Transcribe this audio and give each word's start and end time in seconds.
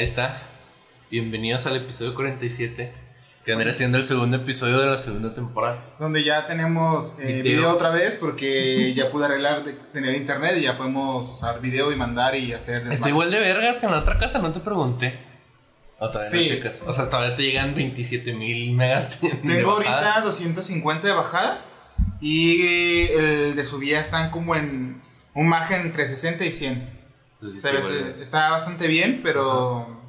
Ahí 0.00 0.04
está. 0.04 0.40
Bienvenidos 1.10 1.66
al 1.66 1.76
episodio 1.76 2.14
47. 2.14 2.90
Que 3.44 3.50
vendrá 3.54 3.70
siendo 3.74 3.98
el 3.98 4.04
segundo 4.06 4.38
episodio 4.38 4.78
de 4.78 4.86
la 4.86 4.96
segunda 4.96 5.34
temporada. 5.34 5.94
Donde 5.98 6.24
ya 6.24 6.46
tenemos 6.46 7.16
eh, 7.20 7.42
Video. 7.42 7.58
video. 7.58 7.70
otra 7.70 7.90
vez 7.90 8.16
porque 8.16 8.94
ya 8.96 9.10
pude 9.10 9.26
arreglar 9.26 9.62
de 9.62 9.74
tener 9.74 10.14
internet 10.14 10.54
y 10.56 10.62
ya 10.62 10.78
podemos 10.78 11.28
usar 11.28 11.60
video 11.60 11.92
y 11.92 11.96
mandar 11.96 12.34
y 12.34 12.50
hacer 12.54 12.90
Está 12.90 13.10
igual 13.10 13.30
de 13.30 13.40
vergas 13.40 13.78
que 13.78 13.84
en 13.84 13.92
la 13.92 13.98
otra 13.98 14.18
casa, 14.18 14.38
no 14.38 14.50
te 14.50 14.60
pregunté. 14.60 15.18
O 15.98 16.08
todavía 16.08 16.30
no 16.32 16.38
Sí. 16.38 16.48
checas. 16.48 16.82
O 16.86 16.94
sea, 16.94 17.10
todavía 17.10 17.36
te 17.36 17.42
llegan 17.42 17.74
27 17.74 18.32
mil 18.32 18.72
megas. 18.72 19.20
de 19.20 19.28
Tengo 19.28 19.76
bajada. 19.76 20.14
ahorita 20.14 20.20
250 20.22 21.08
de 21.08 21.12
bajada 21.12 21.62
y 22.22 23.08
el 23.12 23.54
de 23.54 23.64
subida 23.66 24.00
están 24.00 24.30
como 24.30 24.56
en 24.56 25.02
un 25.34 25.46
margen 25.46 25.82
entre 25.82 26.06
60 26.06 26.42
y 26.46 26.52
100. 26.52 26.99
Entonces, 27.42 27.62
Se 27.62 27.72
ve- 27.72 28.16
está 28.20 28.50
bastante 28.50 28.86
bien, 28.86 29.20
pero 29.22 30.00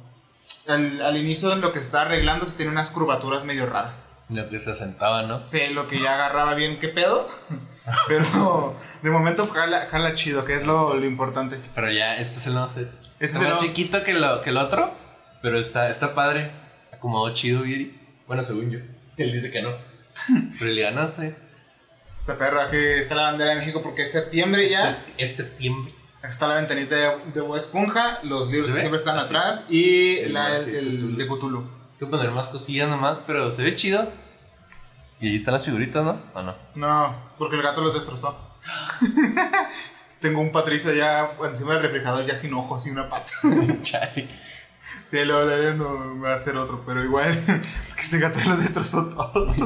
al, 0.68 1.00
al 1.00 1.16
inicio 1.16 1.54
lo 1.56 1.72
que 1.72 1.78
se 1.80 1.86
está 1.86 2.02
arreglando 2.02 2.46
se 2.46 2.56
tiene 2.56 2.70
unas 2.72 2.90
curvaturas 2.90 3.44
medio 3.44 3.66
raras. 3.66 4.04
Lo 4.28 4.48
que 4.48 4.58
se 4.60 4.70
asentaba, 4.72 5.22
¿no? 5.22 5.48
Sí, 5.48 5.60
lo 5.74 5.86
que 5.86 6.00
ya 6.00 6.14
agarraba 6.14 6.54
bien, 6.54 6.78
qué 6.78 6.88
pedo. 6.88 7.28
Pero 8.08 8.76
de 9.02 9.10
momento 9.10 9.46
jala, 9.48 9.88
jala 9.90 10.14
chido, 10.14 10.44
que 10.44 10.54
es 10.54 10.64
lo, 10.64 10.94
lo 10.94 11.04
importante. 11.04 11.58
Pero 11.74 11.90
ya, 11.90 12.16
este 12.16 12.38
es 12.38 12.46
el 12.46 12.54
nuevo 12.54 12.68
set. 12.68 12.88
Este 13.18 13.24
es 13.24 13.34
el 13.36 13.40
más 13.42 13.48
nuevo- 13.54 13.60
chiquito 13.66 14.04
que, 14.04 14.14
lo, 14.14 14.42
que 14.42 14.50
el 14.50 14.56
otro, 14.56 14.94
pero 15.42 15.58
está, 15.58 15.90
está 15.90 16.14
padre. 16.14 16.52
Acomodó 16.92 17.32
chido, 17.34 17.62
Viri. 17.62 17.98
Bueno, 18.28 18.42
según 18.44 18.70
yo. 18.70 18.78
Él 19.16 19.32
dice 19.32 19.50
que 19.50 19.60
no. 19.62 19.70
Pero 20.58 20.70
le 20.70 20.82
bien. 20.82 21.36
Esta 22.18 22.38
perra 22.38 22.70
que 22.70 22.98
está 22.98 23.16
la 23.16 23.22
bandera 23.24 23.50
de 23.50 23.56
México 23.56 23.82
porque 23.82 24.02
es 24.02 24.12
septiembre 24.12 24.68
ya. 24.68 25.04
Es 25.18 25.34
septiembre. 25.36 25.92
Está 26.22 26.46
la 26.46 26.54
ventanita 26.54 26.94
de, 26.94 27.40
Bob 27.40 27.56
Esponja, 27.56 28.20
los 28.22 28.48
libros 28.48 28.68
¿Se 28.68 28.74
que 28.74 28.80
siempre 28.80 28.98
están 28.98 29.18
atrás 29.18 29.64
y 29.68 30.18
El 30.18 30.34
la, 30.34 30.48
de 30.50 30.78
el, 30.78 30.98
Cthulhu. 30.98 31.16
de 31.16 31.26
Cthulhu. 31.26 31.64
Que 31.98 32.06
poner 32.06 32.30
más 32.30 32.46
cosillas 32.46 32.88
nomás, 32.88 33.22
pero 33.26 33.50
se 33.50 33.62
ve 33.64 33.74
chido. 33.74 34.08
Y 35.20 35.28
ahí 35.28 35.36
están 35.36 35.52
las 35.52 35.64
figuritas, 35.64 36.04
¿no? 36.04 36.20
¿O 36.34 36.42
no? 36.42 36.54
No, 36.76 37.14
porque 37.38 37.56
el 37.56 37.62
gato 37.62 37.80
los 37.80 37.94
destrozó. 37.94 38.36
Tengo 40.20 40.40
un 40.40 40.52
Patricio 40.52 40.94
ya 40.94 41.32
encima 41.44 41.74
del 41.74 41.82
refrigerador, 41.82 42.24
ya 42.24 42.36
sin 42.36 42.54
ojos 42.54 42.86
y 42.86 42.90
una 42.90 43.08
pata. 43.08 43.32
Chale. 43.82 44.28
Sí, 45.02 45.24
luego 45.24 45.44
luego 45.44 45.74
no 45.74 46.14
me 46.14 46.26
va 46.28 46.32
a 46.32 46.34
hacer 46.36 46.56
otro, 46.56 46.84
pero 46.86 47.02
igual, 47.02 47.36
porque 47.88 48.02
este 48.02 48.20
gato 48.20 48.38
los 48.48 48.60
destrozó 48.60 49.06
todos. 49.06 49.56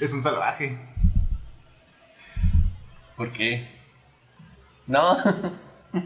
Es 0.00 0.14
un 0.14 0.22
salvaje. 0.22 0.78
¿Por 3.16 3.30
qué? 3.32 3.73
No. 4.86 5.16
Me 5.92 6.02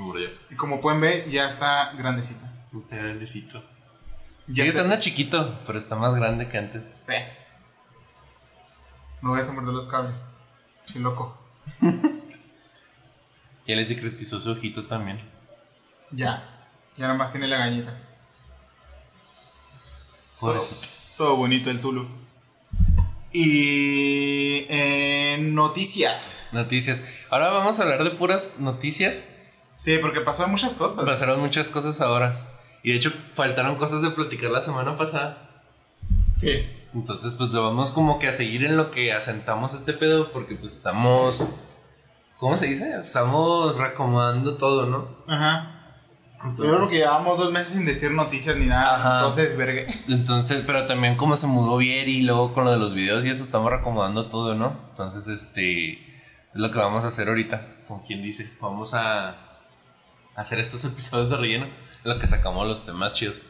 murió. 0.00 0.30
Y 0.50 0.54
como 0.56 0.80
pueden 0.80 1.00
ver, 1.00 1.28
ya 1.28 1.46
está 1.48 1.92
grandecita. 1.92 2.50
Está 2.76 2.96
grandecito. 2.96 3.62
Ya 4.48 4.64
Sigue 4.64 4.72
se- 4.72 4.78
estando 4.78 4.98
chiquito, 4.98 5.60
pero 5.66 5.78
está 5.78 5.96
más 5.96 6.14
grande 6.14 6.48
que 6.48 6.58
antes. 6.58 6.90
Sí. 6.98 7.14
No 9.20 9.32
vayas 9.32 9.50
a 9.50 9.52
morder 9.52 9.74
los 9.74 9.86
cables. 9.86 10.24
Sí, 10.86 10.98
loco. 10.98 11.38
Y 13.64 13.70
él 13.70 13.78
le 13.78 13.84
secretizó 13.84 14.40
su 14.40 14.50
ojito 14.50 14.88
también. 14.88 15.20
Ya. 16.10 16.42
Ya 16.96 17.06
nada 17.06 17.14
más 17.16 17.30
tiene 17.30 17.46
la 17.46 17.58
gañita. 17.58 17.96
Por 20.40 20.54
todo, 20.54 20.62
eso. 20.64 21.14
todo 21.16 21.36
bonito 21.36 21.70
el 21.70 21.80
Tulu. 21.80 22.08
Y 23.32 24.66
eh, 24.68 25.38
noticias. 25.40 26.38
Noticias. 26.52 27.02
Ahora 27.30 27.48
vamos 27.50 27.78
a 27.78 27.82
hablar 27.82 28.04
de 28.04 28.10
puras 28.10 28.56
noticias. 28.58 29.28
Sí, 29.76 29.98
porque 29.98 30.20
pasaron 30.20 30.52
muchas 30.52 30.74
cosas. 30.74 31.04
Pasaron 31.04 31.40
muchas 31.40 31.68
cosas 31.70 32.00
ahora. 32.00 32.48
Y 32.82 32.90
de 32.90 32.96
hecho, 32.96 33.12
faltaron 33.34 33.76
cosas 33.76 34.02
de 34.02 34.10
platicar 34.10 34.50
la 34.50 34.60
semana 34.60 34.96
pasada. 34.96 35.64
Sí. 36.32 36.66
Entonces, 36.94 37.34
pues 37.34 37.50
lo 37.50 37.62
vamos 37.62 37.90
como 37.90 38.18
que 38.18 38.28
a 38.28 38.34
seguir 38.34 38.64
en 38.64 38.76
lo 38.76 38.90
que 38.90 39.12
asentamos 39.12 39.72
este 39.72 39.94
pedo, 39.94 40.30
porque 40.30 40.56
pues 40.56 40.72
estamos. 40.72 41.50
¿Cómo 42.38 42.56
se 42.56 42.66
dice? 42.66 42.92
Estamos 42.98 43.76
reacomodando 43.78 44.56
todo, 44.56 44.86
¿no? 44.86 45.08
Ajá. 45.26 45.81
Entonces, 46.44 46.66
Yo 46.66 46.76
creo 46.76 46.88
que 46.88 46.96
llevamos 46.96 47.38
dos 47.38 47.52
meses 47.52 47.74
sin 47.74 47.84
decir 47.84 48.10
noticias 48.10 48.56
ni 48.56 48.66
nada. 48.66 48.96
Ajá. 48.96 49.14
Entonces, 49.18 49.56
verga. 49.56 49.92
entonces, 50.08 50.64
pero 50.66 50.86
también 50.86 51.16
como 51.16 51.36
se 51.36 51.46
mudó 51.46 51.76
bien 51.76 52.08
y 52.08 52.22
luego 52.22 52.52
con 52.52 52.64
lo 52.64 52.72
de 52.72 52.78
los 52.78 52.94
videos 52.94 53.24
y 53.24 53.30
eso 53.30 53.42
estamos 53.42 53.70
reacomodando 53.70 54.26
todo, 54.28 54.54
¿no? 54.54 54.76
Entonces, 54.90 55.28
este. 55.28 55.92
Es 55.92 56.60
lo 56.60 56.70
que 56.70 56.78
vamos 56.78 57.04
a 57.04 57.08
hacer 57.08 57.28
ahorita, 57.28 57.66
como 57.88 58.04
quien 58.04 58.22
dice. 58.22 58.52
Vamos 58.60 58.92
a 58.94 59.36
hacer 60.34 60.58
estos 60.58 60.84
episodios 60.84 61.30
de 61.30 61.36
relleno, 61.36 61.66
en 61.66 62.12
lo 62.12 62.18
que 62.18 62.26
sacamos 62.26 62.66
los 62.66 62.84
temas 62.84 63.14
chidos. 63.14 63.42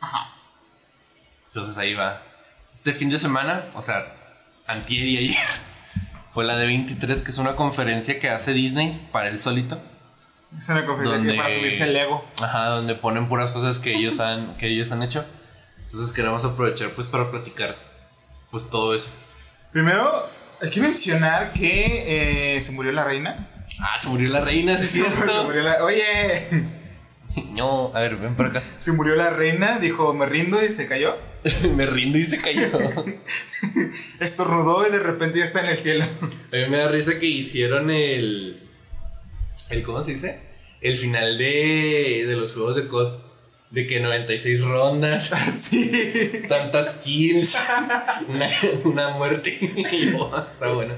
Ajá. 0.00 0.32
Entonces 1.46 1.76
ahí 1.78 1.94
va. 1.94 2.22
Este 2.72 2.92
fin 2.92 3.10
de 3.10 3.18
semana, 3.18 3.66
o 3.74 3.82
sea, 3.82 4.16
antier 4.66 5.06
y 5.06 5.18
ayer, 5.18 5.36
fue 6.30 6.44
la 6.44 6.56
de 6.56 6.66
23, 6.66 7.22
que 7.22 7.30
es 7.30 7.38
una 7.38 7.56
conferencia 7.56 8.18
que 8.18 8.30
hace 8.30 8.52
Disney 8.52 9.08
para 9.12 9.28
él 9.28 9.38
solito. 9.38 9.80
Es 10.58 10.68
una 10.68 10.82
Donde- 10.82 11.34
para 11.34 11.50
subirse 11.50 11.84
el 11.84 11.96
ego. 11.96 12.24
Ajá, 12.40 12.66
donde 12.66 12.94
ponen 12.94 13.28
puras 13.28 13.50
cosas 13.50 13.78
que 13.78 13.94
ellos 13.94 14.20
han, 14.20 14.56
que 14.58 14.68
ellos 14.68 14.92
han 14.92 15.02
hecho. 15.02 15.24
Entonces 15.84 16.12
queremos 16.14 16.44
aprovechar 16.44 16.90
pues 16.90 17.06
para 17.06 17.30
platicar 17.30 17.76
pues 18.50 18.68
todo 18.70 18.94
eso. 18.94 19.08
Primero, 19.72 20.10
hay 20.60 20.70
que 20.70 20.80
mencionar 20.80 21.52
que 21.52 22.56
eh, 22.56 22.62
se 22.62 22.72
murió 22.72 22.92
la 22.92 23.04
reina. 23.04 23.48
Ah, 23.80 23.96
se 24.00 24.08
murió 24.08 24.28
la 24.28 24.40
reina, 24.40 24.76
¿sí 24.76 24.84
es 24.84 24.90
se 24.90 24.98
cierto? 25.02 25.44
murió 25.44 25.62
la... 25.62 25.82
Oye, 25.84 26.48
No, 27.52 27.90
a 27.94 28.00
ver, 28.00 28.16
ven 28.16 28.34
por 28.36 28.46
acá. 28.46 28.62
se 28.76 28.92
murió 28.92 29.14
la 29.16 29.30
reina, 29.30 29.78
dijo 29.78 30.12
me 30.12 30.26
rindo 30.26 30.62
y 30.62 30.68
se 30.70 30.86
cayó. 30.86 31.16
Me 31.74 31.86
rindo 31.86 32.18
y 32.18 32.22
se 32.24 32.40
cayó. 32.40 32.68
Estornudó 34.20 34.86
y 34.86 34.92
de 34.92 35.00
repente 35.00 35.40
ya 35.40 35.44
está 35.44 35.60
en 35.60 35.70
el 35.72 35.78
cielo. 35.78 36.04
A 36.22 36.56
mí 36.56 36.68
me 36.68 36.78
da 36.78 36.86
risa 36.88 37.18
que 37.18 37.26
hicieron 37.26 37.90
el. 37.90 38.61
El 39.72 39.82
¿Cómo 39.82 40.02
se 40.02 40.12
dice? 40.12 40.38
El 40.80 40.98
final 40.98 41.38
de, 41.38 42.24
de 42.26 42.36
los 42.36 42.52
juegos 42.54 42.76
de 42.76 42.86
COD. 42.88 43.18
De 43.70 43.86
que 43.86 44.00
96 44.00 44.60
rondas, 44.60 45.32
Así. 45.32 46.42
tantas 46.46 46.96
kills, 46.96 47.56
una, 48.28 48.50
una 48.84 49.08
muerte. 49.10 49.58
Y 49.90 50.14
"Ah, 50.30 50.46
está 50.50 50.68
bueno. 50.68 50.94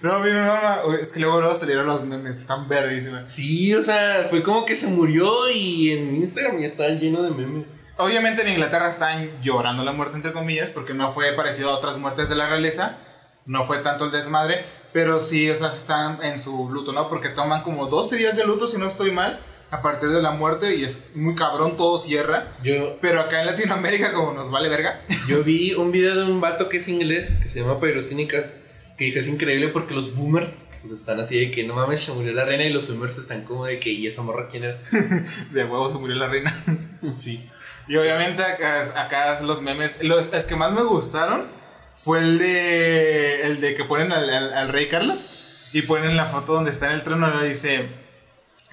No, 0.00 0.20
mi 0.20 0.30
mamá, 0.30 0.78
es 1.00 1.12
que 1.12 1.18
luego, 1.18 1.40
luego 1.40 1.56
salieron 1.56 1.86
los 1.86 2.04
memes, 2.04 2.40
están 2.40 2.68
verguísimas. 2.68 3.28
Sí, 3.32 3.74
o 3.74 3.82
sea, 3.82 4.28
fue 4.30 4.44
como 4.44 4.64
que 4.64 4.76
se 4.76 4.86
murió 4.86 5.50
y 5.50 5.90
en 5.90 6.14
Instagram 6.14 6.60
ya 6.60 6.68
estaba 6.68 6.90
lleno 6.90 7.20
de 7.20 7.32
memes. 7.32 7.74
Obviamente 7.96 8.42
en 8.42 8.48
Inglaterra 8.50 8.88
están 8.90 9.42
llorando 9.42 9.82
la 9.82 9.90
muerte, 9.90 10.14
entre 10.14 10.32
comillas, 10.32 10.70
porque 10.70 10.94
no 10.94 11.10
fue 11.12 11.32
parecido 11.32 11.70
a 11.70 11.78
otras 11.78 11.96
muertes 11.96 12.28
de 12.28 12.36
la 12.36 12.48
realeza. 12.48 12.98
No 13.44 13.66
fue 13.66 13.78
tanto 13.78 14.04
el 14.04 14.12
desmadre, 14.12 14.64
pero 14.98 15.20
sí, 15.20 15.48
o 15.48 15.54
sea, 15.54 15.68
están 15.68 16.18
en 16.24 16.40
su 16.40 16.70
luto, 16.72 16.92
¿no? 16.92 17.08
Porque 17.08 17.28
toman 17.28 17.62
como 17.62 17.86
12 17.86 18.16
días 18.16 18.36
de 18.36 18.44
luto, 18.44 18.66
si 18.66 18.78
no 18.78 18.88
estoy 18.88 19.12
mal, 19.12 19.38
a 19.70 19.80
partir 19.80 20.08
de 20.08 20.20
la 20.20 20.32
muerte, 20.32 20.74
y 20.74 20.82
es 20.82 21.04
muy 21.14 21.36
cabrón, 21.36 21.76
todo 21.76 22.00
cierra. 22.00 22.56
Yo, 22.64 22.98
Pero 23.00 23.20
acá 23.20 23.38
en 23.38 23.46
Latinoamérica, 23.46 24.12
como 24.12 24.32
nos 24.32 24.50
vale 24.50 24.68
verga. 24.68 25.02
yo 25.28 25.44
vi 25.44 25.72
un 25.74 25.92
video 25.92 26.16
de 26.16 26.24
un 26.24 26.40
vato 26.40 26.68
que 26.68 26.78
es 26.78 26.88
inglés, 26.88 27.32
que 27.40 27.48
se 27.48 27.60
llama 27.60 27.78
Pyrocínica, 27.78 28.54
que 28.96 29.04
dijo 29.04 29.20
es 29.20 29.28
increíble 29.28 29.68
porque 29.68 29.94
los 29.94 30.16
boomers 30.16 30.68
pues, 30.82 30.94
están 30.94 31.20
así 31.20 31.38
de 31.38 31.52
que 31.52 31.62
no 31.62 31.74
mames, 31.74 32.00
se 32.00 32.10
murió 32.10 32.32
la 32.32 32.44
reina 32.44 32.64
y 32.64 32.72
los 32.72 32.90
boomers 32.90 33.18
están 33.18 33.44
como 33.44 33.66
de 33.66 33.78
que, 33.78 33.90
¿y 33.90 34.08
esa 34.08 34.22
morra 34.22 34.48
quién 34.50 34.64
era? 34.64 34.80
De 35.52 35.64
huevo 35.64 35.92
se 35.92 35.98
murió 35.98 36.16
la 36.16 36.26
reina. 36.26 36.64
sí. 37.16 37.48
Y 37.86 37.96
obviamente 37.96 38.42
acá, 38.42 38.82
acá 39.00 39.40
los 39.42 39.62
memes, 39.62 40.02
los, 40.02 40.28
los 40.32 40.46
que 40.46 40.56
más 40.56 40.72
me 40.72 40.82
gustaron 40.82 41.56
fue 41.98 42.20
el 42.20 42.38
de 42.38 43.42
el 43.42 43.60
de 43.60 43.74
que 43.74 43.84
ponen 43.84 44.12
al, 44.12 44.30
al- 44.30 44.54
al 44.54 44.68
rey 44.70 44.86
Carlos 44.86 45.68
y 45.74 45.82
ponen 45.82 46.16
la 46.16 46.26
foto 46.26 46.54
donde 46.54 46.70
está 46.70 46.86
en 46.86 46.92
el 46.94 47.02
trono 47.02 47.44
y 47.44 47.48
dice 47.50 47.88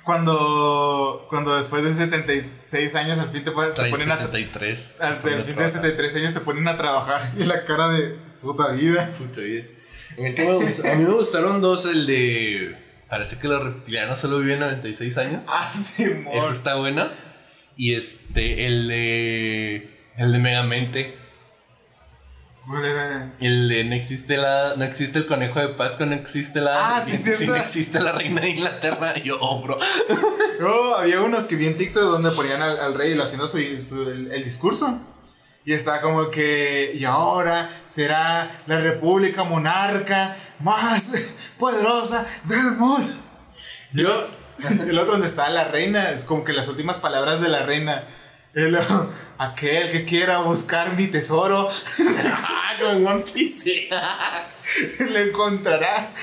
cuando 0.03 1.25
cuando 1.29 1.57
después 1.57 1.83
de 1.83 1.93
76 1.93 2.95
años 2.95 3.19
al 3.19 3.31
fin 3.31 3.43
te, 3.43 3.51
ponen- 3.51 3.69
te 3.69 3.75
Trae 3.75 3.91
ponen 3.91 4.11
a 4.11 4.17
73. 4.17 4.93
al, 4.99 5.19
Ponen 5.19 5.37
al 5.37 5.41
a 5.41 5.45
fin 5.45 5.49
de 5.49 5.55
trabajar. 5.55 5.69
73 5.81 6.15
años 6.17 6.33
te 6.33 6.39
ponen 6.41 6.67
a 6.67 6.77
trabajar 6.77 7.31
y 7.37 7.43
la 7.43 7.65
cara 7.65 7.89
de 7.89 8.15
puta 8.41 8.71
vida. 8.73 9.09
Puta 9.17 9.41
vida. 9.41 9.63
El 10.17 10.35
que 10.35 10.43
gustó- 10.45 10.87
a 10.89 10.95
mí 10.95 11.03
me 11.03 11.13
gustaron 11.13 11.61
dos, 11.61 11.85
el 11.85 12.05
de... 12.07 12.77
Parece 13.09 13.37
que 13.37 13.47
los 13.47 13.61
reptilianos 13.63 14.17
solo 14.19 14.39
viven 14.39 14.59
96 14.61 15.17
años. 15.17 15.43
Ah, 15.47 15.69
sí, 15.73 16.05
amor. 16.05 16.35
Ese 16.37 16.51
está 16.53 16.75
bueno. 16.75 17.09
Y 17.75 17.95
este, 17.95 18.65
el 18.65 18.87
de... 18.87 19.89
El 20.17 20.31
de 20.31 20.39
Megamente. 20.39 21.15
El 23.39 23.69
de 23.69 23.83
no 23.83 23.93
existe 23.95 24.37
la... 24.37 24.75
No 24.75 24.83
existe 24.83 25.19
el 25.19 25.27
conejo 25.27 25.59
de 25.59 25.69
Pascua, 25.69 26.05
no 26.05 26.15
existe 26.15 26.61
la... 26.61 26.97
Ah, 26.97 27.01
sí, 27.01 27.13
y- 27.13 27.17
cierto. 27.17 27.45
no 27.45 27.55
existe 27.55 27.99
la 27.99 28.11
reina 28.11 28.41
de 28.41 28.49
Inglaterra. 28.49 29.15
Yo, 29.17 29.37
oh, 29.39 29.61
bro. 29.61 29.77
No, 30.59 30.95
había 30.95 31.21
unos 31.21 31.45
que 31.47 31.55
vi 31.57 31.67
en 31.67 31.77
TikTok 31.77 32.03
donde 32.03 32.31
ponían 32.31 32.61
al, 32.61 32.79
al 32.79 32.93
rey 32.95 33.17
haciendo 33.19 33.47
su, 33.47 33.57
su- 33.81 34.09
el, 34.09 34.31
el 34.31 34.43
discurso. 34.45 34.99
Y 35.65 35.73
está 35.73 35.99
como 36.01 36.29
que, 36.29 36.91
y 36.95 37.03
ahora 37.05 37.69
será 37.87 38.61
la 38.67 38.79
república 38.79 39.43
monarca 39.43 40.35
más 40.59 41.11
poderosa 41.59 42.25
del 42.45 42.71
mundo. 42.73 43.13
Yo, 43.93 44.27
El 44.87 44.97
otro 44.97 45.13
donde 45.13 45.27
está 45.27 45.49
la 45.49 45.65
reina, 45.65 46.11
es 46.11 46.23
como 46.23 46.43
que 46.45 46.53
las 46.53 46.67
últimas 46.67 46.99
palabras 46.99 47.41
de 47.41 47.49
la 47.49 47.65
reina. 47.65 48.05
El, 48.55 48.77
aquel 49.37 49.91
que 49.91 50.05
quiera 50.05 50.39
buscar 50.39 50.95
mi 50.95 51.07
tesoro, 51.07 51.69
con 52.79 53.05
One 53.05 53.23
Piece. 53.33 53.89
lo 54.99 55.19
encontrará. 55.19 56.13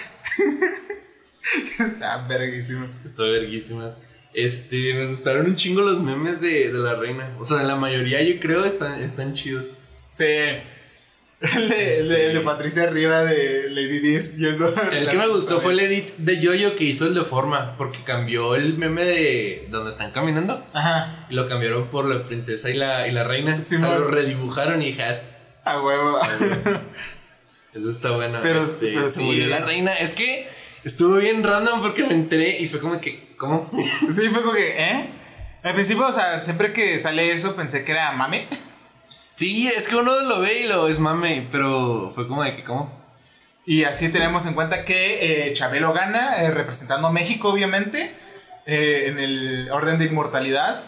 Está 1.79 2.27
verguísimo. 2.27 2.89
Está 3.05 3.25
verguísimas. 3.25 3.99
Este, 4.35 4.95
me 4.95 5.09
gustaron 5.09 5.45
un 5.45 5.57
chingo 5.57 5.83
los 5.83 6.01
memes 6.01 6.41
de, 6.41 6.73
de 6.73 6.79
la 6.79 6.95
reina. 6.95 7.37
O 7.39 7.45
sea, 7.45 7.63
la 7.63 7.77
mayoría 7.77 8.23
yo 8.23 8.41
creo 8.41 8.65
están, 8.65 9.03
están 9.03 9.35
chidos. 9.35 9.75
Sí. 10.07 10.25
El 11.55 11.69
de, 11.69 11.99
el 12.01 12.09
de- 12.09 12.27
el 12.27 12.35
de 12.35 12.41
Patricia 12.41 12.85
Arriba 12.85 13.25
de 13.25 13.69
Lady 13.71 13.99
Dis 13.99 14.37
viendo. 14.37 14.73
El 14.93 15.09
que 15.09 15.17
me 15.17 15.27
gustó 15.29 15.61
fue 15.61 15.73
el 15.73 15.81
edit 15.81 16.17
de 16.19 16.39
Yoyo 16.41 16.77
que 16.77 16.85
hizo 16.85 17.07
el 17.07 17.15
de 17.15 17.23
forma, 17.23 17.77
porque 17.77 18.05
cambió 18.05 18.55
el 18.55 18.79
meme 18.79 19.05
de 19.05 19.67
donde 19.71 19.91
están 19.91 20.13
caminando 20.13 20.65
Ajá. 20.73 21.27
y 21.31 21.35
lo 21.35 21.49
cambiaron 21.49 21.89
por 21.89 22.05
la 22.05 22.25
princesa 22.27 22.71
y 22.71 22.75
la, 22.75 23.09
y 23.09 23.11
la 23.13 23.25
reina. 23.25 23.61
Sí, 23.61 23.75
o 23.77 23.79
sea, 23.81 23.99
lo 23.99 24.09
redibujaron 24.09 24.83
y 24.83 24.99
has. 25.01 25.25
A 25.65 25.81
huevo. 25.83 26.19
Eso 27.75 27.91
está 27.91 28.11
bueno. 28.13 28.39
Pero- 28.43 28.61
este, 28.61 28.89
pero 28.95 29.07
sí. 29.11 29.23
murió 29.25 29.47
la 29.47 29.61
reina. 29.61 29.93
Es 29.95 30.13
que 30.15 30.49
estuvo 30.85 31.17
bien 31.17 31.43
random 31.43 31.81
porque 31.81 32.05
me 32.05 32.15
enteré 32.15 32.59
y 32.61 32.67
fue 32.69 32.81
como 32.81 33.01
que, 33.01 33.35
¿cómo? 33.39 33.71
Sí, 34.13 34.29
fue 34.29 34.43
como 34.43 34.53
que, 34.55 34.79
¿eh? 34.83 35.07
Al 35.63 35.75
principio, 35.75 36.07
o 36.07 36.13
sea, 36.13 36.39
siempre 36.39 36.73
que 36.73 36.99
sale 36.99 37.33
eso 37.33 37.55
pensé 37.57 37.85
que 37.85 37.93
era 37.93 38.13
mame. 38.13 38.49
Sí, 39.35 39.69
es 39.69 39.89
que 39.89 39.97
uno 39.97 40.21
lo 40.21 40.41
ve 40.41 40.61
y 40.61 40.67
lo 40.69 40.89
es 40.89 40.99
mame, 40.99 41.49
pero 41.51 42.13
fue 42.15 42.29
como 42.29 42.43
de 42.45 42.57
que, 42.57 42.65
¿cómo? 42.65 43.01
Y 43.65 43.85
así 43.85 44.11
tenemos 44.11 44.45
en 44.47 44.55
cuenta 44.55 44.85
que 44.85 45.49
eh, 45.49 45.53
Chabelo 45.55 45.93
gana, 45.93 46.43
eh, 46.43 46.51
representando 46.51 47.09
a 47.09 47.13
México, 47.13 47.49
obviamente, 47.49 48.15
eh, 48.67 49.05
en 49.07 49.19
el 49.19 49.71
orden 49.71 49.99
de 49.99 50.07
inmortalidad. 50.07 50.83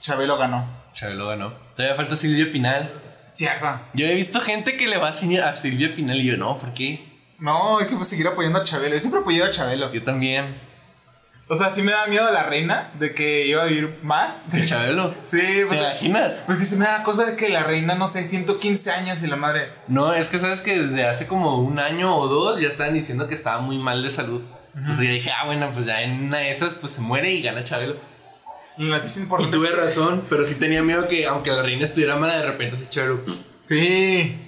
Chabelo 0.00 0.36
ganó. 0.38 0.66
Chabelo 0.94 1.28
ganó. 1.28 1.52
Todavía 1.76 1.94
falta 1.96 2.16
Silvia 2.16 2.50
Pinal. 2.50 2.92
Cierto. 3.32 3.80
Yo 3.94 4.06
he 4.06 4.14
visto 4.14 4.40
gente 4.40 4.76
que 4.76 4.88
le 4.88 4.98
va 4.98 5.08
a 5.08 5.14
Sil- 5.16 5.40
a 5.42 5.54
Silvia 5.54 5.94
Pinal 5.94 6.20
y 6.20 6.24
yo, 6.26 6.36
no, 6.36 6.58
¿por 6.58 6.74
qué? 6.74 7.08
No, 7.38 7.78
hay 7.78 7.86
que 7.86 8.04
seguir 8.04 8.26
apoyando 8.26 8.58
a 8.60 8.64
Chabelo. 8.64 8.94
Yo 8.94 9.00
siempre 9.00 9.20
apoyado 9.20 9.48
a 9.48 9.52
Chabelo. 9.52 9.92
Yo 9.92 10.02
también. 10.02 10.60
O 11.52 11.56
sea, 11.56 11.68
sí 11.68 11.82
me 11.82 11.92
da 11.92 12.06
miedo 12.06 12.30
la 12.32 12.44
reina 12.44 12.90
de 12.98 13.12
que 13.14 13.46
iba 13.46 13.62
a 13.62 13.66
vivir 13.66 13.98
más. 14.02 14.40
¿De 14.50 14.64
Chabelo? 14.64 15.14
Sí, 15.22 15.38
¿Te 15.38 15.66
pues. 15.66 15.80
imaginas? 15.80 16.42
Porque 16.46 16.64
se 16.64 16.76
me 16.76 16.86
da 16.86 17.02
cosa 17.02 17.26
de 17.26 17.36
que 17.36 17.50
la 17.50 17.62
reina, 17.62 17.94
no 17.94 18.08
sé, 18.08 18.24
115 18.24 18.90
años 18.90 19.22
y 19.22 19.26
la 19.26 19.36
madre. 19.36 19.70
No, 19.86 20.14
es 20.14 20.28
que 20.30 20.38
sabes 20.38 20.62
que 20.62 20.80
desde 20.82 21.04
hace 21.06 21.26
como 21.26 21.58
un 21.58 21.78
año 21.78 22.16
o 22.16 22.26
dos 22.26 22.58
ya 22.58 22.68
estaban 22.68 22.94
diciendo 22.94 23.28
que 23.28 23.34
estaba 23.34 23.60
muy 23.60 23.76
mal 23.76 24.02
de 24.02 24.10
salud. 24.10 24.42
Entonces 24.74 25.06
yo 25.06 25.12
dije, 25.12 25.30
ah, 25.30 25.44
bueno, 25.44 25.70
pues 25.74 25.84
ya 25.84 26.00
en 26.00 26.24
una 26.24 26.38
de 26.38 26.50
esas 26.50 26.74
pues 26.74 26.92
se 26.92 27.02
muere 27.02 27.30
y 27.30 27.42
gana 27.42 27.62
Chabelo. 27.64 27.96
La 28.78 28.96
noticia 28.96 29.20
Y 29.20 29.24
importante. 29.24 29.54
tuve 29.54 29.68
es 29.68 29.74
que- 29.74 29.80
razón, 29.80 30.24
pero 30.30 30.46
sí 30.46 30.54
tenía 30.54 30.82
miedo 30.82 31.06
que 31.06 31.26
aunque 31.26 31.50
la 31.50 31.62
reina 31.62 31.84
estuviera 31.84 32.16
mala, 32.16 32.38
de 32.38 32.46
repente 32.46 32.76
se 32.78 32.88
Chabelo. 32.88 33.20
Sí. 33.60 34.40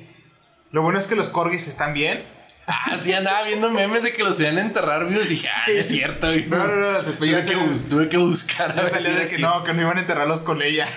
Lo 0.71 0.81
bueno 0.81 0.99
es 0.99 1.07
que 1.07 1.15
los 1.17 1.29
corgis 1.29 1.69
están 1.69 1.93
bien. 1.93 2.25
Ah, 2.67 2.97
sí, 3.01 3.13
andaba 3.13 3.43
viendo 3.45 3.71
memes 3.71 4.03
de 4.03 4.13
que 4.15 4.23
los 4.23 4.41
iban 4.41 4.57
a 4.59 4.63
enterrar 4.63 5.07
vivos 5.07 5.27
y 5.27 5.35
dije, 5.35 5.49
ah, 5.49 5.65
no 5.67 5.73
es 5.75 5.89
cierto. 5.89 6.35
y 6.35 6.47
No, 6.47 6.67
no, 6.67 6.77
no, 6.77 7.03
después 7.03 7.31
ya 7.31 7.43
tuve, 7.43 8.09
que 8.09 8.17
tuve 8.17 8.17
buscar 8.19 8.71
a 8.71 8.83
era 8.83 9.21
de 9.21 9.27
que 9.27 9.39
no, 9.39 9.65
que 9.65 9.75
no 9.75 9.83
iban 9.83 9.99
a 9.99 10.01
enterrarlos 10.01 10.43
con 10.43 10.63
ella. 10.63 10.87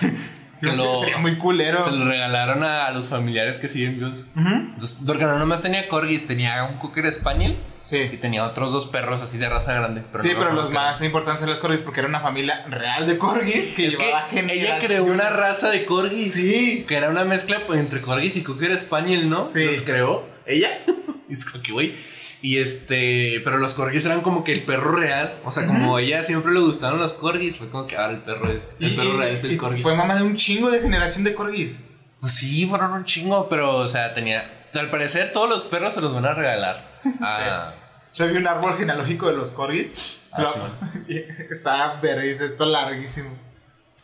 Que 0.60 0.66
lo- 0.66 0.96
sería 0.96 1.18
muy 1.18 1.38
culero. 1.38 1.84
Se 1.84 1.92
lo 1.92 2.04
regalaron 2.04 2.64
a, 2.64 2.90
los 2.90 3.08
familiares 3.08 3.58
que 3.58 3.68
siguen 3.68 3.96
vivos. 3.96 4.26
Entonces, 4.36 4.98
Porque 5.06 5.22
no 5.22 5.38
nomás 5.38 5.62
tenía 5.62 5.88
corgis, 5.88 6.26
tenía 6.26 6.64
un 6.64 6.78
cocker 6.78 7.12
spaniel 7.12 7.52
y 7.52 7.86
Sí. 7.88 8.18
tenía 8.20 8.44
otros 8.44 8.72
dos 8.72 8.86
perros 8.86 9.22
así 9.22 9.38
de 9.38 9.48
raza 9.48 9.72
grande. 9.72 10.02
pero 10.10 10.22
sí, 10.22 10.30
no 10.32 10.38
pero 10.40 10.52
los 10.52 10.72
más 10.72 11.00
importantes 11.02 11.42
eran 11.42 11.50
los 11.52 11.60
corgis 11.60 11.82
porque 11.82 12.00
era 12.00 12.08
una 12.08 12.18
familia 12.20 12.66
real 12.68 13.06
de 13.06 13.16
corgis 13.18 13.68
que 13.68 13.86
Es 13.86 13.94
que 13.96 14.06
llevaba 14.06 14.26
ella 14.32 14.78
creó 14.84 15.04
una 15.04 15.30
raza 15.30 15.70
de 15.70 15.84
corgis. 15.84 16.32
Sí. 16.34 16.84
Que 16.88 16.96
era 16.96 17.08
una 17.08 17.24
mezcla 17.24 17.60
pues, 17.64 17.78
entre 17.78 18.00
corgis 18.00 18.36
y 18.36 18.42
cocker 18.42 18.76
spaniel, 18.80 19.30
¿no? 19.30 19.44
Sí. 19.44 19.64
Los 19.64 19.82
creó 19.82 20.26
ella. 20.48 20.84
y 21.28 21.32
es 21.32 21.44
como 21.44 21.62
que, 21.62 21.72
güey. 21.72 21.94
Y 22.40 22.58
este, 22.58 23.40
pero 23.42 23.58
los 23.58 23.74
corgis 23.74 24.04
eran 24.06 24.20
como 24.20 24.44
que 24.44 24.52
el 24.52 24.64
perro 24.64 24.92
real. 24.92 25.40
O 25.44 25.50
sea, 25.50 25.66
como 25.66 25.96
a 25.96 26.00
ella 26.02 26.22
siempre 26.22 26.52
le 26.52 26.60
gustaron 26.60 27.00
los 27.00 27.14
corgis, 27.14 27.56
fue 27.56 27.68
como 27.68 27.86
que 27.88 27.96
ahora 27.96 28.12
el 28.14 28.20
perro 28.22 28.50
es. 28.50 28.78
El 28.80 28.94
perro 28.94 29.16
real 29.18 29.30
es 29.32 29.42
el 29.44 29.56
corgi. 29.58 29.82
Fue 29.82 29.96
mamá 29.96 30.14
de 30.14 30.22
un 30.22 30.36
chingo 30.36 30.70
de 30.70 30.80
generación 30.80 31.24
de 31.24 31.34
corgis. 31.34 31.78
Pues 32.20 32.32
sí, 32.34 32.66
fueron 32.66 32.92
un 32.92 33.04
chingo, 33.04 33.48
pero, 33.48 33.76
o 33.78 33.88
sea, 33.88 34.14
tenía. 34.14 34.68
Al 34.74 34.90
parecer, 34.90 35.32
todos 35.32 35.48
los 35.48 35.64
perros 35.66 35.94
se 35.94 36.00
los 36.00 36.12
van 36.14 36.26
a 36.26 36.34
regalar. 36.34 37.00
Ah, 37.20 37.74
Yo 38.14 38.26
vi 38.28 38.36
un 38.36 38.46
árbol 38.46 38.76
genealógico 38.76 39.28
de 39.28 39.36
los 39.36 39.50
corgis. 39.52 40.18
Ah, 40.32 40.42
lo- 40.42 40.52
sí, 40.54 40.70
y 41.08 41.52
Está 41.52 41.98
vergüenza, 42.00 42.44
está 42.44 42.66
larguísimo. 42.66 43.30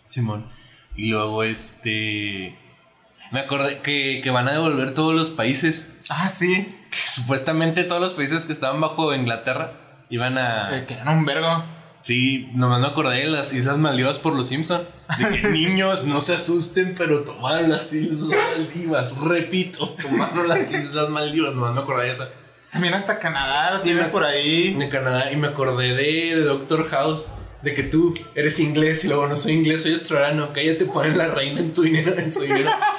Simón. 0.08 0.50
Y 0.96 1.08
luego, 1.08 1.42
este. 1.44 2.56
Me 3.30 3.40
acordé 3.40 3.80
que, 3.80 4.20
que 4.22 4.30
van 4.30 4.48
a 4.48 4.52
devolver 4.52 4.94
todos 4.94 5.14
los 5.14 5.30
países. 5.30 5.88
Ah, 6.08 6.28
sí. 6.28 6.76
Que 6.90 6.98
supuestamente 7.08 7.84
todos 7.84 8.00
los 8.00 8.12
países 8.12 8.46
que 8.46 8.52
estaban 8.52 8.80
bajo 8.80 9.14
Inglaterra 9.14 10.04
iban 10.10 10.38
a. 10.38 10.78
Eh, 10.78 10.84
que 10.86 10.94
eran 10.94 11.18
un 11.18 11.24
vergo. 11.24 11.64
Sí, 12.02 12.50
nomás 12.52 12.80
me 12.82 12.86
acordé 12.86 13.20
de 13.20 13.26
las 13.26 13.52
Islas 13.54 13.78
Maldivas 13.78 14.18
por 14.18 14.34
los 14.34 14.48
Simpson. 14.48 14.86
De 15.18 15.40
que 15.40 15.48
niños 15.48 16.04
no 16.04 16.20
se 16.20 16.34
asusten, 16.34 16.94
pero 16.96 17.24
tomaron 17.24 17.70
las 17.70 17.92
Islas 17.92 18.38
Maldivas. 18.58 19.18
Repito, 19.18 19.96
tomaron 20.00 20.46
las 20.48 20.70
Islas 20.72 21.08
Maldivas. 21.08 21.54
Nomás 21.54 21.72
me 21.74 21.80
acordé 21.80 22.04
de 22.06 22.10
esa. 22.12 22.28
También 22.70 22.92
hasta 22.94 23.18
Canadá 23.18 23.78
lo 23.78 23.84
me- 23.94 24.04
por 24.08 24.22
ahí. 24.24 24.74
De 24.74 24.88
Canadá. 24.90 25.32
Y 25.32 25.36
me 25.36 25.48
acordé 25.48 25.94
de, 25.94 26.36
de 26.36 26.42
Doctor 26.42 26.90
House. 26.90 27.28
De 27.62 27.72
que 27.74 27.82
tú 27.84 28.12
eres 28.34 28.60
inglés 28.60 29.02
y 29.04 29.08
luego 29.08 29.26
no 29.26 29.38
soy 29.38 29.52
inglés, 29.54 29.84
soy 29.84 29.92
australiano. 29.92 30.52
Cállate, 30.52 30.84
ponen 30.84 31.16
la 31.16 31.28
reina 31.28 31.60
en 31.60 31.72
tu 31.72 31.82
dinero, 31.82 32.12
en 32.18 32.30
su 32.30 32.42
dinero. 32.42 32.70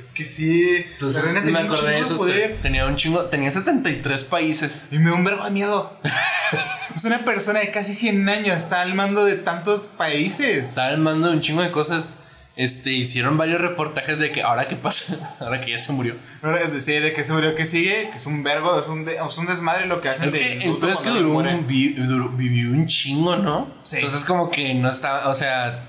Es 0.00 0.12
que 0.12 0.24
sí. 0.24 0.84
Entonces 0.94 1.22
la 1.34 1.40
me 1.42 1.58
acordé 1.58 2.02
de 2.02 2.04
poder. 2.16 2.58
Tenía 2.62 2.86
un 2.86 2.96
chingo. 2.96 3.26
Tenía 3.26 3.52
73 3.52 4.24
países. 4.24 4.88
Y 4.90 4.98
me 4.98 5.10
da 5.10 5.16
un 5.16 5.24
vergo 5.24 5.44
de 5.44 5.50
miedo. 5.50 6.00
es 6.96 7.04
una 7.04 7.24
persona 7.24 7.60
de 7.60 7.70
casi 7.70 7.94
100 7.94 8.28
años, 8.28 8.56
está 8.56 8.80
al 8.80 8.94
mando 8.94 9.24
de 9.26 9.36
tantos 9.36 9.82
países. 9.82 10.64
Estaba 10.64 10.88
al 10.88 10.98
mando 10.98 11.28
de 11.28 11.34
un 11.34 11.40
chingo 11.40 11.62
de 11.62 11.70
cosas. 11.70 12.16
Este, 12.56 12.92
hicieron 12.92 13.38
varios 13.38 13.60
reportajes 13.60 14.18
de 14.18 14.32
que 14.32 14.42
ahora 14.42 14.68
qué 14.68 14.76
pasa, 14.76 15.16
ahora 15.40 15.58
que 15.60 15.70
ya 15.70 15.78
se 15.78 15.92
murió. 15.92 16.16
Ahora, 16.42 16.68
Sí, 16.80 16.92
de 16.92 17.12
que 17.12 17.24
se 17.24 17.32
murió 17.32 17.54
que 17.54 17.64
sigue, 17.64 18.10
que 18.10 18.16
es 18.16 18.26
un 18.26 18.42
vergo, 18.42 18.78
es 18.78 18.88
un, 18.88 19.04
de- 19.04 19.16
es 19.16 19.38
un 19.38 19.46
desmadre 19.46 19.86
lo 19.86 20.00
que 20.00 20.08
hacen. 20.10 20.26
Es 20.26 20.32
que 20.32 20.54
el 20.54 20.66
luto 20.66 20.80
peor 20.80 20.92
es 20.92 20.98
que 20.98 21.08
un, 21.10 21.66
duró- 21.96 22.28
vivió 22.36 22.70
un 22.70 22.86
chingo, 22.86 23.36
¿no? 23.36 23.72
Sí. 23.82 23.96
Entonces 23.96 24.24
como 24.24 24.50
que 24.50 24.74
no 24.74 24.90
estaba, 24.90 25.28
o 25.28 25.34
sea, 25.34 25.88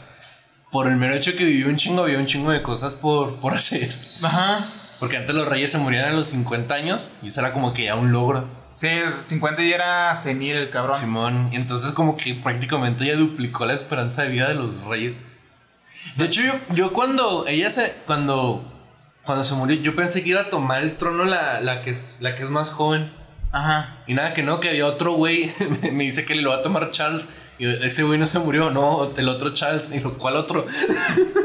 por 0.71 0.87
el 0.87 0.95
mero 0.97 1.13
hecho 1.15 1.35
que 1.35 1.43
vivió 1.45 1.67
un 1.67 1.75
chingo, 1.75 2.03
había 2.03 2.17
un 2.17 2.25
chingo 2.27 2.51
de 2.51 2.61
cosas 2.61 2.95
por, 2.95 3.35
por 3.37 3.53
hacer. 3.53 3.93
Ajá. 4.21 4.67
Porque 4.99 5.17
antes 5.17 5.33
los 5.35 5.47
reyes 5.47 5.71
se 5.71 5.77
morían 5.79 6.05
a 6.05 6.11
los 6.11 6.27
50 6.29 6.73
años 6.73 7.11
y 7.21 7.27
eso 7.27 7.41
era 7.41 7.53
como 7.53 7.73
que 7.73 7.85
ya 7.85 7.95
un 7.95 8.11
logro. 8.11 8.47
Sí, 8.71 8.87
50 9.25 9.63
ya 9.63 9.75
era 9.75 10.15
senil 10.15 10.55
el 10.55 10.69
cabrón. 10.69 10.95
Simón, 10.95 11.49
y 11.51 11.55
entonces 11.57 11.91
como 11.91 12.15
que 12.15 12.35
prácticamente 12.35 13.05
ya 13.05 13.15
duplicó 13.15 13.65
la 13.65 13.73
esperanza 13.73 14.21
de 14.21 14.29
vida 14.29 14.47
de 14.47 14.53
los 14.55 14.81
reyes. 14.85 15.17
De 16.15 16.25
hecho, 16.25 16.41
yo, 16.41 16.53
yo 16.73 16.93
cuando 16.93 17.45
ella 17.47 17.69
se. 17.69 17.93
Cuando. 18.05 18.67
Cuando 19.23 19.43
se 19.43 19.53
murió, 19.55 19.75
yo 19.81 19.95
pensé 19.95 20.23
que 20.23 20.29
iba 20.31 20.41
a 20.41 20.49
tomar 20.49 20.81
el 20.81 20.97
trono 20.97 21.25
la, 21.25 21.61
la 21.61 21.83
que 21.83 21.91
es 21.91 22.17
la 22.21 22.35
que 22.35 22.43
es 22.43 22.49
más 22.49 22.71
joven. 22.71 23.11
Ajá. 23.51 23.97
Y 24.07 24.13
nada, 24.15 24.33
que 24.33 24.41
no, 24.41 24.59
que 24.59 24.69
había 24.69 24.85
otro 24.87 25.13
güey. 25.13 25.51
me- 25.91 26.03
dice 26.05 26.25
que 26.25 26.33
le 26.33 26.41
lo 26.41 26.49
va 26.51 26.57
a 26.57 26.61
tomar 26.63 26.89
Charles. 26.91 27.27
Y 27.61 27.85
ese 27.85 28.01
güey 28.03 28.17
no 28.17 28.25
se 28.25 28.39
murió, 28.39 28.71
no, 28.71 29.11
el 29.15 29.29
otro 29.29 29.53
Charles. 29.53 29.91
Y 29.91 29.99
lo 29.99 30.17
cual 30.17 30.35
otro. 30.35 30.65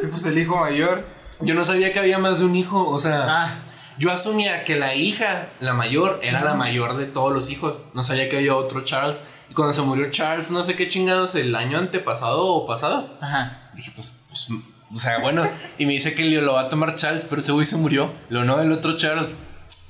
Sí, 0.01 0.07
pues 0.11 0.25
el 0.27 0.39
hijo 0.39 0.57
mayor. 0.57 1.05
Yo 1.41 1.55
no 1.55 1.65
sabía 1.65 1.93
que 1.93 1.99
había 1.99 2.19
más 2.19 2.39
de 2.39 2.45
un 2.47 2.57
hijo. 2.57 2.89
O 2.89 2.99
sea, 3.01 3.25
Ah, 3.29 3.59
yo 3.99 4.11
asumía 4.11 4.65
que 4.65 4.77
la 4.77 4.95
hija, 4.95 5.49
la 5.61 5.75
mayor, 5.75 6.21
era 6.23 6.43
la 6.45 6.55
mayor 6.55 6.97
de 6.97 7.07
todos 7.07 7.33
los 7.33 7.51
hijos. 7.51 7.79
No 7.95 8.03
sabía 8.03 8.29
que 8.29 8.37
había 8.39 8.55
otro 8.57 8.83
Charles. 8.85 9.21
Y 9.51 9.55
cuando 9.55 9.73
se 9.75 9.83
murió 9.83 10.11
Charles, 10.11 10.51
no 10.51 10.65
sé 10.65 10.75
qué 10.75 10.89
chingados, 10.89 11.35
el 11.35 11.55
año 11.55 11.79
antepasado 11.79 12.47
o 12.47 12.67
pasado. 12.67 13.17
ajá. 13.21 13.71
Dije, 13.75 13.93
pues, 13.95 14.21
pues, 14.29 14.49
o 14.93 14.97
sea, 14.97 15.19
bueno. 15.19 15.47
Y 15.79 15.85
me 15.87 15.93
dice 15.93 16.15
que 16.15 16.25
lo 16.25 16.55
va 16.55 16.63
a 16.63 16.69
tomar 16.71 16.95
Charles, 16.95 17.27
pero 17.29 17.41
ese 17.43 17.53
güey 17.53 17.67
se 17.67 17.77
murió. 17.77 18.11
Lo 18.31 18.45
no, 18.45 18.61
el 18.63 18.73
otro 18.73 18.97
Charles. 18.97 19.39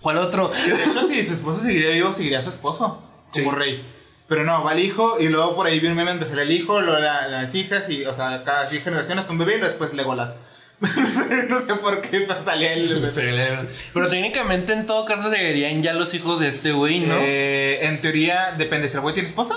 ¿Cuál 0.00 0.18
otro? 0.18 0.48
De 0.50 0.72
hecho, 0.72 1.04
si 1.04 1.24
su 1.24 1.34
esposo 1.34 1.60
seguiría 1.62 1.90
vivo, 1.90 2.12
seguiría 2.12 2.42
su 2.42 2.48
esposo 2.48 3.02
como 3.32 3.50
Sí. 3.52 3.56
rey. 3.56 3.95
Pero 4.28 4.44
no, 4.44 4.64
va 4.64 4.72
el 4.72 4.80
hijo 4.80 5.18
y 5.20 5.28
luego 5.28 5.54
por 5.54 5.66
ahí 5.66 5.78
viene 5.78 5.92
un 5.92 5.98
meme 5.98 6.10
donde 6.10 6.26
sale 6.26 6.42
el 6.42 6.50
hijo, 6.50 6.80
luego 6.80 6.98
la- 7.00 7.28
las 7.28 7.54
hijas 7.54 7.88
y, 7.88 8.04
o 8.04 8.12
sea, 8.14 8.42
cada 8.44 8.68
sí, 8.68 8.78
generación 8.80 9.18
hasta 9.18 9.32
un 9.32 9.38
bebé 9.38 9.56
y 9.56 9.60
después 9.60 9.94
Legolas. 9.94 10.36
no 11.48 11.58
sé 11.60 11.74
por 11.76 12.02
qué 12.02 12.26
salía 12.44 12.72
el 12.74 13.00
le- 13.02 13.68
Pero 13.94 14.08
técnicamente 14.08 14.72
en 14.72 14.84
todo 14.84 15.04
caso 15.04 15.30
seguirían 15.30 15.82
ya 15.82 15.92
los 15.94 16.12
hijos 16.14 16.40
de 16.40 16.48
este 16.48 16.72
güey, 16.72 17.00
¿no? 17.00 17.14
Eh, 17.18 17.78
en 17.86 18.00
teoría, 18.00 18.54
depende. 18.58 18.88
Si 18.88 18.96
el 18.96 19.00
güey 19.02 19.14
tiene 19.14 19.28
esposa, 19.28 19.54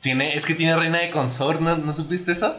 Tiene, 0.00 0.34
es 0.34 0.46
que 0.46 0.54
tiene 0.54 0.74
reina 0.76 0.98
de 1.00 1.10
consort, 1.10 1.60
¿no, 1.60 1.76
¿No 1.76 1.92
supiste 1.92 2.32
eso? 2.32 2.56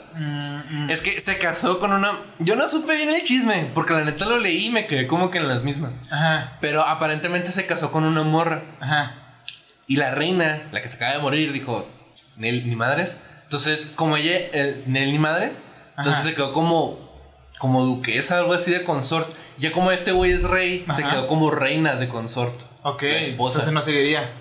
Es 0.89 1.01
que 1.01 1.19
se 1.19 1.39
casó 1.39 1.79
con 1.79 1.91
una... 1.91 2.19
Yo 2.37 2.55
no 2.55 2.67
supe 2.69 2.95
bien 2.95 3.09
el 3.09 3.23
chisme, 3.23 3.71
porque 3.73 3.93
la 3.93 4.05
neta 4.05 4.25
lo 4.25 4.37
leí 4.37 4.67
y 4.67 4.69
me 4.69 4.85
quedé 4.85 5.07
como 5.07 5.31
que 5.31 5.39
en 5.39 5.47
las 5.47 5.63
mismas. 5.63 5.99
Ajá, 6.11 6.57
Pero 6.61 6.85
aparentemente 6.85 7.51
se 7.51 7.65
casó 7.65 7.91
con 7.91 8.03
una 8.03 8.21
morra. 8.21 8.61
ajá. 8.79 9.17
Y 9.87 9.97
la 9.97 10.11
reina, 10.11 10.69
la 10.71 10.81
que 10.81 10.87
se 10.87 10.95
acaba 10.95 11.13
de 11.13 11.19
morir, 11.19 11.51
dijo, 11.51 11.87
Nel 12.37 12.67
ni 12.69 12.75
madres. 12.75 13.19
Entonces, 13.43 13.91
como 13.95 14.15
ella, 14.17 14.31
eh, 14.33 14.83
Nel 14.87 15.11
ni 15.11 15.19
madres, 15.19 15.59
entonces 15.97 16.13
Ajá. 16.21 16.23
se 16.23 16.33
quedó 16.35 16.53
como, 16.53 16.99
como 17.59 17.83
duquesa, 17.83 18.37
algo 18.39 18.53
así 18.53 18.71
de 18.71 18.83
consort. 18.83 19.33
Ya 19.57 19.71
como 19.71 19.91
este 19.91 20.11
güey 20.11 20.31
es 20.31 20.43
rey, 20.43 20.85
se 20.95 21.03
quedó 21.03 21.27
como 21.27 21.51
reina 21.51 21.95
de 21.95 22.07
consort. 22.07 22.59
Ok, 22.83 23.01
La 23.03 23.19
esposa. 23.19 23.59
entonces 23.59 23.73
no 23.73 23.81
seguiría. 23.81 24.31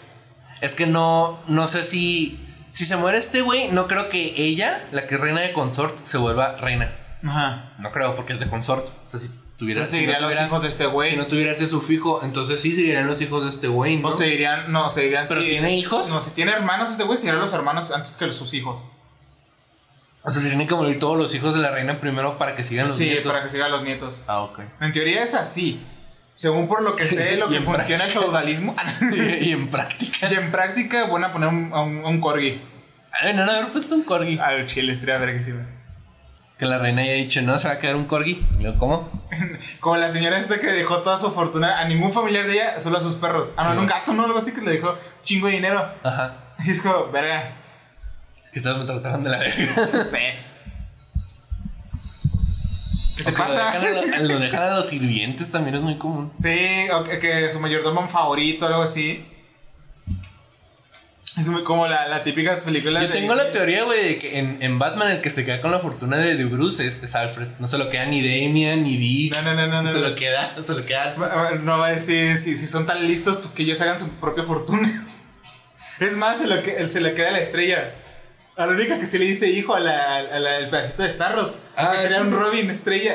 Es 0.60 0.74
que 0.74 0.86
no, 0.86 1.40
no 1.48 1.66
sé 1.66 1.84
si, 1.84 2.38
si 2.70 2.84
se 2.84 2.96
muere 2.96 3.18
este 3.18 3.40
güey, 3.40 3.68
no 3.72 3.88
creo 3.88 4.08
que 4.08 4.34
ella, 4.36 4.86
la 4.92 5.06
que 5.06 5.16
es 5.16 5.20
reina 5.20 5.40
de 5.40 5.52
consort, 5.52 6.04
se 6.04 6.16
vuelva 6.18 6.56
reina. 6.56 6.92
Ajá. 7.26 7.72
No 7.78 7.90
creo, 7.92 8.14
porque 8.16 8.32
es 8.34 8.40
de 8.40 8.46
consort. 8.48 8.88
O 9.04 9.08
sea, 9.08 9.18
si 9.20 9.30
tuviera, 9.60 9.84
si 9.86 9.92
no 9.92 9.94
seguirían 9.96 10.22
los 10.22 10.30
tuviera- 10.30 10.46
hijos 10.46 10.62
de 10.62 10.68
este 10.68 10.86
güey. 10.86 11.10
si 11.10 11.16
no 11.16 11.26
tuviera 11.28 11.52
ese 11.52 11.66
sufijo, 11.68 12.20
entonces 12.24 12.60
sí 12.60 12.72
seguirían 12.72 13.06
los 13.06 13.20
hijos 13.20 13.44
de 13.44 13.50
este 13.50 13.68
güey, 13.68 13.98
¿no? 13.98 14.08
O 14.08 14.12
seguirían, 14.12 14.72
no, 14.72 14.90
seguirían. 14.90 15.26
¿Pero 15.28 15.40
si- 15.42 15.46
tiene 15.48 15.76
hijos? 15.76 16.10
No, 16.12 16.20
si 16.20 16.30
tiene 16.32 16.50
hermanos 16.52 16.90
este 16.90 17.04
güey, 17.04 17.16
seguirían 17.16 17.40
los 17.42 17.52
hermanos 17.52 17.92
antes 17.92 18.16
que 18.16 18.32
sus 18.32 18.52
hijos. 18.54 18.80
O 20.22 20.30
sea, 20.30 20.42
se 20.42 20.48
tienen 20.48 20.66
que 20.66 20.74
morir 20.74 20.98
todos 20.98 21.16
los 21.16 21.34
hijos 21.34 21.54
de 21.54 21.60
la 21.60 21.70
reina 21.70 22.00
primero 22.00 22.36
para 22.38 22.54
que 22.56 22.64
sigan 22.64 22.88
los 22.88 22.96
sí, 22.96 23.04
nietos. 23.06 23.32
para 23.32 23.44
que 23.44 23.50
sigan 23.50 23.70
los 23.70 23.82
nietos. 23.82 24.20
Ah, 24.26 24.40
ok. 24.40 24.60
En 24.80 24.92
teoría 24.92 25.22
es 25.22 25.34
así. 25.34 25.80
Según 26.34 26.68
por 26.68 26.82
lo 26.82 26.96
que 26.96 27.04
sé, 27.04 27.36
lo 27.38 27.48
que 27.48 27.60
funciona 27.60 28.04
el 28.04 28.10
feudalismo. 28.10 28.74
y, 29.14 29.48
y 29.48 29.52
en 29.52 29.70
práctica. 29.70 30.28
y 30.30 30.34
en 30.34 30.50
práctica 30.50 31.06
van 31.06 31.24
a 31.24 31.32
poner 31.32 31.48
un, 31.48 31.70
a 31.72 31.80
un, 31.82 32.04
a 32.04 32.08
un 32.08 32.20
corgi. 32.20 32.60
Ay, 33.12 33.34
no, 33.34 33.44
no 33.46 33.52
haber 33.52 33.68
puesto 33.68 33.94
un 33.94 34.02
corgi. 34.04 34.38
Al 34.38 34.66
chile, 34.66 34.94
sería 34.96 35.18
verguísima. 35.18 35.66
Que 36.60 36.66
la 36.66 36.76
reina 36.76 37.00
haya 37.00 37.14
dicho, 37.14 37.40
no, 37.40 37.58
se 37.58 37.68
va 37.68 37.74
a 37.74 37.78
quedar 37.78 37.96
un 37.96 38.04
corgi. 38.04 38.46
Y 38.58 38.64
yo, 38.64 38.76
¿cómo? 38.76 39.08
Como 39.80 39.96
la 39.96 40.10
señora 40.10 40.38
esta 40.38 40.60
que 40.60 40.66
dejó 40.66 40.98
toda 40.98 41.16
su 41.16 41.30
fortuna 41.30 41.80
a 41.80 41.86
ningún 41.88 42.12
familiar 42.12 42.46
de 42.46 42.52
ella, 42.52 42.80
solo 42.82 42.98
a 42.98 43.00
sus 43.00 43.14
perros. 43.14 43.50
Ah, 43.56 43.72
no, 43.72 43.80
un 43.80 43.86
gato, 43.86 44.12
¿no? 44.12 44.26
Algo 44.26 44.36
así 44.36 44.52
que 44.52 44.60
le 44.60 44.72
dejó 44.72 44.94
chingo 45.22 45.46
de 45.46 45.54
dinero. 45.54 45.90
Ajá. 46.02 46.34
Y 46.66 46.72
es 46.72 46.82
como, 46.82 47.10
vergas. 47.10 47.62
Es 48.44 48.50
que 48.50 48.60
todos 48.60 48.78
me 48.78 48.84
trataron 48.84 49.24
de 49.24 49.30
la 49.30 49.38
verga. 49.38 49.54
Sí. 50.10 50.18
¿Qué 53.16 53.24
te 53.24 53.30
Lo 53.32 53.38
pasa? 53.38 53.80
dejan, 53.80 54.12
a 54.14 54.18
lo, 54.18 54.28
lo 54.34 54.38
dejan 54.38 54.62
a 54.62 54.76
los 54.76 54.86
sirvientes 54.86 55.50
también 55.50 55.76
es 55.76 55.80
muy 55.82 55.96
común. 55.96 56.30
Sí, 56.34 56.88
o 56.92 57.04
que, 57.04 57.18
que 57.18 57.50
su 57.50 57.58
mayordomo 57.58 58.06
favorito, 58.06 58.66
algo 58.66 58.82
así. 58.82 59.26
Es 61.40 61.48
muy 61.48 61.64
como 61.64 61.86
la, 61.88 62.06
la 62.06 62.22
típicas 62.22 62.64
películas 62.64 63.02
Yo 63.02 63.08
de 63.08 63.14
tengo 63.14 63.34
la 63.34 63.50
teoría, 63.50 63.84
güey, 63.84 64.08
de 64.10 64.18
que 64.18 64.38
en, 64.38 64.58
en 64.62 64.78
Batman 64.78 65.10
el 65.10 65.20
que 65.22 65.30
se 65.30 65.44
queda 65.46 65.60
con 65.62 65.70
la 65.70 65.78
fortuna 65.80 66.18
de, 66.18 66.36
de 66.36 66.44
Bruce 66.44 66.86
es, 66.86 67.02
es 67.02 67.14
Alfred. 67.14 67.48
No 67.58 67.66
se 67.66 67.78
lo 67.78 67.88
queda 67.88 68.04
ni 68.06 68.20
Damian, 68.20 68.82
ni 68.82 68.98
Vic. 68.98 69.34
No, 69.34 69.40
no, 69.42 69.54
no, 69.54 69.66
no, 69.66 69.82
no. 69.82 69.90
Se 69.90 70.00
no. 70.00 70.08
lo 70.08 70.14
queda, 70.14 70.54
se 70.62 70.74
lo 70.74 70.84
queda 70.84 71.14
No 71.62 71.78
va 71.78 71.86
a 71.86 71.92
decir 71.92 72.36
si, 72.36 72.56
si 72.58 72.66
son 72.66 72.84
tan 72.84 73.06
listos, 73.08 73.38
pues 73.38 73.52
que 73.52 73.62
ellos 73.62 73.80
hagan 73.80 73.98
su 73.98 74.08
propia 74.16 74.44
fortuna. 74.44 75.06
Es 76.00 76.16
más, 76.16 76.38
se, 76.38 76.46
lo 76.46 76.62
que, 76.62 76.88
se 76.88 77.00
le 77.02 77.12
queda 77.14 77.30
la 77.30 77.40
estrella. 77.40 77.92
A 78.56 78.64
la 78.66 78.72
única 78.72 78.98
que 78.98 79.06
sí 79.06 79.18
le 79.18 79.26
dice 79.26 79.48
hijo 79.48 79.74
a 79.74 79.80
la, 79.80 80.16
a 80.16 80.38
la- 80.38 80.56
al 80.56 80.70
pedacito 80.70 81.02
de 81.02 81.10
Starrot. 81.12 81.58
Ah, 81.76 81.92
que 82.00 82.06
crea 82.06 82.18
sí. 82.20 82.24
un 82.26 82.32
Robin 82.32 82.70
estrella. 82.70 83.14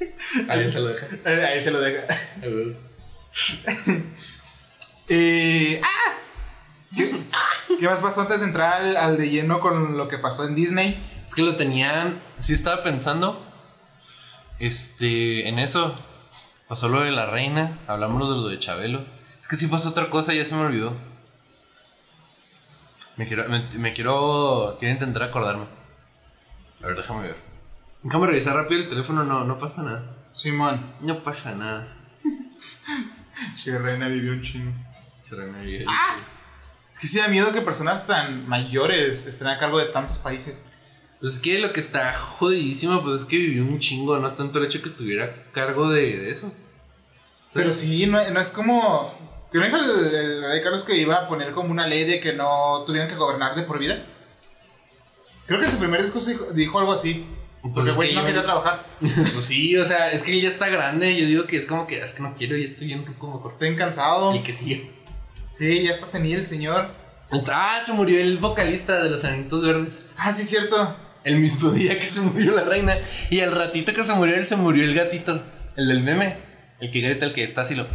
Ahí 0.48 0.68
se 0.68 0.78
lo 0.80 0.86
deja. 0.88 1.06
A 1.24 1.52
él 1.52 1.62
se 1.62 1.70
lo 1.72 1.80
deja. 1.80 2.02
Eh, 5.08 5.80
¡ah! 5.82 6.14
¿Qué, 6.96 7.22
qué 7.78 7.86
más 7.86 8.00
pasó 8.00 8.22
antes 8.22 8.40
de 8.40 8.46
entrar 8.46 8.80
al, 8.82 8.96
al 8.96 9.16
de 9.16 9.30
lleno 9.30 9.60
con 9.60 9.96
lo 9.96 10.08
que 10.08 10.18
pasó 10.18 10.44
en 10.46 10.54
Disney? 10.54 10.98
Es 11.26 11.34
que 11.34 11.42
lo 11.42 11.56
tenían. 11.56 12.20
Sí, 12.38 12.52
estaba 12.54 12.82
pensando. 12.82 13.44
Este. 14.58 15.48
En 15.48 15.58
eso. 15.58 15.96
Pasó 16.68 16.88
lo 16.88 17.00
de 17.00 17.10
la 17.12 17.26
reina. 17.26 17.78
Hablamos 17.86 18.28
de 18.28 18.34
lo 18.36 18.48
de 18.48 18.58
Chabelo. 18.58 19.04
Es 19.40 19.48
que 19.48 19.56
sí 19.56 19.66
pasó 19.68 19.90
otra 19.90 20.10
cosa, 20.10 20.32
ya 20.34 20.44
se 20.44 20.54
me 20.54 20.62
olvidó. 20.62 20.96
Me 23.16 23.26
quiero. 23.26 23.48
Me, 23.48 23.68
me 23.78 23.92
quiero. 23.92 24.76
Quiero 24.78 24.94
intentar 24.94 25.22
acordarme. 25.24 25.66
A 26.82 26.86
ver, 26.86 26.96
déjame 26.96 27.22
ver. 27.22 27.36
Déjame 28.02 28.26
revisar 28.28 28.56
rápido 28.56 28.80
el 28.82 28.88
teléfono, 28.88 29.24
no, 29.24 29.44
no 29.44 29.58
pasa 29.58 29.82
nada. 29.82 30.16
Simón. 30.32 30.94
No 31.02 31.22
pasa 31.22 31.54
nada. 31.54 31.86
Che, 33.56 33.78
Reina 33.78 34.08
vivió 34.08 34.32
un 34.32 34.42
chingo. 34.42 34.72
Chorrena, 35.22 35.62
y- 35.64 35.76
Es 35.76 35.86
que 37.00 37.06
sí 37.06 37.18
da 37.18 37.28
miedo 37.28 37.52
que 37.52 37.62
personas 37.62 38.06
tan 38.06 38.46
mayores 38.46 39.26
estén 39.26 39.48
a 39.48 39.58
cargo 39.58 39.78
de 39.78 39.86
tantos 39.86 40.18
países. 40.18 40.62
Pues 41.20 41.34
es 41.34 41.38
que 41.38 41.58
lo 41.58 41.72
que 41.72 41.80
está 41.80 42.12
jodidísimo, 42.12 43.02
pues 43.02 43.20
es 43.20 43.24
que 43.26 43.36
vivió 43.36 43.64
un 43.64 43.78
chingo, 43.78 44.18
no 44.18 44.32
tanto 44.32 44.58
el 44.58 44.66
hecho 44.66 44.82
que 44.82 44.88
estuviera 44.88 45.24
a 45.24 45.52
cargo 45.52 45.90
de, 45.90 46.18
de 46.18 46.30
eso. 46.30 46.52
Pero 47.52 47.72
sí, 47.72 48.06
no, 48.06 48.30
no 48.30 48.40
es 48.40 48.50
como. 48.50 49.48
¿Te 49.50 49.58
no 49.58 49.64
dijo 49.64 49.76
el, 49.78 50.14
el 50.14 50.42
rey 50.42 50.62
Carlos 50.62 50.84
que 50.84 50.96
iba 50.96 51.16
a 51.16 51.28
poner 51.28 51.52
como 51.52 51.70
una 51.70 51.86
ley 51.86 52.04
de 52.04 52.20
que 52.20 52.32
no 52.32 52.84
tuvieran 52.86 53.08
que 53.08 53.16
gobernar 53.16 53.54
de 53.54 53.62
por 53.62 53.78
vida? 53.78 54.06
Creo 55.46 55.58
que 55.58 55.66
en 55.66 55.72
su 55.72 55.78
primer 55.78 56.00
discurso 56.00 56.30
dijo, 56.30 56.52
dijo 56.52 56.78
algo 56.78 56.92
así. 56.92 57.26
Pues 57.62 57.74
Porque 57.74 57.92
güey 57.92 58.08
que 58.10 58.14
no 58.14 58.24
quería 58.24 58.44
trabajar. 58.44 58.86
pues 59.00 59.44
sí, 59.44 59.76
o 59.76 59.84
sea, 59.84 60.12
es 60.12 60.22
que 60.22 60.32
él 60.32 60.40
ya 60.40 60.48
está 60.48 60.68
grande. 60.68 61.14
Yo 61.20 61.26
digo 61.26 61.46
que 61.46 61.56
es 61.56 61.66
como 61.66 61.86
que 61.86 61.98
es 62.00 62.12
que 62.12 62.22
no 62.22 62.34
quiero 62.34 62.56
y 62.56 62.64
estoy 62.64 62.86
bien 62.86 63.04
como 63.18 63.44
Estoy 63.46 63.74
cansado. 63.74 64.32
El 64.32 64.42
que 64.42 64.52
sigue. 64.52 64.99
Sí, 65.60 65.82
ya 65.84 65.90
está 65.90 66.06
senil 66.06 66.38
el 66.38 66.46
señor. 66.46 66.88
Ah, 67.52 67.82
se 67.84 67.92
murió 67.92 68.18
el 68.18 68.38
vocalista 68.38 69.04
de 69.04 69.10
los 69.10 69.22
Anitos 69.26 69.62
Verdes. 69.62 70.02
Ah, 70.16 70.32
sí, 70.32 70.42
cierto. 70.44 70.96
El 71.22 71.38
mismo 71.38 71.68
día 71.72 72.00
que 72.00 72.08
se 72.08 72.22
murió 72.22 72.52
la 72.52 72.62
reina. 72.62 72.96
Y 73.28 73.40
al 73.40 73.52
ratito 73.52 73.92
que 73.92 74.02
se 74.02 74.14
murió 74.14 74.36
él, 74.36 74.46
se 74.46 74.56
murió 74.56 74.84
el 74.84 74.94
gatito. 74.94 75.44
El 75.76 75.88
del 75.88 76.00
meme. 76.02 76.38
El 76.80 76.90
que 76.90 77.00
grita, 77.00 77.26
el 77.26 77.34
que 77.34 77.42
está 77.42 77.60
así 77.60 77.74
lo. 77.74 77.86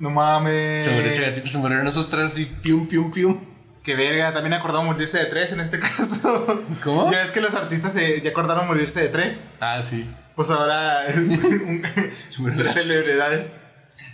No 0.00 0.10
mames. 0.10 0.84
Se 0.84 0.90
murió 0.90 1.10
ese 1.12 1.22
gatito, 1.22 1.46
se 1.48 1.58
murieron 1.58 1.86
esos 1.86 2.10
tres 2.10 2.36
y 2.38 2.46
pium, 2.46 2.88
pium, 2.88 3.12
pium. 3.12 3.40
Qué 3.84 3.94
verga, 3.94 4.32
también 4.32 4.54
acordaron 4.54 4.86
morirse 4.86 5.18
de 5.18 5.26
tres 5.26 5.52
en 5.52 5.60
este 5.60 5.78
caso. 5.78 6.64
¿Cómo? 6.82 7.08
Ya 7.12 7.18
ves 7.18 7.30
que 7.30 7.40
los 7.40 7.54
artistas 7.54 7.92
se, 7.92 8.20
ya 8.20 8.30
acordaron 8.30 8.66
morirse 8.66 9.00
de 9.00 9.10
tres. 9.10 9.46
Ah, 9.60 9.80
sí. 9.80 10.10
Pues 10.34 10.50
ahora. 10.50 11.04
tres 11.06 12.56
gato. 12.56 12.72
celebridades. 12.72 13.60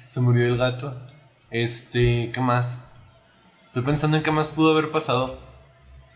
Se 0.07 0.21
murió 0.21 0.47
el 0.47 0.59
gato. 0.59 1.06
Este, 1.57 2.33
¿qué 2.35 2.41
más? 2.43 2.85
Estoy 3.69 3.83
pensando 3.83 4.19
en 4.19 4.23
qué 4.23 4.31
más 4.31 4.51
pudo 4.51 4.73
haber 4.73 4.91
pasado. 4.91 5.39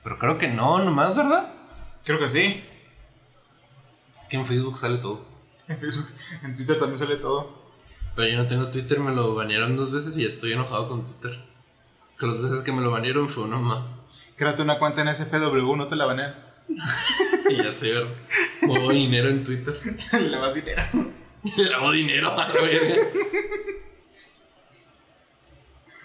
Pero 0.04 0.18
creo 0.18 0.36
que 0.36 0.48
no, 0.48 0.84
nomás, 0.84 1.16
¿verdad? 1.16 1.54
Creo 2.04 2.18
que 2.18 2.28
sí. 2.28 2.62
Es 4.20 4.28
que 4.28 4.36
en 4.36 4.44
Facebook 4.44 4.76
sale 4.76 4.98
todo. 4.98 5.24
En 5.66 5.78
Facebook, 5.78 6.10
en 6.42 6.54
Twitter 6.54 6.78
también 6.78 6.98
sale 6.98 7.16
todo. 7.16 7.58
Pero 8.14 8.28
yo 8.28 8.36
no 8.36 8.46
tengo 8.48 8.68
Twitter, 8.68 9.00
me 9.00 9.14
lo 9.14 9.34
banearon 9.34 9.78
dos 9.78 9.90
veces 9.90 10.14
y 10.18 10.24
ya 10.24 10.28
estoy 10.28 10.52
enojado 10.52 10.88
con 10.88 11.06
Twitter. 11.06 11.42
Que 12.18 12.26
las 12.26 12.42
veces 12.42 12.60
que 12.60 12.72
me 12.72 12.82
lo 12.82 12.90
banearon 12.90 13.26
fue 13.26 13.44
una 13.44 13.56
más. 13.56 13.82
Créate 14.36 14.60
una 14.60 14.78
cuenta 14.78 15.00
en 15.00 15.14
SFW, 15.14 15.74
no 15.74 15.88
te 15.88 15.96
la 15.96 16.04
banean. 16.04 16.34
Y 17.48 17.56
ya 17.64 17.72
sé, 17.72 17.92
¿verdad? 17.94 18.12
Muevo 18.60 18.90
dinero 18.90 19.30
en 19.30 19.42
Twitter. 19.42 19.80
Le 20.20 20.36
vas 20.36 20.52
dinero. 20.52 20.82
Lavo 21.56 21.92
dinero 21.92 22.30
a 22.38 22.46
la 22.46 22.52
verga. 22.52 22.96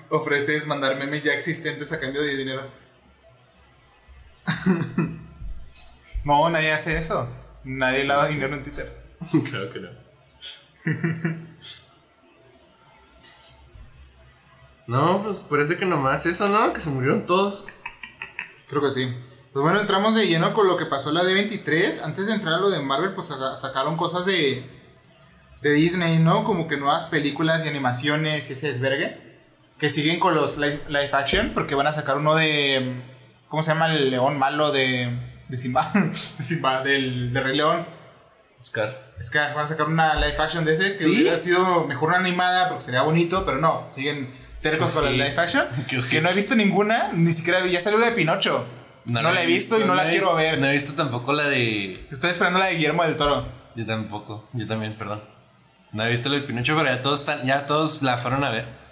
Ofreces 0.09 0.67
mandar 0.67 0.97
memes 0.97 1.24
ya 1.24 1.33
existentes 1.33 1.91
a 1.91 2.00
cambio 2.00 2.21
de 2.21 2.35
dinero. 2.38 2.69
no, 6.24 6.50
nadie 6.50 6.71
hace 6.71 6.97
eso. 6.97 7.27
Nadie 7.63 8.03
lava 8.03 8.27
dinero 8.27 8.55
en 8.55 8.63
Twitter. 8.63 9.05
Claro 9.50 9.71
que 9.74 9.79
no. 9.79 9.89
No, 14.88 15.24
pues 15.24 15.39
parece 15.50 15.77
que 15.77 15.85
nomás 15.85 16.25
eso, 16.27 16.47
¿no? 16.47 16.71
Que 16.74 16.81
se 16.81 16.89
murieron 16.91 17.25
todos. 17.25 17.63
Creo 18.67 18.81
que 18.83 18.91
sí. 18.91 19.15
Pues 19.51 19.63
bueno, 19.63 19.79
entramos 19.79 20.13
de 20.15 20.27
lleno 20.27 20.53
con 20.53 20.67
lo 20.67 20.77
que 20.77 20.85
pasó 20.85 21.12
la 21.12 21.24
D23. 21.24 22.01
Antes 22.03 22.27
de 22.27 22.33
entrar 22.33 22.55
a 22.55 22.59
lo 22.59 22.69
de 22.69 22.79
Marvel, 22.81 23.13
pues 23.15 23.27
saca- 23.27 23.55
sacaron 23.55 23.97
cosas 23.97 24.25
de, 24.27 24.69
de 25.63 25.74
Disney, 25.74 26.19
¿no? 26.19 26.43
Como 26.43 26.67
que 26.67 26.77
nuevas 26.77 27.05
películas 27.05 27.65
y 27.65 27.69
animaciones 27.69 28.47
y 28.50 28.53
ese 28.53 28.67
desvergue. 28.67 29.25
Que 29.79 29.89
siguen 29.89 30.20
con 30.20 30.36
los 30.36 30.58
live, 30.58 30.82
live 30.88 31.10
action, 31.13 31.51
porque 31.53 31.75
van 31.75 31.88
a 31.88 31.94
sacar 31.94 32.17
uno 32.17 32.36
de. 32.36 33.01
¿Cómo 33.50 33.62
se 33.63 33.72
llama 33.72 33.94
el 33.94 34.10
león 34.10 34.38
malo 34.39 34.72
de, 34.72 35.12
de 35.50 35.58
Simba? 35.58 35.91
de 35.94 36.44
Simba, 36.44 36.82
del, 36.84 37.34
de 37.34 37.41
Rey 37.41 37.58
León. 37.58 37.86
Oscar. 38.62 39.13
Es 39.20 39.29
que 39.29 39.38
van 39.38 39.60
a 39.60 39.67
sacar 39.67 39.88
una 39.88 40.15
live 40.15 40.36
action 40.39 40.65
de 40.65 40.74
ese 40.74 40.94
que 40.94 41.03
¿Sí? 41.03 41.10
hubiera 41.22 41.38
sido 41.38 41.86
mejor 41.86 42.10
una 42.10 42.17
animada 42.17 42.67
porque 42.70 42.84
sería 42.84 43.01
bonito, 43.03 43.46
pero 43.46 43.58
no, 43.60 43.86
siguen 43.89 44.34
tercos 44.62 44.94
con 44.94 45.05
la 45.05 45.12
live 45.12 45.36
action. 45.38 45.67
Que 46.10 46.20
no 46.22 46.29
he 46.29 46.34
visto 46.34 46.55
ninguna, 46.55 47.12
ni 47.13 47.32
siquiera 47.32 47.65
ya 47.67 47.79
salió 47.79 48.00
la 48.00 48.08
de 48.08 48.13
Pinocho. 48.13 48.65
No, 49.05 49.22
la 49.22 49.44
he 49.44 49.46
visto 49.46 49.79
y 49.79 49.84
no, 49.84 49.94
la 49.94 50.08
he 50.08 50.10
quiero 50.10 50.36
visto- 50.36 50.36
ver. 50.38 50.58
No 50.60 50.65
he 50.67 50.72
visto 50.72 50.94
tampoco 50.96 51.32
la 51.34 51.44
de. 51.44 52.08
Estoy 52.12 52.32
esperando 52.32 52.58
la 52.60 52.67
de 52.67 52.75
Guillermo 52.75 53.03
del 53.03 53.15
Toro. 53.17 53.48
Yo 53.75 53.86
tampoco. 53.86 54.50
Yo 54.53 54.65
también, 54.65 54.98
perdón. 54.98 55.22
No 55.91 56.03
he 56.05 56.10
visto 56.10 56.27
la 56.29 56.36
de 56.38 56.41
Pinocho, 56.41 56.75
pero 56.75 56.89
ya 56.96 57.01
todos 57.03 57.20
están, 57.20 57.46
ya 57.46 57.65
todos 57.67 58.01
la 58.01 58.17
fueron 58.17 58.44
a 58.44 58.50
ver. 58.50 58.85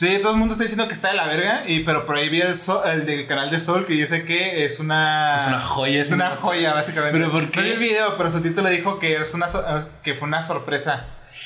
Sí, 0.00 0.18
todo 0.22 0.32
el 0.32 0.38
mundo 0.38 0.54
está 0.54 0.64
diciendo 0.64 0.86
que 0.88 0.94
está 0.94 1.08
de 1.08 1.14
la 1.14 1.26
verga, 1.26 1.64
y, 1.66 1.80
pero 1.80 2.06
por 2.06 2.16
ahí 2.16 2.30
vi 2.30 2.40
el, 2.40 2.56
Sol- 2.56 2.80
el 2.86 3.04
del 3.04 3.26
canal 3.26 3.50
de 3.50 3.60
Sol 3.60 3.84
que 3.84 3.92
dice 3.92 4.24
que 4.24 4.64
es 4.64 4.80
una... 4.80 5.36
Es 5.36 5.46
una 5.46 5.60
joya, 5.60 6.00
Es 6.00 6.10
una 6.12 6.36
joya, 6.36 6.72
básicamente. 6.72 7.18
¿Pero 7.18 7.30
por 7.30 7.50
qué? 7.50 7.58
No 7.60 7.64
vi 7.66 7.70
el 7.72 7.78
video, 7.78 8.16
pero 8.16 8.30
su 8.30 8.40
título 8.40 8.70
dijo 8.70 8.98
que, 8.98 9.16
es 9.20 9.34
una 9.34 9.46
so- 9.46 9.62
que 10.02 10.14
fue 10.14 10.26
una 10.26 10.40
sorpresa. 10.40 11.04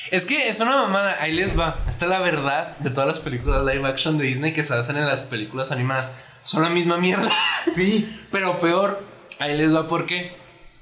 Es 0.09 0.23
que 0.23 0.47
es 0.47 0.57
una 0.61 0.71
mamada, 0.77 1.17
ahí 1.19 1.33
les 1.33 1.59
va. 1.59 1.79
Está 1.85 2.05
la 2.05 2.19
verdad 2.19 2.77
de 2.77 2.91
todas 2.91 3.09
las 3.09 3.19
películas 3.19 3.65
live 3.65 3.85
action 3.89 4.17
de 4.17 4.23
Disney 4.23 4.53
que 4.53 4.63
se 4.63 4.73
basan 4.73 4.95
en 4.95 5.05
las 5.05 5.23
películas 5.23 5.73
animadas. 5.73 6.11
son 6.45 6.63
la 6.63 6.69
misma 6.69 6.95
mierda. 6.97 7.29
Sí. 7.69 8.25
Pero 8.31 8.61
peor, 8.61 9.03
ahí 9.39 9.57
les 9.57 9.75
va 9.75 9.89
por 9.89 10.05
qué. 10.05 10.37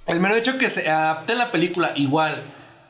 El 0.05 0.19
mero 0.19 0.35
hecho 0.35 0.59
que 0.59 0.69
se 0.69 0.91
adapte 0.91 1.33
la 1.33 1.51
película 1.51 1.93
igual, 1.95 2.43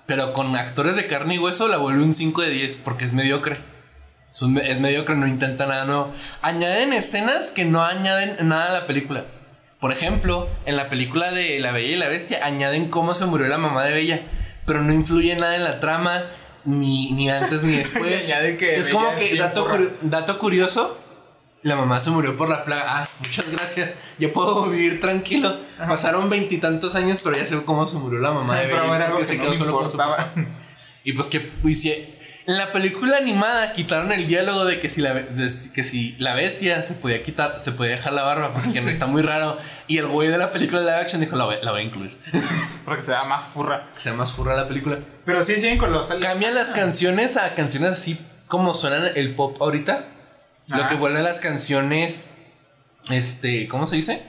pero 0.08 0.34
con 0.34 0.54
actores 0.58 0.98
de 0.98 1.08
carne 1.08 1.36
y 1.36 1.40
hueso, 1.40 1.70
la 1.70 1.78
vuelve 1.78 2.04
un 2.04 2.14
5 2.14 2.42
de 2.42 2.50
10, 2.50 2.76
porque 2.84 3.06
es 3.06 3.14
mediocre. 3.14 3.72
Es, 4.34 4.80
mediocre, 4.80 5.16
no 5.16 5.28
intenta 5.28 5.68
nada 5.68 5.86
nuevo. 5.86 6.12
Añaden 6.42 6.92
escenas 6.92 7.52
que 7.52 7.66
no 7.66 7.84
añaden 7.84 8.48
nada 8.48 8.70
a 8.70 8.74
la 8.74 8.88
película. 8.88 9.26
Por 9.80 9.92
ejemplo, 9.92 10.50
en 10.66 10.76
la 10.76 10.90
película 10.90 11.32
de 11.32 11.60
La 11.60 11.72
Bella 11.72 11.90
y 11.90 11.96
la 11.98 12.08
Bestia, 12.08 12.44
añaden 12.44 12.90
cómo 12.90 13.14
se 13.14 13.26
murió 13.28 13.48
la 13.48 13.60
mamá 13.60 13.84
de 13.84 13.94
Bella, 13.94 14.22
pero 14.66 14.82
no 14.82 14.92
influye 14.92 15.36
nada 15.36 15.56
en 15.56 15.64
la 15.64 15.80
trama, 15.80 16.24
ni, 16.66 17.12
ni 17.14 17.30
antes 17.30 17.64
ni 17.64 17.76
después. 17.78 18.26
Que 18.26 18.76
es 18.80 18.88
Bella 18.88 18.92
como 18.92 19.16
que, 19.16 19.36
dato, 20.02 20.40
curioso, 20.40 20.98
la 21.62 21.76
mamá 21.76 22.00
se 22.00 22.10
murió 22.10 22.36
por 22.36 22.50
la 22.50 22.66
plaga. 22.66 22.86
Ah, 22.88 23.08
muchas 23.20 23.52
gracias. 23.52 23.92
Ya 24.18 24.34
puedo 24.34 24.66
vivir 24.66 25.00
tranquilo. 25.00 25.60
Pasaron 25.78 26.30
veintitantos 26.30 26.96
años, 26.96 27.20
pero 27.24 27.38
ya 27.38 27.46
sé 27.46 27.62
cómo 27.64 27.86
se 27.86 27.98
murió 27.98 28.20
la 28.20 28.32
mamá 28.32 28.58
de 28.58 28.68
Pero 28.68 28.82
Bella. 28.82 28.96
era 28.96 29.06
algo 29.06 29.18
porque 29.20 29.28
que 29.30 29.34
se 29.34 29.36
no 29.36 29.42
quedó 29.44 29.52
me 29.52 29.58
solo 29.58 29.78
con 29.78 29.92
su 29.92 29.98
papá. 29.98 30.32
Y 31.04 31.14
pues 31.14 31.28
que 31.28 31.52
en 32.46 32.58
la 32.58 32.72
película 32.72 33.18
animada 33.18 33.74
quitaron 33.74 34.12
el 34.12 34.28
diálogo 34.28 34.66
de 34.66 34.80
que 34.80 34.90
si 34.90 35.02
la 35.02 35.14
de- 35.14 35.72
que 35.74 35.84
si 35.84 36.16
la 36.20 36.34
bestia 36.36 36.84
se 36.84 36.94
podía 36.94 37.24
quitar, 37.24 37.60
se 37.62 37.72
podía 37.72 37.92
dejar 37.92 38.14
la 38.14 38.24
barba 38.24 38.52
porque 38.54 38.80
está 38.90 39.06
muy 39.08 39.22
raro. 39.22 39.58
Y 39.88 39.98
el 39.98 40.08
güey 40.08 40.28
de 40.30 40.38
la 40.38 40.52
película 40.52 40.82
live 40.82 40.96
action 40.96 41.22
dijo 41.22 41.36
la 41.36 41.46
voy, 41.46 41.56
la 41.62 41.72
voy 41.72 41.82
a 41.82 41.84
incluir. 41.84 42.18
Porque 42.86 43.02
se 43.02 43.12
da 43.12 43.24
más 43.24 43.46
furra. 43.46 43.88
Que 43.94 44.00
sea 44.02 44.14
más 44.14 44.34
furra 44.34 44.56
la 44.58 44.68
película. 44.68 45.00
Pero 45.26 45.42
sí 45.44 45.56
siguen 45.56 45.78
con 45.78 45.94
los. 45.94 46.08
Cambian 46.10 46.54
las 46.54 46.72
canciones 46.72 47.38
a 47.38 47.56
canciones 47.56 47.92
así 47.92 48.20
como 48.48 48.74
suenan 48.74 49.12
el 49.16 49.36
pop 49.36 49.56
ahorita. 49.62 50.06
Lo 50.68 50.88
que 50.90 50.96
vuelve 50.96 51.22
las 51.24 51.40
canciones. 51.40 52.26
Este. 53.10 53.68
¿Cómo 53.70 53.88
se 53.88 53.96
dice? 53.96 54.24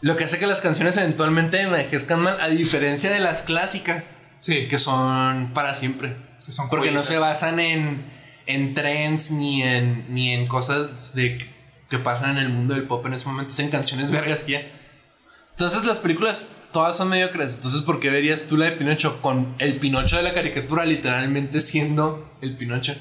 Lo 0.00 0.16
que 0.16 0.24
hace 0.24 0.38
que 0.40 0.46
las 0.48 0.60
canciones 0.60 0.96
eventualmente 0.96 1.60
envejezcan 1.60 2.20
mal, 2.20 2.40
a 2.40 2.48
diferencia 2.48 3.10
de 3.12 3.20
las 3.20 3.42
clásicas, 3.42 4.14
Sí. 4.40 4.66
que 4.66 4.78
son 4.80 5.52
para 5.54 5.74
siempre. 5.74 6.16
Son 6.48 6.68
Porque 6.68 6.90
no 6.90 7.02
se 7.02 7.18
basan 7.18 7.60
en, 7.60 8.04
en 8.46 8.74
trends 8.74 9.30
ni 9.30 9.62
en, 9.62 10.12
ni 10.12 10.32
en 10.32 10.46
cosas 10.46 11.14
de, 11.14 11.50
que 11.88 11.98
pasan 11.98 12.36
en 12.36 12.38
el 12.38 12.48
mundo 12.48 12.74
del 12.74 12.84
pop 12.84 13.04
en 13.06 13.14
ese 13.14 13.26
momento, 13.26 13.52
es 13.52 13.58
en 13.58 13.70
canciones 13.70 14.10
vergas 14.10 14.42
que 14.42 14.52
ya. 14.52 14.62
Entonces 15.50 15.84
las 15.84 15.98
películas 15.98 16.52
todas 16.72 16.96
son 16.96 17.08
mediocres. 17.08 17.56
Entonces, 17.56 17.82
¿por 17.82 18.00
qué 18.00 18.10
verías 18.10 18.46
tú 18.46 18.56
la 18.56 18.66
de 18.66 18.72
Pinocho 18.72 19.20
con 19.20 19.54
el 19.58 19.78
Pinocho 19.78 20.16
de 20.16 20.22
la 20.22 20.34
caricatura 20.34 20.84
literalmente 20.84 21.60
siendo 21.60 22.32
el 22.40 22.56
Pinocho? 22.56 22.96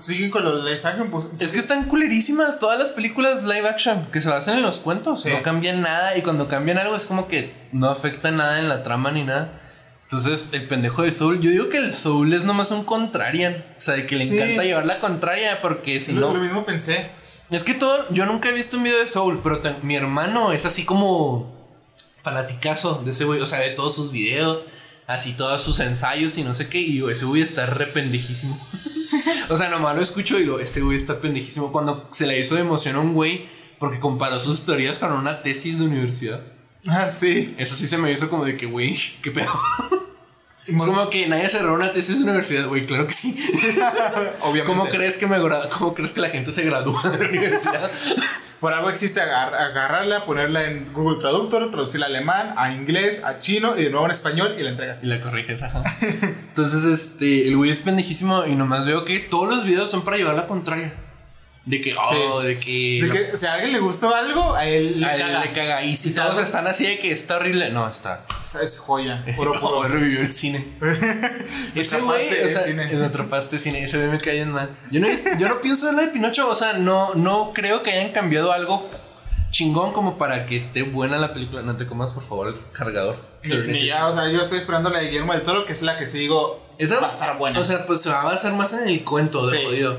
Siguen 0.00 0.30
con 0.30 0.44
los 0.44 0.64
live 0.64 0.80
action. 0.82 1.10
Pues, 1.10 1.30
Es 1.38 1.52
que 1.52 1.58
están 1.58 1.84
culerísimas 1.84 2.58
todas 2.58 2.78
las 2.78 2.90
películas 2.90 3.44
live 3.44 3.68
action 3.68 4.08
que 4.10 4.20
se 4.20 4.28
basan 4.28 4.56
en 4.56 4.62
los 4.62 4.80
cuentos. 4.80 5.22
Sí. 5.22 5.30
No 5.30 5.42
cambian 5.42 5.82
nada 5.82 6.16
y 6.16 6.22
cuando 6.22 6.48
cambian 6.48 6.78
algo 6.78 6.96
es 6.96 7.06
como 7.06 7.28
que 7.28 7.54
no 7.70 7.90
afecta 7.90 8.30
nada 8.32 8.58
en 8.58 8.68
la 8.68 8.82
trama 8.82 9.12
ni 9.12 9.22
nada. 9.22 9.60
Entonces, 10.08 10.50
el 10.52 10.68
pendejo 10.68 11.02
de 11.02 11.10
Soul, 11.10 11.40
yo 11.40 11.50
digo 11.50 11.68
que 11.68 11.78
el 11.78 11.92
Soul 11.92 12.32
es 12.32 12.44
nomás 12.44 12.70
un 12.70 12.84
contrarian. 12.84 13.64
O 13.76 13.80
sea, 13.80 13.94
de 13.94 14.06
que 14.06 14.14
le 14.16 14.24
Sí. 14.24 14.36
encanta 14.36 14.62
llevar 14.62 14.86
la 14.86 15.00
contraria 15.00 15.60
porque 15.60 15.98
si 16.00 16.12
lo, 16.12 16.28
no... 16.28 16.34
lo 16.34 16.40
mismo 16.40 16.64
pensé. 16.64 17.10
Es 17.50 17.64
que 17.64 17.74
todo, 17.74 18.06
yo 18.10 18.24
nunca 18.26 18.48
he 18.48 18.52
visto 18.52 18.76
un 18.76 18.84
video 18.84 18.98
de 19.00 19.08
Soul, 19.08 19.40
pero 19.42 19.60
te- 19.60 19.74
mi 19.82 19.96
hermano 19.96 20.52
es 20.52 20.64
así 20.64 20.84
como 20.84 21.54
fanaticazo 22.22 23.02
de 23.04 23.10
ese 23.12 23.24
güey, 23.24 23.40
o 23.40 23.46
sea, 23.46 23.60
de 23.60 23.70
todos 23.70 23.94
sus 23.94 24.10
videos, 24.12 24.64
así 25.06 25.32
todos 25.32 25.62
sus 25.62 25.78
ensayos 25.80 26.36
y 26.38 26.44
no 26.44 26.54
sé 26.54 26.68
qué, 26.68 26.78
y 26.80 26.86
digo, 26.92 27.10
ese 27.10 27.24
güey 27.24 27.42
está 27.42 27.66
re 27.66 27.86
pendejísimo. 27.86 28.58
o 29.48 29.56
sea, 29.56 29.68
nomás 29.68 29.94
lo 29.96 30.02
escucho 30.02 30.36
y 30.38 30.42
digo, 30.42 30.58
ese 30.60 30.80
güey 30.80 30.96
está 30.96 31.20
pendejísimo. 31.20 31.70
Cuando 31.72 32.08
se 32.10 32.26
le 32.26 32.38
hizo 32.40 32.54
de 32.56 32.62
emoción 32.62 32.96
a 32.96 33.00
un 33.00 33.12
güey 33.14 33.48
porque 33.78 34.00
comparó 34.00 34.38
sus 34.40 34.64
teorías 34.64 34.98
con 34.98 35.12
una 35.12 35.42
tesis 35.42 35.78
de 35.78 35.84
universidad. 35.86 36.40
Ah, 36.88 37.08
sí. 37.08 37.54
Eso 37.58 37.74
sí 37.74 37.86
se 37.86 37.98
me 37.98 38.12
hizo 38.12 38.28
como 38.30 38.44
de 38.44 38.56
que, 38.56 38.66
güey, 38.66 38.96
qué 39.22 39.30
pedo. 39.30 39.50
Es 40.66 40.74
mo- 40.74 40.84
como 40.86 41.10
que 41.10 41.28
nadie 41.28 41.48
cerró 41.48 41.74
una 41.74 41.92
tesis 41.92 42.18
de 42.18 42.24
universidad, 42.24 42.66
güey, 42.66 42.86
claro 42.86 43.06
que 43.06 43.12
sí. 43.12 43.36
Obviamente. 44.42 44.64
¿Cómo 44.64 44.86
crees 44.88 45.16
que 45.16 45.26
me 45.28 45.36
cómo 45.70 45.94
crees 45.94 46.12
que 46.12 46.20
la 46.20 46.28
gente 46.30 46.50
se 46.50 46.62
gradúa 46.64 47.02
de 47.10 47.18
la 47.22 47.28
universidad? 47.28 47.88
Por 48.60 48.72
algo 48.72 48.88
existe 48.90 49.20
agar- 49.20 49.54
agarrarla, 49.54 50.24
ponerla 50.24 50.64
en 50.64 50.92
Google 50.92 51.18
Traductor, 51.20 51.70
traducirla 51.70 52.06
a 52.06 52.08
alemán, 52.08 52.54
a 52.56 52.72
inglés, 52.72 53.22
a 53.22 53.38
chino 53.38 53.76
y 53.76 53.84
de 53.84 53.90
nuevo 53.90 54.06
en 54.06 54.12
español 54.12 54.56
y 54.58 54.62
la 54.62 54.70
entregas. 54.70 55.04
Y 55.04 55.06
la 55.06 55.20
corriges, 55.20 55.62
ajá. 55.62 55.84
Entonces, 56.00 56.82
este, 56.84 57.46
el 57.48 57.56
güey 57.56 57.70
es 57.70 57.78
pendejísimo 57.80 58.46
y 58.46 58.56
nomás 58.56 58.86
veo 58.86 59.04
que 59.04 59.18
todos 59.20 59.48
los 59.48 59.64
videos 59.64 59.90
son 59.90 60.02
para 60.04 60.16
llevar 60.16 60.34
la 60.34 60.46
contraria. 60.46 60.94
De 61.66 61.80
que, 61.80 61.96
oh, 61.96 62.40
de 62.42 62.60
que. 62.60 63.00
De 63.02 63.10
que 63.10 63.36
si 63.36 63.44
a 63.44 63.54
alguien 63.54 63.72
le 63.72 63.80
gustó 63.80 64.14
algo, 64.14 64.54
a 64.54 64.66
él 64.66 65.00
le 65.00 65.06
a 65.06 65.16
él 65.16 65.20
caga. 65.20 65.40
le 65.44 65.52
caga. 65.52 65.82
Y 65.82 65.96
si 65.96 66.10
Y 66.10 66.14
todos 66.14 66.28
sabe- 66.34 66.42
están 66.44 66.66
así 66.68 66.86
de 66.86 67.00
que 67.00 67.10
está 67.10 67.36
horrible, 67.36 67.70
no, 67.70 67.88
está. 67.88 68.24
Esa 68.40 68.62
Es 68.62 68.78
joya. 68.78 69.24
Puro, 69.34 69.50
Oh, 69.56 69.60
puro. 69.60 69.88
revivió 69.88 70.20
el 70.20 70.30
cine. 70.30 70.64
Ese 71.74 72.00
güey, 72.00 72.44
o 72.44 72.48
sea, 72.50 72.60
cine. 72.62 72.84
atrapaste 73.04 73.58
cine. 73.58 73.82
Ese 73.82 73.98
güey 73.98 74.10
me 74.10 74.20
cae 74.20 74.34
bien 74.34 74.52
mal. 74.52 74.70
Yo 74.92 75.00
no, 75.00 75.08
yo 75.38 75.48
no 75.48 75.60
pienso 75.60 75.88
en 75.90 75.96
la 75.96 76.02
de 76.02 76.08
Pinocho, 76.08 76.48
o 76.48 76.54
sea, 76.54 76.74
no, 76.74 77.14
no 77.16 77.52
creo 77.52 77.82
que 77.82 77.90
hayan 77.92 78.12
cambiado 78.12 78.52
algo 78.52 78.88
chingón 79.50 79.92
como 79.92 80.18
para 80.18 80.46
que 80.46 80.56
esté 80.56 80.82
buena 80.84 81.18
la 81.18 81.32
película. 81.32 81.62
No 81.62 81.76
te 81.76 81.86
comas, 81.86 82.12
por 82.12 82.22
favor, 82.28 82.48
el 82.48 82.56
cargador. 82.72 83.16
Ni- 83.42 83.54
Lo 83.56 83.72
ya, 83.72 84.06
o 84.06 84.14
sea, 84.14 84.30
yo 84.30 84.40
estoy 84.40 84.58
esperando 84.58 84.90
la 84.90 85.00
de 85.00 85.06
Guillermo 85.08 85.32
del 85.32 85.42
Toro, 85.42 85.66
que 85.66 85.72
es 85.72 85.82
la 85.82 85.98
que 85.98 86.06
sí 86.06 86.18
digo 86.18 86.64
Esa 86.78 87.00
va 87.00 87.06
a 87.08 87.10
estar 87.10 87.38
buena. 87.38 87.58
O 87.58 87.64
sea, 87.64 87.86
pues 87.86 88.02
se 88.02 88.10
va 88.10 88.20
a 88.22 88.24
basar 88.24 88.52
más 88.52 88.72
en 88.72 88.86
el 88.88 89.02
cuento 89.02 89.46
de 89.48 89.58
Sí. 89.58 89.64
jodido. 89.64 89.98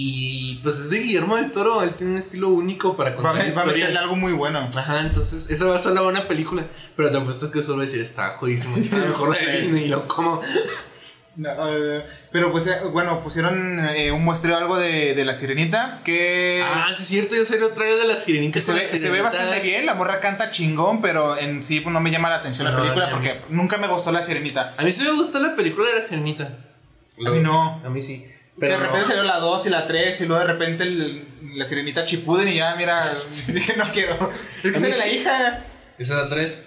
Y 0.00 0.60
pues 0.62 0.76
es 0.78 0.90
de 0.90 1.00
Guillermo 1.00 1.34
del 1.34 1.50
Toro, 1.50 1.82
él 1.82 1.90
tiene 1.90 2.12
un 2.12 2.18
estilo 2.18 2.50
único 2.50 2.96
para 2.96 3.10
va, 3.10 3.14
a 3.14 3.16
contar 3.16 3.34
va 3.34 3.40
a 3.44 3.48
historias. 3.48 3.74
meterle 3.74 3.98
algo 3.98 4.14
muy 4.14 4.32
bueno. 4.32 4.70
Ajá, 4.72 5.00
entonces 5.00 5.50
esa 5.50 5.64
va 5.66 5.74
a 5.74 5.78
ser 5.80 5.90
la 5.90 6.02
buena 6.02 6.28
película. 6.28 6.68
Pero 6.94 7.10
te 7.10 7.16
apuesto 7.16 7.50
que 7.50 7.64
solo 7.64 7.78
va 7.78 7.82
a 7.82 7.86
decir, 7.86 8.00
está 8.00 8.36
jodísimo, 8.36 8.76
está 8.80 8.94
mejor 8.98 9.36
de 9.36 9.60
Disney 9.60 9.86
y 9.86 9.88
lo 9.88 10.06
como. 10.06 10.40
No, 11.34 11.50
eh, 11.76 12.04
pero 12.30 12.52
pues, 12.52 12.68
eh, 12.68 12.78
bueno, 12.92 13.24
pusieron 13.24 13.80
eh, 13.88 14.12
un 14.12 14.22
muestreo 14.24 14.56
algo 14.56 14.78
de, 14.78 15.14
de 15.14 15.24
la 15.24 15.34
sirenita 15.34 16.00
que, 16.04 16.62
Ah, 16.64 16.92
sí 16.94 17.02
es 17.02 17.08
cierto, 17.08 17.34
yo 17.34 17.44
soy 17.44 17.58
otra 17.60 17.84
vez 17.84 17.98
de 18.00 18.06
la 18.06 18.16
sirenita. 18.16 18.52
que 18.54 18.60
se, 18.60 18.72
ve, 18.72 18.84
se 18.84 19.10
ve 19.10 19.20
bastante 19.20 19.58
bien. 19.58 19.84
La 19.84 19.94
morra 19.94 20.20
canta 20.20 20.52
chingón, 20.52 21.02
pero 21.02 21.36
en 21.36 21.60
sí 21.64 21.80
pues, 21.80 21.92
no 21.92 22.00
me 22.00 22.12
llama 22.12 22.28
la 22.30 22.36
atención 22.36 22.70
la 22.70 22.76
película 22.80 23.08
a 23.08 23.10
porque 23.10 23.40
nunca 23.48 23.78
me 23.78 23.88
gustó 23.88 24.12
la 24.12 24.22
sirenita. 24.22 24.74
A 24.78 24.84
mí 24.84 24.92
sí 24.92 25.02
me 25.02 25.10
gustó 25.10 25.40
la 25.40 25.56
película 25.56 25.88
de 25.88 25.96
la 25.96 26.02
sirenita. 26.02 26.44
A 27.26 27.30
mí 27.30 27.40
no. 27.40 27.82
A 27.84 27.88
mí 27.90 28.00
sí. 28.00 28.24
Pero 28.60 28.72
de 28.74 28.78
repente 28.80 29.00
no. 29.02 29.06
salió 29.08 29.22
la 29.24 29.38
2 29.38 29.66
y 29.66 29.70
la 29.70 29.86
3 29.86 30.20
y 30.20 30.26
luego 30.26 30.40
de 30.44 30.52
repente 30.52 30.84
el- 30.84 31.28
la 31.54 31.64
sirenita 31.64 32.04
chipuden 32.04 32.48
y 32.48 32.56
ya, 32.56 32.74
mira, 32.76 33.04
dije, 33.48 33.76
no 33.76 33.84
quiero. 33.92 34.30
Es 34.62 34.72
que 34.72 34.78
sale 34.78 34.96
la 34.96 35.04
sí. 35.04 35.10
hija. 35.18 35.64
¿Esa 35.98 36.14
es 36.14 36.18
la 36.24 36.28
3? 36.28 36.62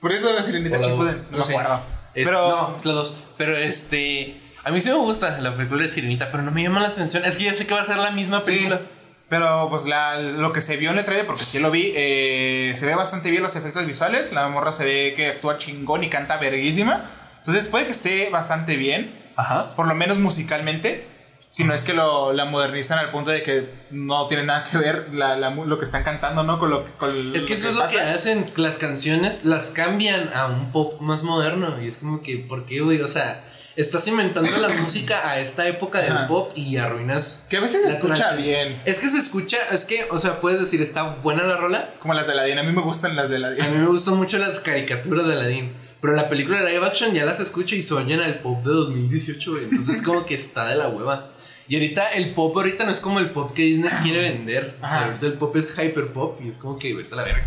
Por 0.00 0.12
eso 0.12 0.32
la 0.34 0.42
sirenita 0.42 0.78
la 0.78 0.84
chipuden. 0.86 1.26
No, 1.30 1.38
no 1.38 1.46
me 1.46 1.52
acuerdo. 1.54 1.80
Es- 2.14 2.26
pero 2.26 2.48
No, 2.48 2.76
es 2.76 2.84
la 2.84 2.92
2. 2.92 3.16
Pero 3.38 3.56
este. 3.56 4.38
A 4.64 4.70
mí 4.70 4.80
sí 4.80 4.88
me 4.90 4.94
gusta 4.94 5.40
la 5.40 5.56
película 5.56 5.82
de 5.82 5.88
Sirenita, 5.88 6.30
pero 6.30 6.44
no 6.44 6.52
me 6.52 6.62
llama 6.62 6.80
la 6.80 6.88
atención. 6.88 7.24
Es 7.24 7.36
que 7.36 7.44
ya 7.44 7.54
sé 7.54 7.66
que 7.66 7.74
va 7.74 7.80
a 7.80 7.84
ser 7.84 7.96
la 7.96 8.12
misma 8.12 8.38
Sí, 8.38 8.52
película. 8.52 8.82
pero 9.28 9.66
pues 9.70 9.86
la, 9.86 10.20
lo 10.20 10.52
que 10.52 10.60
se 10.60 10.76
vio 10.76 10.92
en 10.92 10.98
el 10.98 11.04
trailer, 11.04 11.26
porque 11.26 11.42
sí 11.42 11.58
lo 11.58 11.72
vi, 11.72 11.92
eh, 11.96 12.72
se 12.76 12.86
ve 12.86 12.94
bastante 12.94 13.32
bien 13.32 13.42
los 13.42 13.56
efectos 13.56 13.84
visuales. 13.86 14.32
La 14.32 14.46
morra 14.48 14.70
se 14.70 14.84
ve 14.84 15.14
que 15.16 15.26
actúa 15.30 15.58
chingón 15.58 16.04
y 16.04 16.10
canta 16.10 16.36
verguísima. 16.36 17.10
Entonces 17.38 17.66
puede 17.66 17.86
que 17.86 17.90
esté 17.90 18.30
bastante 18.30 18.76
bien, 18.76 19.20
Ajá. 19.34 19.74
por 19.74 19.88
lo 19.88 19.96
menos 19.96 20.18
musicalmente. 20.18 21.08
Si 21.52 21.64
no 21.64 21.74
es 21.74 21.84
que 21.84 21.92
lo, 21.92 22.32
la 22.32 22.46
modernizan 22.46 22.98
al 22.98 23.10
punto 23.10 23.30
de 23.30 23.42
que 23.42 23.68
no 23.90 24.26
tiene 24.26 24.44
nada 24.44 24.66
que 24.70 24.78
ver 24.78 25.10
la- 25.12 25.36
la 25.36 25.50
lo 25.50 25.78
que 25.78 25.84
están 25.84 26.02
cantando, 26.02 26.42
¿no? 26.44 26.58
Con 26.58 26.70
lo, 26.70 26.86
con 26.96 27.36
Es 27.36 27.44
que 27.44 27.52
eso 27.52 27.68
es 27.68 27.74
lo 27.74 27.86
que 27.88 28.00
hacen. 28.00 28.50
Las 28.56 28.78
canciones 28.78 29.44
las 29.44 29.70
cambian 29.70 30.30
a 30.34 30.46
un 30.46 30.72
pop 30.72 30.98
más 31.02 31.22
moderno. 31.24 31.78
Y 31.82 31.88
es 31.88 31.98
como 31.98 32.22
que, 32.22 32.38
¿por 32.38 32.64
qué, 32.64 32.80
güey? 32.80 33.02
O 33.02 33.06
sea, 33.08 33.44
estás 33.76 34.08
inventando 34.08 34.50
la 34.56 34.68
música 34.82 35.28
a 35.28 35.40
esta 35.40 35.68
época 35.68 36.00
del 36.00 36.12
Ajá. 36.12 36.26
pop 36.26 36.52
y 36.56 36.78
arruinas. 36.78 37.44
Que 37.50 37.58
a 37.58 37.60
veces 37.60 37.82
se 37.82 37.90
escucha 37.90 38.32
bien. 38.34 38.80
Es 38.86 38.98
que 38.98 39.10
se 39.10 39.18
escucha, 39.18 39.58
es 39.72 39.84
que, 39.84 40.06
o 40.10 40.18
sea, 40.20 40.40
puedes 40.40 40.58
decir, 40.58 40.80
está 40.80 41.02
buena 41.16 41.42
la 41.42 41.58
rola. 41.58 41.92
Como 42.00 42.14
las 42.14 42.26
de 42.26 42.34
la 42.34 42.44
A 42.44 42.62
mí 42.64 42.72
me 42.72 42.80
gustan 42.80 43.14
las 43.14 43.28
de 43.28 43.38
la 43.38 43.48
A 43.48 43.68
mí 43.68 43.76
me 43.78 43.88
gustan 43.88 44.16
mucho 44.16 44.38
las 44.38 44.58
caricaturas 44.58 45.26
de 45.26 45.34
Aladdin. 45.34 45.74
Pero 46.00 46.14
la 46.14 46.28
película 46.30 46.60
de 46.62 46.70
live 46.72 46.84
action 46.86 47.12
ya 47.14 47.24
las 47.26 47.38
escucho 47.40 47.76
y 47.76 47.84
oyen 47.92 48.20
al 48.20 48.40
pop 48.40 48.64
de 48.64 48.72
2018, 48.72 49.50
güey. 49.52 49.64
Entonces 49.64 50.00
como 50.02 50.24
que 50.26 50.34
está 50.34 50.64
de 50.66 50.74
la 50.76 50.88
hueva. 50.88 51.28
Y 51.68 51.76
ahorita 51.76 52.08
el 52.12 52.30
pop 52.34 52.56
ahorita 52.56 52.84
no 52.84 52.90
es 52.90 53.00
como 53.00 53.18
el 53.20 53.30
pop 53.30 53.52
que 53.54 53.62
Disney 53.62 53.90
quiere 54.02 54.20
vender. 54.20 54.76
O 54.82 54.88
sea, 54.88 55.04
ahorita 55.06 55.26
el 55.26 55.34
pop 55.34 55.56
es 55.56 55.76
hyper 55.78 56.12
pop 56.12 56.40
y 56.42 56.48
es 56.48 56.58
como 56.58 56.78
que 56.78 56.94
vete 56.94 57.12
a 57.14 57.16
la 57.16 57.22
verga. 57.24 57.46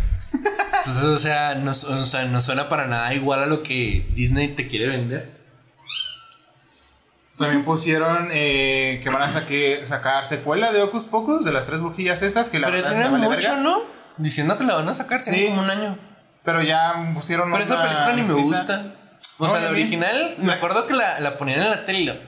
Entonces, 0.78 1.04
o 1.04 1.18
sea, 1.18 1.54
no, 1.56 1.74
su- 1.74 1.92
o 1.92 2.06
sea, 2.06 2.24
no 2.26 2.40
suena 2.40 2.68
para 2.68 2.86
nada 2.86 3.12
igual 3.14 3.42
a 3.42 3.46
lo 3.46 3.62
que 3.62 4.06
Disney 4.14 4.48
te 4.48 4.68
quiere 4.68 4.86
vender. 4.88 5.36
También 7.36 7.64
pusieron 7.64 8.28
eh, 8.32 9.00
que 9.02 9.10
van 9.10 9.22
a 9.22 9.28
saque- 9.28 9.84
sacar 9.84 10.24
secuela 10.24 10.72
de 10.72 10.80
Ocus 10.82 11.06
Pocus, 11.06 11.44
de 11.44 11.52
las 11.52 11.66
tres 11.66 11.80
brujillas 11.80 12.22
estas, 12.22 12.48
que 12.48 12.58
la 12.58 12.68
Pero 12.68 12.78
ya 12.78 12.82
verdad 12.84 12.92
es 12.92 12.96
que 12.96 13.10
tiene 13.10 13.18
me 13.18 13.26
vale 13.26 13.36
mucho, 13.36 13.48
verga. 13.50 13.62
¿no? 13.62 13.82
Diciendo 14.16 14.56
que 14.56 14.64
la 14.64 14.74
van 14.76 14.88
a 14.88 14.94
sacar, 14.94 15.20
Sí. 15.20 15.32
tiene 15.32 15.48
como 15.50 15.62
un 15.62 15.70
año. 15.70 15.98
Pero 16.44 16.62
ya 16.62 16.94
pusieron 17.14 17.50
Pero 17.52 17.64
esa 17.64 17.82
película 17.82 18.12
ni 18.14 18.22
me 18.22 18.32
gusta. 18.42 18.92
O 19.38 19.46
No, 19.46 19.52
sea, 19.52 19.60
la 19.60 19.70
original, 19.70 20.36
me 20.38 20.52
acuerdo 20.54 20.86
que 20.86 20.94
la, 20.94 21.20
la 21.20 21.36
ponían 21.36 21.60
en 21.60 21.70
la 21.70 21.84
tele 21.84 22.18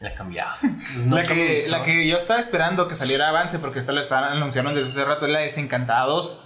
La 0.00 0.14
cambiaba. 0.14 0.56
la, 1.08 1.22
que, 1.22 1.66
la 1.68 1.82
que 1.84 2.08
yo 2.08 2.16
estaba 2.16 2.40
esperando 2.40 2.88
que 2.88 2.96
saliera 2.96 3.28
avance, 3.28 3.58
porque 3.58 3.78
esta 3.78 3.92
la 3.92 4.00
estaban 4.00 4.32
anunciando 4.32 4.72
desde 4.74 4.88
hace 4.88 5.04
rato, 5.04 5.26
es 5.26 5.32
la 5.32 5.40
Desencantada 5.40 6.06
2. 6.06 6.40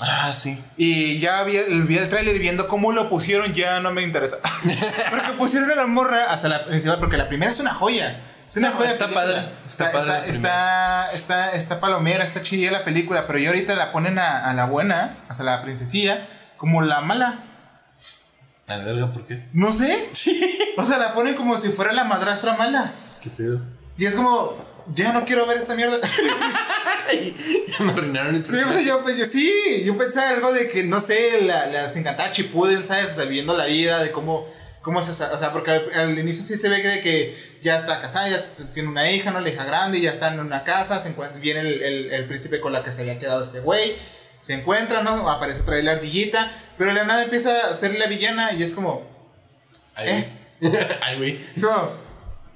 Ah, 0.00 0.32
sí. 0.34 0.64
Y 0.78 1.18
ya 1.20 1.42
vi, 1.44 1.58
vi 1.86 1.98
el 1.98 2.08
tráiler 2.08 2.34
y 2.36 2.38
viendo 2.38 2.68
cómo 2.68 2.92
lo 2.92 3.10
pusieron, 3.10 3.52
ya 3.54 3.80
no 3.80 3.92
me 3.92 4.02
interesa. 4.02 4.38
porque 5.10 5.32
pusieron 5.36 5.70
a 5.70 5.74
la 5.74 5.86
morra 5.86 6.30
hasta 6.32 6.48
la 6.48 6.64
principal, 6.64 6.98
porque 7.00 7.18
la 7.18 7.28
primera 7.28 7.50
es 7.50 7.60
una 7.60 7.74
joya. 7.74 8.18
Es 8.48 8.56
una 8.56 8.70
No, 8.70 8.76
joya. 8.76 8.90
está 8.90 9.06
película. 9.08 9.26
padre, 9.26 9.52
está 9.66 9.84
Está, 9.86 9.92
padre 9.92 10.30
está, 10.30 11.12
está, 11.12 11.50
está, 11.52 11.80
palomera, 11.80 12.24
está 12.24 12.40
chida 12.42 12.70
la 12.70 12.84
película, 12.84 13.26
pero 13.26 13.38
ya 13.38 13.48
ahorita 13.50 13.74
la 13.74 13.92
ponen 13.92 14.18
a, 14.18 14.48
a 14.48 14.54
la 14.54 14.64
buena, 14.64 15.18
hasta 15.28 15.44
la 15.44 15.60
princesilla, 15.62 16.28
como 16.56 16.80
la 16.80 17.02
mala. 17.02 17.44
A 18.70 18.76
la 18.76 18.84
verga, 18.84 19.12
¿por 19.12 19.26
qué? 19.26 19.44
No 19.52 19.72
sé. 19.72 20.08
O 20.76 20.84
sea, 20.86 20.98
la 20.98 21.12
ponen 21.14 21.34
como 21.34 21.56
si 21.56 21.68
fuera 21.70 21.92
la 21.92 22.04
madrastra 22.04 22.54
mala. 22.54 22.92
¿Qué 23.22 23.28
pedo? 23.30 23.60
Y 23.98 24.06
es 24.06 24.14
como, 24.14 24.56
ya 24.94 25.12
no 25.12 25.24
quiero 25.24 25.46
ver 25.46 25.58
esta 25.58 25.74
mierda. 25.74 25.98
ya 27.12 27.84
me 27.84 27.92
arruinaron 27.92 28.36
el 28.36 28.46
Sí, 28.46 28.56
yo, 28.84 29.02
pues, 29.02 29.16
yo- 29.18 29.26
sí, 29.26 29.82
yo 29.84 29.96
pensé 29.98 30.20
algo 30.20 30.52
de 30.52 30.68
que, 30.68 30.82
no 30.84 31.00
sé, 31.00 31.42
la, 31.42 31.66
las 31.66 31.96
encantadas 31.96 32.32
Chipuden, 32.32 32.84
¿sabes? 32.84 33.12
O 33.12 33.14
sea, 33.16 33.24
viviendo 33.24 33.56
la 33.56 33.66
vida, 33.66 34.02
de 34.02 34.10
cómo, 34.12 34.46
cómo 34.82 35.02
se... 35.02 35.10
O 35.10 35.38
sea, 35.38 35.52
porque 35.52 35.70
al, 35.72 35.92
al 35.94 36.18
inicio 36.18 36.42
sí 36.42 36.56
se 36.56 36.68
ve 36.68 36.80
que, 36.82 36.88
de 36.88 37.00
que 37.00 37.58
ya 37.62 37.76
está 37.76 38.00
casada, 38.00 38.28
ya 38.28 38.40
tiene 38.72 38.88
una 38.88 39.10
hija, 39.10 39.30
¿no? 39.30 39.40
La 39.40 39.50
hija 39.50 39.64
grande, 39.64 40.00
ya 40.00 40.10
está 40.12 40.32
en 40.32 40.40
una 40.40 40.64
casa, 40.64 40.98
se 41.00 41.10
encuentra, 41.10 41.40
viene 41.40 41.60
el, 41.60 41.82
el, 41.82 42.12
el 42.12 42.24
príncipe 42.26 42.60
con 42.60 42.72
la 42.72 42.82
que 42.84 42.92
se 42.92 43.02
había 43.02 43.18
quedado 43.18 43.42
este 43.42 43.60
güey, 43.60 43.94
se 44.40 44.54
encuentra, 44.54 45.02
¿no? 45.02 45.28
Aparece 45.28 45.60
otra 45.60 45.76
vez 45.76 45.84
la 45.84 45.92
ardillita, 45.92 46.52
pero 46.78 46.90
de 46.90 46.96
la 46.96 47.04
nada 47.04 47.24
empieza 47.24 47.68
a 47.68 47.74
ser 47.74 47.98
la 47.98 48.06
villana 48.06 48.52
y 48.52 48.62
es 48.62 48.72
como... 48.72 49.08
Ay, 49.94 50.26
güey. 50.60 50.74
Ay, 51.02 51.16
güey. 51.18 51.40
Es 51.54 51.64
como... 51.64 51.92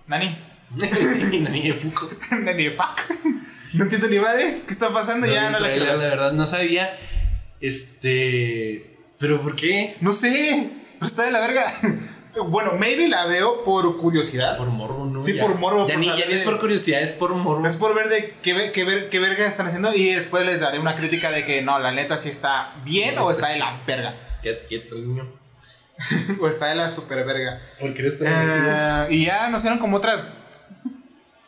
Nani, 0.06 0.36
Nani 1.40 1.62
de 1.62 1.74
Fuco. 1.74 2.10
Nani, 2.30 2.70
fuck. 2.70 3.00
No 3.72 3.84
entiendo 3.84 4.08
ni 4.08 4.18
madres, 4.18 4.64
¿qué 4.66 4.72
está 4.72 4.92
pasando? 4.92 5.26
No, 5.26 5.32
ya 5.32 5.50
no 5.50 5.58
la 5.58 5.68
quiero 5.68 5.86
la 5.86 5.96
ver. 5.96 6.10
verdad, 6.10 6.32
no 6.32 6.46
sabía. 6.46 6.96
Este. 7.60 8.98
¿Pero 9.18 9.40
por 9.40 9.56
qué? 9.56 9.96
No 10.00 10.12
sé, 10.12 10.70
pero 10.94 11.06
está 11.06 11.24
de 11.24 11.30
la 11.30 11.40
verga. 11.40 11.64
Bueno, 12.36 12.72
maybe 12.78 13.08
la 13.08 13.26
veo 13.26 13.64
por 13.64 13.96
curiosidad. 13.96 14.56
Por 14.56 14.68
morbo, 14.68 15.04
¿no? 15.04 15.20
Sí, 15.20 15.34
Ya. 15.34 15.42
por 15.42 15.54
morbo, 15.56 15.86
Ya, 15.86 15.94
por 15.94 16.00
ni, 16.00 16.06
ya 16.08 16.26
ni 16.26 16.34
es 16.34 16.42
por 16.42 16.58
curiosidad, 16.58 17.00
es 17.00 17.12
por 17.12 17.34
morbo. 17.34 17.66
Es 17.66 17.76
por 17.76 17.94
ver 17.94 18.08
de 18.08 18.34
qué, 18.42 18.72
qué, 18.72 18.84
ver, 18.84 19.08
qué 19.08 19.18
verga 19.20 19.46
están 19.46 19.66
haciendo 19.66 19.94
y 19.94 20.12
después 20.14 20.44
les 20.44 20.60
daré 20.60 20.78
una 20.78 20.96
crítica 20.96 21.30
de 21.30 21.44
que 21.44 21.62
no, 21.62 21.78
la 21.78 21.92
neta 21.92 22.18
sí 22.18 22.28
está 22.30 22.74
bien 22.84 23.18
o 23.18 23.30
está 23.30 23.48
de 23.50 23.58
la 23.58 23.80
verga. 23.86 24.16
Quédate 24.42 24.66
quieto, 24.66 24.96
niño. 24.96 25.32
o 26.40 26.48
está 26.48 26.66
de 26.66 26.74
la 26.74 26.90
super 26.90 27.24
verga. 27.24 27.60
¿Por 27.78 27.94
qué 27.94 28.00
eres 28.00 28.18
tan 28.18 28.26
Eh, 28.28 29.06
y 29.10 29.26
ya 29.26 29.46
anunciaron 29.46 29.78
como 29.78 29.96
otras 29.98 30.32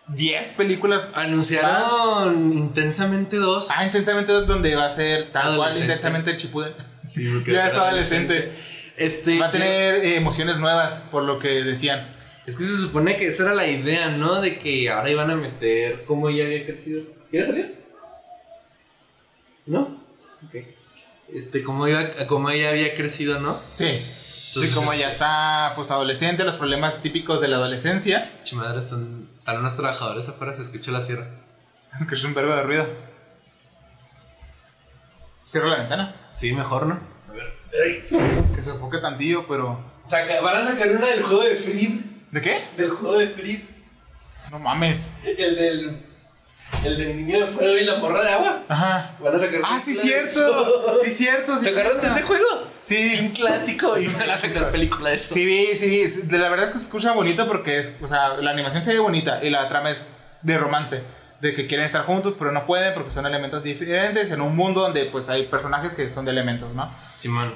10 0.09 0.51
películas. 0.51 1.09
Anunciaron 1.15 2.53
intensamente 2.53 3.37
dos. 3.37 3.67
Ah, 3.71 3.85
intensamente 3.85 4.37
es 4.39 4.47
donde 4.47 4.75
va 4.77 4.87
a 4.87 4.91
ser 4.91 5.33
tal 5.33 5.57
cual 5.57 5.77
intensamente 5.77 6.31
el 6.31 6.37
Chipuden. 6.37 6.75
Sí, 7.09 7.29
porque 7.33 7.53
Ya 7.55 7.67
es 7.67 7.75
es 7.75 7.81
adolescente. 7.81 8.53
Este. 8.97 9.39
Va 9.39 9.47
a 9.47 9.51
tener 9.51 10.05
eh, 10.05 10.17
emociones 10.17 10.59
nuevas, 10.59 11.05
por 11.11 11.23
lo 11.23 11.39
que 11.39 11.49
decían. 11.65 12.15
Es 12.47 12.57
que 12.57 12.65
se 12.65 12.77
supone 12.77 13.17
que 13.17 13.27
esa 13.27 13.45
era 13.45 13.55
la 13.55 13.67
idea, 13.67 14.09
¿no? 14.09 14.41
De 14.41 14.59
que 14.59 14.89
ahora 14.89 15.11
iban 15.11 15.31
a 15.31 15.37
meter 15.37 16.05
cómo 16.05 16.29
ella 16.29 16.45
había 16.45 16.65
crecido. 16.65 17.03
¿Quieres 17.29 17.49
salir? 17.49 17.85
¿No? 19.67 20.01
Ok. 20.47 20.55
Este, 21.33 21.65
cómo, 21.65 21.89
iba, 21.89 22.15
cómo 22.29 22.51
ella 22.51 22.71
había 22.71 22.95
crecido, 22.95 23.41
¿no? 23.41 23.61
Sí. 23.73 23.87
Entonces, 23.87 24.73
sí, 24.73 24.75
como 24.75 24.95
ya 24.95 25.11
está 25.11 25.73
pues 25.75 25.91
adolescente, 25.91 26.45
los 26.45 26.57
problemas 26.57 27.03
típicos 27.03 27.41
de 27.41 27.49
la 27.49 27.57
adolescencia. 27.57 28.41
Chimadre, 28.45 28.79
están, 28.79 29.29
están 29.39 29.59
unos 29.59 29.75
trabajadores 29.75 30.29
afuera, 30.29 30.53
se 30.53 30.63
escucha 30.63 30.93
la 30.93 31.01
sierra. 31.01 31.29
Que 32.09 32.15
es 32.15 32.25
un 32.25 32.33
verbo 32.33 32.55
de 32.55 32.63
ruido. 32.63 32.87
Cierra 35.45 35.69
la 35.69 35.77
ventana. 35.77 36.31
Sí, 36.33 36.53
mejor, 36.53 36.87
¿no? 36.87 37.16
Que 38.55 38.63
se 38.63 38.71
enfoque 38.71 38.99
tantillo, 38.99 39.47
pero. 39.47 39.79
Saca- 40.09 40.41
van 40.41 40.57
a 40.57 40.65
sacar 40.65 40.91
una 40.91 41.09
del 41.09 41.23
juego 41.23 41.43
de 41.45 41.55
Flip. 41.57 42.05
¿De 42.31 42.41
qué? 42.41 42.65
Del 42.77 42.91
juego 42.91 43.19
de 43.19 43.29
Flip. 43.29 43.69
No 44.51 44.59
mames. 44.59 45.11
El 45.25 45.57
del. 45.57 46.03
El 46.85 46.99
del 46.99 47.17
niño 47.17 47.47
de 47.47 47.53
fuego 47.53 47.77
y 47.77 47.85
la 47.85 47.97
morra 47.99 48.23
de 48.25 48.31
agua. 48.33 48.63
Ajá. 48.69 49.17
Van 49.21 49.35
a 49.35 49.39
sacar. 49.39 49.61
Ah, 49.65 49.79
sí, 49.79 49.95
cierto. 49.95 50.99
Sí, 51.05 51.11
cierto. 51.11 51.57
Sí, 51.57 51.65
¿Se 51.67 51.71
acuerdan 51.81 52.01
de 52.01 52.09
ese 52.09 52.23
juego? 52.23 52.45
Es 52.83 53.21
un 53.21 53.27
Sí. 53.29 53.33
clásico. 53.35 53.97
Y 53.99 54.07
van 54.09 54.31
a 54.31 54.37
sacar 54.37 54.71
película 54.71 55.11
de 55.11 55.17
eso. 55.17 55.33
Sí, 55.35 55.45
vi, 55.45 55.77
sí, 55.77 55.89
vi. 55.89 56.27
De 56.29 56.39
la 56.39 56.49
verdad 56.49 56.65
es 56.67 56.73
que 56.73 56.79
se 56.79 56.85
escucha 56.85 57.13
bonito 57.13 57.47
porque, 57.47 57.97
o 58.03 58.07
sea, 58.07 58.37
la 58.37 58.51
animación 58.51 58.83
se 58.83 58.93
ve 58.93 58.99
bonita 58.99 59.43
y 59.45 59.51
la 59.51 59.69
trama 59.69 59.91
es 59.91 60.05
de 60.43 60.59
romance. 60.59 61.03
De 61.41 61.55
que 61.55 61.67
quieren 61.67 61.85
estar 61.87 62.05
juntos, 62.05 62.35
pero 62.39 62.51
no 62.51 62.65
pueden 62.67 62.95
porque 62.95 63.11
son 63.11 63.27
elementos 63.27 63.63
diferentes 63.63 64.31
en 64.31 64.41
un 64.41 64.57
mundo 64.57 64.81
donde, 64.81 65.05
pues, 65.05 65.29
hay 65.29 65.47
personajes 65.47 65.93
que 65.93 66.09
son 66.11 66.25
de 66.25 66.31
elementos, 66.33 66.75
¿no? 66.75 66.91
Simón. 67.15 67.55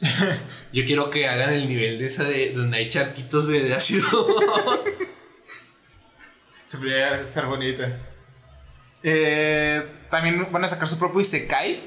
Yo 0.72 0.84
quiero 0.84 1.10
que 1.10 1.28
hagan 1.28 1.52
el 1.52 1.68
nivel 1.68 1.98
de 1.98 2.06
esa 2.06 2.24
de 2.24 2.52
donde 2.52 2.78
hay 2.78 2.88
charquitos 2.88 3.46
de, 3.48 3.62
de 3.64 3.74
ácido. 3.74 4.06
Se 6.66 6.78
podría 6.78 7.24
ser 7.24 7.46
bonita. 7.46 7.96
Eh, 9.02 9.82
también 10.10 10.48
van 10.50 10.64
a 10.64 10.68
sacar 10.68 10.88
su 10.88 10.98
propio 10.98 11.20
Isekai. 11.20 11.82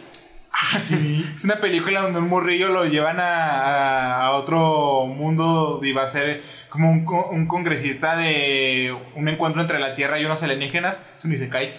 Ah, 0.51 0.79
sí. 0.79 1.25
Es 1.35 1.43
una 1.45 1.59
película 1.59 2.01
donde 2.01 2.19
un 2.19 2.29
morrillo 2.29 2.69
lo 2.69 2.85
llevan 2.85 3.19
a, 3.19 4.25
a- 4.25 4.31
otro 4.31 5.05
mundo 5.05 5.79
y 5.83 5.91
va 5.91 6.03
a 6.03 6.07
ser 6.07 6.43
como 6.69 6.91
un, 6.91 7.05
un 7.31 7.47
congresista 7.47 8.15
de 8.17 8.95
un 9.15 9.27
encuentro 9.27 9.61
entre 9.61 9.79
la 9.79 9.93
Tierra 9.95 10.19
y 10.19 10.25
unos 10.25 10.41
alienígenas. 10.43 10.99
Es 11.17 11.25
un 11.25 11.33
Isekai. 11.33 11.75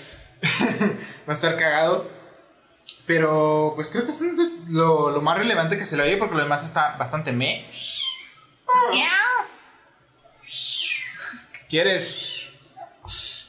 va 1.28 1.32
a 1.32 1.32
estar 1.32 1.56
cagado. 1.56 2.10
Pero 3.06 3.72
pues 3.74 3.90
creo 3.90 4.04
que 4.04 4.10
es 4.10 4.22
lo, 4.68 5.10
lo 5.10 5.20
más 5.20 5.36
relevante 5.38 5.76
que 5.76 5.86
se 5.86 5.96
le 5.96 6.04
oye 6.04 6.16
porque 6.16 6.34
lo 6.36 6.42
demás 6.42 6.64
está 6.64 6.96
bastante 6.96 7.32
me. 7.32 7.66
¿Qué 11.52 11.66
quieres? 11.68 12.48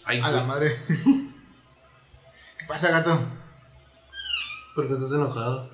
Ay, 0.06 0.20
A 0.20 0.30
la 0.30 0.38
güey. 0.38 0.46
madre. 0.48 0.78
¿Qué 0.88 2.66
pasa, 2.68 2.92
gato? 2.92 3.20
¿Por 4.76 4.88
qué 4.88 4.94
estás 4.94 5.12
enojado? 5.12 5.70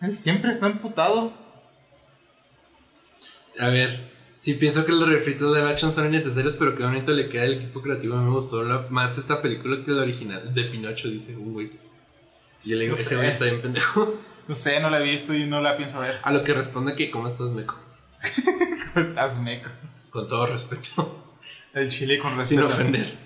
Él 0.00 0.16
siempre 0.16 0.50
está 0.50 0.66
emputado. 0.66 1.32
A 3.60 3.68
ver, 3.68 4.12
sí 4.38 4.54
pienso 4.54 4.84
que 4.84 4.92
los 4.92 5.08
refritos 5.08 5.54
live 5.56 5.70
action 5.70 5.92
son 5.92 6.06
innecesarios, 6.08 6.56
pero 6.56 6.74
qué 6.76 6.82
bonito 6.82 7.12
le 7.12 7.28
queda 7.28 7.44
el 7.44 7.54
equipo 7.54 7.82
creativo. 7.82 8.14
A 8.16 8.18
mí 8.18 8.24
me 8.24 8.30
gustó 8.34 8.62
la- 8.62 8.86
más 8.90 9.16
esta 9.18 9.40
película 9.42 9.84
que 9.84 9.90
la 9.92 10.02
original 10.02 10.52
de 10.54 10.64
Pinocho, 10.64 11.08
dice 11.08 11.36
un 11.36 11.52
güey. 11.52 11.70
Y 12.64 12.70
yo 12.70 12.76
le 12.76 12.82
digo, 12.84 12.94
No 12.96 13.00
ese 13.00 13.16
güey 13.16 13.28
está 13.28 13.44
bien 13.44 13.60
pendejo. 13.62 14.20
No 14.48 14.56
sé, 14.56 14.80
no 14.80 14.90
la 14.90 14.98
he 14.98 15.04
visto 15.04 15.32
y 15.32 15.46
no 15.46 15.60
la 15.60 15.76
pienso 15.76 16.00
ver. 16.00 16.18
A 16.24 16.32
lo 16.32 16.42
que 16.42 16.52
responde 16.52 16.96
que, 16.96 17.12
¿cómo 17.12 17.28
estás, 17.28 17.52
meco? 17.52 17.78
¿Cómo 18.92 19.06
estás, 19.06 19.38
meco? 19.38 19.70
Con 20.10 20.26
todo 20.26 20.46
respeto, 20.46 21.36
El 21.72 21.88
chile 21.88 22.18
con 22.18 22.32
sin 22.44 22.60
respeto. 22.60 22.64
ofender. 22.66 23.18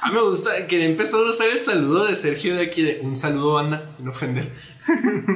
A 0.00 0.08
mí 0.08 0.14
me 0.14 0.22
gusta 0.22 0.66
que 0.66 0.84
empezó 0.84 1.24
a 1.24 1.30
usar 1.30 1.48
el 1.48 1.60
saludo 1.60 2.06
de 2.06 2.16
Sergio 2.16 2.56
de 2.56 2.64
aquí, 2.64 2.82
de 2.82 3.00
un 3.02 3.14
saludo, 3.14 3.52
banda, 3.54 3.88
sin 3.88 4.08
ofender. 4.08 4.52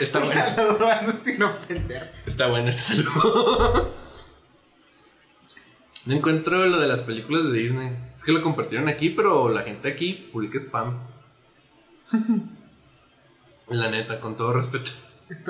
Está 0.00 0.18
bueno. 0.18 0.42
Saludando 0.56 1.12
sin 1.12 1.42
ofender. 1.42 2.12
Está 2.26 2.48
bueno 2.48 2.68
ese 2.70 2.94
saludo. 2.96 3.94
No 6.06 6.14
encuentro 6.14 6.66
lo 6.66 6.80
de 6.80 6.88
las 6.88 7.02
películas 7.02 7.44
de 7.44 7.52
Disney. 7.52 7.96
Es 8.16 8.24
que 8.24 8.32
lo 8.32 8.42
compartieron 8.42 8.88
aquí, 8.88 9.10
pero 9.10 9.48
la 9.48 9.62
gente 9.62 9.88
aquí 9.88 10.28
publica 10.32 10.58
spam. 10.58 11.13
La 13.68 13.90
neta, 13.90 14.20
con 14.20 14.36
todo 14.36 14.52
respeto. 14.52 14.90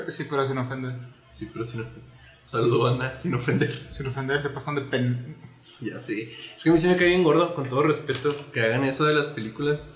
Sí, 0.09 0.25
pero 0.29 0.47
sin 0.47 0.59
ofender. 0.59 0.95
Sí, 1.33 1.51
pero 1.53 1.65
sin 1.65 1.81
ofender. 1.81 2.15
Saludo, 2.45 2.85
banda, 2.85 3.17
sin 3.17 3.35
ofender. 3.35 3.87
Sin 3.91 4.07
ofender 4.07 4.43
se 4.43 4.51
pasan 4.51 4.75
de 4.75 4.83
pen. 4.83 5.37
Ya 5.81 5.99
sé. 5.99 6.31
Es 6.55 6.63
que 6.63 6.69
a 6.69 6.73
mí 6.73 6.79
sí 6.79 6.89
me 6.89 6.97
cae 6.97 7.09
bien 7.09 7.25
gordo, 7.25 7.55
con 7.55 7.69
todo 7.69 7.83
respeto, 7.83 8.37
que 8.53 8.61
hagan 8.61 8.85
eso 8.85 9.07
de 9.07 9.15
las 9.15 9.29
películas. 9.29 9.87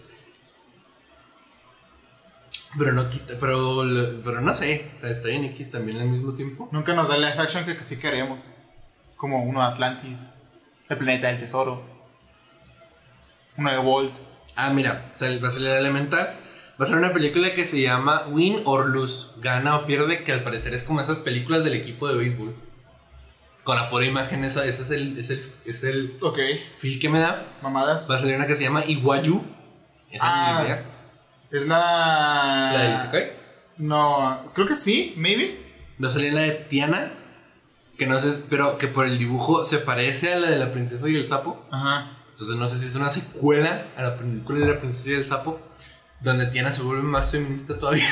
Pero 2.76 2.92
no 2.92 3.10
quita, 3.10 3.34
pero, 3.38 3.82
pero 4.24 4.40
no 4.40 4.54
sé. 4.54 4.90
O 4.94 4.98
sea, 4.98 5.10
está 5.10 5.28
bien 5.28 5.44
X 5.44 5.70
también 5.70 5.98
al 5.98 6.08
mismo 6.08 6.34
tiempo. 6.34 6.68
Nunca 6.72 6.94
nos 6.94 7.08
da 7.08 7.18
live 7.18 7.38
action 7.38 7.64
que, 7.66 7.76
que 7.76 7.84
sí 7.84 7.98
queremos. 7.98 8.40
Como 9.16 9.44
uno 9.44 9.60
de 9.60 9.66
Atlantis. 9.66 10.30
El 10.88 10.96
planeta 10.96 11.28
del 11.28 11.38
tesoro. 11.38 11.82
Uno 13.58 13.70
de 13.70 13.78
Walt. 13.78 14.14
Ah, 14.56 14.70
mira, 14.70 15.12
va 15.20 15.48
a 15.48 15.50
salir 15.50 15.68
Elemental. 15.68 16.47
Va 16.80 16.84
a 16.84 16.88
ser 16.88 16.96
una 16.96 17.12
película 17.12 17.54
que 17.54 17.66
se 17.66 17.80
llama 17.80 18.24
Win 18.28 18.62
or 18.64 18.88
Lose, 18.88 19.32
gana 19.40 19.76
o 19.76 19.86
pierde, 19.86 20.22
que 20.22 20.32
al 20.32 20.44
parecer 20.44 20.74
es 20.74 20.84
como 20.84 21.00
esas 21.00 21.18
películas 21.18 21.64
del 21.64 21.74
equipo 21.74 22.06
de 22.08 22.16
béisbol. 22.16 22.54
Con 23.64 23.76
la 23.76 23.90
pura 23.90 24.06
imagen, 24.06 24.44
esa, 24.44 24.64
ese 24.64 24.82
es 24.82 24.90
el, 24.92 25.18
es, 25.18 25.30
el, 25.30 25.52
es 25.66 25.82
el 25.84 26.16
Ok. 26.22 26.38
feel 26.76 26.98
que 27.00 27.08
me 27.08 27.18
da. 27.18 27.46
Mamadas. 27.62 28.08
Va 28.10 28.14
a 28.14 28.18
salir 28.18 28.36
una 28.36 28.46
que 28.46 28.54
se 28.54 28.62
llama 28.64 28.84
Iwayu. 28.86 29.44
Esa 30.10 30.24
Ah. 30.24 30.58
es 30.60 30.64
idea. 30.66 30.84
Es 31.50 31.66
la. 31.66 32.70
La 32.74 32.82
del 32.82 32.96
Isekai. 32.96 33.32
No, 33.78 34.50
creo 34.54 34.66
que 34.66 34.74
sí, 34.74 35.14
maybe. 35.16 35.58
Va 36.02 36.08
a 36.08 36.10
salir 36.10 36.32
la 36.32 36.42
de 36.42 36.52
Tiana. 36.52 37.12
Que 37.98 38.06
no 38.06 38.16
sé, 38.20 38.44
pero 38.48 38.78
que 38.78 38.86
por 38.86 39.04
el 39.06 39.18
dibujo 39.18 39.64
se 39.64 39.78
parece 39.78 40.32
a 40.32 40.38
la 40.38 40.48
de 40.50 40.56
la 40.58 40.70
princesa 40.72 41.08
y 41.08 41.16
el 41.16 41.26
sapo. 41.26 41.66
Ajá. 41.72 42.16
Entonces 42.30 42.56
no 42.56 42.68
sé 42.68 42.78
si 42.78 42.86
es 42.86 42.94
una 42.94 43.10
secuela 43.10 43.88
a 43.96 44.02
la 44.02 44.16
película 44.16 44.60
de 44.64 44.72
la 44.72 44.78
princesa 44.78 45.10
y 45.10 45.14
el 45.14 45.26
sapo. 45.26 45.60
Donde 46.20 46.46
Tiana 46.46 46.72
se 46.72 46.82
vuelve 46.82 47.02
más 47.02 47.30
feminista 47.30 47.78
todavía. 47.78 48.08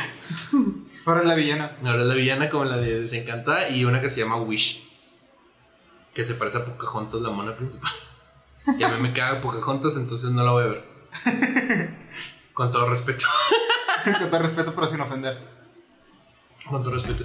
Ahora 1.04 1.20
es 1.20 1.26
la 1.26 1.34
villana. 1.34 1.76
Ahora 1.84 2.02
es 2.02 2.08
la 2.08 2.14
villana 2.14 2.48
como 2.48 2.64
la 2.64 2.76
de 2.76 3.00
Desencantada 3.00 3.68
y 3.68 3.84
una 3.84 4.00
que 4.00 4.10
se 4.10 4.20
llama 4.20 4.36
Wish. 4.36 4.84
Que 6.14 6.24
se 6.24 6.34
parece 6.34 6.58
a 6.58 6.64
Pocahontas, 6.64 7.20
la 7.20 7.30
mona 7.30 7.56
principal. 7.56 7.92
Y 8.78 8.82
a 8.82 8.88
mí 8.88 9.00
me 9.00 9.12
caga 9.12 9.40
Pocahontas, 9.40 9.96
entonces 9.96 10.30
no 10.30 10.44
la 10.44 10.52
voy 10.52 10.64
a 10.64 10.66
ver. 10.66 10.84
Con 12.52 12.70
todo 12.70 12.88
respeto. 12.88 13.26
Con 14.04 14.30
todo 14.30 14.40
respeto, 14.40 14.74
pero 14.74 14.88
sin 14.88 15.00
ofender. 15.00 15.38
Con 16.68 16.82
todo 16.82 16.94
respeto. 16.94 17.24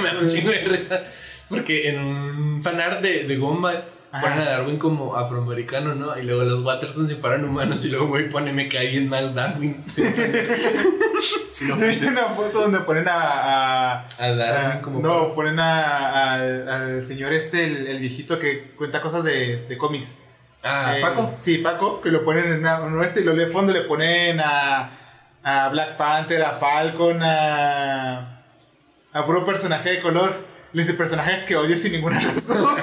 me 0.00 0.12
da 0.12 0.20
un 0.20 0.28
chingo 0.28 0.50
de 0.50 0.64
risa. 0.64 1.04
Porque 1.48 1.90
en 1.90 2.00
un 2.00 2.62
fanart 2.62 3.02
de, 3.02 3.24
de 3.24 3.36
Ajá. 3.36 3.84
Ponen 4.10 4.38
a 4.40 4.44
Darwin 4.44 4.78
como 4.78 5.16
afroamericano, 5.16 5.94
¿no? 5.94 6.18
Y 6.18 6.22
luego 6.22 6.42
los 6.42 6.62
Watterson 6.62 7.06
se 7.06 7.16
paran 7.16 7.44
humanos 7.44 7.84
y 7.84 7.90
luego 7.90 8.08
güey 8.08 8.28
pone 8.28 8.52
me 8.52 8.68
cae 8.68 8.88
bien 8.88 9.08
mal 9.08 9.34
Darwin. 9.34 9.82
Hay 11.80 12.04
una 12.04 12.22
foto 12.34 12.60
donde 12.62 12.80
ponen 12.80 13.06
a. 13.08 13.12
a- 13.14 14.06
A 14.18 14.28
Darwin 14.34 14.78
a- 14.78 14.82
como. 14.82 15.00
no, 15.00 15.34
ponen 15.34 15.58
a, 15.60 16.34
al 16.34 17.04
señor 17.04 17.32
este, 17.32 17.64
el, 17.64 17.86
el 17.86 17.98
viejito 18.00 18.38
que 18.38 18.70
cuenta 18.76 19.00
cosas 19.02 19.24
de, 19.24 19.66
de 19.66 19.78
cómics. 19.78 20.16
Ah, 20.62 20.94
Eh, 20.96 21.00
Paco. 21.02 21.34
Sí, 21.38 21.58
Paco, 21.58 22.00
que 22.00 22.10
lo 22.10 22.24
ponen 22.24 22.46
en 22.52 22.66
en 22.66 23.02
este 23.02 23.20
y 23.20 23.24
lo 23.24 23.34
de 23.34 23.46
fondo 23.48 23.72
le 23.72 23.82
ponen 23.82 24.40
a, 24.40 24.90
a 25.42 25.68
Black 25.68 25.96
Panther, 25.96 26.42
a 26.42 26.58
Falcon, 26.58 27.22
a. 27.22 28.42
a 29.12 29.26
puro 29.26 29.44
personaje 29.44 29.90
de 29.90 30.00
color. 30.00 30.49
Le 30.72 30.82
dice 30.82 30.94
personajes 30.94 31.42
que 31.42 31.56
odio 31.56 31.76
sin 31.76 31.92
ninguna 31.92 32.20
razón. 32.20 32.76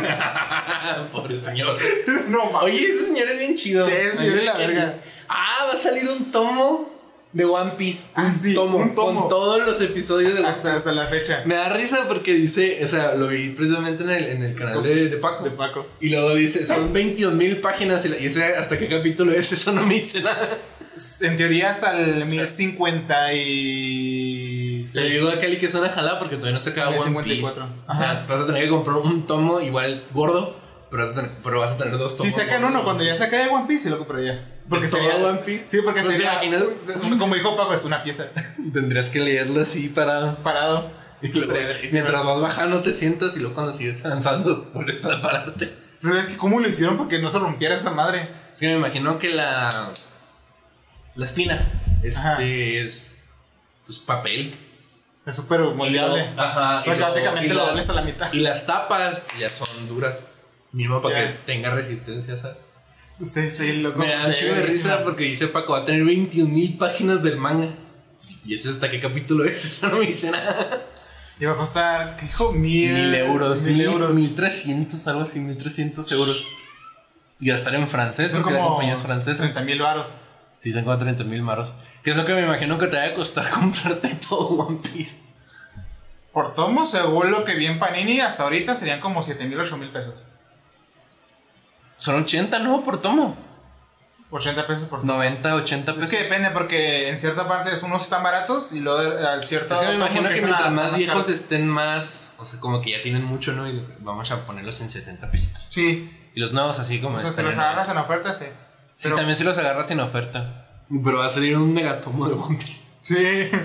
Pobre 1.11 1.37
señor. 1.37 1.77
no 2.27 2.51
mames. 2.51 2.63
Oye, 2.63 2.85
ese 2.85 3.05
señor 3.05 3.27
es 3.29 3.39
bien 3.39 3.55
chido. 3.55 3.85
Sí, 3.85 3.91
ese 3.91 4.17
señor 4.17 4.39
es 4.39 4.45
la 4.45 4.57
verga. 4.57 4.95
Ah, 5.29 5.65
va 5.67 5.73
a 5.73 5.77
salir 5.77 6.09
un 6.09 6.31
tomo 6.31 6.97
de 7.31 7.45
One 7.45 7.71
Piece. 7.77 8.07
Ah, 8.13 8.25
un, 8.25 8.33
sí, 8.33 8.53
tomo, 8.53 8.79
un 8.79 8.95
tomo. 8.95 9.21
Con 9.21 9.29
todos 9.29 9.65
los 9.65 9.81
episodios 9.81 10.33
de 10.33 10.39
One 10.39 10.49
Hasta, 10.49 10.73
hasta 10.73 10.91
la 10.91 11.07
fecha. 11.07 11.43
Me 11.45 11.55
da 11.55 11.69
risa 11.69 12.07
porque 12.07 12.33
dice, 12.33 12.79
o 12.83 12.87
sea, 12.87 13.15
lo 13.15 13.27
vi 13.27 13.49
precisamente 13.49 14.03
en 14.03 14.09
el, 14.09 14.23
en 14.25 14.43
el 14.43 14.55
canal 14.55 14.83
de, 14.83 15.09
de 15.09 15.17
Paco. 15.17 15.43
De 15.43 15.51
Paco. 15.51 15.87
Y 16.01 16.09
luego 16.09 16.35
dice, 16.35 16.65
son 16.65 16.91
22 16.91 17.33
mil 17.33 17.61
páginas 17.61 18.05
y 18.05 18.25
ese 18.25 18.43
hasta 18.43 18.77
qué 18.77 18.87
capítulo 18.87 19.31
es, 19.31 19.51
eso 19.53 19.71
no 19.71 19.85
me 19.85 19.95
dice 19.95 20.21
nada. 20.21 20.57
En 21.21 21.37
teoría 21.37 21.69
hasta 21.69 21.99
el 21.99 22.25
1050 22.25 23.33
y... 23.33 24.26
Se 24.87 25.01
le 25.01 25.09
digo 25.11 25.29
a 25.29 25.39
Kelly 25.39 25.59
que 25.59 25.65
es 25.67 25.75
una 25.75 25.89
jalada 25.89 26.19
porque 26.19 26.35
todavía 26.35 26.53
no 26.53 26.59
se 26.59 26.69
acaba 26.71 26.89
One 26.89 26.97
Piece. 26.99 27.07
54. 27.53 27.67
O 27.87 27.95
sea, 27.95 28.11
Ajá. 28.11 28.25
vas 28.27 28.41
a 28.41 28.45
tener 28.45 28.63
que 28.63 28.69
comprar 28.69 28.97
un 28.97 29.25
tomo 29.25 29.59
igual 29.61 30.05
gordo, 30.13 30.57
pero 30.89 31.03
vas 31.03 31.11
a 31.11 31.15
tener, 31.15 31.31
pero 31.43 31.59
vas 31.59 31.71
a 31.71 31.77
tener 31.77 31.97
dos 31.97 32.11
Si 32.13 32.17
tomos. 32.19 32.33
sacan 32.33 32.61
gordos. 32.61 32.69
uno, 32.71 32.83
cuando 32.83 33.03
ya 33.03 33.15
saca 33.15 33.37
de 33.37 33.47
One 33.47 33.65
Piece, 33.67 33.83
se 33.85 33.89
lo 33.89 33.97
compraría. 33.99 34.59
Porque 34.69 34.85
¿De 34.85 34.91
todo 34.91 35.01
sería 35.01 35.27
One 35.27 35.39
Piece? 35.39 35.69
Sí, 35.69 35.77
porque 35.83 36.01
¿No 36.01 36.07
te 36.07 36.13
sería. 36.13 36.39
Como 37.19 37.35
dijo 37.35 37.55
Paco, 37.55 37.73
es 37.73 37.85
una 37.85 38.03
pieza. 38.03 38.27
Tendrías 38.73 39.09
que 39.09 39.19
leerlo 39.19 39.61
así 39.61 39.89
para... 39.89 40.35
Parado. 40.37 40.91
Y 41.21 41.29
luego, 41.29 41.53
mientras 41.91 42.23
vas 42.23 42.41
bajando 42.41 42.81
te 42.83 42.93
sientas 42.93 43.35
y 43.35 43.39
luego 43.39 43.55
cuando 43.55 43.73
sigues 43.73 44.05
avanzando 44.05 44.69
vuelves 44.73 45.03
a 45.05 45.19
pararte. 45.21 45.73
Pero 45.99 46.15
es 46.17 46.27
que, 46.27 46.37
¿cómo 46.37 46.59
lo 46.59 46.69
hicieron 46.69 46.95
para 46.97 47.09
que 47.09 47.17
no 47.19 47.29
se 47.31 47.39
rompiera 47.39 47.73
esa 47.73 47.89
madre? 47.91 48.29
Es 48.53 48.59
que 48.59 48.67
me 48.67 48.73
imagino 48.73 49.17
que 49.17 49.29
la... 49.29 49.91
La 51.15 51.25
espina 51.25 51.81
este 52.03 52.19
Ajá. 52.19 52.43
es... 52.43 53.15
Pues 53.85 53.97
papel. 53.99 54.55
Es 55.27 55.35
súper 55.35 55.59
moldeable. 55.59 56.29
Ajá. 56.37 56.83
Porque 56.85 57.01
básicamente 57.01 57.53
lo 57.53 57.65
dobles 57.65 57.89
a 57.89 57.93
la 57.93 58.01
mitad. 58.01 58.31
Y 58.31 58.39
las 58.39 58.65
tapas 58.65 59.21
ya 59.37 59.49
son 59.49 59.87
duras. 59.87 60.23
Mismo 60.71 61.01
para 61.01 61.33
que 61.33 61.39
tenga 61.45 61.69
resistencia, 61.71 62.37
¿sabes? 62.37 62.63
Sí, 63.21 63.49
sí, 63.51 63.73
loco. 63.81 63.99
Me 63.99 64.09
da 64.09 64.33
chingo 64.33 64.53
de 64.55 64.61
risa 64.61 65.03
porque 65.03 65.23
dice 65.25 65.47
Paco, 65.47 65.73
va 65.73 65.79
a 65.79 65.85
tener 65.85 66.05
21 66.05 66.49
mil 66.51 66.77
páginas 66.77 67.23
del 67.23 67.37
manga. 67.37 67.69
Y 68.45 68.53
ese 68.53 68.69
hasta 68.69 68.89
qué 68.89 69.01
capítulo 69.01 69.43
es, 69.43 69.65
eso 69.83 69.89
no 69.89 69.97
me 69.97 70.05
dice 70.05 70.31
nada. 70.31 70.83
Y 71.39 71.45
va 71.45 71.53
a 71.53 71.57
costar, 71.57 72.15
¿qué 72.15 72.25
dijo? 72.25 72.53
Mil, 72.53 72.93
Mil 72.93 73.15
euros, 73.15 73.63
Mil 73.63 73.73
mil 73.73 73.85
euros. 73.85 74.13
Mil 74.13 74.33
trescientos, 74.33 75.07
algo 75.07 75.21
así, 75.23 75.39
mil 75.39 75.57
trescientos 75.57 76.11
euros. 76.11 76.47
Y 77.39 77.49
va 77.49 77.55
a 77.55 77.57
estar 77.57 77.75
en 77.75 77.87
francés, 77.87 78.31
Son 78.31 78.41
porque 78.41 78.53
la 78.55 78.59
como 78.59 78.71
compañía 78.71 78.93
es 78.93 79.01
francesa. 79.01 79.43
30 79.43 79.61
mil 79.61 79.81
varos. 79.81 80.09
Sí, 80.57 80.71
son 80.71 80.83
como 80.83 80.97
30 80.97 81.23
mil 81.23 81.41
maros. 81.43 81.73
Que 82.03 82.11
es 82.11 82.17
lo 82.17 82.25
que 82.25 82.33
me 82.33 82.41
imagino 82.41 82.77
que 82.77 82.87
te 82.87 82.97
va 82.97 83.05
a 83.05 83.13
costar 83.13 83.49
comprarte 83.51 84.17
todo 84.27 84.49
One 84.49 84.79
Piece. 84.79 85.21
Por 86.33 86.53
tomo, 86.53 86.85
según 86.85 87.31
lo 87.31 87.45
que 87.45 87.55
vi 87.55 87.67
en 87.67 87.79
Panini, 87.79 88.19
hasta 88.19 88.43
ahorita 88.43 88.75
serían 88.75 88.99
como 88.99 89.23
7 89.23 89.45
mil, 89.45 89.59
8 89.59 89.77
mil 89.77 89.89
pesos. 89.91 90.25
Son 91.97 92.15
80, 92.21 92.59
¿no? 92.59 92.83
Por 92.83 93.01
tomo. 93.01 93.37
80 94.29 94.67
pesos 94.67 94.83
por 94.89 94.99
tomo. 94.99 95.13
90, 95.13 95.55
80 95.55 95.93
pesos. 95.95 96.11
Es 96.11 96.17
que 96.17 96.23
depende 96.23 96.51
porque 96.51 97.09
en 97.09 97.17
cierta 97.17 97.47
parte 97.47 97.71
unos 97.83 98.03
están 98.03 98.23
baratos 98.23 98.71
y 98.71 98.81
luego 98.81 98.99
al 98.99 99.43
cierto 99.43 99.73
Es 99.73 99.79
que 99.79 99.87
me 99.87 99.95
imagino 99.95 100.29
que 100.29 100.41
mientras 100.41 100.73
más 100.73 100.95
viejos 100.95 101.25
caros. 101.25 101.29
estén 101.29 101.67
más, 101.67 102.35
o 102.37 102.45
sea, 102.45 102.59
como 102.59 102.81
que 102.81 102.91
ya 102.91 103.01
tienen 103.01 103.23
mucho, 103.23 103.53
¿no? 103.53 103.67
Y 103.69 103.83
vamos 103.99 104.29
a 104.31 104.45
ponerlos 104.45 104.81
en 104.81 104.89
70 104.89 105.31
pesitos. 105.31 105.67
Sí, 105.69 106.29
Y 106.35 106.39
los 106.39 106.51
nuevos 106.51 106.77
así 106.77 106.99
como 107.01 107.15
o 107.15 107.19
sea, 107.19 107.29
están 107.29 107.45
los 107.45 107.57
agarras 107.57 107.89
en 107.89 107.97
oferta, 107.97 108.33
sí. 108.33 108.45
Sí, 108.97 109.03
Pero- 109.03 109.17
también 109.17 109.35
si 109.35 109.43
los 109.43 109.55
agarras 109.59 109.91
en 109.91 109.99
oferta. 109.99 110.65
Pero 110.89 111.19
va 111.19 111.27
a 111.27 111.29
salir 111.29 111.55
un 111.55 111.71
megatomo 111.71 112.27
de 112.27 112.33
One 112.33 112.57
Piece. 112.57 112.87
Sí. 113.01 113.15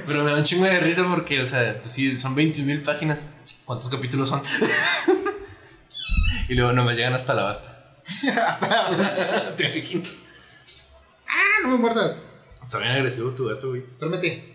Pero 0.06 0.24
me 0.24 0.30
da 0.32 0.36
un 0.36 0.42
chingo 0.42 0.66
de 0.66 0.78
risa 0.78 1.04
porque, 1.08 1.40
o 1.40 1.46
sea, 1.46 1.78
pues 1.80 1.90
sí, 1.90 2.18
son 2.18 2.34
21 2.34 2.66
mil 2.66 2.82
páginas. 2.82 3.26
¿Cuántos 3.64 3.88
capítulos 3.88 4.28
son? 4.28 4.42
y 6.48 6.54
luego 6.54 6.72
no 6.72 6.84
me 6.84 6.94
llegan 6.94 7.14
hasta 7.14 7.32
la 7.34 7.44
basta. 7.44 7.78
Hasta 8.46 8.68
la... 8.90 9.54
¿Te 9.56 9.78
imaginas? 9.78 10.10
Ah, 11.26 11.62
no 11.62 11.70
me 11.70 11.76
muerdas. 11.78 12.20
Está 12.62 12.78
bien 12.78 12.90
agresivo 12.92 13.30
tu 13.30 13.46
gato, 13.46 13.70
güey. 13.70 13.84
Duérmete. 13.98 14.52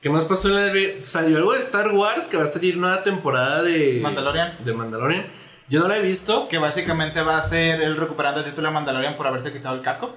¿Qué 0.00 0.08
más 0.10 0.24
pasó 0.24 0.48
en 0.48 0.54
la 0.54 0.60
de... 0.72 1.00
Salió 1.04 1.36
algo 1.38 1.52
de 1.52 1.60
Star 1.60 1.92
Wars 1.92 2.26
que 2.28 2.36
va 2.38 2.44
a 2.44 2.48
salir 2.48 2.76
nueva 2.78 3.02
temporada 3.02 3.62
de... 3.62 3.98
Mandalorian. 4.02 4.64
De 4.64 4.72
Mandalorian. 4.72 5.26
Yo 5.68 5.80
no 5.80 5.88
la 5.88 5.96
he 5.96 6.02
visto. 6.02 6.48
Que 6.48 6.58
básicamente 6.58 7.22
va 7.22 7.38
a 7.38 7.42
ser 7.42 7.80
él 7.82 7.96
recuperando 7.96 8.40
el 8.40 8.46
título 8.46 8.68
de 8.68 8.74
Mandalorian 8.74 9.16
por 9.16 9.26
haberse 9.26 9.52
quitado 9.52 9.74
el 9.74 9.82
casco. 9.82 10.14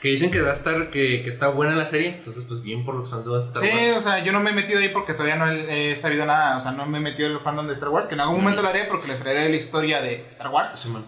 Que 0.00 0.08
dicen 0.08 0.30
que 0.30 0.40
va 0.40 0.50
a 0.50 0.54
estar... 0.54 0.90
Que, 0.90 1.22
que 1.22 1.28
está 1.28 1.48
buena 1.48 1.74
la 1.76 1.84
serie. 1.84 2.08
Entonces, 2.16 2.44
pues 2.48 2.62
bien 2.62 2.84
por 2.86 2.94
los 2.94 3.10
fans 3.10 3.26
de 3.26 3.38
Star 3.38 3.62
Sí, 3.62 3.68
Wars. 3.70 3.98
o 3.98 4.00
sea, 4.08 4.24
yo 4.24 4.32
no 4.32 4.40
me 4.40 4.50
he 4.50 4.52
metido 4.54 4.78
ahí 4.78 4.88
porque 4.88 5.12
todavía 5.12 5.36
no 5.36 5.46
he, 5.50 5.92
he 5.92 5.96
sabido 5.96 6.24
nada. 6.24 6.56
O 6.56 6.60
sea, 6.60 6.72
no 6.72 6.86
me 6.86 6.98
he 6.98 7.00
metido 7.02 7.28
en 7.28 7.34
el 7.34 7.40
fandom 7.40 7.66
de 7.66 7.74
Star 7.74 7.90
Wars. 7.90 8.08
Que 8.08 8.14
en 8.14 8.20
algún 8.20 8.36
momento 8.38 8.62
lo 8.62 8.68
haré 8.68 8.84
porque 8.84 9.08
les 9.08 9.20
traeré 9.20 9.48
la 9.50 9.56
historia 9.56 10.00
de 10.00 10.26
Star 10.30 10.48
Wars. 10.48 10.70
Sí, 10.74 10.88
man. 10.88 11.04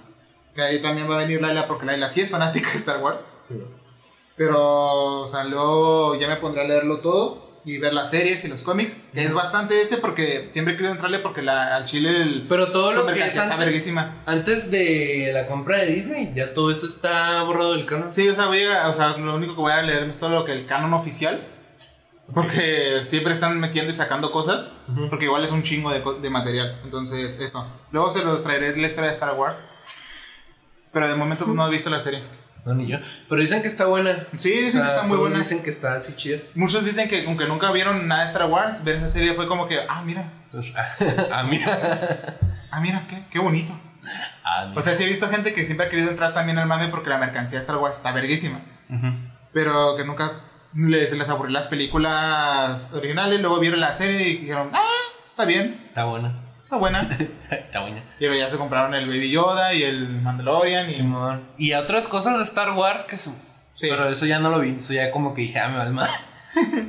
Que 0.55 0.61
ahí 0.61 0.83
también 0.83 1.11
va 1.11 1.15
a 1.15 1.19
venir 1.19 1.41
Laila 1.41 1.67
porque 1.67 1.87
Laila 1.87 2.07
sí 2.09 2.21
es 2.21 2.29
fanática 2.31 2.71
de 2.71 2.77
Star 2.77 3.03
Wars. 3.03 3.19
Sí, 3.49 3.55
man. 3.55 3.69
Pero, 4.37 5.21
o 5.23 5.27
sea, 5.27 5.45
luego 5.45 6.15
ya 6.17 6.29
me 6.29 6.37
pondré 6.37 6.63
a 6.63 6.67
leerlo 6.69 6.99
todo 7.01 7.42
y 7.65 7.79
ver 7.79 7.93
las 7.93 8.11
series 8.11 8.45
y 8.45 8.49
los 8.49 8.63
cómics. 8.63 8.95
Que 9.15 9.23
es 9.23 9.35
bastante 9.35 9.81
este 9.81 9.97
porque 9.99 10.49
siempre 10.53 10.75
he 10.75 10.77
querido 10.77 10.93
entrarle 10.93 11.21
porque 11.21 11.43
la, 11.43 11.77
al 11.77 11.85
chile 11.85 12.21
el, 12.23 12.47
Pero 12.49 12.73
todo 12.73 12.93
lo 12.93 13.07
que 13.07 13.13
es 13.13 13.17
mercancía 13.19 13.43
está 13.43 13.55
antes, 13.55 13.67
verguísima. 13.67 14.23
antes 14.27 14.71
de 14.71 15.31
la 15.33 15.47
compra 15.47 15.79
de 15.79 15.87
Disney, 15.87 16.33
ya 16.35 16.53
todo 16.55 16.71
eso 16.73 16.87
está 16.87 17.43
borrado 17.45 17.75
del 17.75 17.87
canon. 17.87 18.11
Sí, 18.11 18.29
o 18.29 18.35
sea, 18.35 18.47
voy 18.47 18.65
a- 18.65 18.89
o 18.89 18.95
sea, 18.95 19.17
lo 19.17 19.35
único 19.37 19.55
que 19.55 19.61
voy 19.61 19.73
a 19.73 19.83
leer 19.83 20.03
es 20.05 20.19
todo 20.19 20.31
lo 20.31 20.45
que 20.45 20.53
el 20.53 20.67
canon 20.67 20.93
oficial. 20.95 21.41
Porque 22.35 23.01
siempre 23.03 23.33
están 23.33 23.61
metiendo 23.61 23.91
y 23.91 23.95
sacando 23.95 24.31
cosas. 24.31 24.71
Ujú. 24.89 25.11
Porque 25.11 25.27
igual 25.27 25.45
es 25.45 25.51
un 25.51 25.63
chingo 25.63 25.91
de, 25.91 26.03
de 26.23 26.31
material. 26.31 26.81
Entonces, 26.85 27.37
eso. 27.41 27.67
Luego 27.91 28.11
se 28.11 28.25
los 28.25 28.43
traeré 28.43 28.75
la 28.77 28.87
historia 28.87 29.09
de 29.09 29.13
Star 29.15 29.35
Wars. 29.35 29.61
Pero 30.93 31.09
de 31.09 31.15
momento 31.15 31.47
no 31.47 31.67
he 31.67 31.71
visto 31.71 31.91
la 31.91 32.01
serie. 32.01 32.23
No, 32.65 32.75
ni 32.75 32.87
yo. 32.87 32.99
Pero 33.29 33.41
dicen 33.41 33.61
que 33.63 33.69
está 33.69 33.87
buena. 33.87 34.27
Sí, 34.37 34.51
dicen 34.51 34.81
O 34.81 34.85
que 34.85 34.89
está 34.89 35.03
muy 35.03 35.17
buena. 35.17 35.39
Dicen 35.39 35.63
que 35.63 35.71
está 35.71 35.95
así 35.95 36.15
chida. 36.15 36.39
Muchos 36.55 36.85
dicen 36.85 37.09
que 37.09 37.27
aunque 37.27 37.47
nunca 37.49 37.73
vieron 37.73 38.07
nada 38.07 38.23
de 38.23 38.27
Star 38.29 38.49
Wars, 38.49 38.85
ver 38.85 38.97
esa 38.97 39.09
serie 39.09 39.35
fue 39.35 39.49
como 39.49 39.67
que, 39.67 39.81
ah, 39.89 40.03
mira, 40.05 40.33
Entonces, 40.45 40.75
ah, 41.33 41.43
mira. 41.43 42.39
ah, 42.71 42.81
mira, 42.81 43.05
qué, 43.09 43.25
qué 43.31 43.39
bonito. 43.41 43.73
Ah, 44.45 44.67
mira. 44.69 44.79
O 44.79 44.83
sea, 44.83 44.95
sí 44.95 45.03
he 45.03 45.09
visto 45.09 45.29
gente 45.29 45.53
que 45.55 45.65
siempre 45.65 45.87
ha 45.87 45.91
querido 45.91 46.11
entrar 46.11 46.35
también 46.35 46.59
al 46.59 46.67
mame 46.69 46.89
porque 46.89 47.11
la 47.11 47.19
mercancía 47.19 47.59
de 47.59 47.63
Star 47.63 47.79
Wars 47.79 47.97
está 47.97 48.13
verguísima. 48.13 48.61
Pero 49.53 49.97
que 49.97 50.05
nunca 50.05 50.31
les, 50.75 51.11
se 51.11 51.17
les 51.17 51.29
aburrió 51.29 51.53
las 51.53 51.67
películas 51.67 52.89
originales, 52.93 53.41
luego 53.41 53.59
vieron 53.59 53.81
la 53.81 53.93
serie 53.93 54.29
y 54.29 54.37
dijeron, 54.39 54.71
ah, 54.73 54.87
está 55.27 55.45
bien, 55.45 55.81
Está 55.89 56.05
buena. 56.05 56.42
Está 56.73 56.79
buena. 56.79 57.03
está 57.51 57.81
buena. 57.81 58.03
luego 58.19 58.35
ya 58.35 58.49
se 58.49 58.57
compraron 58.57 58.95
el 58.95 59.07
Baby 59.07 59.31
Yoda 59.31 59.75
y 59.75 59.83
el 59.83 60.09
Mandalorian. 60.09 60.87
Y, 60.87 60.91
Simón. 60.91 61.43
Y 61.59 61.75
otras 61.75 62.09
cosas 62.09 62.39
de 62.39 62.45
Star 62.45 62.71
Wars 62.71 63.03
que 63.05 63.19
su. 63.19 63.31
Sí. 63.75 63.89
Pero 63.91 64.09
eso 64.09 64.25
ya 64.25 64.39
no 64.39 64.49
lo 64.49 64.61
vi. 64.61 64.77
Eso 64.79 64.95
ya 64.95 65.11
como 65.11 65.35
que 65.35 65.43
dije, 65.43 65.59
ah, 65.59 65.69
me 65.69 65.79
va 65.79 65.91
madre. 65.91 66.13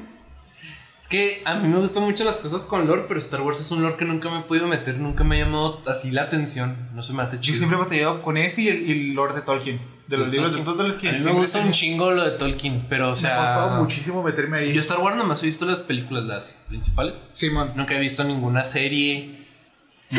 es 0.99 1.07
que 1.07 1.41
a 1.45 1.55
mí 1.55 1.67
me 1.67 1.79
gustan 1.79 2.03
mucho 2.03 2.23
las 2.23 2.37
cosas 2.37 2.65
con 2.65 2.87
lore, 2.87 3.05
pero 3.07 3.19
Star 3.19 3.41
Wars 3.41 3.59
es 3.59 3.71
un 3.71 3.81
lore 3.81 3.97
que 3.97 4.05
nunca 4.05 4.29
me 4.29 4.39
he 4.39 4.43
podido 4.43 4.67
meter, 4.67 4.97
nunca 4.97 5.25
me 5.25 5.35
ha 5.35 5.45
llamado 5.45 5.81
así 5.85 6.11
la 6.11 6.23
atención. 6.23 6.89
No 6.93 7.03
se 7.03 7.11
me 7.11 7.23
hace 7.23 7.37
Yo 7.37 7.41
chido. 7.41 7.57
siempre 7.57 7.77
he 7.77 7.81
batallado 7.81 8.21
con 8.21 8.37
ese 8.37 8.61
y 8.61 8.67
el, 8.69 8.89
y 8.89 8.91
el 8.91 9.13
Lord 9.13 9.35
de 9.35 9.41
Tolkien. 9.41 9.81
De 10.07 10.17
los 10.17 10.29
libros 10.29 10.53
de 10.53 10.61
Tolkien. 10.61 11.15
A 11.15 11.17
mí 11.17 11.25
me 11.25 11.31
gusta 11.31 11.59
un 11.59 11.71
chingo 11.71 12.11
lo 12.11 12.23
de 12.23 12.37
Tolkien, 12.37 12.85
pero 12.87 13.11
o 13.11 13.15
sea. 13.17 13.35
Me 13.35 13.41
ha 13.41 13.45
costado 13.45 13.81
muchísimo 13.81 14.23
meterme 14.23 14.59
ahí. 14.59 14.73
Yo 14.73 14.79
Star 14.79 14.99
Wars 14.99 15.17
nomás 15.17 15.43
he 15.43 15.45
visto 15.45 15.65
las 15.65 15.79
películas, 15.79 16.23
las 16.23 16.57
principales. 16.69 17.15
Simón. 17.33 17.73
Nunca 17.75 17.95
he 17.95 17.99
visto 17.99 18.23
ninguna 18.23 18.63
serie. 18.63 19.42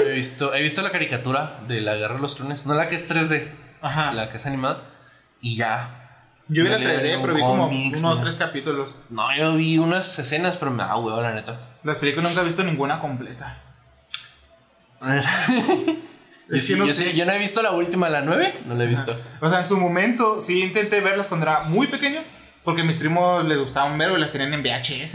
He 0.01 0.11
visto, 0.11 0.55
he 0.55 0.63
visto 0.63 0.83
la 0.83 0.91
caricatura 0.91 1.61
de 1.69 1.81
la 1.81 1.95
Guerra 1.95 2.15
de 2.15 2.21
los 2.21 2.35
Trones, 2.35 2.67
no 2.67 2.75
la 2.75 2.89
que 2.89 2.97
es 2.97 3.09
3D, 3.09 3.51
Ajá. 3.81 4.13
la 4.13 4.31
que 4.31 4.39
es 4.39 4.47
animada, 4.47 4.85
y 5.41 5.57
ya. 5.57 6.01
Yo 6.49 6.63
vi 6.63 6.69
la 6.69 6.77
he 6.77 6.79
leído 6.81 7.01
3D, 7.01 7.21
pero 7.23 7.35
vi 7.35 7.41
como 7.41 7.65
cómics, 7.69 8.01
unos 8.01 8.17
no. 8.17 8.23
tres 8.23 8.37
capítulos. 8.37 8.97
No, 9.11 9.35
yo 9.37 9.55
vi 9.57 9.79
unas 9.79 10.19
escenas, 10.19 10.57
pero 10.57 10.71
me 10.71 10.83
da 10.83 10.97
huevo, 10.97 11.21
la 11.21 11.33
neta. 11.35 11.61
Las 11.83 11.99
películas 11.99 12.31
nunca 12.31 12.43
he 12.43 12.45
visto 12.45 12.63
ninguna 12.65 12.99
completa. 12.99 13.61
Yo, 16.51 16.59
sí, 16.59 16.75
no 16.75 16.85
yo, 16.87 16.93
sí, 16.93 17.15
yo 17.15 17.25
no 17.25 17.33
he 17.33 17.39
visto 17.39 17.63
la 17.63 17.71
última, 17.71 18.11
la 18.11 18.21
9, 18.21 18.65
no 18.67 18.75
la 18.75 18.85
he 18.85 18.87
visto. 18.87 19.19
O 19.41 19.49
sea, 19.49 19.61
en 19.61 19.67
su 19.67 19.79
momento 19.79 20.43
sí 20.43 20.63
intenté 20.63 21.01
verlas 21.01 21.27
cuando 21.27 21.47
era 21.47 21.63
muy 21.63 21.87
pequeño, 21.87 22.23
porque 22.63 22.83
mis 22.83 22.99
primos 22.99 23.45
les 23.47 23.59
gustaban 23.59 23.97
ver 23.97 24.13
y 24.13 24.21
las 24.21 24.33
tenían 24.33 24.53
en 24.53 24.63
VHS. 24.63 25.15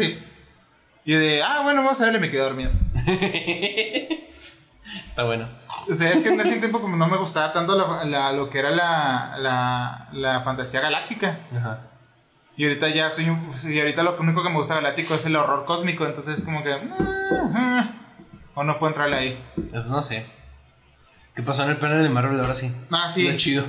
Y 1.06 1.14
de, 1.14 1.44
ah, 1.44 1.62
bueno, 1.62 1.84
vamos 1.84 2.02
a 2.02 2.06
verle, 2.06 2.20
me 2.20 2.32
quedé 2.32 2.42
dormido. 2.42 2.72
Está 5.20 5.28
bueno. 5.28 5.50
O 5.90 5.94
sea, 5.94 6.12
es 6.14 6.22
que 6.22 6.30
en 6.30 6.40
ese 6.40 6.60
tiempo 6.60 6.80
como 6.80 6.96
no 6.96 7.06
me 7.10 7.18
gustaba 7.18 7.52
tanto 7.52 7.76
la- 7.76 8.06
la- 8.06 8.32
lo 8.32 8.50
que 8.50 8.60
era 8.60 8.70
la, 8.72 9.36
la, 9.38 10.08
la 10.14 10.40
fantasía 10.40 10.80
galáctica. 10.80 11.40
Ajá. 11.54 11.82
Y 12.56 12.64
ahorita 12.64 12.88
ya 12.88 13.10
soy 13.12 13.28
un... 13.30 13.52
Y 13.66 13.80
ahorita 13.82 14.02
lo 14.04 14.18
único 14.18 14.42
que 14.44 14.48
me 14.50 14.56
gusta 14.56 14.76
galáctico 14.76 15.16
es 15.16 15.26
el 15.26 15.36
horror 15.36 15.66
cósmico, 15.66 16.06
entonces 16.06 16.42
como 16.46 16.64
que... 16.64 16.72
ah, 16.74 17.52
ah, 17.54 17.90
o 18.56 18.64
no 18.64 18.80
puedo 18.80 18.92
entrarle 18.92 19.18
ahí. 19.18 19.44
Eso 19.74 19.92
no 19.92 20.02
sé. 20.02 20.26
¿Qué 21.36 21.44
pasó 21.44 21.64
en 21.64 21.72
el 21.72 21.78
panel 21.78 22.02
de 22.02 22.08
Marvel 22.10 22.40
ahora 22.40 22.54
sí? 22.54 22.72
Ah, 22.90 23.10
sí. 23.10 23.30
Lo 23.30 23.36
chido. 23.38 23.66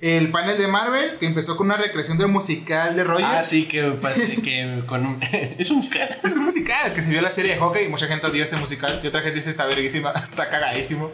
El 0.00 0.30
panel 0.30 0.56
de 0.56 0.66
Marvel, 0.66 1.18
que 1.18 1.26
empezó 1.26 1.56
con 1.56 1.66
una 1.66 1.76
recreación 1.76 2.16
del 2.16 2.28
musical 2.28 2.96
de 2.96 3.04
Roger. 3.04 3.26
Ah, 3.26 3.44
sí, 3.44 3.66
que 3.66 3.82
parece 4.00 4.40
que 4.40 4.82
con 4.86 5.04
un. 5.04 5.20
es 5.58 5.70
un 5.70 5.78
musical. 5.78 6.18
Es 6.22 6.36
un 6.36 6.44
musical 6.44 6.92
que 6.94 7.02
se 7.02 7.10
vio 7.10 7.20
la 7.20 7.30
serie 7.30 7.52
de 7.52 7.58
hockey 7.58 7.84
y 7.84 7.88
mucha 7.88 8.06
gente 8.06 8.26
odió 8.26 8.44
ese 8.44 8.56
musical. 8.56 9.00
Y 9.02 9.06
otra 9.06 9.20
gente 9.20 9.36
dice 9.36 9.50
está 9.50 9.66
verguísima, 9.66 10.10
está 10.22 10.48
cagadísimo. 10.48 11.10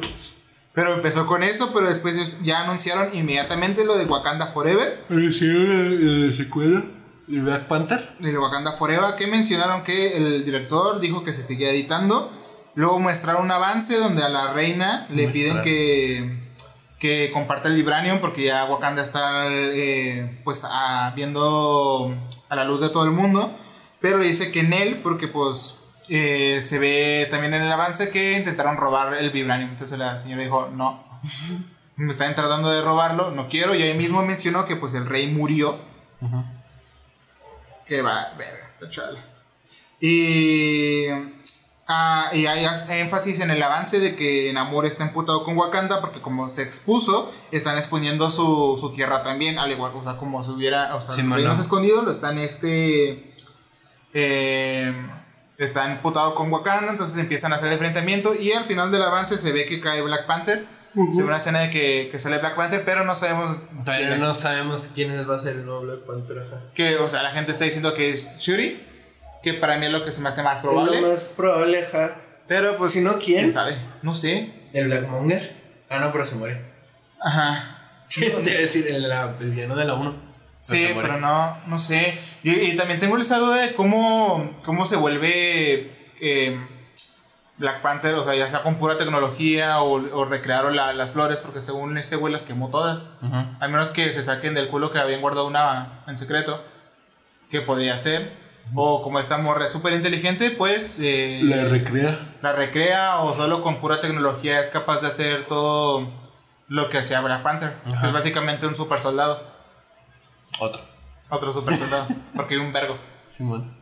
Pero 0.72 0.94
empezó 0.94 1.27
con 1.27 1.42
eso, 1.42 1.72
pero 1.72 1.88
después 1.88 2.40
ya 2.42 2.62
anunciaron 2.62 3.14
inmediatamente 3.14 3.85
lo 3.85 3.96
de 3.96 4.05
Wakanda 4.05 4.46
Forever. 4.46 5.05
la 5.09 5.33
secuela 6.37 6.85
de 7.27 7.40
Black 7.40 7.66
Panther? 7.66 8.11
El 8.20 8.38
Wakanda 8.38 8.72
Forever, 8.72 9.16
que 9.16 9.27
mencionaron 9.27 9.83
que 9.83 10.16
el 10.16 10.44
director 10.44 11.01
dijo 11.01 11.25
que 11.25 11.33
se 11.33 11.42
seguía 11.42 11.70
editando. 11.70 12.31
Luego 12.75 13.01
muestraron 13.01 13.44
un 13.44 13.51
avance 13.51 13.99
donde 13.99 14.22
a 14.22 14.29
la 14.29 14.53
reina 14.53 15.07
le 15.11 15.29
piden 15.29 15.62
que, 15.62 16.46
que 16.99 17.31
comparta 17.33 17.69
el 17.69 17.75
Vibranium 17.77 18.21
porque 18.21 18.45
ya 18.45 18.65
Wakanda 18.65 19.03
está 19.03 19.47
eh, 19.51 20.41
pues 20.45 20.65
a- 20.69 21.13
viendo 21.15 22.15
a 22.49 22.57
la 22.57 22.65
luz 22.65 22.81
de 22.81 22.89
todo 22.91 23.05
el 23.05 23.11
mundo. 23.11 23.57
Pero 24.01 24.19
le 24.19 24.27
dice 24.29 24.53
que 24.53 24.61
en 24.61 24.73
él, 24.73 25.01
porque 25.03 25.29
pues 25.29 25.77
eh, 26.09 26.61
se 26.63 26.79
ve 26.79 27.27
también 27.31 27.55
en 27.55 27.63
el 27.63 27.73
avance 27.73 28.11
que 28.11 28.37
intentaron 28.39 28.77
robar 28.77 29.15
el 29.17 29.31
Vibranium. 29.31 29.71
Entonces 29.71 29.99
la 29.99 30.19
señora 30.21 30.43
dijo, 30.43 30.69
no, 30.73 31.03
me 31.97 32.13
están 32.13 32.35
tratando 32.35 32.71
de 32.71 32.83
robarlo, 32.83 33.31
no 33.31 33.49
quiero. 33.49 33.75
Y 33.75 33.83
ahí 33.83 33.95
mismo 33.95 34.23
mencionó 34.23 34.65
que 34.67 34.77
pues 34.77 34.95
el 34.95 35.07
rey 35.07 35.27
murió. 35.27 35.79
Que 37.87 38.03
va, 38.03 38.33
verga, 38.37 38.69
está 38.75 38.91
chala. 38.91 39.25
Y, 40.01 41.07
ah, 41.88 42.31
y 42.33 42.46
hay 42.46 42.64
as- 42.64 42.88
énfasis 42.90 43.40
en 43.40 43.51
el 43.51 43.62
avance 43.62 43.99
de 44.01 44.16
que 44.16 44.51
Namor 44.53 44.87
está 44.87 45.05
emputado 45.05 45.44
con 45.44 45.57
Wakanda 45.57 46.01
porque 46.01 46.20
como 46.20 46.49
se 46.49 46.62
expuso, 46.62 47.33
están 47.53 47.77
exponiendo 47.79 48.31
su, 48.31 48.77
su 48.81 48.90
tierra 48.92 49.22
también, 49.22 49.59
al 49.59 49.70
igual, 49.70 49.92
o 49.94 50.03
sea, 50.03 50.16
como 50.16 50.42
si 50.44 50.51
hubiera, 50.51 50.94
o 50.96 51.01
sea, 51.01 51.11
Sí, 51.11 51.20
el 51.20 51.27
mano. 51.27 51.42
reino 51.46 51.61
escondido, 51.61 52.03
lo 52.03 52.11
están 52.11 52.38
este... 52.38 53.33
Eh, 54.14 54.92
está 55.59 55.90
emputado 55.90 56.35
con 56.35 56.51
Wakanda, 56.53 56.90
entonces 56.92 57.16
empiezan 57.18 57.53
a 57.53 57.57
hacer 57.57 57.68
el 57.68 57.75
enfrentamiento 57.75 58.35
y 58.35 58.53
al 58.53 58.64
final 58.64 58.90
del 58.90 59.03
avance 59.03 59.38
se 59.38 59.53
ve 59.53 59.66
que 59.66 59.81
cae 59.81 60.03
Black 60.03 60.27
Panther. 60.27 60.66
Se 61.12 61.20
ve 61.20 61.29
una 61.29 61.37
escena 61.37 61.59
de 61.61 61.68
que, 61.68 62.09
que 62.11 62.18
sale 62.18 62.38
Black 62.38 62.57
Panther, 62.57 62.83
pero 62.87 63.05
no 63.05 63.14
sabemos 63.16 63.59
quién 63.68 63.85
Todavía 63.85 64.14
es. 64.16 64.20
no 64.22 64.33
sabemos 64.33 64.88
quién 64.94 65.11
es- 65.11 65.29
va 65.29 65.37
a 65.37 65.38
ser 65.38 65.57
el 65.57 65.66
nuevo 65.66 65.83
Black 65.83 66.01
Panther. 66.07 66.38
ajá. 66.38 66.62
Que, 66.75 66.96
o 66.96 67.07
sea, 67.09 67.22
la 67.22 67.31
gente 67.33 67.51
está 67.53 67.64
diciendo 67.64 67.92
que 67.92 68.11
es 68.12 68.35
Shuri, 68.38 68.83
que 69.53 69.55
para 69.55 69.79
mí 69.79 69.87
es 69.87 69.93
lo 69.93 70.05
que 70.05 70.11
se 70.11 70.21
me 70.21 70.29
hace 70.29 70.43
más 70.43 70.57
Es 70.57 70.63
probable. 70.63 71.01
lo 71.01 71.07
más 71.07 71.33
probable, 71.37 71.87
ajá. 71.87 72.17
Pero 72.49 72.77
pues, 72.79 72.91
Si 72.93 73.01
no, 73.01 73.17
¿quién? 73.21 73.53
sabe? 73.53 73.79
No 74.03 74.13
sé. 74.13 74.53
¿El 74.73 74.87
Blackmonger? 74.89 75.55
Ah, 75.89 76.01
no, 76.01 76.11
pero 76.11 76.27
se 76.27 76.35
muere. 76.35 76.65
Ajá. 77.23 77.79
Te 78.13 78.27
iba 78.27 78.39
a 78.39 78.41
decir 78.43 78.89
el, 78.89 79.09
la- 79.09 79.37
el 79.39 79.51
villano 79.53 79.77
de 79.77 79.85
la 79.85 79.95
1. 79.95 80.15
Sí, 80.59 80.89
pero 80.97 81.19
no, 81.21 81.57
no 81.69 81.79
sé. 81.79 82.19
Y, 82.43 82.51
y 82.51 82.75
también 82.77 82.99
tengo 82.99 83.17
esa 83.19 83.39
duda 83.39 83.57
de 83.63 83.75
cómo, 83.75 84.51
cómo 84.65 84.85
se 84.85 84.97
vuelve 84.97 86.11
eh, 86.21 86.59
Black 87.59 87.83
Panther, 87.83 88.17
o 88.17 88.25
sea, 88.25 88.35
ya 88.35 88.49
sea 88.49 88.63
con 88.65 88.75
pura 88.75 88.99
tecnología 88.99 89.81
o, 89.81 89.93
o 90.13 90.25
recrearon 90.25 90.75
la- 90.75 90.93
las 90.93 91.13
flores, 91.13 91.39
porque 91.41 91.61
según 91.61 91.97
este 91.99 92.17
güey 92.17 92.33
las 92.33 92.43
quemó 92.43 92.69
todas. 92.71 93.05
Al 93.61 93.71
menos 93.71 93.93
que 93.93 94.13
se 94.13 94.25
saquen 94.25 94.55
del 94.55 94.69
culo 94.71 94.91
que 94.91 94.99
habían 94.99 95.21
guardado 95.21 95.47
una 95.47 96.03
en 96.09 96.17
secreto, 96.17 96.65
que 97.49 97.61
podría 97.61 97.97
ser. 97.97 98.45
O 98.75 99.03
como 99.03 99.19
esta 99.19 99.39
morra 99.39 99.65
es 99.65 99.71
súper 99.71 99.93
inteligente, 99.93 100.51
pues... 100.51 100.97
eh, 100.99 101.41
recrea. 101.71 102.35
la 102.43 102.53
recrea 102.53 103.21
o 103.21 103.35
solo 103.35 103.63
con 103.63 103.81
pura 103.81 104.01
tecnología 104.01 104.61
es 104.61 104.71
capaz 104.71 105.01
de 105.03 105.09
hacer 105.09 105.47
todo 105.47 106.09
lo 106.69 106.89
que 106.89 106.99
hacía 106.99 107.21
Black 107.21 107.43
Panther. 107.43 107.77
Ajá. 107.87 108.07
Es 108.07 108.13
básicamente 108.13 108.67
un 108.67 108.75
super 108.75 109.01
soldado. 109.01 109.43
Otro. 110.59 110.83
Otro 111.31 111.53
super 111.53 111.77
soldado. 111.77 112.09
porque 112.37 112.55
hay 112.55 112.61
un 112.61 112.73
vergo. 112.73 112.99
Simón. 113.25 113.77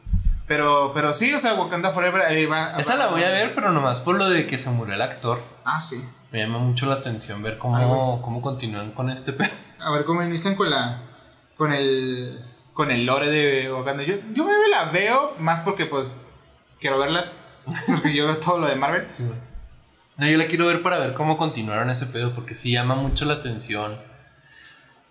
Pero, 0.47 0.93
pero 0.93 1.15
sí, 1.15 1.33
o 1.33 1.39
sea, 1.39 1.55
Wakanda 1.55 1.91
Forever 1.91 2.23
ahí 2.23 2.45
va. 2.47 2.77
Esa 2.79 2.97
la 2.97 3.07
voy 3.07 3.23
a 3.23 3.31
ver, 3.31 3.55
pero 3.55 3.73
nomás 3.73 4.01
por 4.01 4.17
lo 4.17 4.29
de 4.29 4.47
que 4.47 4.59
se 4.59 4.71
murió 4.71 4.95
el 4.95 5.03
actor. 5.03 5.43
Ah, 5.65 5.81
sí. 5.81 6.07
Me 6.31 6.41
llama 6.41 6.59
mucho 6.59 6.87
la 6.87 6.97
atención 6.97 7.43
ver 7.43 7.55
Ay, 7.55 7.59
cómo, 7.61 8.21
cómo 8.21 8.43
continúan 8.43 8.91
con 8.93 9.09
este 9.09 9.33
pedo. 9.33 9.51
A 9.79 9.91
ver 9.91 10.05
cómo 10.05 10.23
inician 10.23 10.55
con 10.55 10.69
la. 10.69 11.01
con 11.57 11.73
el. 11.73 12.45
Con 12.75 12.91
el 12.91 13.07
lore 13.07 13.31
de 13.31 13.73
Wakanda. 13.73 14.03
Yo, 14.03 14.17
yo 14.35 14.45
me 14.45 14.53
la 14.71 14.91
veo 14.91 15.35
más 15.39 15.61
porque 15.61 15.87
pues. 15.87 16.15
quiero 16.81 16.99
verlas. 16.99 17.33
Porque 17.87 18.15
yo 18.15 18.27
veo 18.27 18.37
todo 18.37 18.59
lo 18.59 18.67
de 18.69 18.77
Marvel. 18.77 19.07
Simón. 19.11 19.41
No, 20.19 20.27
yo 20.29 20.37
la 20.37 20.47
quiero 20.49 20.67
ver 20.67 20.83
para 20.83 20.99
ver 20.99 21.15
cómo 21.15 21.39
continuaron 21.39 21.89
ese 21.89 22.05
pedo, 22.05 22.35
porque 22.35 22.53
sí 22.53 22.71
llama 22.73 22.95
mucho 22.95 23.25
la 23.25 23.33
atención. 23.35 23.99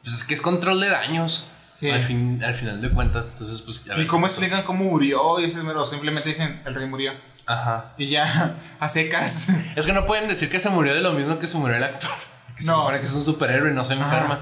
Pues 0.04 0.13
es 0.17 0.23
que 0.23 0.36
es 0.36 0.41
control 0.41 0.80
de 0.80 0.89
daños. 0.89 1.49
Sí. 1.71 1.89
Al, 1.89 2.04
fin, 2.04 2.43
al 2.43 2.54
final 2.54 2.80
de 2.80 2.91
cuentas. 2.91 3.30
Entonces, 3.32 3.60
pues. 3.63 3.89
a 3.89 3.97
Y 3.99 4.06
cómo 4.06 4.28
pasó. 4.28 4.36
explican 4.36 4.63
cómo 4.65 4.84
murió. 4.84 5.39
Y 5.39 5.45
ese, 5.45 5.62
o 5.62 5.84
simplemente 5.86 6.30
dicen 6.30 6.62
el 6.63 6.76
rey 6.76 6.86
murió. 6.88 7.13
Ajá. 7.47 7.95
Y 7.97 8.10
ya, 8.10 8.58
a 8.80 8.88
secas. 8.88 9.47
Es 9.76 9.88
que 9.88 9.93
no 9.93 10.06
pueden 10.06 10.28
decir 10.28 10.52
que 10.52 10.60
se 10.60 10.69
murió 10.69 10.93
de 10.93 11.02
lo 11.02 11.13
mismo 11.13 11.39
que 11.39 11.47
se 11.47 11.58
murió 11.58 11.76
el 11.78 11.84
actor. 11.84 12.12
Que 12.56 12.62
se 12.62 12.67
No. 12.67 12.76
supone 12.82 12.99
que 12.99 13.06
es 13.06 13.13
un 13.13 13.26
superhéroe 13.26 13.71
y 13.71 13.73
no 13.73 13.84
se 13.84 13.95
Ajá. 13.95 14.04
enferma. 14.04 14.41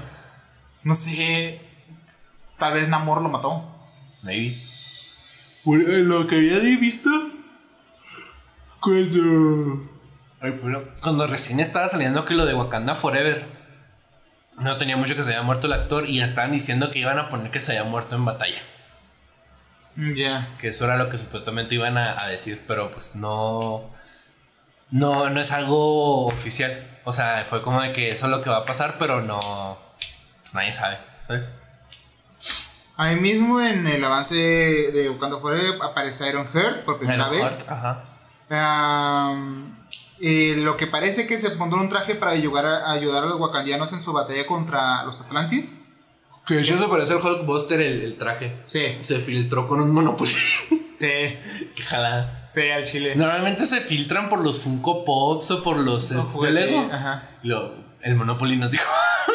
No 0.82 0.94
sé. 0.94 1.62
Tal 2.62 2.74
vez 2.74 2.88
Namor 2.88 3.20
lo 3.20 3.28
mató. 3.28 3.64
Maybe. 4.22 4.64
Lo 5.64 6.28
que 6.28 6.36
había 6.36 6.58
visto 6.78 7.10
cuando. 8.80 9.90
Ay, 10.40 10.52
pero 10.62 10.94
Cuando 11.00 11.26
recién 11.26 11.58
estaba 11.58 11.88
saliendo 11.88 12.24
que 12.24 12.34
lo 12.34 12.46
de 12.46 12.54
Wakanda 12.54 12.94
Forever, 12.94 13.46
no 14.58 14.76
tenía 14.76 14.96
mucho 14.96 15.16
que 15.16 15.24
se 15.24 15.30
haya 15.30 15.42
muerto 15.42 15.66
el 15.66 15.72
actor 15.72 16.08
y 16.08 16.18
ya 16.18 16.24
estaban 16.24 16.52
diciendo 16.52 16.92
que 16.92 17.00
iban 17.00 17.18
a 17.18 17.30
poner 17.30 17.50
que 17.50 17.60
se 17.60 17.72
haya 17.72 17.82
muerto 17.82 18.14
en 18.14 18.26
batalla. 18.26 18.62
Mm, 19.96 20.14
Ya. 20.14 20.56
Que 20.60 20.68
eso 20.68 20.84
era 20.84 20.96
lo 20.96 21.08
que 21.10 21.18
supuestamente 21.18 21.74
iban 21.74 21.98
a, 21.98 22.22
a 22.22 22.28
decir, 22.28 22.62
pero 22.68 22.92
pues 22.92 23.16
no, 23.16 23.90
no. 24.92 25.28
No 25.30 25.40
es 25.40 25.50
algo 25.50 26.26
oficial. 26.26 27.00
O 27.02 27.12
sea, 27.12 27.44
fue 27.44 27.60
como 27.60 27.82
de 27.82 27.92
que 27.92 28.10
eso 28.10 28.26
es 28.26 28.30
lo 28.30 28.40
que 28.40 28.50
va 28.50 28.58
a 28.58 28.64
pasar, 28.64 28.98
pero 29.00 29.20
no. 29.20 29.78
Pues 30.42 30.54
nadie 30.54 30.72
sabe, 30.72 30.98
¿sabes? 31.26 31.50
Ahí 33.02 33.16
mismo 33.16 33.60
en 33.60 33.86
el 33.86 34.04
avance 34.04 34.34
de 34.36 35.10
Wakanda 35.10 35.38
Forever 35.38 35.74
aparece 35.82 36.28
Iron 36.28 36.46
Heart 36.52 36.84
por 36.84 36.98
primera 36.98 37.26
Iron 37.26 37.30
vez. 37.30 37.40
Heart, 37.66 37.70
Ajá. 37.70 38.04
Eh, 40.20 40.54
lo 40.58 40.76
que 40.76 40.86
parece 40.86 41.26
que 41.26 41.36
se 41.36 41.50
pondrá 41.50 41.80
un 41.80 41.88
traje 41.88 42.14
para 42.14 42.30
ayudar 42.30 42.64
a, 42.64 42.92
ayudar 42.92 43.24
a 43.24 43.26
los 43.26 43.40
wakandianos 43.40 43.92
en 43.92 44.00
su 44.00 44.12
batalla 44.12 44.46
contra 44.46 45.02
los 45.04 45.20
Atlantis. 45.20 45.72
Que 46.46 46.54
de 46.54 46.62
hecho 46.62 46.78
se 46.78 46.86
parece 46.88 47.12
al 47.14 47.20
Hulkbuster 47.24 47.80
el, 47.80 48.02
el 48.02 48.16
traje. 48.18 48.56
Sí. 48.66 48.96
Se 49.00 49.18
filtró 49.20 49.66
con 49.68 49.80
un 49.80 49.90
Monopoly. 49.90 50.32
Sí. 51.02 51.08
Qué 51.74 51.82
jalada. 51.84 52.44
Sí, 52.46 52.70
al 52.70 52.84
chile. 52.84 53.16
Normalmente 53.16 53.66
se 53.66 53.80
filtran 53.80 54.28
por 54.28 54.38
los 54.38 54.62
Funko 54.62 55.04
Pops 55.04 55.50
o 55.50 55.60
por 55.60 55.76
los 55.78 56.12
No, 56.12 56.20
sets 56.20 56.32
de 56.32 56.38
juguete, 56.38 56.54
Lego. 56.54 56.88
Ajá. 56.92 57.28
Lo- 57.42 57.74
el 58.02 58.14
Monopoly 58.14 58.56
nos 58.56 58.70
dijo. 58.70 58.84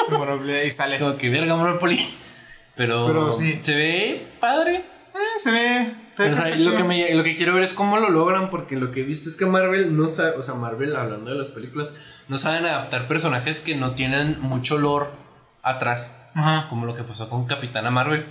Bueno, 0.09 0.39
y 0.45 0.51
Es 0.51 0.78
sale. 0.78 0.97
como 0.97 1.18
que 1.18 1.28
verga 1.30 1.55
Monopoly. 1.57 1.97
Pero, 2.78 3.07
Pero 3.07 3.34
sí. 3.34 3.59
se 3.61 3.75
ve 3.75 4.28
padre. 4.39 4.75
Eh, 5.15 5.39
se 5.39 5.51
ve. 5.51 5.95
Se 6.15 6.23
ve 6.23 6.32
O 6.32 6.36
sea, 6.36 6.55
lo, 6.55 6.75
que 6.78 6.84
me- 6.84 7.13
lo 7.15 7.23
que 7.23 7.36
quiero 7.36 7.53
ver 7.53 7.63
es 7.63 7.73
cómo 7.73 7.97
lo 7.97 8.09
logran, 8.09 8.49
porque 8.49 8.78
lo 8.78 8.91
que 8.91 9.01
he 9.01 9.03
visto 9.03 9.30
es 9.30 9.36
que 9.36 9.45
Marvel 9.45 9.97
no 9.97 10.07
sabe, 10.07 10.32
o 10.38 10.43
sea, 10.43 10.53
Marvel 10.53 10.95
hablando 10.95 11.32
de 11.32 11.38
las 11.38 11.49
películas, 11.49 11.91
no 12.28 12.38
saben 12.38 12.65
adaptar 12.65 13.07
personajes 13.07 13.59
que 13.61 13.75
no 13.75 13.95
tienen 13.95 14.39
mucho 14.39 14.78
lore 14.78 15.07
atrás, 15.63 16.15
Ajá. 16.36 16.67
como 16.69 16.86
lo 16.86 16.95
que 16.95 17.03
pasó 17.03 17.30
con 17.30 17.45
Capitana 17.47 17.89
Marvel. 17.91 18.25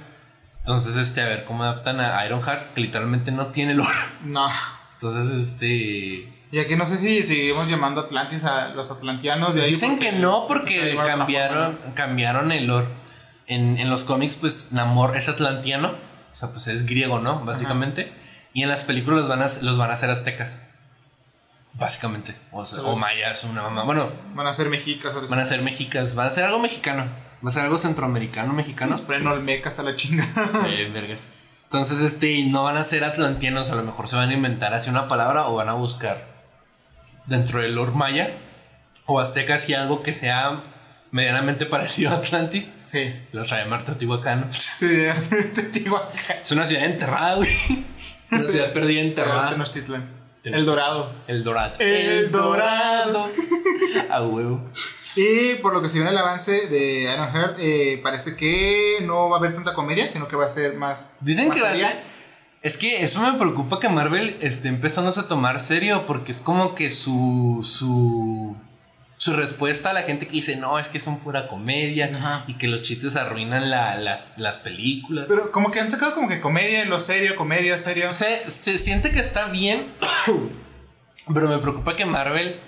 Entonces, 0.58 0.96
este, 0.96 1.20
a 1.22 1.26
ver 1.26 1.44
cómo 1.44 1.62
adaptan 1.64 2.00
a 2.00 2.24
Ironheart, 2.26 2.74
que 2.74 2.80
literalmente 2.82 3.30
no 3.32 3.48
tiene 3.48 3.74
lore. 3.74 3.90
No. 4.24 4.48
Entonces, 4.94 5.48
este. 5.52 6.32
Y 6.52 6.58
aquí 6.58 6.74
no 6.76 6.86
sé 6.86 6.96
si 6.96 7.22
seguimos 7.22 7.68
llamando 7.68 8.00
Atlantis 8.00 8.44
a 8.44 8.68
los 8.68 8.90
atlantianos 8.90 9.54
de 9.54 9.62
ahí. 9.62 9.70
Dicen 9.72 9.98
que 9.98 10.12
no 10.12 10.46
porque 10.46 10.96
a 10.98 11.04
cambiaron, 11.04 11.78
cambiaron 11.94 12.52
el 12.52 12.66
lore. 12.66 12.86
En, 13.46 13.78
en 13.78 13.90
los 13.90 14.04
cómics, 14.04 14.36
pues 14.36 14.72
Namor 14.72 15.16
es 15.16 15.28
atlantiano. 15.28 15.92
O 16.32 16.34
sea, 16.34 16.50
pues 16.50 16.66
es 16.68 16.84
griego, 16.84 17.20
¿no? 17.20 17.44
Básicamente. 17.44 18.12
Y 18.52 18.62
en 18.62 18.68
las 18.68 18.84
películas 18.84 19.20
los 19.20 19.28
van 19.28 19.42
a, 19.42 19.46
los 19.62 19.78
van 19.78 19.90
a 19.90 19.94
hacer 19.94 20.10
aztecas. 20.10 20.66
Básicamente. 21.74 22.34
O, 22.52 22.64
sea, 22.64 22.82
o 22.84 22.96
mayas, 22.96 23.44
una 23.44 23.62
mamá. 23.62 23.84
Bueno, 23.84 24.10
Van 24.34 24.46
a 24.46 24.52
ser 24.54 24.68
mexicas. 24.68 25.12
van 25.28 25.38
a 25.38 25.44
ser 25.44 25.62
mexicas. 25.62 26.14
Van 26.14 26.26
a 26.26 26.30
ser 26.30 26.44
algo 26.44 26.58
mexicano. 26.58 27.06
Va 27.44 27.50
a 27.50 27.52
ser 27.52 27.64
algo 27.64 27.78
centroamericano, 27.78 28.52
mexicano. 28.52 28.92
Nos 28.92 29.02
ponen 29.02 29.26
olmecas 29.26 29.78
a 29.78 29.82
la 29.82 29.94
chinga. 29.94 30.24
Sí, 30.24 30.84
vergas. 30.92 31.28
Entonces, 31.64 32.00
este, 32.00 32.44
no 32.44 32.62
van 32.64 32.76
a 32.76 32.84
ser 32.84 33.04
atlantianos, 33.04 33.70
a 33.70 33.74
lo 33.74 33.82
mejor 33.82 34.08
se 34.08 34.16
van 34.16 34.30
a 34.30 34.32
inventar 34.34 34.72
así 34.72 34.88
una 34.88 35.08
palabra 35.08 35.48
o 35.48 35.56
van 35.56 35.68
a 35.68 35.72
buscar 35.72 36.26
dentro 37.26 37.60
del 37.60 37.74
lore 37.74 37.92
maya 37.92 38.38
o 39.04 39.18
azteca 39.20 39.58
si 39.58 39.74
algo 39.74 40.02
que 40.02 40.14
sea 40.14 40.62
medianamente 41.10 41.66
parecido 41.66 42.10
a 42.10 42.14
Atlantis. 42.16 42.70
Sí. 42.82 43.14
Los 43.32 43.52
va 43.52 43.56
a 43.56 43.60
llamar 43.64 43.84
Teotihuacano. 43.84 44.52
Sí, 44.52 45.04
Teotihuacán. 45.54 46.38
Es 46.42 46.52
una 46.52 46.66
ciudad 46.66 46.84
enterrada, 46.84 47.36
güey. 47.36 47.48
Una 48.30 48.40
Sí. 48.40 48.52
ciudad 48.52 48.72
perdida 48.72 49.00
enterrada. 49.00 49.56
El 50.42 50.64
Dorado. 50.64 51.12
El 51.26 51.44
Dorado. 51.44 51.74
El 51.80 52.30
Dorado. 52.30 53.28
A 54.10 54.22
huevo. 54.22 54.70
Y 55.16 55.54
por 55.56 55.72
lo 55.72 55.80
que 55.82 55.88
se 55.88 55.98
ve 55.98 56.04
en 56.04 56.10
el 56.10 56.18
avance 56.18 56.68
de 56.68 57.02
Iron 57.12 57.32
Heart, 57.32 57.56
eh, 57.58 57.98
parece 58.02 58.36
que 58.36 58.98
no 59.02 59.28
va 59.30 59.36
a 59.36 59.38
haber 59.40 59.54
tanta 59.54 59.74
comedia, 59.74 60.08
sino 60.08 60.28
que 60.28 60.36
va 60.36 60.46
a 60.46 60.50
ser 60.50 60.74
más. 60.74 61.06
Dicen 61.20 61.48
más 61.48 61.56
que 61.56 61.62
va 61.62 61.70
a 61.70 61.76
ser. 61.76 62.02
Es 62.62 62.76
que 62.76 63.02
eso 63.02 63.20
me 63.20 63.38
preocupa 63.38 63.80
que 63.80 63.88
Marvel 63.88 64.36
esté 64.40 64.68
empezándose 64.68 65.20
a 65.20 65.28
tomar 65.28 65.58
serio, 65.60 66.04
porque 66.06 66.32
es 66.32 66.40
como 66.40 66.74
que 66.74 66.90
su. 66.90 67.60
su. 67.64 68.56
Su 69.18 69.32
respuesta 69.32 69.90
a 69.90 69.92
la 69.94 70.02
gente 70.02 70.26
que 70.26 70.32
dice, 70.32 70.56
no, 70.56 70.78
es 70.78 70.88
que 70.88 70.98
son 70.98 71.18
pura 71.20 71.48
comedia 71.48 72.10
Ajá. 72.14 72.44
y 72.46 72.54
que 72.54 72.68
los 72.68 72.82
chistes 72.82 73.16
arruinan 73.16 73.70
la- 73.70 73.96
las, 73.96 74.38
las 74.38 74.58
películas. 74.58 75.24
Pero 75.26 75.50
como 75.52 75.70
que 75.70 75.80
han 75.80 75.90
sacado 75.90 76.14
como 76.14 76.28
que 76.28 76.40
comedia, 76.40 76.84
lo 76.84 77.00
serio, 77.00 77.34
comedia, 77.36 77.78
serio. 77.78 78.12
Se, 78.12 78.50
se 78.50 78.76
siente 78.78 79.10
que 79.12 79.20
está 79.20 79.46
bien, 79.46 79.86
pero 81.32 81.48
me 81.48 81.58
preocupa 81.58 81.96
que 81.96 82.04
Marvel 82.06 82.60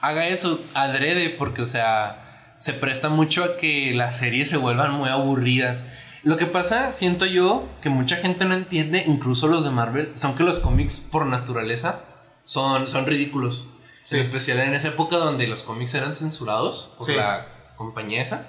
haga 0.00 0.28
eso 0.28 0.60
adrede, 0.74 1.30
porque, 1.30 1.62
o 1.62 1.66
sea, 1.66 2.54
se 2.58 2.72
presta 2.72 3.08
mucho 3.08 3.44
a 3.44 3.56
que 3.56 3.92
las 3.94 4.16
series 4.18 4.48
se 4.48 4.56
vuelvan 4.56 4.92
muy 4.92 5.08
aburridas. 5.08 5.84
Lo 6.22 6.36
que 6.36 6.46
pasa, 6.46 6.92
siento 6.92 7.26
yo, 7.26 7.68
que 7.82 7.88
mucha 7.90 8.16
gente 8.16 8.44
no 8.44 8.54
entiende, 8.54 9.04
incluso 9.06 9.46
los 9.48 9.64
de 9.64 9.70
Marvel, 9.70 10.12
son 10.14 10.34
que 10.36 10.44
los 10.44 10.60
cómics 10.60 10.98
por 11.00 11.26
naturaleza 11.26 12.00
son, 12.44 12.88
son 12.88 13.06
ridículos. 13.06 13.70
Sí. 14.06 14.14
En 14.14 14.20
especial 14.20 14.60
en 14.60 14.72
esa 14.72 14.88
época 14.88 15.16
donde 15.16 15.48
los 15.48 15.64
cómics 15.64 15.92
eran 15.96 16.14
censurados 16.14 16.92
por 16.96 17.06
Sí. 17.06 17.14
la 17.14 17.74
compañía 17.76 18.22
esa. 18.22 18.48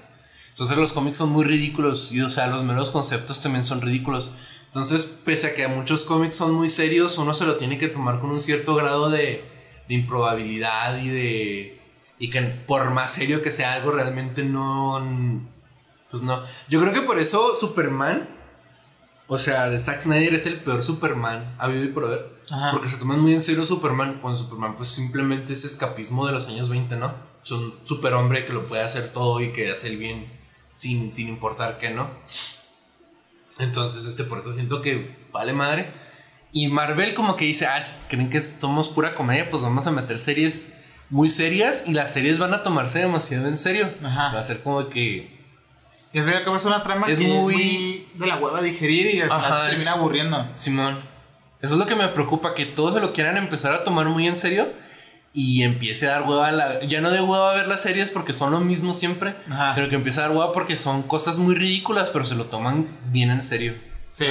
Entonces 0.49 0.77
los 0.77 0.93
cómics 0.93 1.17
son 1.17 1.29
muy 1.31 1.45
ridículos 1.45 2.11
y 2.11 2.21
o 2.21 2.29
sea, 2.29 2.45
los 2.45 2.63
meros 2.63 2.91
conceptos 2.91 3.41
también 3.41 3.63
son 3.63 3.81
ridículos. 3.81 4.29
Entonces, 4.67 5.05
pese 5.25 5.47
a 5.47 5.55
que 5.55 5.67
muchos 5.67 6.03
cómics 6.03 6.35
son 6.35 6.53
muy 6.53 6.69
serios, 6.69 7.17
uno 7.17 7.33
se 7.33 7.45
lo 7.45 7.55
tiene 7.55 7.79
que 7.79 7.87
tomar 7.87 8.19
con 8.19 8.29
un 8.29 8.39
cierto 8.39 8.75
grado 8.75 9.09
de, 9.09 9.43
de 9.87 9.93
improbabilidad 9.95 10.99
y 10.99 11.09
de... 11.09 11.81
Y 12.19 12.29
que 12.29 12.41
por 12.41 12.91
más 12.91 13.13
serio 13.13 13.41
que 13.41 13.49
sea 13.49 13.73
algo, 13.73 13.91
realmente 13.91 14.43
no... 14.43 15.01
Pues 16.11 16.21
no. 16.21 16.43
Yo 16.69 16.79
creo 16.81 16.93
que 16.93 17.01
por 17.01 17.17
eso 17.17 17.55
Superman, 17.55 18.29
o 19.25 19.39
sea, 19.39 19.69
de 19.69 19.79
Zack 19.79 20.01
Snyder 20.01 20.35
es 20.35 20.45
el 20.45 20.59
peor 20.59 20.83
Superman 20.83 21.55
habido 21.57 21.83
y 21.83 21.87
por 21.87 22.05
haber. 22.05 22.36
Ajá. 22.49 22.71
Porque 22.71 22.87
se 22.87 22.97
toman 22.97 23.19
muy 23.19 23.33
en 23.33 23.41
serio 23.41 23.65
Superman, 23.65 24.19
cuando 24.21 24.37
Superman 24.39 24.75
pues 24.77 24.89
simplemente 24.89 25.53
es 25.53 25.65
escapismo 25.65 26.25
de 26.27 26.33
los 26.33 26.47
años 26.47 26.69
20, 26.69 26.95
¿no? 26.95 27.13
Es 27.43 27.51
un 27.51 27.75
superhombre 27.83 28.45
que 28.45 28.53
lo 28.53 28.65
puede 28.65 28.83
hacer 28.83 29.11
todo 29.13 29.41
y 29.41 29.51
que 29.53 29.71
hace 29.71 29.87
el 29.89 29.97
bien 29.97 30.31
sin, 30.75 31.13
sin 31.13 31.27
importar 31.27 31.77
qué, 31.77 31.89
¿no? 31.91 32.09
Entonces, 33.59 34.05
este, 34.05 34.23
por 34.23 34.39
eso 34.39 34.53
siento 34.53 34.81
que 34.81 35.15
vale 35.31 35.53
madre. 35.53 35.91
Y 36.51 36.67
Marvel 36.67 37.13
como 37.15 37.35
que 37.35 37.45
dice, 37.45 37.65
ah, 37.65 37.79
creen 38.07 38.29
que 38.29 38.41
somos 38.41 38.89
pura 38.89 39.15
comedia, 39.15 39.49
pues 39.49 39.63
vamos 39.63 39.85
a 39.87 39.91
meter 39.91 40.19
series 40.19 40.73
muy 41.09 41.29
serias 41.29 41.87
y 41.87 41.93
las 41.93 42.13
series 42.13 42.37
van 42.39 42.53
a 42.53 42.63
tomarse 42.63 42.99
demasiado 42.99 43.47
en 43.47 43.57
serio. 43.57 43.91
Ajá. 44.03 44.33
Va 44.33 44.39
a 44.39 44.43
ser 44.43 44.61
como 44.61 44.87
que... 44.89 45.35
Y 46.13 46.19
al 46.19 46.25
fin 46.25 46.33
y 46.33 46.37
al 46.37 46.43
cabo 46.43 46.55
es 46.57 46.65
una 46.65 46.83
trama 46.83 47.07
Es 47.07 47.19
que 47.19 47.27
muy- 47.27 47.53
es 47.55 47.59
muy 47.73 48.07
de 48.15 48.27
la 48.27 48.37
hueva 48.37 48.61
digerir 48.61 49.07
y 49.15 49.21
al 49.21 49.27
final 49.29 49.43
Ajá, 49.45 49.63
te 49.65 49.69
termina 49.71 49.91
es- 49.91 49.97
aburriendo. 49.97 50.47
Simón, 50.55 50.99
eso 51.61 51.73
es 51.73 51.79
lo 51.79 51.85
que 51.85 51.95
me 51.95 52.07
preocupa, 52.09 52.53
que 52.53 52.65
todos 52.65 52.93
se 52.93 52.99
lo 52.99 53.13
quieran 53.13 53.37
empezar 53.37 53.73
a 53.73 53.83
tomar 53.83 54.07
muy 54.07 54.27
en 54.27 54.35
serio 54.35 54.69
y 55.33 55.63
empiece 55.63 56.07
a 56.07 56.11
dar 56.13 56.23
hueva 56.23 56.47
a 56.47 56.51
la... 56.51 56.79
Ya 56.85 57.01
no 57.01 57.11
de 57.11 57.21
hueva 57.21 57.51
a 57.51 57.55
ver 57.55 57.67
las 57.67 57.81
series 57.81 58.09
porque 58.09 58.33
son 58.33 58.51
lo 58.51 58.59
mismo 58.59 58.93
siempre, 58.93 59.35
Ajá. 59.49 59.73
sino 59.75 59.89
que 59.89 59.95
empieza 59.95 60.21
a 60.21 60.27
dar 60.27 60.37
hueva 60.37 60.51
porque 60.53 60.77
son 60.77 61.03
cosas 61.03 61.37
muy 61.37 61.55
ridículas, 61.55 62.09
pero 62.11 62.25
se 62.25 62.35
lo 62.35 62.45
toman 62.45 62.87
bien 63.11 63.29
en 63.31 63.41
serio. 63.43 63.75
Sí. 64.09 64.25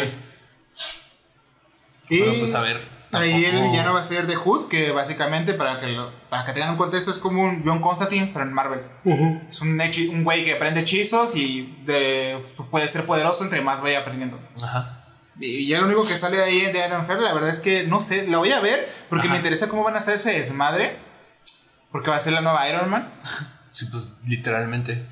Pero 2.09 2.33
pues 2.39 2.55
a 2.55 2.61
ver. 2.61 2.97
Ahí 3.13 3.45
el 3.45 3.53
tampoco- 3.53 3.71
villano 3.71 3.95
va 3.95 4.01
a 4.01 4.03
ser 4.03 4.27
The 4.27 4.35
Hood, 4.35 4.69
que 4.69 4.91
básicamente, 4.91 5.55
para 5.55 5.81
que, 5.81 5.87
lo- 5.87 6.11
para 6.29 6.45
que 6.45 6.53
tengan 6.53 6.71
un 6.73 6.77
contexto, 6.77 7.11
es 7.13 7.19
como 7.19 7.43
un 7.45 7.63
John 7.65 7.81
Constantine, 7.81 8.31
pero 8.33 8.45
en 8.45 8.53
Marvel. 8.53 8.81
Es 9.49 9.61
un, 9.61 9.79
hechi- 9.79 10.09
un 10.11 10.23
güey 10.25 10.45
que 10.45 10.55
aprende 10.55 10.81
hechizos 10.81 11.35
y 11.37 11.77
de, 11.87 12.43
puede 12.71 12.89
ser 12.89 13.07
poderoso 13.07 13.45
entre 13.45 13.61
más 13.63 13.81
vaya 13.81 14.01
aprendiendo. 14.01 14.39
Ajá. 14.63 15.06
Y 15.39 15.67
ya 15.69 15.81
lo 15.81 15.87
único 15.87 16.03
que 16.07 16.15
sale 16.15 16.37
de 16.39 16.45
ahí 16.45 16.61
de 16.73 16.87
Iron 16.87 17.07
Heart, 17.07 17.21
la 17.21 17.35
verdad 17.35 17.51
es 17.51 17.61
que 17.61 17.83
no 17.87 18.01
sé, 18.01 18.27
la 18.29 18.39
voy 18.39 18.53
a 18.53 18.61
ver 18.61 18.89
porque 19.11 19.27
Ajá. 19.27 19.33
me 19.35 19.37
interesa 19.39 19.69
cómo 19.69 19.85
van 19.85 19.95
a 19.95 19.99
hacer 19.99 20.15
ese 20.17 20.33
desmadre. 20.33 20.97
Porque 21.93 22.11
va 22.11 22.17
a 22.17 22.21
ser 22.21 22.33
la 22.33 22.41
nueva 22.41 22.69
Iron 22.69 22.89
Man. 22.91 23.13
Sí, 23.71 23.85
pues 23.91 24.09
literalmente. 24.27 25.05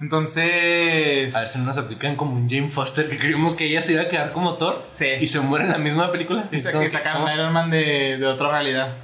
Entonces. 0.00 1.34
A 1.36 1.40
ver 1.40 1.48
si 1.48 1.58
no 1.60 1.66
nos 1.66 1.78
aplican 1.78 2.16
como 2.16 2.34
un 2.34 2.48
Jane 2.48 2.70
Foster 2.70 3.08
que 3.08 3.16
creímos 3.18 3.54
que 3.54 3.66
ella 3.66 3.80
se 3.82 3.92
iba 3.92 4.02
a 4.02 4.08
quedar 4.08 4.32
como 4.32 4.56
Thor 4.56 4.86
Sí. 4.88 5.06
y 5.20 5.28
se 5.28 5.38
muere 5.40 5.66
en 5.66 5.70
la 5.70 5.78
misma 5.78 6.10
película. 6.10 6.48
Y, 6.50 6.58
sa- 6.58 6.72
que, 6.72 6.88
sacaron 6.88 7.28
a 7.28 7.34
Iron 7.34 7.52
Man 7.52 7.70
de, 7.70 8.18
de 8.18 8.26
otra 8.26 8.50
realidad. 8.50 8.96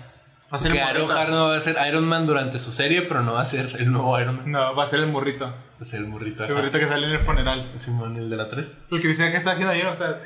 Va 0.52 0.56
a 0.56 0.58
ser 0.58 0.72
Que 0.72 0.78
Iron 0.78 0.88
morrito. 1.02 1.14
Heart 1.16 1.30
no 1.30 1.48
va 1.48 1.56
a 1.56 1.60
ser 1.60 1.76
Iron 1.88 2.04
Man 2.04 2.26
durante 2.26 2.58
su 2.58 2.72
serie, 2.72 3.02
pero 3.02 3.22
no 3.22 3.34
va 3.34 3.42
a 3.42 3.46
ser 3.46 3.76
el 3.78 3.90
nuevo 3.92 4.18
Iron 4.20 4.36
Man. 4.38 4.50
No, 4.50 4.74
va 4.74 4.82
a 4.82 4.86
ser 4.86 5.00
el 5.00 5.06
morrito. 5.06 5.46
Va 5.46 5.54
a 5.80 5.84
ser 5.84 6.00
el 6.00 6.06
burrito. 6.06 6.44
El 6.44 6.54
morrito 6.54 6.78
que 6.80 6.88
sale 6.88 7.06
en 7.06 7.12
el 7.12 7.20
funeral. 7.20 7.72
Simón, 7.76 8.16
el 8.16 8.28
de 8.30 8.36
la 8.36 8.48
3. 8.48 8.72
El 8.90 9.00
que 9.00 9.08
dice 9.08 9.30
que 9.30 9.36
está 9.36 9.52
haciendo 9.52 9.72
bien, 9.74 9.86
o 9.86 9.94
sea. 9.94 10.20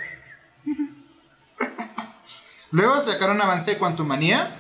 Luego 2.70 3.00
sacaron 3.00 3.36
un 3.36 3.42
avance 3.42 3.72
de 3.72 3.78
Quantumania, 3.78 4.56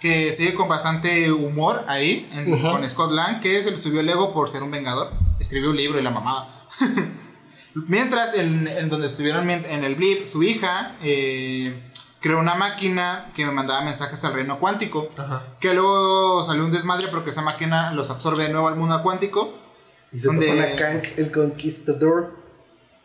que 0.00 0.32
sigue 0.32 0.54
con 0.54 0.68
bastante 0.68 1.32
humor 1.32 1.84
ahí, 1.88 2.28
en- 2.32 2.60
con 2.60 2.88
Scott 2.88 3.12
Lang, 3.12 3.40
que 3.40 3.62
se 3.62 3.70
le 3.70 3.76
subió 3.78 4.00
el 4.00 4.08
ego 4.08 4.32
por 4.34 4.48
ser 4.50 4.62
un 4.62 4.70
vengador. 4.70 5.12
Escribió 5.40 5.70
un 5.70 5.76
libro 5.76 5.98
y 5.98 6.02
la 6.02 6.10
mamada. 6.10 6.66
Mientras, 7.74 8.34
en, 8.34 8.66
en 8.68 8.88
donde 8.88 9.06
estuvieron 9.06 9.50
en 9.50 9.84
el 9.84 9.96
blip, 9.96 10.24
su 10.24 10.42
hija 10.42 10.96
eh, 11.02 11.90
creó 12.20 12.38
una 12.40 12.54
máquina 12.54 13.30
que 13.34 13.44
mandaba 13.46 13.82
mensajes 13.82 14.24
al 14.24 14.32
reino 14.32 14.58
cuántico. 14.58 15.08
Ajá. 15.18 15.42
Que 15.60 15.74
luego 15.74 16.42
salió 16.44 16.64
un 16.64 16.72
desmadre 16.72 17.08
porque 17.08 17.30
esa 17.30 17.42
máquina 17.42 17.92
los 17.92 18.08
absorbe 18.10 18.44
de 18.44 18.48
nuevo 18.50 18.68
al 18.68 18.76
mundo 18.76 19.02
cuántico. 19.02 19.54
Y 20.10 20.18
se 20.18 20.26
Donde- 20.28 20.58
a 20.62 20.76
Kang, 20.76 21.02
el 21.18 21.30
conquistador. 21.30 22.34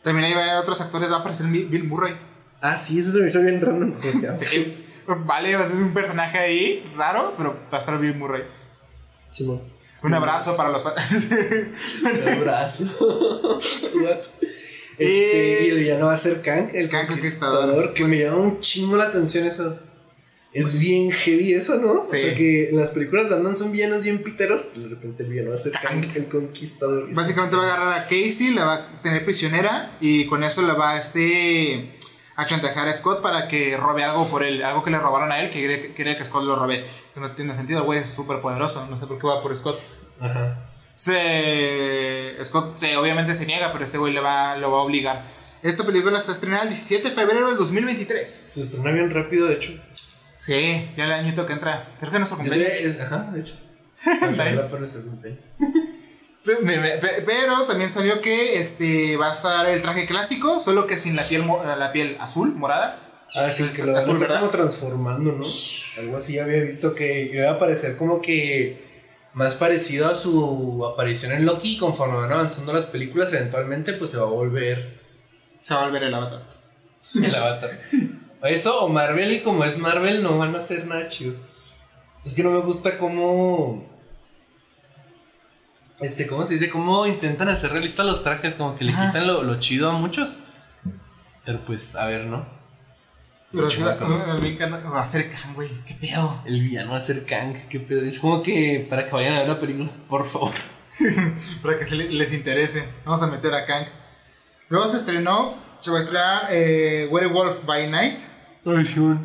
También 0.03 0.25
ahí 0.27 0.33
va 0.33 0.39
a 0.41 0.43
haber 0.45 0.57
otros 0.63 0.79
actores, 0.79 1.11
va 1.11 1.17
a 1.17 1.19
aparecer 1.19 1.47
Bill 1.47 1.83
Murray. 1.83 2.15
Ah, 2.61 2.77
sí, 2.77 2.99
eso 2.99 3.11
se 3.11 3.19
me 3.19 3.27
hizo 3.27 3.41
bien 3.41 3.59
random. 3.59 3.95
Sí. 4.37 4.85
Vale, 5.25 5.55
va 5.55 5.63
a 5.63 5.65
ser 5.65 5.77
un 5.77 5.93
personaje 5.93 6.37
ahí 6.37 6.91
raro, 6.95 7.33
pero 7.35 7.59
va 7.71 7.77
a 7.77 7.79
estar 7.79 7.99
Bill 7.99 8.15
Murray. 8.15 8.43
Simón. 9.31 9.61
Un 10.03 10.13
abrazo 10.13 10.55
para 10.55 10.69
los 10.69 10.83
fans. 10.83 11.29
Un 12.01 12.27
abrazo. 12.27 12.83
What? 13.95 14.19
Este, 14.97 15.65
y 15.65 15.69
el 15.69 15.79
villano 15.79 16.07
va 16.07 16.13
a 16.13 16.17
ser 16.17 16.41
Kang, 16.41 16.69
el 16.73 16.89
Kang 16.89 17.07
conquistador, 17.07 17.61
Conquistador. 17.61 17.93
Que 17.93 18.03
me 18.03 18.19
llama 18.19 18.37
un 18.37 18.59
chingo 18.59 18.97
la 18.97 19.05
atención 19.05 19.45
eso. 19.45 19.79
Es 20.53 20.77
bien 20.77 21.11
heavy 21.11 21.53
eso, 21.53 21.77
¿no? 21.77 21.99
O 21.99 22.03
sea 22.03 22.35
que 22.35 22.69
en 22.69 22.77
las 22.77 22.89
películas 22.89 23.29
de 23.29 23.35
Andan 23.35 23.55
son 23.55 23.71
villanos 23.71 24.03
bien 24.03 24.21
piteros. 24.21 24.67
Y 24.75 24.81
de 24.81 24.89
repente 24.89 25.23
el 25.23 25.29
villano 25.29 25.51
va 25.51 25.55
a 25.55 25.59
ser 25.59 25.71
Kang, 25.71 26.01
Kang. 26.01 26.15
el 26.15 26.27
conquistador. 26.27 27.13
Básicamente 27.13 27.55
va 27.55 27.63
a 27.63 27.73
agarrar 27.73 27.99
a 27.99 28.03
Casey, 28.03 28.53
la 28.53 28.65
va 28.65 28.73
a 28.73 29.01
tener 29.01 29.23
prisionera 29.23 29.97
y 30.01 30.25
con 30.25 30.43
eso 30.43 30.61
la 30.61 30.73
va 30.73 30.91
a, 30.91 30.97
este, 30.99 31.95
a 32.41 32.45
chantajear 32.45 32.87
a 32.87 32.93
Scott 32.93 33.21
para 33.21 33.47
que 33.47 33.77
robe 33.77 34.03
algo 34.03 34.27
por 34.27 34.43
él, 34.43 34.63
algo 34.63 34.83
que 34.83 34.91
le 34.91 34.99
robaron 34.99 35.31
a 35.31 35.39
él, 35.39 35.49
que 35.49 35.93
quiere 35.95 36.15
que 36.15 36.25
Scott 36.25 36.43
lo 36.43 36.55
robe. 36.55 36.85
Que 37.13 37.19
no 37.19 37.31
tiene 37.33 37.55
sentido, 37.55 37.79
el 37.79 37.85
güey 37.85 37.99
es 37.99 38.09
súper 38.09 38.41
poderoso, 38.41 38.85
no 38.87 38.97
sé 38.97 39.07
por 39.07 39.19
qué 39.19 39.27
va 39.27 39.41
por 39.41 39.55
Scott. 39.57 39.79
Ajá. 40.19 40.67
Se, 40.95 42.37
Scott 42.43 42.77
se, 42.77 42.95
obviamente 42.97 43.33
se 43.33 43.45
niega, 43.45 43.71
pero 43.71 43.83
este 43.83 43.97
güey 43.97 44.13
le 44.13 44.19
va, 44.19 44.55
lo 44.57 44.71
va 44.71 44.79
a 44.79 44.81
obligar. 44.81 45.23
Esta 45.63 45.85
película 45.85 46.19
se 46.19 46.31
estrena 46.31 46.61
el 46.61 46.69
17 46.69 47.09
de 47.09 47.15
febrero 47.15 47.47
del 47.47 47.57
2023. 47.57 48.29
Se 48.29 48.61
estrena 48.61 48.91
bien 48.91 49.09
rápido, 49.11 49.47
de 49.47 49.55
hecho. 49.55 49.73
Sí, 50.35 50.89
ya 50.97 51.05
el 51.05 51.11
añito 51.11 51.45
que 51.45 51.53
entra. 51.53 51.93
Cerca 51.97 52.13
de 52.13 52.19
nuestro 52.19 52.39
cumpleaños. 52.39 52.99
Ajá, 52.99 53.29
de 53.31 53.39
hecho. 53.41 53.55
Nice. 54.27 55.80
Pero 56.43 57.65
también 57.67 57.91
salió 57.91 58.21
que 58.21 58.59
este 58.59 59.15
va 59.17 59.29
a 59.29 59.33
estar 59.33 59.69
el 59.69 59.81
traje 59.81 60.05
clásico, 60.05 60.59
solo 60.59 60.87
que 60.87 60.97
sin 60.97 61.15
la 61.15 61.27
piel 61.27 61.45
la 61.47 61.91
piel 61.91 62.17
azul, 62.19 62.53
morada. 62.55 62.99
Ah, 63.33 63.49
sí, 63.51 63.69
que 63.69 63.83
lo 63.83 63.93
van 63.93 63.95
a 63.95 63.99
Azul, 63.99 64.21
estar 64.21 64.39
como 64.39 64.51
transformando, 64.51 65.31
¿no? 65.33 65.45
Algo 65.97 66.17
así 66.17 66.37
había 66.39 66.61
visto 66.63 66.93
que 66.95 67.29
iba 67.33 67.47
a 67.49 67.53
aparecer 67.53 67.95
como 67.95 68.21
que 68.21 68.89
más 69.33 69.55
parecido 69.55 70.09
a 70.09 70.15
su 70.15 70.85
aparición 70.85 71.31
en 71.31 71.45
Loki. 71.45 71.75
y 71.75 71.77
Conforme 71.77 72.17
van 72.17 72.31
avanzando 72.33 72.73
las 72.73 72.87
películas, 72.87 73.31
eventualmente 73.31 73.93
pues 73.93 74.11
se 74.11 74.17
va 74.17 74.23
a 74.23 74.29
volver 74.29 74.99
Se 75.61 75.73
va 75.73 75.83
a 75.83 75.85
volver 75.85 76.03
el 76.03 76.13
avatar. 76.13 76.43
el 77.15 77.35
avatar. 77.35 77.79
Eso 78.43 78.83
o 78.83 78.89
Marvel, 78.89 79.31
y 79.31 79.41
como 79.41 79.63
es 79.63 79.77
Marvel, 79.77 80.23
no 80.23 80.37
van 80.37 80.55
a 80.55 80.59
hacer 80.59 80.85
nada 80.87 81.07
chido. 81.07 81.35
Es 82.25 82.33
que 82.33 82.43
no 82.43 82.49
me 82.51 82.59
gusta 82.59 82.97
cómo. 82.97 83.90
Este, 86.01 86.27
¿cómo 86.27 86.43
se 86.43 86.53
dice? 86.55 86.69
Cómo 86.69 87.05
intentan 87.05 87.49
hacer 87.49 87.71
realistas 87.71 88.05
los 88.05 88.23
trajes, 88.23 88.55
como 88.55 88.75
que 88.75 88.85
le 88.85 88.91
quitan 88.91 89.27
lo, 89.27 89.43
lo 89.43 89.59
chido 89.59 89.89
a 89.89 89.93
muchos. 89.93 90.35
Pero 91.45 91.63
pues, 91.65 91.95
a 91.95 92.05
ver, 92.05 92.25
¿no? 92.25 92.45
Pero 93.51 93.67
a. 93.67 94.89
Va 94.89 95.01
a 95.01 95.05
ser 95.05 95.29
Kang, 95.31 95.53
güey. 95.55 95.69
¿Qué 95.85 95.93
pedo? 95.95 96.41
El 96.45 96.61
villano 96.61 96.91
va 96.91 96.97
a 96.97 97.01
ser 97.01 97.25
Kang, 97.25 97.67
qué 97.69 97.79
pedo. 97.79 98.01
Es 98.01 98.19
como 98.19 98.41
que 98.41 98.85
para 98.89 99.05
que 99.05 99.11
vayan 99.11 99.33
a 99.33 99.39
ver 99.39 99.49
la 99.49 99.59
película, 99.59 99.89
por 100.07 100.25
favor. 100.27 100.53
Para 101.63 101.79
que 101.79 101.85
se 101.85 101.95
le- 101.95 102.09
les 102.09 102.33
interese. 102.33 102.85
Vamos 103.05 103.21
a 103.23 103.27
meter 103.27 103.53
a 103.53 103.65
Kang. 103.65 103.85
Luego 104.69 104.87
se 104.89 104.97
estrenó. 104.97 105.55
Se 105.79 105.89
va 105.89 105.97
a 105.97 106.01
estrenar 106.01 106.41
eh, 106.51 107.07
Werewolf 107.09 107.65
by 107.65 107.87
Night. 107.89 108.19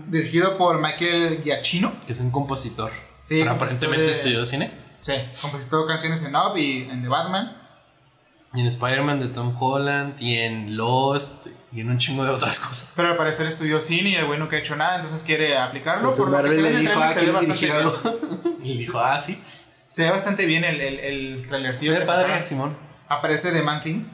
Dirigido 0.08 0.56
por 0.56 0.80
Michael 0.80 1.42
Giacchino. 1.42 1.92
Que 2.06 2.12
es 2.12 2.20
un 2.20 2.30
compositor. 2.30 2.92
Sí, 3.20 3.38
Pero 3.40 3.50
compositor 3.50 3.88
aparentemente 3.88 4.04
de- 4.06 4.10
estudió 4.12 4.46
cine. 4.46 4.85
Sí, 5.06 5.12
compositor 5.40 5.82
de 5.82 5.88
canciones 5.92 6.20
en 6.24 6.34
Up 6.34 6.56
y 6.56 6.88
en 6.90 7.00
The 7.00 7.08
Batman. 7.08 7.56
Y 8.54 8.60
en 8.60 8.66
Spider-Man 8.66 9.20
de 9.20 9.28
Tom 9.28 9.56
Holland, 9.56 10.20
y 10.20 10.38
en 10.38 10.76
Lost, 10.76 11.46
y 11.72 11.80
en 11.82 11.90
un 11.90 11.98
chingo 11.98 12.24
de 12.24 12.30
otras 12.30 12.58
cosas. 12.58 12.92
Pero 12.96 13.10
al 13.10 13.16
parecer 13.16 13.46
estudió 13.46 13.80
cine 13.80 14.10
y 14.10 14.14
el 14.16 14.26
güey 14.26 14.36
nunca 14.40 14.56
ha 14.56 14.58
hecho 14.58 14.74
nada, 14.74 14.96
entonces 14.96 15.22
quiere 15.22 15.56
aplicarlo. 15.56 16.10
Por 16.16 16.30
lo 16.30 16.42
que 16.42 16.50
se 16.50 16.56
ve 16.56 16.62
le 16.62 16.70
el 16.70 16.80
dijo, 16.80 16.92
trailer, 16.94 17.08
ah, 17.08 17.14
se 17.14 17.20
ve 17.20 17.56
¿quieres 17.56 17.84
bastante 17.84 18.10
bien. 18.40 18.56
Y 18.64 18.78
dijo, 18.78 18.98
ah, 18.98 19.20
sí. 19.20 19.40
Se 19.88 20.02
ve 20.02 20.10
bastante 20.10 20.44
bien 20.44 20.64
el, 20.64 20.80
el, 20.80 20.98
el 20.98 21.42
Se 21.42 21.48
trailercillo 21.48 21.92
ve 21.92 22.00
que 22.00 22.06
padre, 22.06 22.22
sacaron. 22.22 22.44
Simón. 22.44 22.76
Aparece 23.06 23.52
The 23.52 23.62
Man 23.62 23.82
Thing. 23.84 24.04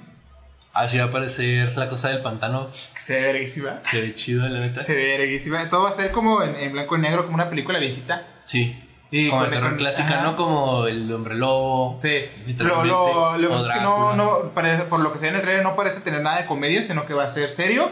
Así 0.74 0.98
va 0.98 1.04
a 1.04 1.06
aparecer 1.06 1.74
la 1.78 1.88
cosa 1.88 2.10
del 2.10 2.20
pantano. 2.20 2.70
que 2.70 3.00
Se 3.00 3.14
ve 3.18 3.32
verguísima. 3.32 3.80
Se 3.84 4.00
ve 4.02 4.14
chido, 4.14 4.46
la 4.46 4.60
neta. 4.60 4.80
Se 4.82 4.94
ve 4.94 5.16
verguísima. 5.16 5.66
Todo 5.70 5.84
va 5.84 5.88
a 5.88 5.92
ser 5.92 6.10
como 6.10 6.42
en, 6.42 6.54
en 6.54 6.72
blanco 6.72 6.98
y 6.98 7.00
negro, 7.00 7.22
como 7.22 7.36
una 7.36 7.48
película 7.48 7.78
viejita. 7.78 8.26
Sí. 8.44 8.76
Y 9.14 9.28
como 9.28 9.42
con- 9.48 9.60
con- 9.60 9.76
clásica, 9.76 10.08
ajá. 10.08 10.22
¿no? 10.22 10.36
Como 10.36 10.86
el 10.86 11.12
hombre 11.12 11.34
lobo. 11.36 11.94
Sí, 11.94 12.24
lo, 12.58 12.82
lo, 12.84 13.36
lo 13.36 13.48
que 13.48 13.54
o 13.54 13.56
pasa 13.58 13.72
es 13.74 13.78
que 13.78 13.84
no, 13.84 13.96
Drácula. 14.14 14.16
no 14.16 14.50
parece- 14.54 14.82
por 14.84 15.00
lo 15.00 15.12
que 15.12 15.18
se 15.18 15.26
ve 15.26 15.28
en 15.30 15.36
el 15.36 15.42
trailer 15.42 15.62
no 15.62 15.76
parece 15.76 16.00
tener 16.00 16.22
nada 16.22 16.38
de 16.38 16.46
comedia, 16.46 16.82
sino 16.82 17.04
que 17.06 17.12
va 17.14 17.24
a 17.24 17.30
ser 17.30 17.50
serio. 17.50 17.90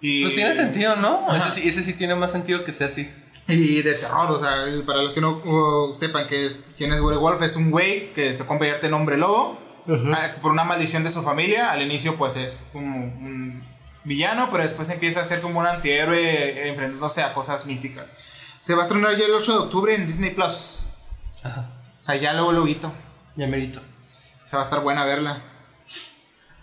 Y, 0.00 0.22
Pues 0.22 0.34
tiene 0.34 0.54
sentido, 0.54 0.96
¿no? 0.96 1.26
Ese 1.34 1.50
sí, 1.50 1.68
ese 1.68 1.82
sí 1.82 1.92
tiene 1.94 2.14
más 2.14 2.30
sentido 2.32 2.64
que 2.64 2.72
sea 2.72 2.86
así. 2.86 3.10
Y 3.48 3.82
de 3.82 3.94
terror, 3.94 4.30
o 4.30 4.40
sea, 4.40 4.64
para 4.86 5.02
los 5.02 5.12
que 5.12 5.20
no 5.20 5.32
uh, 5.44 5.94
sepan 5.94 6.28
que 6.28 6.46
es, 6.46 6.60
quién 6.78 6.92
es 6.92 7.00
Werewolf, 7.00 7.42
es 7.42 7.56
un 7.56 7.70
güey 7.72 8.12
que 8.12 8.32
se 8.34 8.46
convierte 8.46 8.86
en 8.86 8.94
hombre 8.94 9.16
lobo 9.16 9.58
ah, 10.14 10.28
por 10.40 10.52
una 10.52 10.62
maldición 10.62 11.02
de 11.02 11.10
su 11.10 11.22
familia. 11.22 11.72
Al 11.72 11.82
inicio, 11.82 12.14
pues 12.16 12.36
es 12.36 12.60
como 12.72 12.96
un 12.98 13.62
villano, 14.04 14.48
pero 14.52 14.62
después 14.62 14.88
empieza 14.90 15.20
a 15.20 15.24
ser 15.24 15.40
como 15.40 15.58
un 15.58 15.66
antihéroe 15.66 16.68
enfrentándose 16.68 17.22
a 17.22 17.32
cosas 17.34 17.66
místicas. 17.66 18.06
Se 18.62 18.76
va 18.76 18.82
a 18.82 18.86
estrenar 18.86 19.16
ya 19.18 19.24
el 19.26 19.32
8 19.34 19.52
de 19.52 19.58
octubre 19.58 19.92
en 19.92 20.06
Disney 20.06 20.30
Plus. 20.30 20.86
Ajá. 21.42 21.68
O 21.98 22.02
sea, 22.02 22.14
ya 22.14 22.32
luego 22.32 22.52
lo 22.52 22.64
Ya 23.34 23.48
merito. 23.48 23.80
Se 24.44 24.54
va 24.56 24.62
a 24.62 24.64
estar 24.64 24.80
buena 24.82 25.04
verla. 25.04 25.42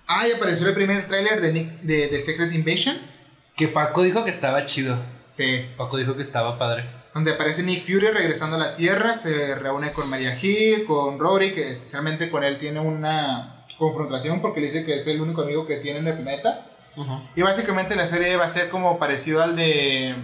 Ah, 0.08 0.26
y 0.26 0.32
apareció 0.32 0.70
el 0.70 0.76
primer 0.76 1.08
tráiler 1.10 1.42
de, 1.42 1.52
Nick- 1.54 1.82
de, 1.82 2.08
de 2.08 2.20
Secret 2.22 2.54
Invasion. 2.54 2.98
Que 3.58 3.68
Paco 3.68 4.04
dijo 4.04 4.24
que 4.24 4.32
estaba 4.32 4.64
chido. 4.64 4.98
Sí. 5.28 5.66
Paco 5.76 5.98
dijo 5.98 6.16
que 6.16 6.22
estaba 6.22 6.58
padre. 6.58 6.90
Donde 7.14 7.34
aparece 7.34 7.64
Nick 7.64 7.84
Fury 7.84 8.08
regresando 8.12 8.56
a 8.56 8.60
la 8.60 8.74
Tierra, 8.76 9.14
se 9.14 9.56
reúne 9.56 9.92
con 9.92 10.10
Maria 10.10 10.40
Hill, 10.42 10.86
con 10.86 11.20
Rory, 11.20 11.52
que 11.54 11.74
especialmente 11.74 12.32
con 12.32 12.46
él 12.46 12.58
tiene 12.58 12.80
una 12.80 13.66
confrontación 13.78 14.42
porque 14.42 14.62
le 14.62 14.68
dice 14.68 14.86
que 14.86 14.96
es 14.96 15.06
el 15.08 15.20
único 15.20 15.42
amigo 15.42 15.68
que 15.68 15.76
tiene 15.78 16.00
en 16.00 16.08
el 16.08 16.14
planeta. 16.16 16.66
Y 17.36 17.42
básicamente 17.42 17.98
la 17.98 18.08
serie 18.08 18.38
va 18.38 18.46
a 18.46 18.50
ser 18.50 18.70
como 18.70 18.98
parecido 19.00 19.44
al 19.44 19.58
de 19.58 20.16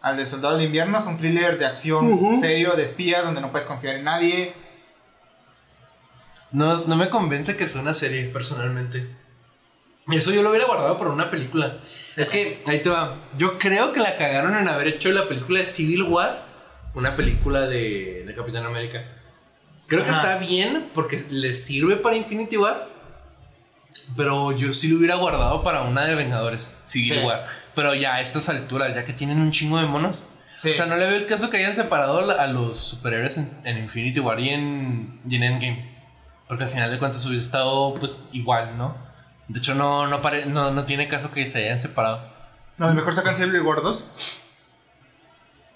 al 0.00 0.16
del 0.16 0.28
Soldado 0.28 0.56
del 0.56 0.66
Invierno, 0.66 0.98
es 0.98 1.06
un 1.06 1.16
thriller 1.16 1.58
de 1.58 1.66
acción 1.66 2.40
serio, 2.40 2.74
de 2.76 2.84
espías, 2.84 3.24
donde 3.24 3.40
no 3.40 3.50
puedes 3.50 3.66
confiar 3.66 3.96
en 3.96 4.04
nadie. 4.04 4.54
No, 6.50 6.84
no 6.84 6.96
me 6.96 7.10
convence 7.10 7.56
que 7.56 7.66
sea 7.66 7.80
una 7.80 7.94
serie, 7.94 8.28
personalmente. 8.28 9.08
Eso 10.10 10.32
yo 10.32 10.42
lo 10.42 10.50
hubiera 10.50 10.66
guardado 10.66 10.98
para 10.98 11.10
una 11.10 11.30
película. 11.30 11.78
Es 12.16 12.30
que, 12.30 12.62
ahí 12.66 12.80
te 12.80 12.88
va. 12.88 13.28
Yo 13.36 13.58
creo 13.58 13.92
que 13.92 14.00
la 14.00 14.16
cagaron 14.16 14.56
en 14.56 14.66
haber 14.66 14.88
hecho 14.88 15.10
la 15.12 15.28
película 15.28 15.60
de 15.60 15.66
Civil 15.66 16.04
War, 16.04 16.46
una 16.94 17.14
película 17.14 17.62
de, 17.66 18.24
de 18.26 18.34
Capitán 18.34 18.64
América. 18.64 19.04
Creo 19.86 20.04
que 20.04 20.10
está 20.10 20.38
bien 20.38 20.90
porque 20.94 21.20
les 21.30 21.64
sirve 21.64 21.96
para 21.96 22.16
Infinity 22.16 22.56
War. 22.56 22.88
Pero 24.16 24.52
yo 24.52 24.72
sí 24.72 24.88
lo 24.88 24.98
hubiera 24.98 25.16
guardado 25.16 25.62
para 25.62 25.82
una 25.82 26.04
de 26.04 26.14
Vengadores, 26.14 26.78
Civil 26.84 27.18
Sí. 27.18 27.24
War. 27.26 27.46
Pero 27.74 27.94
ya 27.94 28.14
a 28.16 28.20
estas 28.20 28.48
alturas, 28.48 28.94
ya 28.94 29.04
que 29.04 29.12
tienen 29.12 29.38
un 29.40 29.50
chingo 29.50 29.78
de 29.78 29.86
monos. 29.86 30.22
Sí. 30.52 30.70
O 30.70 30.74
sea, 30.74 30.86
no 30.86 30.96
le 30.96 31.06
veo 31.06 31.16
el 31.16 31.26
caso 31.26 31.50
que 31.50 31.58
hayan 31.58 31.76
separado 31.76 32.18
a 32.38 32.46
los 32.48 32.78
superhéroes 32.78 33.38
en, 33.38 33.50
en 33.64 33.78
Infinity 33.78 34.18
War 34.20 34.40
y 34.40 34.48
en, 34.50 35.20
y 35.28 35.36
en 35.36 35.42
Endgame. 35.44 35.98
Porque 36.48 36.64
al 36.64 36.70
final 36.70 36.90
de 36.90 36.98
cuentas 36.98 37.24
hubiera 37.26 37.42
estado 37.42 37.94
pues 38.00 38.24
igual, 38.32 38.76
¿no? 38.76 38.96
De 39.46 39.58
hecho, 39.60 39.74
no, 39.74 40.06
no, 40.08 40.20
pare- 40.20 40.46
no, 40.46 40.70
no 40.72 40.84
tiene 40.84 41.06
caso 41.08 41.30
que 41.30 41.46
se 41.46 41.64
hayan 41.64 41.78
separado. 41.78 42.28
No, 42.78 42.86
a 42.86 42.88
lo 42.88 42.94
mejor 42.94 43.14
sacan 43.14 43.36
Civil 43.36 43.60
War 43.62 43.82
2. 43.82 44.40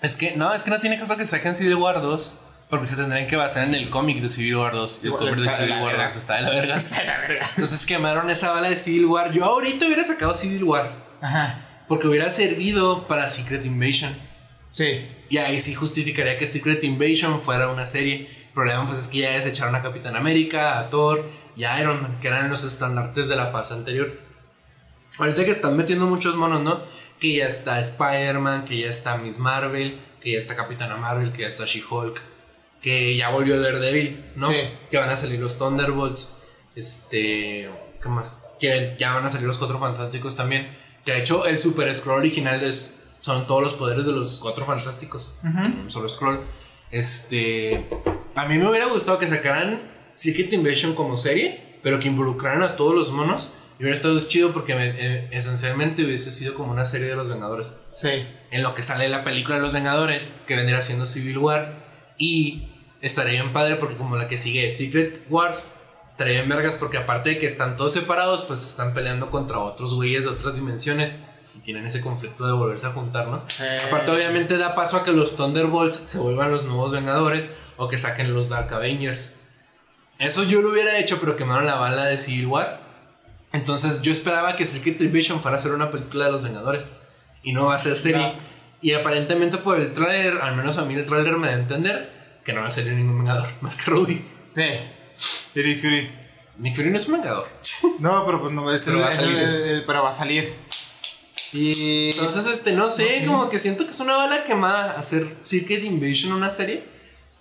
Es 0.00 0.16
que, 0.16 0.36
no, 0.36 0.52
es 0.52 0.64
que 0.64 0.70
no 0.70 0.80
tiene 0.80 0.98
caso 0.98 1.16
que 1.16 1.26
saquen 1.26 1.54
Civil 1.54 1.76
War 1.76 2.00
2. 2.00 2.32
Porque 2.68 2.86
se 2.86 2.96
tendrían 2.96 3.26
que 3.28 3.36
basar 3.36 3.64
en 3.68 3.74
el 3.74 3.90
cómic 3.90 4.20
de 4.22 4.28
Civil 4.28 4.56
War 4.56 4.72
2. 4.72 5.00
Y 5.02 5.06
el 5.06 5.12
cómic 5.12 5.34
de 5.36 5.50
Civil 5.52 5.72
War 5.72 5.86
verga. 5.92 6.04
2 6.04 6.16
está 6.16 6.34
de 6.36 6.42
la 6.42 6.50
verga. 6.50 6.76
Está 6.76 7.00
de 7.02 7.06
la 7.06 7.18
verga. 7.18 7.46
Entonces 7.50 7.86
quemaron 7.86 8.30
esa 8.30 8.50
bala 8.50 8.70
de 8.70 8.76
Civil 8.76 9.04
War. 9.06 9.30
Yo 9.30 9.44
ahorita 9.44 9.84
hubiera 9.86 10.02
sacado 10.02 10.34
Civil 10.34 10.64
War. 10.64 10.90
Ajá. 11.20 11.66
Porque 11.92 12.08
hubiera 12.08 12.30
servido 12.30 13.06
para 13.06 13.28
Secret 13.28 13.66
Invasion. 13.66 14.16
Sí. 14.70 15.06
Y 15.28 15.36
ahí 15.36 15.60
sí 15.60 15.74
justificaría 15.74 16.38
que 16.38 16.46
Secret 16.46 16.82
Invasion 16.84 17.38
fuera 17.38 17.68
una 17.68 17.84
serie. 17.84 18.30
El 18.46 18.52
problema 18.54 18.86
pues 18.86 18.98
es 18.98 19.08
que 19.08 19.18
ya 19.18 19.32
desecharon 19.32 19.74
a 19.74 19.82
Capitán 19.82 20.16
América, 20.16 20.78
a 20.78 20.88
Thor 20.88 21.28
y 21.54 21.64
a 21.64 21.78
Iron 21.82 22.00
Man, 22.00 22.18
que 22.22 22.28
eran 22.28 22.48
los 22.48 22.64
estandartes 22.64 23.28
de 23.28 23.36
la 23.36 23.48
fase 23.48 23.74
anterior. 23.74 24.18
Ahorita 25.18 25.44
que 25.44 25.50
están 25.50 25.76
metiendo 25.76 26.06
muchos 26.06 26.34
monos, 26.34 26.62
¿no? 26.62 26.80
Que 27.20 27.34
ya 27.34 27.46
está 27.46 27.78
Spider-Man, 27.78 28.64
que 28.64 28.78
ya 28.78 28.88
está 28.88 29.18
Miss 29.18 29.38
Marvel, 29.38 30.00
que 30.22 30.32
ya 30.32 30.38
está 30.38 30.56
Capitana 30.56 30.96
Marvel, 30.96 31.30
que 31.30 31.42
ya 31.42 31.48
está 31.48 31.66
She-Hulk, 31.66 32.22
que 32.80 33.14
ya 33.16 33.28
volvió 33.28 33.60
Daredevil, 33.60 34.32
¿no? 34.36 34.48
Sí. 34.48 34.56
Que 34.90 34.96
van 34.96 35.10
a 35.10 35.16
salir 35.16 35.38
los 35.38 35.58
Thunderbolts, 35.58 36.34
este... 36.74 37.68
¿Qué 38.02 38.08
más? 38.08 38.34
Que 38.58 38.96
ya 38.98 39.12
van 39.12 39.26
a 39.26 39.28
salir 39.28 39.46
los 39.46 39.58
Cuatro 39.58 39.78
Fantásticos 39.78 40.34
también. 40.36 40.80
Que 41.04 41.12
de 41.12 41.18
hecho 41.20 41.46
el 41.46 41.58
Super 41.58 41.92
Scroll 41.94 42.18
original 42.18 42.62
es, 42.62 42.98
son 43.20 43.46
todos 43.46 43.62
los 43.62 43.74
poderes 43.74 44.06
de 44.06 44.12
los 44.12 44.38
Cuatro 44.38 44.64
Fantásticos. 44.64 45.32
En 45.42 45.80
un 45.82 45.90
solo 45.90 46.08
scroll. 46.08 46.40
Este. 46.90 47.86
A 48.34 48.46
mí 48.46 48.58
me 48.58 48.68
hubiera 48.68 48.86
gustado 48.86 49.18
que 49.18 49.26
sacaran 49.28 49.82
Secret 50.12 50.52
Invasion 50.52 50.94
como 50.94 51.16
serie, 51.16 51.78
pero 51.82 51.98
que 51.98 52.08
involucraran 52.08 52.62
a 52.62 52.76
todos 52.76 52.94
los 52.94 53.10
monos. 53.10 53.52
Y 53.78 53.82
hubiera 53.82 53.96
estado 53.96 54.18
chido 54.28 54.52
porque 54.52 54.74
me- 54.76 54.90
eh, 54.96 55.28
esencialmente 55.32 56.04
hubiese 56.04 56.30
sido 56.30 56.54
como 56.54 56.70
una 56.70 56.84
serie 56.84 57.08
de 57.08 57.16
los 57.16 57.28
Vengadores. 57.28 57.74
Sí. 57.92 58.26
En 58.50 58.62
lo 58.62 58.74
que 58.74 58.82
sale 58.82 59.08
la 59.08 59.24
película 59.24 59.56
de 59.56 59.62
los 59.62 59.72
Vengadores, 59.72 60.32
que 60.46 60.54
vendría 60.54 60.80
siendo 60.82 61.06
Civil 61.06 61.38
War. 61.38 61.82
Y 62.16 62.68
estaría 63.00 63.32
bien 63.42 63.52
padre 63.52 63.76
porque, 63.76 63.96
como 63.96 64.16
la 64.16 64.28
que 64.28 64.36
sigue 64.36 64.66
es 64.66 64.76
Secret 64.76 65.22
Wars, 65.28 65.66
estaría 66.12 66.34
bien 66.34 66.48
vergas 66.48 66.76
porque, 66.76 66.98
aparte 66.98 67.30
de 67.30 67.38
que 67.38 67.46
están 67.46 67.76
todos 67.76 67.94
separados, 67.94 68.42
pues 68.42 68.62
están 68.62 68.92
peleando 68.94 69.30
contra 69.30 69.58
otros 69.58 69.94
güeyes 69.94 70.24
de 70.24 70.30
otras 70.30 70.54
dimensiones. 70.54 71.16
Y 71.56 71.60
tienen 71.60 71.84
ese 71.84 72.00
conflicto 72.00 72.46
de 72.46 72.52
volverse 72.52 72.86
a 72.86 72.90
juntar, 72.90 73.28
¿no? 73.28 73.42
Sí. 73.46 73.64
Aparte, 73.86 74.10
obviamente 74.10 74.56
da 74.56 74.74
paso 74.74 74.98
a 74.98 75.04
que 75.04 75.12
los 75.12 75.36
Thunderbolts 75.36 76.02
se 76.06 76.18
vuelvan 76.18 76.50
los 76.50 76.64
nuevos 76.64 76.92
Vengadores 76.92 77.50
o 77.76 77.88
que 77.88 77.98
saquen 77.98 78.32
los 78.32 78.48
Dark 78.48 78.72
Avengers. 78.72 79.34
Eso 80.18 80.44
yo 80.44 80.62
lo 80.62 80.70
hubiera 80.70 80.98
hecho, 80.98 81.18
pero 81.18 81.34
quemaron 81.34 81.66
la 81.66 81.74
bala 81.74 82.04
de 82.04 82.16
Civil 82.16 82.46
War. 82.46 82.80
Entonces 83.52 84.00
yo 84.02 84.12
esperaba 84.12 84.54
que 84.54 84.66
Secret 84.66 85.00
Invasion 85.00 85.40
fuera 85.40 85.56
a 85.56 85.60
ser 85.60 85.72
una 85.72 85.90
película 85.90 86.26
de 86.26 86.32
los 86.32 86.42
Vengadores 86.42 86.84
y 87.42 87.52
no 87.52 87.66
va 87.66 87.74
a 87.74 87.78
ser 87.78 87.96
serie. 87.96 88.34
No. 88.34 88.34
Y 88.80 88.92
aparentemente 88.92 89.58
por 89.58 89.78
el 89.78 89.92
tráiler, 89.92 90.38
al 90.42 90.56
menos 90.56 90.78
a 90.78 90.84
mí 90.84 90.94
el 90.94 91.06
tráiler 91.06 91.36
me 91.36 91.48
da 91.48 91.54
a 91.54 91.56
entender 91.56 92.38
que 92.44 92.52
no 92.52 92.62
va 92.62 92.68
a 92.68 92.70
salir 92.70 92.92
ningún 92.92 93.18
Vengador, 93.18 93.48
más 93.60 93.76
que 93.76 93.90
Rudy. 93.90 94.24
Sí. 94.44 94.64
Fury 95.54 95.76
Fury. 95.76 96.10
Nick 96.58 96.76
Fury 96.76 96.90
no 96.90 96.98
es 96.98 97.06
un 97.06 97.14
Vengador. 97.14 97.48
No, 97.98 98.24
pero 98.26 98.40
pues 98.40 98.52
no 98.52 98.72
es 98.72 98.84
Pero 98.84 98.98
el, 98.98 99.02
va 99.04 99.08
a 99.08 99.14
salir. 99.16 99.38
el- 99.38 99.62
el- 99.68 99.84
pero 99.86 100.02
va 100.02 100.10
a 100.10 100.12
salir. 100.12 100.54
Y 101.52 102.10
Entonces, 102.10 102.46
este, 102.46 102.72
no 102.72 102.90
sé, 102.90 103.24
como 103.26 103.50
que 103.50 103.58
siento 103.58 103.84
que 103.84 103.90
es 103.90 104.00
una 104.00 104.16
bala 104.16 104.44
quemada 104.44 104.92
hacer 104.92 105.36
Secret 105.42 105.84
Invasion 105.84 106.32
una 106.32 106.50
serie. 106.50 106.84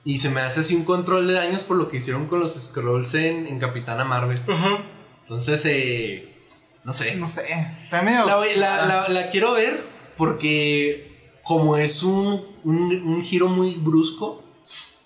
Y 0.03 0.17
se 0.17 0.29
me 0.29 0.41
hace 0.41 0.61
así 0.61 0.75
un 0.75 0.83
control 0.83 1.27
de 1.27 1.33
daños 1.33 1.61
por 1.63 1.77
lo 1.77 1.89
que 1.89 1.97
hicieron 1.97 2.25
con 2.27 2.39
los 2.39 2.53
scrolls 2.59 3.13
en, 3.13 3.45
en 3.47 3.59
Capitana 3.59 4.03
Marvel. 4.03 4.41
Ajá. 4.47 4.83
Entonces, 5.23 5.63
eh, 5.65 6.35
no 6.83 6.91
sé. 6.91 7.15
no 7.15 7.27
sé, 7.27 7.45
está 7.79 8.01
medio 8.01 8.25
La, 8.25 8.35
voy- 8.37 8.55
la- 8.55 8.85
la- 8.85 9.07
la 9.09 9.29
quiero 9.29 9.51
ver 9.53 9.81
porque 10.17 11.29
como 11.43 11.77
es 11.77 12.01
un, 12.03 12.45
un, 12.63 12.91
un 13.07 13.23
giro 13.23 13.47
muy 13.47 13.75
brusco 13.75 14.43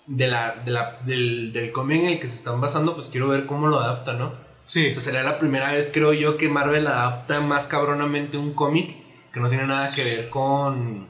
de 0.06 0.28
la, 0.28 0.52
de 0.64 0.70
la, 0.70 0.98
del, 1.04 1.52
del 1.52 1.72
cómic 1.72 2.02
en 2.02 2.08
el 2.12 2.20
que 2.20 2.28
se 2.28 2.36
están 2.36 2.60
basando, 2.60 2.94
pues 2.94 3.08
quiero 3.08 3.28
ver 3.28 3.46
cómo 3.46 3.66
lo 3.66 3.80
adapta, 3.80 4.12
¿no? 4.12 4.32
Sí. 4.66 4.86
Entonces 4.88 5.04
sería 5.12 5.22
la 5.22 5.38
primera 5.38 5.72
vez, 5.72 5.90
creo 5.92 6.12
yo, 6.12 6.36
que 6.36 6.48
Marvel 6.48 6.86
adapta 6.86 7.40
más 7.40 7.66
cabronamente 7.68 8.36
un 8.38 8.52
cómic 8.54 8.96
que 9.32 9.40
no 9.40 9.48
tiene 9.48 9.66
nada 9.66 9.92
que 9.92 10.02
ver 10.04 10.30
con, 10.30 11.08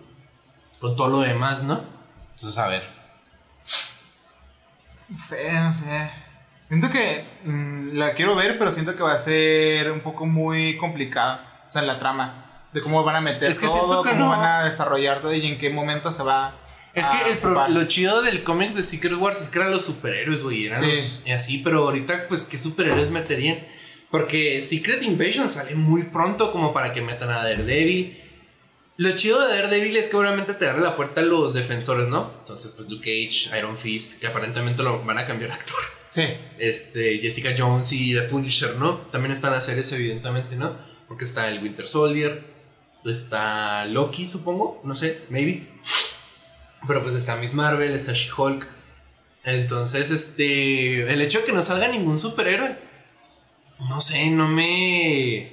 con 0.80 0.96
todo 0.96 1.08
lo 1.08 1.20
demás, 1.20 1.62
¿no? 1.62 1.84
Entonces, 2.34 2.58
a 2.58 2.68
ver. 2.68 2.82
No 5.08 5.14
sé, 5.14 5.52
no 5.60 5.72
sé. 5.72 6.10
Siento 6.68 6.90
que 6.90 7.24
mm, 7.44 7.96
la 7.96 8.12
quiero 8.14 8.34
ver, 8.34 8.58
pero 8.58 8.72
siento 8.72 8.96
que 8.96 9.02
va 9.02 9.12
a 9.12 9.18
ser 9.18 9.90
un 9.92 10.00
poco 10.00 10.26
muy 10.26 10.76
complicada. 10.76 11.62
O 11.66 11.70
sea, 11.70 11.82
en 11.82 11.88
la 11.88 11.98
trama. 11.98 12.42
De 12.72 12.80
cómo 12.82 13.02
van 13.04 13.16
a 13.16 13.20
meter 13.20 13.48
Es 13.48 13.58
que 13.58 13.68
siento 13.68 13.86
todo, 13.86 14.02
que 14.02 14.10
cómo 14.10 14.24
no- 14.24 14.30
van 14.30 14.44
a 14.44 14.64
desarrollar 14.64 15.20
todo 15.20 15.32
y 15.32 15.46
en 15.46 15.58
qué 15.58 15.70
momento 15.70 16.12
se 16.12 16.22
va 16.22 16.54
Es 16.96 17.04
a 17.04 17.22
que 17.24 17.32
el 17.32 17.38
pro- 17.38 17.68
lo 17.68 17.84
chido 17.84 18.22
del 18.22 18.42
cómic 18.42 18.72
de 18.74 18.82
Secret 18.82 19.14
Wars 19.14 19.40
es 19.40 19.50
que 19.50 19.58
eran 19.58 19.70
los 19.70 19.84
superhéroes, 19.84 20.42
güey. 20.42 20.66
Eran 20.66 20.82
Sí. 20.82 20.90
los- 20.90 21.22
y 21.26 21.30
así, 21.30 21.58
pero 21.58 21.84
ahorita, 21.84 22.26
pues, 22.28 22.44
¿qué 22.44 22.58
superhéroes 22.58 23.10
meterían? 23.10 23.66
Porque 24.10 24.60
Secret 24.60 25.02
Invasion 25.02 25.48
sale 25.50 25.74
muy 25.74 26.04
pronto 26.04 26.52
como 26.52 26.72
para 26.72 26.92
que 26.92 27.02
metan 27.02 27.30
a 27.30 27.42
Daredevil. 27.44 28.22
Lo 28.98 29.14
chido 29.14 29.46
de 29.46 29.54
Daredevil 29.54 29.96
es 29.96 30.06
que 30.08 30.16
obviamente 30.16 30.54
te 30.54 30.66
abre 30.68 30.80
la 30.82 30.96
puerta 30.96 31.20
a 31.20 31.24
los 31.24 31.52
defensores, 31.52 32.08
¿no? 32.08 32.32
Entonces, 32.38 32.72
pues 32.74 32.88
Luke 32.88 33.04
Cage, 33.04 33.56
Iron 33.58 33.76
Fist, 33.76 34.18
que 34.18 34.26
aparentemente 34.26 34.82
lo 34.82 35.04
van 35.04 35.18
a 35.18 35.26
cambiar 35.26 35.50
de 35.50 35.56
actor. 35.56 35.76
Sí. 36.08 36.22
Este, 36.58 37.18
Jessica 37.18 37.50
Jones 37.58 37.92
y 37.92 38.14
The 38.14 38.22
Punisher, 38.22 38.76
¿no? 38.76 38.98
También 39.12 39.32
están 39.32 39.52
las 39.52 39.66
series, 39.66 39.92
evidentemente, 39.92 40.56
¿no? 40.56 40.78
Porque 41.08 41.24
está 41.24 41.48
el 41.50 41.62
Winter 41.62 41.86
Soldier, 41.86 42.42
está 43.04 43.84
Loki, 43.84 44.26
supongo, 44.26 44.80
no 44.84 44.94
sé, 44.94 45.22
maybe. 45.28 45.68
Pero 46.86 47.02
pues 47.02 47.14
está 47.14 47.36
Miss 47.36 47.54
Marvel, 47.54 47.92
está 47.94 48.12
She-Hulk. 48.12 48.66
Entonces, 49.44 50.10
este, 50.10 51.12
el 51.12 51.20
hecho 51.20 51.40
de 51.40 51.44
que 51.46 51.52
no 51.52 51.62
salga 51.62 51.88
ningún 51.88 52.18
superhéroe, 52.18 52.78
no 53.78 54.00
sé, 54.00 54.30
no 54.30 54.48
me... 54.48 55.52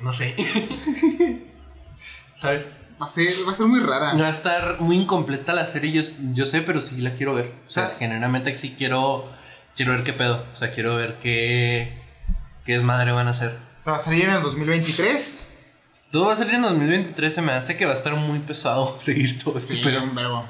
No 0.00 0.12
sé. 0.12 0.36
¿Sabes? 2.36 2.66
Va 3.00 3.06
a 3.06 3.08
ser, 3.08 3.34
va 3.46 3.52
a 3.52 3.54
ser 3.54 3.66
muy 3.66 3.80
rara. 3.80 4.14
No 4.14 4.20
va 4.20 4.28
a 4.28 4.30
estar 4.30 4.80
muy 4.80 4.96
incompleta 4.96 5.52
la 5.52 5.66
serie, 5.66 5.90
yo, 5.90 6.02
yo 6.32 6.46
sé, 6.46 6.62
pero 6.62 6.80
sí 6.80 7.00
la 7.00 7.14
quiero 7.14 7.34
ver. 7.34 7.52
O 7.64 7.68
sea, 7.68 7.88
genuinamente 7.88 8.54
sí 8.54 8.74
quiero, 8.78 9.28
quiero 9.74 9.92
ver 9.92 10.04
qué 10.04 10.12
pedo. 10.12 10.46
O 10.52 10.56
sea, 10.56 10.70
quiero 10.70 10.94
ver 10.94 11.18
qué, 11.20 11.98
qué 12.64 12.74
desmadre 12.74 13.12
van 13.12 13.26
a 13.26 13.30
hacer. 13.30 13.58
Va 13.88 13.96
a 13.96 13.98
salir 13.98 14.24
en 14.26 14.30
el 14.30 14.42
2023. 14.42 15.53
Todo 16.14 16.26
va 16.26 16.34
a 16.34 16.36
salir 16.36 16.54
en 16.54 16.62
2023, 16.62 17.34
se 17.34 17.42
me 17.42 17.50
hace 17.50 17.76
que 17.76 17.86
va 17.86 17.90
a 17.90 17.96
estar 17.96 18.14
muy 18.14 18.38
pesado 18.38 18.94
seguir 19.00 19.36
todo 19.42 19.58
este 19.58 19.74
Sí, 19.74 19.82
verbo. 19.82 20.44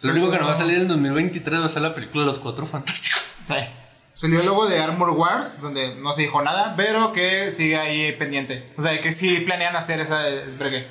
Lo 0.00 0.12
único 0.12 0.30
que 0.30 0.38
no 0.38 0.46
va 0.46 0.54
a 0.54 0.56
salir 0.56 0.78
en 0.78 0.88
2023 0.88 1.60
va 1.60 1.66
a 1.66 1.68
ser 1.68 1.82
la 1.82 1.94
película 1.94 2.24
de 2.24 2.30
los 2.30 2.38
Cuatro 2.38 2.64
Fantásticos. 2.64 3.20
Sí. 3.42 3.54
Salió 4.14 4.40
el 4.40 4.46
logo 4.46 4.66
de 4.66 4.80
Armor 4.80 5.10
Wars, 5.10 5.60
donde 5.60 5.94
no 5.94 6.14
se 6.14 6.22
dijo 6.22 6.40
nada, 6.42 6.74
pero 6.74 7.12
que 7.12 7.50
sigue 7.50 7.76
ahí 7.76 8.12
pendiente. 8.12 8.72
O 8.78 8.82
sea, 8.82 8.98
que 9.00 9.12
sí 9.12 9.40
planean 9.40 9.76
hacer 9.76 10.00
esa. 10.00 10.26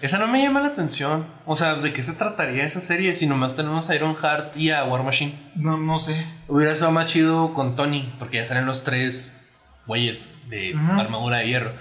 Esa 0.02 0.20
no 0.20 0.28
me 0.28 0.44
llama 0.44 0.62
la 0.62 0.68
atención. 0.68 1.26
O 1.46 1.56
sea, 1.56 1.76
¿de 1.76 1.92
qué 1.92 2.04
se 2.04 2.14
trataría 2.14 2.64
esa 2.66 2.82
serie 2.82 3.16
si 3.16 3.26
nomás 3.26 3.56
tenemos 3.56 3.90
a 3.90 3.96
Iron 3.96 4.16
Heart 4.16 4.58
y 4.58 4.72
a 4.72 4.84
War 4.84 5.04
Machine? 5.04 5.52
No, 5.56 5.78
no 5.78 6.00
sé. 6.00 6.28
Hubiera 6.48 6.74
estado 6.74 6.92
más 6.92 7.06
chido 7.12 7.54
con 7.56 7.76
Tony, 7.76 8.14
porque 8.20 8.38
ya 8.38 8.46
salen 8.46 8.68
los 8.68 8.84
tres 8.84 9.34
güeyes 9.88 10.26
de 10.48 10.76
armadura 10.98 11.38
de 11.38 11.48
hierro. 11.48 11.74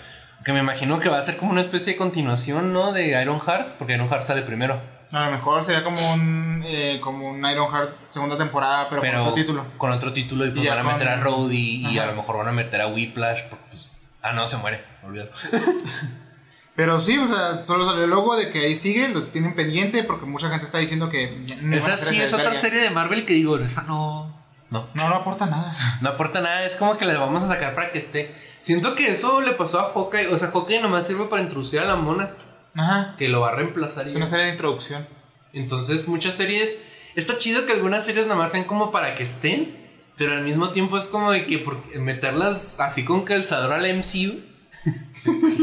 Que 0.49 0.55
me 0.55 0.61
imagino 0.61 0.99
que 0.99 1.11
va 1.11 1.19
a 1.19 1.21
ser 1.21 1.37
como 1.37 1.53
una 1.53 1.61
especie 1.61 1.93
de 1.93 1.99
continuación, 1.99 2.73
¿no? 2.73 2.93
De 2.93 3.21
Iron 3.21 3.39
Heart, 3.39 3.73
porque 3.77 3.93
Iron 3.93 4.09
Heart 4.09 4.23
sale 4.23 4.41
primero. 4.41 4.81
A 5.13 5.27
lo 5.27 5.33
mejor 5.33 5.63
sería 5.63 5.85
como 5.85 5.99
un, 6.15 6.65
eh, 6.67 7.01
como 7.03 7.29
un 7.29 7.45
Iron 7.45 7.71
Heart 7.71 7.95
segunda 8.09 8.39
temporada, 8.39 8.89
pero, 8.89 9.03
Pero 9.03 9.19
con 9.19 9.23
otro 9.25 9.35
título. 9.35 9.67
Con 9.77 9.91
otro 9.91 10.11
título 10.11 10.47
y 10.47 10.51
pues 10.53 10.65
Y 10.65 10.69
van 10.71 10.79
a 10.79 10.83
meter 10.85 11.07
a 11.07 11.17
Rhodey 11.17 11.87
y 11.87 11.99
a 11.99 12.07
lo 12.07 12.15
mejor 12.15 12.39
van 12.39 12.49
a 12.49 12.53
meter 12.53 12.81
a 12.81 12.87
Whiplash, 12.87 13.43
pues... 13.43 13.91
Ah, 14.23 14.33
no, 14.33 14.47
se 14.47 14.57
muere, 14.57 14.83
olvídalo. 15.05 15.33
Pero 16.75 16.99
sí, 17.03 17.19
o 17.19 17.27
sea, 17.27 17.61
solo 17.61 17.85
salió 17.85 18.05
el 18.05 18.11
logo 18.11 18.35
de 18.35 18.49
que 18.49 18.61
ahí 18.61 18.75
sigue, 18.75 19.07
los 19.11 19.29
tienen 19.29 19.55
pendiente 19.55 20.03
porque 20.03 20.25
mucha 20.25 20.49
gente 20.49 20.65
está 20.65 20.79
diciendo 20.79 21.11
que 21.11 21.59
no 21.61 21.77
Esa 21.77 21.99
sí 21.99 22.23
es 22.23 22.33
otra 22.33 22.55
serie 22.55 22.81
de 22.81 22.89
Marvel 22.89 23.27
que 23.27 23.35
digo, 23.35 23.59
esa 23.59 23.83
no... 23.83 24.35
No. 24.71 24.89
No, 24.95 25.09
no 25.11 25.15
aporta 25.15 25.45
nada. 25.45 25.75
No 26.01 26.09
aporta 26.09 26.41
nada, 26.41 26.65
es 26.65 26.75
como 26.75 26.97
que 26.97 27.05
la 27.05 27.19
vamos 27.19 27.43
a 27.43 27.49
sacar 27.49 27.75
para 27.75 27.93
que 27.93 27.99
esté. 27.99 28.48
Siento 28.69 28.95
que 28.95 29.09
eso 29.09 29.41
le 29.41 29.53
pasó 29.53 29.81
a 29.81 29.93
Hawkeye, 29.95 30.27
o 30.29 30.37
sea, 30.37 30.51
Hawkeye 30.51 30.83
nomás 30.83 31.07
sirve 31.07 31.25
para 31.25 31.41
introducir 31.41 31.81
a 31.81 31.87
la 31.87 31.97
mona, 31.97 32.35
Ajá. 32.75 33.15
que 33.17 33.27
lo 33.31 33.41
va 33.41 33.49
a 33.49 33.55
reemplazar. 33.55 34.07
y 34.07 34.11
Es 34.11 34.15
una 34.15 34.27
serie 34.27 34.45
de 34.45 34.51
introducción. 34.53 35.09
Entonces, 35.55 36.07
muchas 36.07 36.35
series. 36.35 36.85
Está 37.15 37.39
chido 37.39 37.65
que 37.65 37.73
algunas 37.73 38.05
series 38.05 38.27
nada 38.27 38.37
más 38.39 38.51
sean 38.53 38.65
como 38.65 38.93
para 38.93 39.15
que 39.15 39.23
estén. 39.23 39.75
Pero 40.19 40.35
al 40.35 40.43
mismo 40.43 40.69
tiempo 40.73 40.99
es 40.99 41.09
como 41.09 41.33
de 41.33 41.47
que 41.47 41.61
por 41.61 41.83
meterlas 41.97 42.79
así 42.79 43.07
con 43.07 43.25
calzador 43.25 43.73
al 43.73 43.87
MCU. 43.97 44.43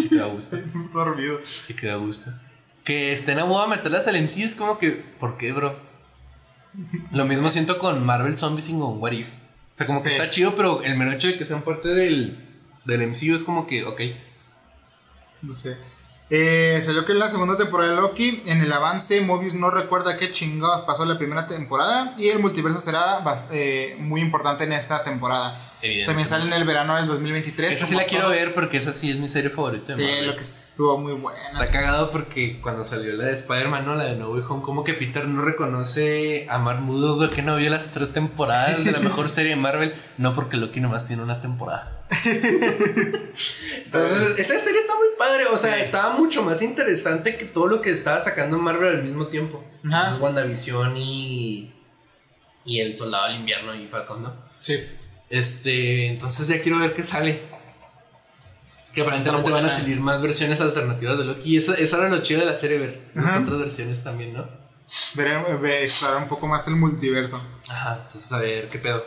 sí 0.01 0.07
que 0.09 0.15
da 0.15 0.25
gusto. 0.25 0.57
Dormido. 0.91 1.41
Sí 1.45 1.75
que 1.75 1.85
da 1.85 1.97
gusto. 1.97 2.31
Que 2.83 3.11
estén 3.11 3.37
a 3.37 3.45
modo 3.45 3.61
a 3.61 3.67
meterlas 3.67 4.07
al 4.07 4.19
MCU 4.19 4.45
es 4.45 4.55
como 4.55 4.79
que. 4.79 4.89
¿Por 5.19 5.37
qué, 5.37 5.53
bro? 5.53 5.77
Lo 7.11 7.27
mismo 7.27 7.51
siento 7.51 7.77
con 7.77 8.03
Marvel 8.03 8.35
Zombies 8.35 8.69
y 8.69 8.71
con 8.71 8.97
What 8.99 9.11
If. 9.11 9.27
O 9.27 9.31
sea, 9.73 9.85
como 9.85 10.01
que 10.01 10.09
está 10.09 10.27
chido, 10.31 10.55
pero 10.55 10.81
el 10.81 10.97
mero 10.97 11.11
hecho 11.11 11.27
de 11.27 11.37
que 11.37 11.45
sean 11.45 11.61
parte 11.61 11.89
del, 11.89 12.44
del 12.85 13.07
MCU 13.07 13.35
es 13.35 13.43
como 13.43 13.67
que, 13.67 13.83
ok. 13.83 14.01
No 15.41 15.53
sé. 15.53 15.77
Eh, 16.29 16.81
salió 16.83 17.05
que 17.05 17.11
en 17.11 17.19
la 17.19 17.29
segunda 17.29 17.55
temporada 17.55 17.91
de 17.93 18.01
Loki, 18.01 18.41
en 18.47 18.61
el 18.61 18.73
avance, 18.73 19.21
Mobius 19.21 19.53
no 19.53 19.69
recuerda 19.69 20.17
qué 20.17 20.31
chingados 20.31 20.85
pasó 20.85 21.03
en 21.03 21.09
la 21.09 21.17
primera 21.19 21.45
temporada 21.45 22.15
y 22.17 22.29
el 22.29 22.39
multiverso 22.39 22.79
será 22.79 23.23
eh, 23.51 23.95
muy 23.99 24.21
importante 24.21 24.63
en 24.63 24.73
esta 24.73 25.03
temporada. 25.03 25.61
También 26.05 26.27
sale 26.27 26.45
en 26.45 26.53
el 26.53 26.63
verano 26.65 26.95
del 26.95 27.07
2023. 27.07 27.71
Esa 27.71 27.85
sí 27.85 27.95
la 27.95 28.05
quiero 28.05 28.29
ver 28.29 28.53
porque 28.53 28.77
esa 28.77 28.93
sí 28.93 29.11
es 29.11 29.17
mi 29.17 29.27
serie 29.29 29.49
favorita. 29.49 29.93
Sí, 29.93 30.01
Marvel. 30.01 30.27
lo 30.27 30.35
que 30.35 30.41
estuvo 30.41 30.97
muy 30.97 31.13
buena. 31.13 31.41
Está 31.43 31.69
cagado 31.71 32.11
porque 32.11 32.59
cuando 32.61 32.83
salió 32.83 33.13
la 33.13 33.25
de 33.25 33.33
Spider-Man, 33.33 33.85
¿no? 33.85 33.95
La 33.95 34.05
de 34.05 34.15
No 34.15 34.29
Way 34.31 34.43
Home, 34.49 34.61
como 34.63 34.83
que 34.83 34.93
Peter 34.93 35.27
no 35.27 35.41
reconoce 35.43 36.47
a 36.49 36.57
Mark 36.57 36.81
Moodle 36.81 37.29
que 37.35 37.41
no 37.41 37.55
vio 37.57 37.69
las 37.69 37.91
tres 37.91 38.13
temporadas 38.13 38.83
de 38.83 38.91
la 38.91 38.99
mejor 39.01 39.29
serie 39.29 39.51
de 39.51 39.55
Marvel, 39.57 39.93
no 40.17 40.33
porque 40.35 40.57
Loki 40.57 40.79
nomás 40.81 41.05
tiene 41.07 41.23
una 41.23 41.41
temporada. 41.41 42.05
Entonces, 43.85 44.39
esa 44.39 44.59
serie 44.59 44.79
está 44.79 44.95
muy 44.95 45.07
padre, 45.17 45.45
o 45.47 45.57
sea, 45.57 45.75
Sí. 45.75 45.81
estaba 45.81 46.15
mucho 46.17 46.43
más 46.43 46.61
interesante 46.61 47.35
que 47.35 47.45
todo 47.45 47.67
lo 47.67 47.81
que 47.81 47.91
estaba 47.91 48.19
sacando 48.19 48.57
Marvel 48.57 48.89
al 48.97 49.03
mismo 49.03 49.27
tiempo. 49.27 49.63
Ajá. 49.85 49.97
Entonces, 49.99 50.21
WandaVision 50.21 50.97
y, 50.97 51.73
y 52.65 52.79
El 52.79 52.95
Soldado 52.95 53.27
del 53.27 53.37
Invierno 53.37 53.73
y 53.75 53.87
Falcon, 53.87 54.23
¿no? 54.23 54.33
Sí. 54.59 54.79
Este, 55.29 56.07
entonces 56.07 56.47
ya 56.47 56.61
quiero 56.61 56.79
ver 56.79 56.93
qué 56.95 57.03
sale. 57.03 57.41
Que 58.93 59.01
aparentemente 59.01 59.49
buena. 59.51 59.67
van 59.67 59.75
a 59.75 59.77
salir 59.77 59.99
más 59.99 60.21
versiones 60.21 60.61
alternativas 60.61 61.17
de 61.17 61.25
Loki. 61.25 61.53
Y 61.53 61.57
eso, 61.57 61.73
eso 61.75 61.97
era 61.97 62.09
lo 62.09 62.19
chido 62.19 62.39
de 62.41 62.45
la 62.45 62.55
serie, 62.55 62.77
ver 62.77 63.11
las 63.13 63.25
Ajá. 63.25 63.39
otras 63.41 63.59
versiones 63.59 64.01
también, 64.03 64.33
¿no? 64.33 64.47
Veremos, 65.15 65.59
ve- 65.59 65.83
explorar 65.83 66.21
un 66.23 66.29
poco 66.29 66.47
más 66.47 66.65
el 66.67 66.75
multiverso. 66.77 67.41
Ajá, 67.69 67.99
entonces 68.03 68.31
a 68.31 68.39
ver 68.39 68.69
qué 68.69 68.79
pedo. 68.79 69.03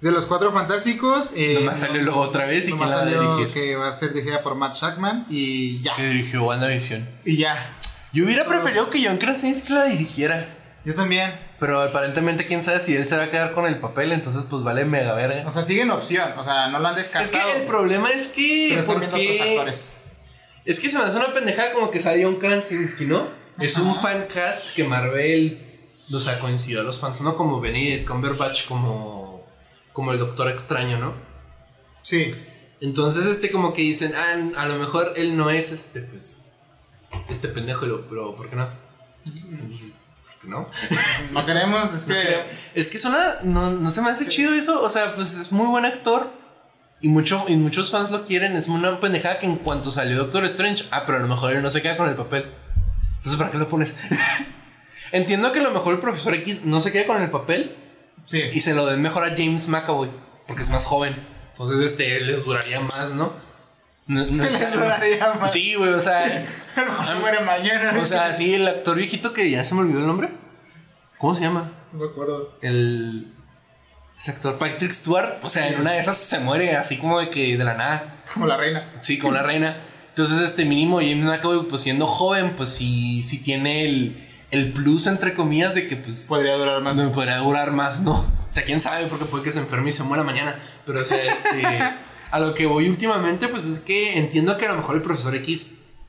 De 0.00 0.12
los 0.12 0.26
cuatro 0.26 0.52
fantásticos. 0.52 1.32
Eh, 1.34 1.54
Nomás 1.60 1.80
salió 1.80 2.00
luego 2.02 2.20
otra 2.20 2.46
vez 2.46 2.68
y 2.68 2.70
la 2.70 2.76
va 2.76 2.84
a 3.42 3.52
que 3.52 3.74
va 3.74 3.88
a 3.88 3.92
ser 3.92 4.12
dirigida 4.12 4.44
por 4.44 4.54
Matt 4.54 4.74
Shackman 4.76 5.26
y 5.28 5.82
ya. 5.82 5.96
Que 5.96 6.06
dirigió 6.06 6.44
WandaVision. 6.44 7.08
Y 7.24 7.38
ya. 7.38 7.76
Yo 8.12 8.22
hubiera 8.24 8.42
Esto- 8.42 8.52
preferido 8.54 8.90
que 8.90 9.04
John 9.04 9.16
Krasinski 9.18 9.72
la 9.72 9.86
dirigiera. 9.86 10.54
Yo 10.84 10.94
también. 10.94 11.32
Pero 11.60 11.82
aparentemente 11.82 12.46
quién 12.46 12.62
sabe 12.62 12.78
si 12.80 12.94
él 12.94 13.04
se 13.04 13.16
va 13.16 13.24
a 13.24 13.30
quedar 13.30 13.52
con 13.52 13.66
el 13.66 13.80
papel, 13.80 14.12
entonces 14.12 14.44
pues 14.48 14.62
vale 14.62 14.84
mega 14.84 15.12
verga. 15.14 15.44
O 15.46 15.50
sea, 15.50 15.62
sigue 15.62 15.82
en 15.82 15.90
opción. 15.90 16.32
O 16.38 16.44
sea, 16.44 16.68
no 16.68 16.78
lo 16.78 16.86
han 16.86 16.94
Es 16.94 17.02
descartado. 17.12 17.52
que 17.52 17.60
el 17.60 17.66
problema 17.66 18.10
es 18.10 18.28
que. 18.28 18.66
pero 18.70 18.80
están 18.80 18.94
¿por 19.00 19.00
viendo 19.10 19.16
otros 19.34 19.48
actores. 19.48 19.92
Es 20.64 20.78
que 20.80 20.88
se 20.88 20.98
me 20.98 21.04
hace 21.04 21.16
una 21.16 21.32
pendejada 21.32 21.72
como 21.72 21.90
que 21.90 22.00
sale 22.00 22.22
John 22.22 22.36
Krasinski, 22.36 23.06
¿no? 23.06 23.28
Es 23.58 23.76
un 23.78 23.90
Ajá. 23.90 24.00
fan 24.02 24.28
cast 24.32 24.72
que 24.74 24.84
Marvel, 24.84 25.60
o 26.12 26.20
sea, 26.20 26.38
coincidió 26.38 26.80
a 26.80 26.84
los 26.84 27.00
fans, 27.00 27.20
no 27.22 27.34
como 27.36 27.60
Benedict 27.60 28.06
Cumberbatch, 28.06 28.68
como, 28.68 29.44
como 29.92 30.12
el 30.12 30.18
Doctor 30.20 30.48
Extraño, 30.48 30.98
¿no? 30.98 31.14
Sí. 32.02 32.34
Entonces, 32.80 33.26
este, 33.26 33.50
como 33.50 33.72
que 33.72 33.82
dicen, 33.82 34.12
ah, 34.14 34.60
a 34.62 34.66
lo 34.66 34.76
mejor 34.76 35.14
él 35.16 35.36
no 35.36 35.50
es 35.50 35.72
este, 35.72 36.02
pues, 36.02 36.46
este 37.28 37.48
pendejo, 37.48 37.80
pero 38.08 38.36
¿por 38.36 38.48
qué 38.48 38.54
no? 38.54 38.68
¿Por 40.40 40.42
qué 40.42 40.48
no? 40.48 40.68
No 41.32 41.46
queremos, 41.46 41.92
es 41.94 42.04
que. 42.06 42.44
Es 42.74 42.88
que 42.88 42.98
suena, 42.98 43.36
no, 43.42 43.70
no 43.70 43.90
se 43.90 44.02
me 44.02 44.10
hace 44.10 44.26
chido 44.28 44.54
eso, 44.54 44.82
o 44.82 44.90
sea, 44.90 45.14
pues 45.14 45.36
es 45.38 45.52
muy 45.52 45.66
buen 45.66 45.84
actor. 45.84 46.30
Y, 47.00 47.08
mucho, 47.08 47.44
y 47.46 47.56
muchos 47.56 47.92
fans 47.92 48.10
lo 48.10 48.24
quieren, 48.24 48.56
es 48.56 48.66
una 48.66 48.98
pendejada 48.98 49.38
que 49.38 49.46
en 49.46 49.56
cuanto 49.56 49.92
salió 49.92 50.16
Doctor 50.18 50.44
Strange, 50.46 50.84
ah, 50.90 51.04
pero 51.06 51.18
a 51.18 51.20
lo 51.20 51.28
mejor 51.28 51.52
él 51.52 51.62
no 51.62 51.70
se 51.70 51.80
queda 51.80 51.96
con 51.96 52.08
el 52.08 52.16
papel. 52.16 52.50
Entonces, 53.18 53.36
¿para 53.38 53.52
qué 53.52 53.58
lo 53.58 53.68
pones? 53.68 53.94
Entiendo 55.12 55.52
que 55.52 55.60
a 55.60 55.62
lo 55.62 55.70
mejor 55.70 55.94
el 55.94 56.00
profesor 56.00 56.34
X 56.34 56.64
no 56.64 56.80
se 56.80 56.90
queda 56.92 57.06
con 57.06 57.22
el 57.22 57.30
papel 57.30 57.76
Sí. 58.24 58.42
y 58.52 58.60
se 58.60 58.74
lo 58.74 58.84
den 58.86 59.00
mejor 59.00 59.24
a 59.24 59.30
James 59.30 59.68
McAvoy, 59.68 60.10
porque 60.46 60.62
es 60.62 60.70
más 60.70 60.86
joven. 60.86 61.24
Entonces, 61.52 61.78
este, 61.80 62.20
les 62.20 62.44
duraría 62.44 62.80
más, 62.80 63.10
¿no? 63.14 63.32
No, 64.08 64.24
no 64.26 64.42
está- 64.44 64.74
Lo 64.74 64.80
daría 64.80 65.34
más. 65.34 65.52
Sí, 65.52 65.74
güey, 65.74 65.90
o 65.92 66.00
sea. 66.00 66.24
Se 67.04 67.14
muere 67.20 67.40
mañana. 67.40 67.92
O 68.00 68.04
sea, 68.06 68.32
sí, 68.34 68.54
el 68.54 68.66
actor 68.66 68.96
viejito 68.96 69.32
que 69.32 69.50
ya 69.50 69.64
se 69.64 69.74
me 69.74 69.82
olvidó 69.82 70.00
el 70.00 70.06
nombre. 70.06 70.30
¿Cómo 71.18 71.34
se 71.34 71.42
llama? 71.42 71.72
No 71.92 72.00
me 72.00 72.06
acuerdo. 72.10 72.58
El. 72.62 73.32
Ese 74.18 74.32
actor 74.32 74.58
Patrick 74.58 74.92
Stewart. 74.92 75.38
O 75.42 75.48
sea, 75.48 75.68
Sí. 75.68 75.74
en 75.74 75.80
una 75.82 75.92
de 75.92 76.00
esas 76.00 76.16
se 76.18 76.40
muere 76.40 76.76
así 76.76 76.96
como 76.98 77.20
de 77.20 77.30
que 77.30 77.56
de 77.56 77.64
la 77.64 77.74
nada. 77.74 78.16
Como 78.32 78.46
la 78.46 78.56
reina. 78.56 78.92
Sí, 79.00 79.18
con 79.18 79.34
la 79.34 79.42
reina. 79.42 79.76
Entonces, 80.08 80.40
este 80.40 80.64
mínimo 80.64 80.96
James 80.98 81.24
McAvoy, 81.24 81.66
pues 81.68 81.82
siendo 81.82 82.06
joven, 82.08 82.54
pues 82.56 82.70
sí, 82.70 83.22
sí 83.22 83.38
tiene 83.40 83.84
el, 83.84 84.26
el 84.50 84.72
plus, 84.72 85.06
entre 85.06 85.34
comillas, 85.34 85.74
de 85.74 85.86
que 85.86 85.96
pues 85.96 86.26
Podría 86.28 86.54
durar 86.56 86.80
más. 86.82 86.96
no 86.96 87.04
me 87.04 87.10
podría 87.10 87.36
durar 87.38 87.70
más, 87.70 88.00
¿no? 88.00 88.12
O 88.12 88.26
sea, 88.48 88.64
quién 88.64 88.80
sabe, 88.80 89.06
porque 89.06 89.26
puede 89.26 89.44
que 89.44 89.52
se 89.52 89.60
enferme 89.60 89.90
y 89.90 89.92
se 89.92 90.02
muera 90.02 90.24
mañana. 90.24 90.56
Pero, 90.86 91.02
o 91.02 91.04
sea, 91.04 91.22
este. 91.22 91.62
a 92.30 92.38
lo 92.40 92.54
que 92.54 92.66
voy 92.66 92.88
últimamente, 92.88 93.48
pues 93.48 93.66
es 93.66 93.78
que 93.80 94.18
entiendo 94.18 94.56
que 94.58 94.66
a 94.66 94.70
lo 94.72 94.76
mejor 94.78 94.96
el 94.96 95.02
profesor 95.02 95.34
X, 95.36 95.68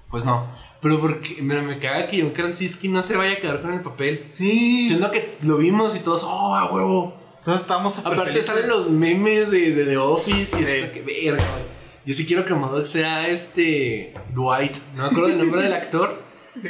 pues 0.10 0.26
no. 0.26 0.48
Pero 0.82 1.00
porque 1.00 1.42
me, 1.42 1.62
me 1.62 1.80
caga 1.80 2.08
que 2.08 2.22
John 2.22 2.32
Krasinski 2.32 2.88
no 2.88 3.04
se 3.04 3.18
vaya 3.18 3.34
a 3.34 3.40
quedar 3.40 3.62
con 3.62 3.74
el 3.74 3.82
papel. 3.82 4.26
Sí. 4.30 4.88
Siendo 4.88 5.12
que 5.12 5.38
lo 5.42 5.58
vimos 5.58 5.96
y 5.98 6.00
todos, 6.00 6.24
oh, 6.26 6.56
a 6.56 6.72
huevo. 6.72 7.18
Todos 7.44 7.62
estamos 7.62 7.94
súper 7.96 8.14
Aparte 8.14 8.32
felices. 8.32 8.48
salen 8.54 8.70
los 8.70 8.90
memes 8.90 9.50
de, 9.52 9.74
de 9.74 9.86
The 9.86 9.98
Office 9.98 10.56
y 10.58 10.64
Sí. 10.64 10.66
es 10.66 10.90
que 10.92 11.02
verga, 11.02 11.44
güey. 11.52 11.64
Yo 12.06 12.14
sí 12.14 12.26
quiero 12.26 12.46
que 12.46 12.54
Modoc 12.54 12.86
sea 12.86 13.28
este 13.28 14.14
Dwight. 14.34 14.76
No 14.96 15.04
me 15.04 15.10
acuerdo 15.10 15.28
del 15.28 15.38
nombre 15.38 15.62
del 15.62 15.74
actor. 15.74 16.24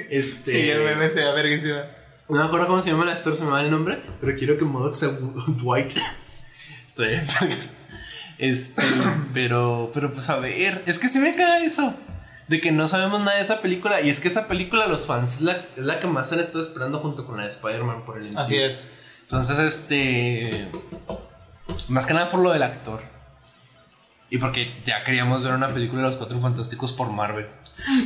Este, 0.09 0.51
Sí, 0.51 0.69
el 0.69 0.83
meme 0.83 1.09
se 1.09 1.21
ve 1.23 1.31
verguísima. 1.31 1.83
No 2.27 2.39
me 2.39 2.45
acuerdo 2.45 2.67
cómo 2.67 2.81
se 2.81 2.91
llama 2.91 3.03
el 3.03 3.09
actor, 3.09 3.37
se 3.37 3.43
me 3.43 3.51
va 3.51 3.61
el 3.63 3.71
nombre, 3.71 4.01
pero 4.19 4.35
quiero 4.37 4.57
que 4.57 4.65
Modoc 4.65 4.93
sea 4.93 5.09
Dwight. 5.09 5.93
Estoy 6.87 7.07
bien. 7.09 7.23
Este, 8.39 8.81
pero, 9.33 9.91
pero 9.93 10.11
pues 10.11 10.29
a 10.31 10.37
ver, 10.37 10.83
es 10.87 10.97
que 10.97 11.07
sí 11.07 11.19
me 11.19 11.35
caga 11.35 11.59
eso. 11.63 11.93
De 12.47 12.59
que 12.59 12.71
no 12.71 12.87
sabemos 12.87 13.19
nada 13.19 13.35
de 13.35 13.43
esa 13.43 13.61
película. 13.61 14.01
Y 14.01 14.09
es 14.09 14.19
que 14.19 14.27
esa 14.27 14.47
película, 14.47 14.87
los 14.87 15.05
fans, 15.05 15.35
es 15.35 15.41
la, 15.41 15.51
es 15.53 15.83
la 15.83 15.99
que 15.99 16.07
más 16.07 16.31
han 16.31 16.39
estado 16.39 16.61
esperando 16.61 16.97
junto 16.99 17.27
con 17.27 17.37
la 17.37 17.43
de 17.43 17.49
Spider-Man 17.49 18.05
por 18.05 18.17
el 18.17 18.29
MCU. 18.29 18.39
Así 18.39 18.57
es. 18.57 18.87
Entonces, 19.21 19.59
este. 19.59 20.71
Más 21.89 22.07
que 22.07 22.15
nada 22.15 22.31
por 22.31 22.39
lo 22.39 22.51
del 22.51 22.63
actor. 22.63 23.03
Y 24.31 24.39
porque 24.39 24.81
ya 24.85 25.03
queríamos 25.03 25.43
ver 25.43 25.53
una 25.53 25.71
película 25.73 26.01
de 26.01 26.07
los 26.07 26.15
cuatro 26.17 26.39
fantásticos 26.39 26.91
por 26.91 27.11
Marvel. 27.11 27.47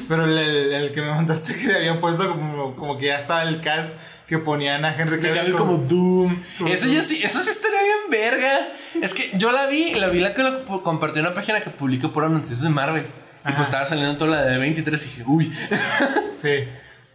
Pero 0.09 0.25
el, 0.25 0.37
el- 0.37 0.73
el 0.73 0.91
que 0.93 1.01
me 1.01 1.09
mandaste 1.09 1.55
que 1.55 1.73
habían 1.73 2.01
puesto 2.01 2.27
como, 2.29 2.75
como 2.75 2.97
que 2.97 3.07
ya 3.07 3.17
estaba 3.17 3.43
el 3.43 3.61
cast 3.61 3.91
que 4.37 4.43
ponían 4.43 4.83
a 4.85 4.95
Henry 4.99 5.19
Cavill 5.19 5.53
como 5.53 5.77
Doom. 5.77 6.43
como 6.57 6.69
Eso 6.73 6.85
Doom. 6.85 6.95
ya 6.95 7.03
sí, 7.03 7.21
eso 7.23 7.41
sí 7.41 7.49
estaría 7.49 7.79
bien 7.81 7.97
verga. 8.09 8.73
Es 9.01 9.13
que 9.13 9.31
yo 9.35 9.51
la 9.51 9.67
vi, 9.67 9.93
la 9.93 10.07
vi 10.07 10.19
la 10.19 10.33
que 10.33 10.41
pu- 10.41 10.81
compartió 10.81 11.19
en 11.21 11.27
una 11.27 11.35
página 11.35 11.61
que 11.61 11.69
publica 11.69 12.07
puras 12.09 12.31
noticias 12.31 12.61
de 12.61 12.69
Marvel. 12.69 13.05
Y 13.47 13.51
pues 13.51 13.67
estaba 13.67 13.85
saliendo 13.85 14.17
toda 14.17 14.31
la 14.31 14.41
de 14.45 14.57
23 14.57 15.05
y 15.05 15.09
dije, 15.09 15.23
uy. 15.27 15.53
Sí. 16.33 16.67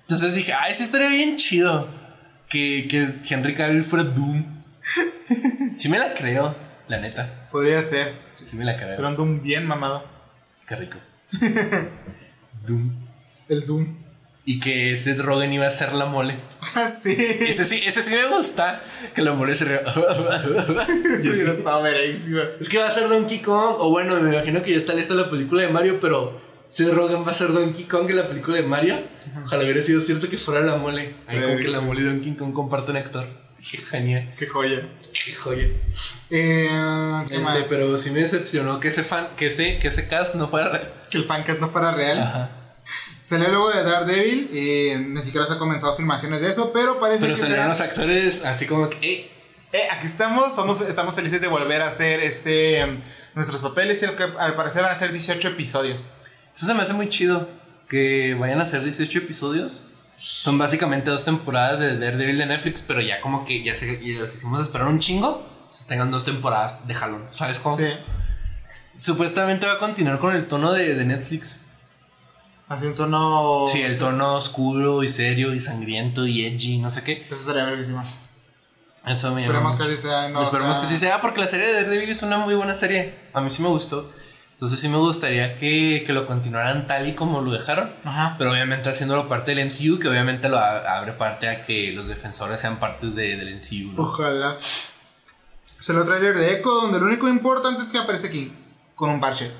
Entonces 0.03 0.35
dije, 0.35 0.53
ay, 0.53 0.73
sí 0.75 0.85
estaría 0.85 1.09
bien 1.09 1.37
chido 1.37 1.89
que, 2.49 2.87
que 2.89 3.15
Henry 3.35 3.55
Cavill 3.55 3.83
fuera 3.85 4.05
Doom. 4.05 4.45
Sí 5.77 5.89
me 5.89 5.99
la 5.99 6.15
creo, 6.15 6.55
la 6.87 6.99
neta. 7.01 7.49
Podría 7.51 7.83
ser. 7.83 8.15
Sí 8.35 8.57
me 8.57 8.65
la 8.65 8.77
creo. 8.77 8.95
Pero 8.97 9.09
un 9.09 9.17
Doom 9.17 9.43
bien 9.43 9.67
mamado. 9.67 10.05
Qué 10.67 10.77
rico. 10.77 10.99
Doom. 12.67 12.91
El 13.49 13.67
Doom. 13.67 13.97
Y 14.51 14.61
que 14.61 14.97
Seth 14.97 15.19
Rogen 15.19 15.53
iba 15.53 15.67
a 15.67 15.71
ser 15.71 15.93
la 15.93 16.07
mole. 16.07 16.39
Ah, 16.75 16.89
sí. 16.89 17.15
Ese 17.19 17.67
sí, 17.67 17.83
ese 17.85 18.03
sí 18.03 18.11
me 18.11 18.27
gusta. 18.35 18.83
Que 19.15 19.21
la 19.21 19.35
mole 19.35 19.55
se 19.55 19.67
ría. 19.67 19.83
Yo 21.23 21.35
sí. 21.35 21.45
Verguísima. 21.83 22.43
Es 22.59 22.67
que 22.71 22.79
va 22.79 22.89
a 22.89 22.91
ser 22.91 23.11
Donkey 23.11 23.41
Kong. 23.41 23.77
O 23.79 23.91
bueno, 23.91 24.19
me 24.19 24.35
imagino 24.35 24.63
que 24.63 24.71
ya 24.73 24.79
está 24.79 24.95
lista 24.95 25.13
la 25.13 25.29
película 25.29 25.61
de 25.63 25.69
Mario, 25.69 25.99
pero 26.01 26.41
Seth 26.69 26.89
Rogen 26.95 27.27
va 27.27 27.31
a 27.33 27.35
ser 27.35 27.53
Donkey 27.53 27.85
Kong 27.85 28.09
en 28.09 28.17
la 28.17 28.27
película 28.29 28.57
de 28.57 28.63
Mario. 28.63 29.03
Ojalá 29.45 29.65
hubiera 29.65 29.83
sido 29.83 30.01
cierto 30.01 30.31
que 30.31 30.39
fuera 30.39 30.63
la 30.63 30.77
mole. 30.77 31.15
Como 31.27 31.57
que 31.59 31.69
la 31.69 31.83
mole 31.83 32.01
y 32.01 32.05
Donkey 32.05 32.35
Kong 32.37 32.55
comparten 32.55 32.97
actor. 32.97 33.27
Qué 33.71 33.77
genial. 33.79 34.33
Qué 34.39 34.47
joya. 34.47 34.89
Qué 35.13 35.35
joya. 35.35 35.65
Eh, 36.31 36.69
¿qué 37.29 37.35
Este, 37.35 37.39
más? 37.45 37.59
pero 37.69 37.99
sí 37.99 38.11
me 38.13 38.21
decepcionó 38.21 38.81
que 38.81 38.89
ese 38.89 39.03
fan, 39.03 39.29
que 39.37 39.49
ese, 39.49 39.79
que 39.79 39.89
ese 39.89 40.09
cast 40.09 40.37
no 40.37 40.49
fuera 40.49 40.71
real. 40.71 40.93
Que 41.11 41.19
el 41.19 41.25
fancast 41.27 41.61
no 41.61 41.69
fuera 41.69 41.93
real. 41.93 42.19
Ajá. 42.19 42.51
Salió 43.29 43.49
luego 43.49 43.71
de 43.71 43.83
Daredevil. 43.83 44.51
Y 44.57 44.97
ni 44.97 45.23
siquiera 45.23 45.47
se 45.47 45.53
ha 45.55 45.59
comenzado 45.59 45.97
filmaciones 45.97 46.41
de 46.41 46.49
eso. 46.49 46.73
Pero 46.73 46.99
parece 46.99 47.23
Pero 47.25 47.35
que 47.35 47.41
salieron 47.41 47.65
será- 47.65 47.69
los 47.69 47.81
actores 47.81 48.45
así 48.45 48.67
como 48.67 48.89
que, 48.89 48.97
eh, 49.03 49.31
Eh, 49.73 49.83
aquí 49.91 50.07
estamos, 50.07 50.55
somos, 50.55 50.81
estamos 50.81 51.15
felices 51.15 51.43
de 51.43 51.47
volver 51.49 51.83
a 51.83 51.89
hacer 51.89 52.21
este 52.21 53.01
nuestros 53.35 53.61
papeles 53.61 54.03
y 54.03 54.07
al, 54.07 54.15
que, 54.17 54.23
al 54.23 54.57
parecer 54.57 54.81
van 54.83 54.93
a 54.93 54.99
ser 54.99 55.13
18 55.13 55.49
episodios. 55.49 56.09
Eso 56.57 56.65
se 56.67 56.73
me 56.75 56.83
hace 56.83 56.95
muy 56.95 57.09
chido. 57.11 57.49
Que 57.89 58.35
vayan 58.39 58.61
a 58.63 58.67
ser 58.67 58.83
18 58.83 59.19
episodios. 59.19 59.89
Son 60.39 60.57
básicamente 60.57 61.11
dos 61.11 61.25
temporadas 61.25 61.81
de 61.81 61.99
Daredevil 61.99 62.39
de 62.39 62.47
Netflix, 62.47 62.81
pero 62.81 63.01
ya 63.03 63.21
como 63.21 63.45
que 63.45 63.63
ya, 63.63 63.75
se, 63.75 64.01
ya 64.03 64.21
las 64.21 64.35
hicimos 64.35 64.61
esperar 64.63 64.87
un 64.89 64.99
chingo. 65.01 65.47
Entonces 65.65 65.87
tengan 65.87 66.11
dos 66.11 66.25
temporadas 66.25 66.87
de 66.87 66.95
jalón. 66.95 67.27
¿Sabes 67.33 67.59
cómo? 67.59 67.77
Sí. 67.77 67.89
Supuestamente 68.99 69.67
va 69.67 69.75
a 69.75 69.79
continuar 69.79 70.19
con 70.19 70.35
el 70.35 70.47
tono 70.49 70.73
de, 70.73 70.95
de 70.95 71.05
Netflix. 71.05 71.61
Así 72.69 72.87
un 72.87 72.95
tono. 72.95 73.65
Sí, 73.73 73.81
el 73.81 73.99
tono 73.99 74.35
oscuro 74.35 75.03
y 75.03 75.09
serio 75.09 75.55
y 75.55 75.61
sangriento 75.61 76.27
y 76.27 76.45
edgy, 76.45 76.79
no 76.79 76.91
sé 76.91 77.03
qué. 77.03 77.27
Eso 77.31 77.39
sería 77.43 77.65
verguísima. 77.65 78.05
Eso 79.07 79.33
me 79.33 79.41
Esperemos 79.41 79.77
que 79.77 79.85
así 79.85 79.97
sea. 79.97 80.29
No, 80.29 80.43
Esperemos 80.43 80.77
sea, 80.77 80.83
que 80.83 80.89
sí 80.91 80.99
sea, 80.99 81.21
porque 81.23 81.41
la 81.41 81.47
serie 81.47 81.67
de 81.69 81.73
Daredevil 81.75 82.11
es 82.11 82.23
una 82.23 82.37
muy 82.39 82.55
buena 82.55 82.75
serie. 82.75 83.15
A 83.33 83.41
mí 83.41 83.49
sí 83.49 83.63
me 83.63 83.69
gustó. 83.69 84.13
Entonces 84.53 84.81
sí 84.81 84.89
me 84.89 84.97
gustaría 84.99 85.57
que, 85.57 86.03
que 86.05 86.13
lo 86.13 86.27
continuaran 86.27 86.87
tal 86.89 87.09
y 87.09 87.15
como 87.15 87.41
lo 87.41 87.53
dejaron. 87.53 87.95
Ajá. 88.05 88.35
Pero 88.37 88.51
obviamente 88.51 88.91
haciéndolo 88.91 89.29
parte 89.29 89.55
del 89.55 89.65
MCU, 89.67 89.99
que 90.01 90.09
obviamente 90.09 90.49
lo 90.49 90.59
a- 90.59 90.99
abre 90.99 91.13
parte 91.13 91.49
a 91.49 91.65
que 91.65 91.93
los 91.93 92.07
defensores 92.09 92.61
sean 92.61 92.79
partes 92.81 93.15
de- 93.15 93.37
del 93.37 93.55
MCU. 93.55 93.93
¿no? 93.93 94.03
Ojalá. 94.03 94.57
Salió 95.63 96.05
trailer 96.05 96.37
de 96.37 96.55
Echo, 96.59 96.69
donde 96.71 96.99
lo 96.99 97.07
único 97.07 97.29
importante 97.29 97.83
es 97.83 97.89
que 97.91 97.99
aparece 97.99 98.31
King 98.31 98.51
con 98.97 99.11
un 99.11 99.21
parche. 99.21 99.53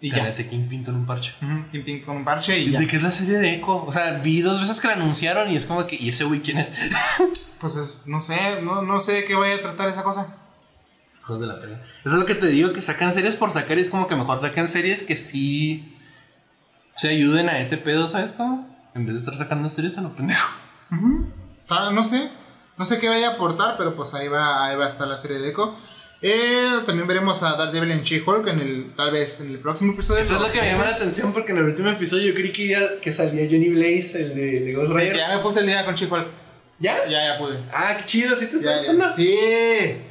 Y 0.00 0.10
Con 0.10 0.18
ya. 0.20 0.28
ese 0.28 0.46
Kingpin 0.48 0.84
con 0.84 0.94
un 0.94 1.06
parche. 1.06 1.32
Ujú, 1.40 1.70
Kingpin 1.72 2.04
con 2.04 2.16
un 2.18 2.24
parche 2.24 2.58
y 2.58 2.70
ya. 2.70 2.78
¿De 2.78 2.86
qué 2.86 2.96
es 2.96 3.02
la 3.02 3.10
serie 3.10 3.38
de 3.38 3.54
Echo? 3.54 3.84
O 3.84 3.90
sea, 3.90 4.18
vi 4.18 4.42
dos 4.42 4.60
veces 4.60 4.78
que 4.78 4.88
la 4.88 4.94
anunciaron 4.94 5.50
y 5.50 5.56
es 5.56 5.64
como 5.66 5.86
que, 5.86 5.96
¿y 5.96 6.10
ese 6.10 6.24
güey 6.24 6.40
quién 6.42 6.58
es? 6.58 6.74
Pues 7.58 7.74
es- 7.76 8.00
no 8.04 8.20
sé, 8.20 8.60
no, 8.62 8.82
no 8.82 9.00
sé 9.00 9.12
de 9.12 9.24
qué 9.24 9.34
vaya 9.34 9.54
a 9.54 9.60
tratar 9.62 9.88
esa 9.88 10.02
cosa. 10.02 10.36
Hijos 11.22 11.40
de 11.40 11.46
la 11.46 11.58
pelea. 11.58 11.78
Eso 12.04 12.14
es 12.14 12.20
lo 12.20 12.26
que 12.26 12.34
te 12.34 12.48
digo, 12.48 12.74
que 12.74 12.82
sacan 12.82 13.14
series 13.14 13.34
por 13.36 13.50
sacar 13.50 13.78
y 13.78 13.80
es 13.80 13.90
como 13.90 14.06
que 14.06 14.14
mejor 14.14 14.38
sacan 14.38 14.68
series 14.68 15.02
que 15.02 15.16
sí 15.16 15.96
se 16.96 17.08
ayuden 17.08 17.48
a 17.48 17.58
ese 17.58 17.78
pedo, 17.78 18.06
¿sabes 18.06 18.34
cómo? 18.34 18.68
En 18.94 19.06
vez 19.06 19.14
de 19.14 19.20
estar 19.20 19.34
sacando 19.36 19.70
series 19.70 19.96
a 19.96 20.02
lo 20.02 20.14
pendejo. 20.14 20.50
Ah, 21.70 21.90
no 21.92 22.04
sé. 22.04 22.30
No 22.76 22.84
sé 22.84 23.00
qué 23.00 23.08
vaya 23.08 23.30
a 23.30 23.32
aportar, 23.36 23.76
pero 23.78 23.96
pues 23.96 24.12
ahí 24.12 24.28
va, 24.28 24.66
ahí 24.66 24.76
va 24.76 24.84
a 24.84 24.88
estar 24.88 25.08
la 25.08 25.16
serie 25.16 25.38
de 25.38 25.48
Echo. 25.48 25.76
Eh, 26.22 26.68
también 26.86 27.06
veremos 27.06 27.42
a 27.42 27.56
Daredevil 27.56 27.90
en 27.90 28.02
She-Hulk 28.02 28.48
en 28.48 28.60
el, 28.60 28.92
tal 28.96 29.12
vez 29.12 29.40
en 29.40 29.50
el 29.50 29.58
próximo 29.58 29.92
episodio. 29.92 30.22
Eso 30.22 30.36
es 30.36 30.40
lo 30.40 30.50
que 30.50 30.60
me 30.60 30.72
llama 30.72 30.84
la 30.86 30.94
atención 30.94 31.32
porque 31.32 31.52
en 31.52 31.58
el 31.58 31.64
último 31.64 31.90
episodio 31.90 32.28
yo 32.28 32.34
creí 32.34 32.52
que, 32.52 32.68
ya- 32.68 33.00
que 33.00 33.12
salía 33.12 33.44
Johnny 33.44 33.68
Blaze, 33.68 34.20
el 34.22 34.34
de, 34.34 34.60
de 34.60 34.72
Ghost 34.72 34.92
Rider. 34.92 35.16
Ya 35.16 35.36
me 35.36 35.42
puse 35.42 35.60
el 35.60 35.66
día 35.66 35.84
con 35.84 35.94
She-Hulk. 35.94 36.26
¿Ya? 36.78 37.06
Ya, 37.08 37.24
ya 37.34 37.38
pude. 37.38 37.58
Ah, 37.72 37.96
qué 37.98 38.04
chido, 38.04 38.36
¿sí 38.36 38.46
te 38.48 38.56
está 38.56 38.70
Ya, 38.72 38.76
gustando? 38.78 39.04
ya. 39.06 39.12
Sí. 39.12 39.36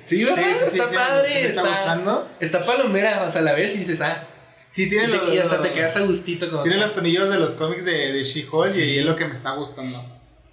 Sí, 0.06 0.24
¿verdad? 0.24 0.50
está 0.50 0.66
sí, 0.88 0.96
padre. 0.96 1.28
sí 1.30 1.34
me 1.42 1.46
está, 1.48 1.62
gustando. 1.62 2.30
Está 2.40 2.66
palomera, 2.66 3.24
o 3.28 3.32
sea, 3.32 3.42
la 3.42 3.54
ves 3.54 3.76
y 3.76 3.80
dices, 3.80 4.02
ah. 4.02 4.28
Sí, 4.70 4.84
Y, 4.84 4.90
tiene 4.90 5.08
te- 5.10 5.18
los, 5.18 5.34
y 5.34 5.38
hasta 5.38 5.62
te 5.62 5.72
quedas 5.74 5.96
a 5.96 6.02
gustito. 6.02 6.50
Como 6.50 6.64
tiene 6.64 6.78
los 6.78 6.94
tonillos 6.94 7.30
de 7.30 7.40
los 7.40 7.54
cómics 7.54 7.86
de, 7.86 8.14
de 8.14 8.24
She-Hulk 8.24 8.72
Sí. 8.72 8.82
y 8.84 9.00
es 9.00 9.06
lo 9.06 9.16
que 9.16 9.26
me 9.26 9.34
está 9.34 9.52
gustando. 9.52 10.04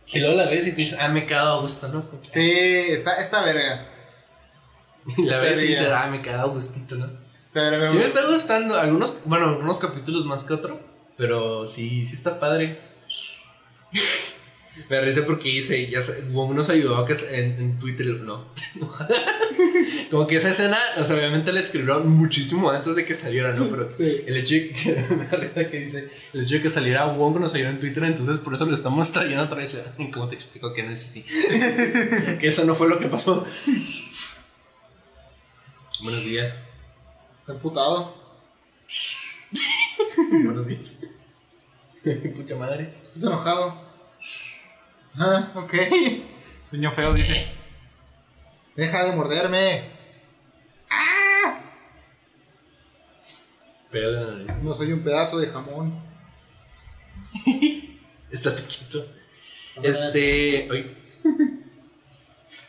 Y 0.07 0.20
luego 0.20 0.36
la 0.36 0.46
ves 0.48 0.66
y 0.66 0.70
te 0.72 0.76
dices, 0.76 0.98
ah, 1.00 1.09
me 1.09 1.20
he 1.20 1.26
quedado 1.26 1.59
a 1.59 1.61
gusto, 1.62 1.88
¿no? 1.88 2.07
Sí, 2.22 2.50
está, 2.88 3.14
está 3.16 3.42
verga. 3.42 3.86
Y 5.16 5.24
la 5.24 5.38
ves 5.38 5.62
y 5.62 5.66
dices, 5.68 5.88
ah, 5.94 6.07
me 6.11 6.18
he 6.18 6.22
quedado 6.22 6.42
a 6.50 6.53
gustito, 6.53 6.96
¿no? 6.96 7.11
Verga. 7.55 7.88
Sí 7.88 7.96
me 7.96 8.05
está 8.05 8.26
gustando. 8.26 8.76
Algunos, 8.78 9.20
bueno, 9.24 9.48
algunos 9.48 9.78
capítulos 9.78 10.24
más 10.24 10.44
que 10.44 10.55
otro. 10.55 10.80
Pero 11.16 11.66
sí, 11.66 12.07
sí 12.07 12.14
está 12.14 12.40
padre. 12.40 12.80
Me 14.88 15.00
risa 15.03 15.26
porque 15.26 15.50
dice, 15.50 15.90
ya 15.90 16.00
Wong 16.30 16.55
nos 16.55 16.70
ayudó 16.70 16.96
a 16.96 17.07
que 17.07 17.12
en, 17.30 17.53
en 17.59 17.78
Twitter, 17.78 18.07
no. 18.22 18.46
Como 20.11 20.26
que 20.26 20.36
esa 20.36 20.50
escena, 20.50 20.78
o 20.96 21.05
sea, 21.05 21.16
obviamente 21.16 21.53
la 21.53 21.61
escribieron 21.61 22.09
muchísimo 22.09 22.70
antes 22.70 22.96
de 22.96 23.05
que 23.05 23.14
saliera, 23.14 23.53
¿no? 23.53 23.68
Pero 23.70 23.84
Sí. 23.84 24.22
el 24.26 24.34
hecho 24.34 24.55
de 24.55 24.70
que, 24.72 25.50
me 25.55 25.70
que 25.70 25.76
dice, 25.78 26.09
el 26.32 26.44
hecho 26.44 26.55
de 26.55 26.62
que 26.62 26.70
saliera 26.70 27.05
Wong 27.05 27.38
nos 27.38 27.55
ayudó 27.55 27.68
en 27.68 27.80
Twitter, 27.80 28.03
entonces 28.05 28.38
por 28.38 28.55
eso 28.55 28.64
lo 28.64 28.74
estamos 28.74 29.12
trayendo 29.12 29.42
otra 29.42 29.59
vez. 29.59 29.78
¿Cómo 30.12 30.26
te 30.26 30.36
explico 30.36 30.72
que 30.72 30.82
no 30.82 30.92
es 30.92 31.05
así? 31.05 31.22
que 31.22 32.48
eso 32.48 32.64
no 32.64 32.74
fue 32.74 32.88
lo 32.88 32.98
que 32.98 33.09
pasó. 33.09 33.46
Buenos 36.03 36.24
días. 36.24 36.61
Está 37.40 37.53
emputado. 37.53 38.12
Buenos 40.44 40.66
días. 40.66 40.98
Pucha 42.34 42.57
madre. 42.57 42.98
Estás 43.00 43.22
enojado. 43.22 43.80
Ah, 45.16 45.53
ok. 45.55 45.74
Sueño 46.68 46.90
feo, 46.90 47.14
dice. 47.14 47.46
Deja 48.74 49.05
de 49.05 49.12
morderme. 49.12 49.92
Pégale 53.92 54.12
la 54.12 54.32
nariz. 54.32 54.64
No 54.64 54.74
soy 54.74 54.92
un 54.92 55.05
pedazo 55.05 55.38
de 55.38 55.48
jamón. 55.48 56.03
Estate 58.30 58.64
quieto. 58.64 59.07
Este. 59.80 60.68
Oye. 60.68 61.01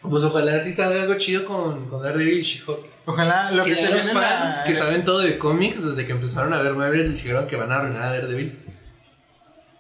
Pues 0.10 0.24
ojalá 0.26 0.60
sí 0.62 0.74
salga 0.74 1.04
algo 1.04 1.16
chido 1.16 1.46
con, 1.46 1.88
con 1.90 2.04
Daredevil 2.04 2.40
y 2.40 2.42
She-Hulk. 2.42 2.80
Ojalá 3.06 3.52
lo 3.52 3.64
Que 3.64 3.72
que 3.72 3.76
se 3.78 3.90
los 3.90 4.12
fans 4.12 4.62
que 4.66 4.76
saben 4.76 5.06
todo 5.06 5.20
de 5.20 5.38
cómics 5.38 5.84
desde 5.84 6.06
que 6.06 6.12
empezaron 6.12 6.54
a 6.54 6.62
ver 6.62 6.74
Marvel 6.74 7.12
dijeron 7.12 7.48
que 7.48 7.56
van 7.56 7.72
a 7.72 7.78
arruinar 7.78 8.04
a 8.04 8.10
Daredevil. 8.12 8.60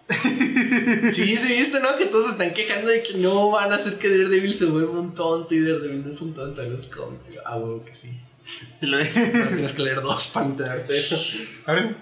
sí, 1.13 1.36
se 1.36 1.47
viste, 1.47 1.80
¿no? 1.80 1.97
Que 1.97 2.05
todos 2.05 2.30
están 2.30 2.53
quejando 2.53 2.89
de 2.89 3.03
que 3.03 3.15
no 3.15 3.51
van 3.51 3.71
a 3.71 3.76
hacer 3.76 3.97
que 3.97 4.09
Daredevil 4.09 4.55
se 4.55 4.65
vuelva 4.65 4.99
un 4.99 5.13
tonto 5.13 5.53
y 5.53 5.61
Daredevil 5.61 6.05
no 6.05 6.11
es 6.11 6.21
un 6.21 6.34
tonto 6.34 6.61
en 6.61 6.71
los 6.71 6.88
cómics. 6.88 7.32
Y 7.32 7.36
yo, 7.36 7.41
ah, 7.45 7.57
huevo 7.57 7.84
que 7.84 7.93
sí. 7.93 8.19
Se 8.71 8.88
lo 8.88 8.97
tienes 8.99 9.74
que 9.74 9.82
leer 9.82 10.01
dos 10.01 10.28
para 10.28 10.45
enterarte 10.45 10.93
de 10.93 10.99
eso. 10.99 11.17
Abre. 11.65 11.95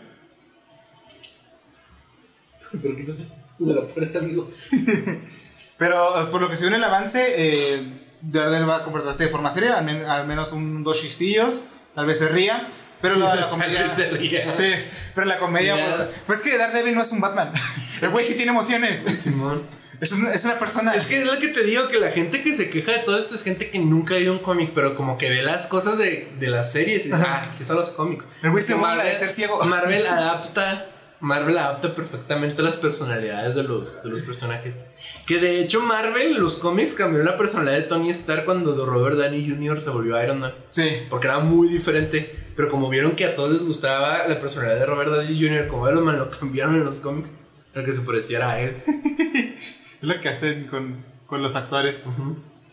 Pero 2.72 2.95
quítate 2.95 3.28
la 3.59 3.88
puerta, 3.88 4.19
amigo. 4.19 4.51
Pero 5.78 6.30
por 6.32 6.41
lo 6.41 6.49
que 6.49 6.57
se 6.57 6.63
ve 6.63 6.69
en 6.69 6.76
el 6.76 6.84
avance, 6.84 7.26
eh, 7.36 8.01
Daredevil 8.22 8.69
va 8.69 8.78
a 8.78 8.84
comportarse 8.84 9.26
de 9.26 9.30
forma 9.30 9.51
seria, 9.51 9.78
al, 9.78 9.86
men- 9.86 10.05
al 10.05 10.28
menos 10.28 10.51
un 10.51 10.84
dos 10.84 10.99
chistillos, 11.01 11.61
tal 11.95 12.05
vez 12.05 12.19
se 12.19 12.30
ría, 12.30 12.67
pero 13.01 13.15
la, 13.15 13.36
la 13.36 13.49
comedia... 13.49 13.93
se 13.95 14.09
ría. 14.09 14.53
Sí, 14.53 14.72
pero 15.15 15.26
la 15.28 15.38
comedia... 15.39 15.76
Pues, 15.76 16.09
pues 16.28 16.41
que 16.41 16.57
Daredevil 16.57 16.95
no 16.95 17.01
es 17.01 17.11
un 17.11 17.19
Batman. 17.22 17.51
El 18.01 18.09
güey 18.09 18.26
sí 18.26 18.36
tiene 18.36 18.51
emociones. 18.51 19.01
Simón. 19.22 19.63
Es 19.99 20.11
una, 20.13 20.32
es 20.34 20.45
una 20.45 20.57
persona... 20.57 20.93
Es 20.95 21.05
que 21.05 21.19
es 21.19 21.26
lo 21.26 21.38
que 21.39 21.49
te 21.49 21.63
digo, 21.63 21.88
que 21.89 21.99
la 21.99 22.09
gente 22.09 22.41
que 22.41 22.53
se 22.55 22.69
queja 22.72 22.91
de 22.91 22.99
todo 22.99 23.19
esto 23.19 23.36
es 23.36 23.43
gente 23.43 23.69
que 23.69 23.78
nunca 23.80 24.15
ha 24.15 24.17
ido 24.17 24.34
a 24.34 24.38
un 24.38 24.41
cómic, 24.43 24.72
pero 24.74 24.95
como 24.95 25.17
que 25.17 25.30
ve 25.30 25.43
las 25.43 25.67
cosas 25.67 25.97
de, 25.99 26.32
de 26.39 26.47
las 26.47 26.72
series 26.72 27.05
y 27.05 27.11
ah, 27.13 27.47
sí 27.51 27.63
son 27.65 27.78
los 27.78 27.91
cómics. 27.91 28.30
El 28.41 28.49
güey 28.51 28.63
se 28.63 28.74
burla 28.74 29.03
de 29.03 29.13
ser 29.13 29.32
ciego. 29.32 29.63
Marvel 29.65 30.05
adapta, 30.07 30.88
Marvel 31.22 31.55
adapta 31.57 31.93
perfectamente 31.93 32.63
las 32.63 32.78
personalidades 32.78 33.53
de 33.53 33.63
los, 33.63 34.01
de 34.03 34.09
los 34.09 34.24
personajes. 34.24 34.74
Que 35.28 35.38
de 35.38 35.61
hecho 35.61 35.80
Marvel, 35.80 36.34
los 36.39 36.57
cómics 36.57 36.95
cambió 36.95 37.24
la 37.24 37.38
personalidad 37.38 37.78
de 37.78 37.84
Tony 37.84 38.09
Stark 38.09 38.45
cuando 38.45 38.86
Robert 38.86 39.17
Downey 39.17 39.47
Jr. 39.47 39.82
se 39.82 39.91
volvió 39.91 40.22
Iron 40.22 40.39
Man. 40.39 40.53
Sí. 40.69 41.03
Porque 41.09 41.28
era 41.28 41.39
muy 41.39 41.69
diferente. 41.69 42.36
Pero 42.55 42.69
como 42.69 42.89
vieron 42.89 43.11
que 43.11 43.26
a 43.26 43.36
todos 43.36 43.51
les 43.51 43.63
gustaba 43.63 44.28
la 44.28 44.39
personalidad 44.39 44.80
de 44.80 44.86
Robert 44.88 45.11
Downey 45.11 45.39
Jr. 45.39 45.67
como 45.67 45.88
Iron 45.88 46.03
Man, 46.03 46.17
lo 46.17 46.32
cambiaron 46.32 46.76
en 46.76 46.86
los 46.86 46.99
cómics. 46.99 47.38
Para 47.72 47.86
que 47.86 47.93
se 47.93 48.01
pareciera 48.01 48.51
a 48.51 48.59
él. 48.59 48.78
Es 50.01 50.07
lo 50.07 50.19
que 50.19 50.30
hacen 50.30 50.65
con, 50.65 51.05
con 51.28 51.43
los 51.43 51.55
actores. 51.55 52.03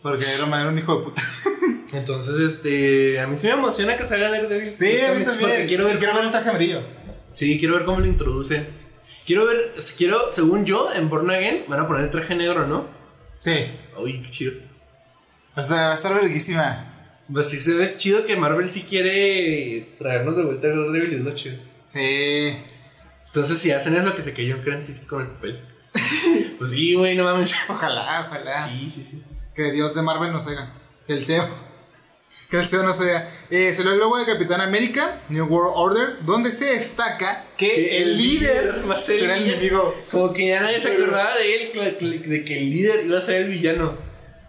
Porque 0.02 0.24
Iron 0.34 0.48
Man 0.48 0.60
era 0.62 0.70
un 0.70 0.78
hijo 0.78 0.98
de 0.98 1.04
puta. 1.04 1.22
Entonces, 1.92 2.38
este. 2.40 3.20
A 3.20 3.26
mí 3.26 3.36
sí 3.36 3.48
me 3.48 3.52
emociona 3.52 3.98
que 3.98 4.06
salga 4.06 4.30
Daredevil. 4.30 4.72
Sí, 4.72 4.98
a 5.00 5.12
mí 5.12 5.24
también. 5.26 5.50
Porque 5.50 5.66
quiero 5.66 5.84
ver 5.84 5.98
quiero 5.98 6.14
ver 6.14 6.24
el 6.24 6.30
traje 6.30 6.48
amarillo. 6.48 6.80
Sí, 7.38 7.56
quiero 7.60 7.74
ver 7.74 7.84
cómo 7.84 8.00
lo 8.00 8.06
introducen. 8.08 8.66
Quiero 9.24 9.46
ver. 9.46 9.72
Quiero, 9.96 10.32
según 10.32 10.64
yo, 10.64 10.92
en 10.92 11.08
Born 11.08 11.30
Again 11.30 11.66
van 11.68 11.78
a 11.78 11.86
poner 11.86 12.02
el 12.02 12.10
traje 12.10 12.34
negro, 12.34 12.66
¿no? 12.66 12.88
Sí. 13.36 13.70
Uy, 13.96 14.20
qué 14.22 14.28
chido. 14.28 14.54
O 15.54 15.62
sea, 15.62 15.76
va 15.76 15.90
a 15.92 15.94
estar 15.94 16.12
verguísima. 16.12 17.14
Pues 17.32 17.48
sí 17.48 17.60
se 17.60 17.74
ve 17.74 17.94
chido 17.96 18.26
que 18.26 18.36
Marvel 18.36 18.68
sí 18.68 18.82
quiere 18.82 19.94
traernos 20.00 20.36
de 20.36 20.46
vuelta 20.46 20.66
a 20.66 20.70
Daredevil 20.70 21.12
y 21.12 21.14
es 21.14 21.20
lo 21.20 21.32
chido. 21.36 21.58
Sí. 21.84 22.56
Entonces, 23.26 23.56
si 23.56 23.70
hacen 23.70 23.94
eso, 23.94 24.16
que 24.16 24.22
se 24.22 24.34
cayó 24.34 24.60
Krasinski 24.64 25.06
con 25.06 25.20
el 25.22 25.28
papel. 25.28 25.64
pues 26.58 26.70
sí, 26.70 26.96
güey, 26.96 27.14
no 27.14 27.22
mames. 27.22 27.54
Ojalá, 27.68 28.26
ojalá. 28.26 28.68
Sí, 28.68 28.90
sí, 28.90 29.04
sí. 29.04 29.22
Que 29.54 29.70
Dios 29.70 29.94
de 29.94 30.02
Marvel 30.02 30.32
nos 30.32 30.44
oiga. 30.44 30.74
Que 31.06 31.12
el 31.12 31.24
CEO. 31.24 31.67
Que 32.50 32.56
el 32.56 32.66
CEO 32.66 32.82
nos 32.82 32.98
oiga. 33.00 33.28
Eh, 33.50 33.74
se 33.74 33.84
lo 33.84 33.92
el 33.92 33.98
logo 33.98 34.16
de 34.18 34.24
Capitán 34.24 34.60
América, 34.62 35.20
New 35.28 35.46
World 35.46 35.72
Order, 35.76 36.24
donde 36.24 36.50
se 36.50 36.66
destaca 36.66 37.44
que, 37.58 37.68
Que 37.70 37.96
el 37.98 38.10
el 38.10 38.16
líder 38.16 38.64
líder 38.64 38.90
va 38.90 38.94
a 38.94 38.98
ser 38.98 39.20
será 39.20 39.36
el 39.36 39.44
enemigo. 39.50 39.94
Como 40.10 40.32
que 40.32 40.48
ya 40.48 40.60
nadie 40.60 40.80
se 40.80 40.92
acordaba 40.92 41.36
de 41.36 41.54
él, 41.56 42.22
de 42.26 42.44
que 42.44 42.58
el 42.58 42.70
líder 42.70 43.04
iba 43.04 43.18
a 43.18 43.20
ser 43.20 43.42
el 43.42 43.48
villano. 43.50 43.98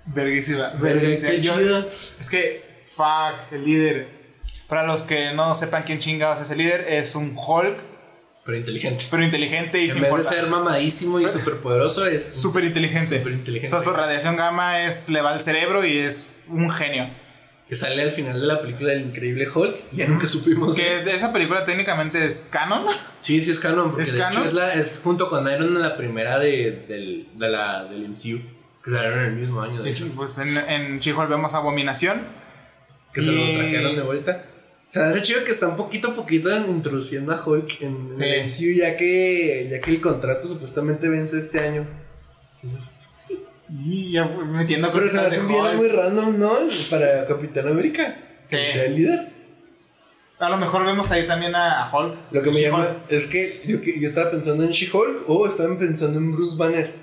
Verguísima. 0.06 0.70
Verguísima. 0.80 1.34
Yo-. 1.34 1.88
Es 2.20 2.30
que, 2.30 2.84
fuck, 2.96 3.52
el 3.52 3.66
líder. 3.66 4.08
Para 4.70 4.84
los 4.84 5.04
que 5.04 5.34
no 5.34 5.54
sepan 5.56 5.84
quién 5.84 6.00
chingados 6.00 6.42
es 6.42 6.52
el 6.52 6.60
líder, 6.60 6.86
es 6.88 7.16
un 7.16 7.36
Hulk, 7.36 7.84
Pero 8.46 8.58
inteligente. 8.58 9.06
pero 9.12 9.24
inteligente 9.24 9.80
y 9.80 9.86
En 9.86 9.92
sin 9.92 10.02
vez 10.04 10.10
de 10.10 10.10
fuerza. 10.10 10.30
ser 10.30 10.48
mamadísimo 10.48 11.20
y 11.20 11.28
superpoderoso, 11.28 12.06
es 12.06 12.26
Súper 12.26 12.64
inteligente. 12.64 13.18
Súper 13.18 13.34
inteligente. 13.34 13.76
O 13.76 13.80
sea, 13.80 13.92
su 13.92 13.96
radiación 13.96 14.38
gamma 14.38 14.84
es, 14.86 15.10
le 15.10 15.22
va 15.22 15.32
al 15.32 15.42
cerebro 15.42 15.84
y 15.86 15.98
es 15.98 16.32
un 16.48 16.70
genio. 16.72 17.10
Que 17.70 17.76
sale 17.76 18.02
al 18.02 18.10
final 18.12 18.42
de 18.42 18.48
la 18.48 18.62
película 18.62 18.90
del 18.94 19.02
increíble 19.04 19.48
Hulk. 19.48 19.76
y 19.94 19.98
Ya 19.98 20.08
nunca 20.08 20.28
supimos. 20.28 20.76
Que 20.76 21.04
de 21.04 21.14
esa 21.16 21.32
película 21.32 21.64
técnicamente 21.64 22.26
es 22.26 22.48
canon. 22.52 22.88
Sí, 23.22 23.40
sí 23.42 23.52
es 23.52 23.60
canon. 23.60 23.92
Porque 23.92 24.04
¿Es 24.04 24.14
de 24.14 24.18
canon? 24.20 24.40
hecho 24.40 24.48
es, 24.48 24.54
la, 24.56 24.74
es 24.74 25.00
junto 25.04 25.30
con 25.30 25.44
Iron 25.52 25.72
Man 25.74 25.84
la 25.84 25.96
primera 25.96 26.40
de, 26.40 26.84
del, 26.88 27.28
de 27.36 27.48
la, 27.50 27.86
del 27.86 28.10
MCU. 28.10 28.40
Que 28.84 28.92
salieron 28.92 29.20
en 29.20 29.26
el 29.26 29.36
mismo 29.36 29.62
año, 29.62 29.84
de 29.84 29.90
Y 29.90 29.94
hecho. 29.94 30.08
pues 30.16 30.38
en, 30.40 30.58
en 30.58 31.00
She-Hulk 31.00 31.30
vemos 31.30 31.54
Abominación. 31.54 32.22
Que 33.14 33.22
se 33.22 33.32
lo 33.32 33.40
y- 33.40 33.56
trajeron 33.58 33.96
de 33.96 34.02
vuelta. 34.02 34.46
O 34.88 34.92
sea, 34.92 35.10
hace 35.10 35.22
chido 35.22 35.44
que 35.44 35.52
están 35.52 35.76
poquito 35.78 36.08
a 36.08 36.16
poquito 36.16 36.50
introduciendo 36.66 37.32
a 37.32 37.46
Hulk 37.46 37.82
en, 37.82 37.98
en 37.98 38.12
Sí. 38.16 38.24
el 38.24 38.46
MCU, 38.46 38.80
ya 38.80 38.96
que, 38.96 39.68
ya 39.70 39.80
que 39.80 39.92
el 39.92 40.02
contrato 40.02 40.48
supuestamente 40.48 41.08
vence 41.08 41.38
este 41.40 41.60
año. 41.60 41.86
Entonces, 42.56 43.02
Y 43.72 44.14
ya 44.14 44.26
metiendo 44.26 44.92
pero 44.92 45.06
se 45.06 45.12
cosas 45.12 45.28
hace 45.28 45.42
un 45.42 45.48
villano 45.48 45.74
muy 45.74 45.88
random, 45.88 46.40
¿no? 46.40 46.58
Para 46.90 47.26
Capitán 47.28 47.68
América. 47.68 48.18
Sí. 48.42 48.58
Que 48.58 48.66
sea 48.66 48.86
el 48.86 48.96
líder. 48.96 49.40
A 50.40 50.50
lo 50.50 50.58
mejor 50.58 50.86
vemos 50.86 51.12
ahí 51.12 51.28
también 51.28 51.54
a, 51.54 51.92
Hulk. 51.94 52.16
Lo 52.32 52.42
que 52.42 52.52
me 52.52 52.62
llama 52.62 52.88
es 53.10 53.26
que 53.26 53.62
yo, 53.66 53.80
yo 53.82 54.08
estaba 54.08 54.32
pensando 54.32 54.64
en 54.64 54.70
She-Hulk 54.70 55.30
o 55.30 55.46
estaba 55.46 55.78
pensando 55.78 56.18
en 56.18 56.32
Bruce 56.32 56.56
Banner. 56.56 56.94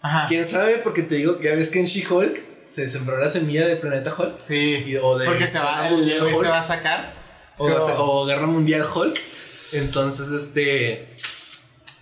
Ajá. 0.00 0.28
¿Quién 0.28 0.46
sabe? 0.46 0.78
Porque 0.84 1.02
te 1.02 1.16
digo 1.16 1.40
ya 1.42 1.54
ves 1.56 1.68
que 1.68 1.80
en 1.80 1.86
She-Hulk 1.86 2.40
se 2.64 2.88
sembró 2.88 3.18
la 3.18 3.28
semilla 3.28 3.66
de 3.66 3.76
Planeta 3.76 4.14
Hulk. 4.16 4.38
Sí. 4.38 4.84
Y- 4.86 4.96
o 4.96 5.18
de 5.18 5.26
Porque 5.26 5.46
se 5.48 5.58
va, 5.58 5.88
el 5.88 6.08
se 6.08 6.48
va 6.48 6.60
a 6.60 6.62
sacar. 6.62 7.14
O, 7.58 7.66
Sí, 7.66 7.74
o 7.96 8.26
Guerra 8.26 8.46
Mundial 8.46 8.84
Hulk. 8.94 9.18
Entonces, 9.72 10.28
este. 10.28 11.08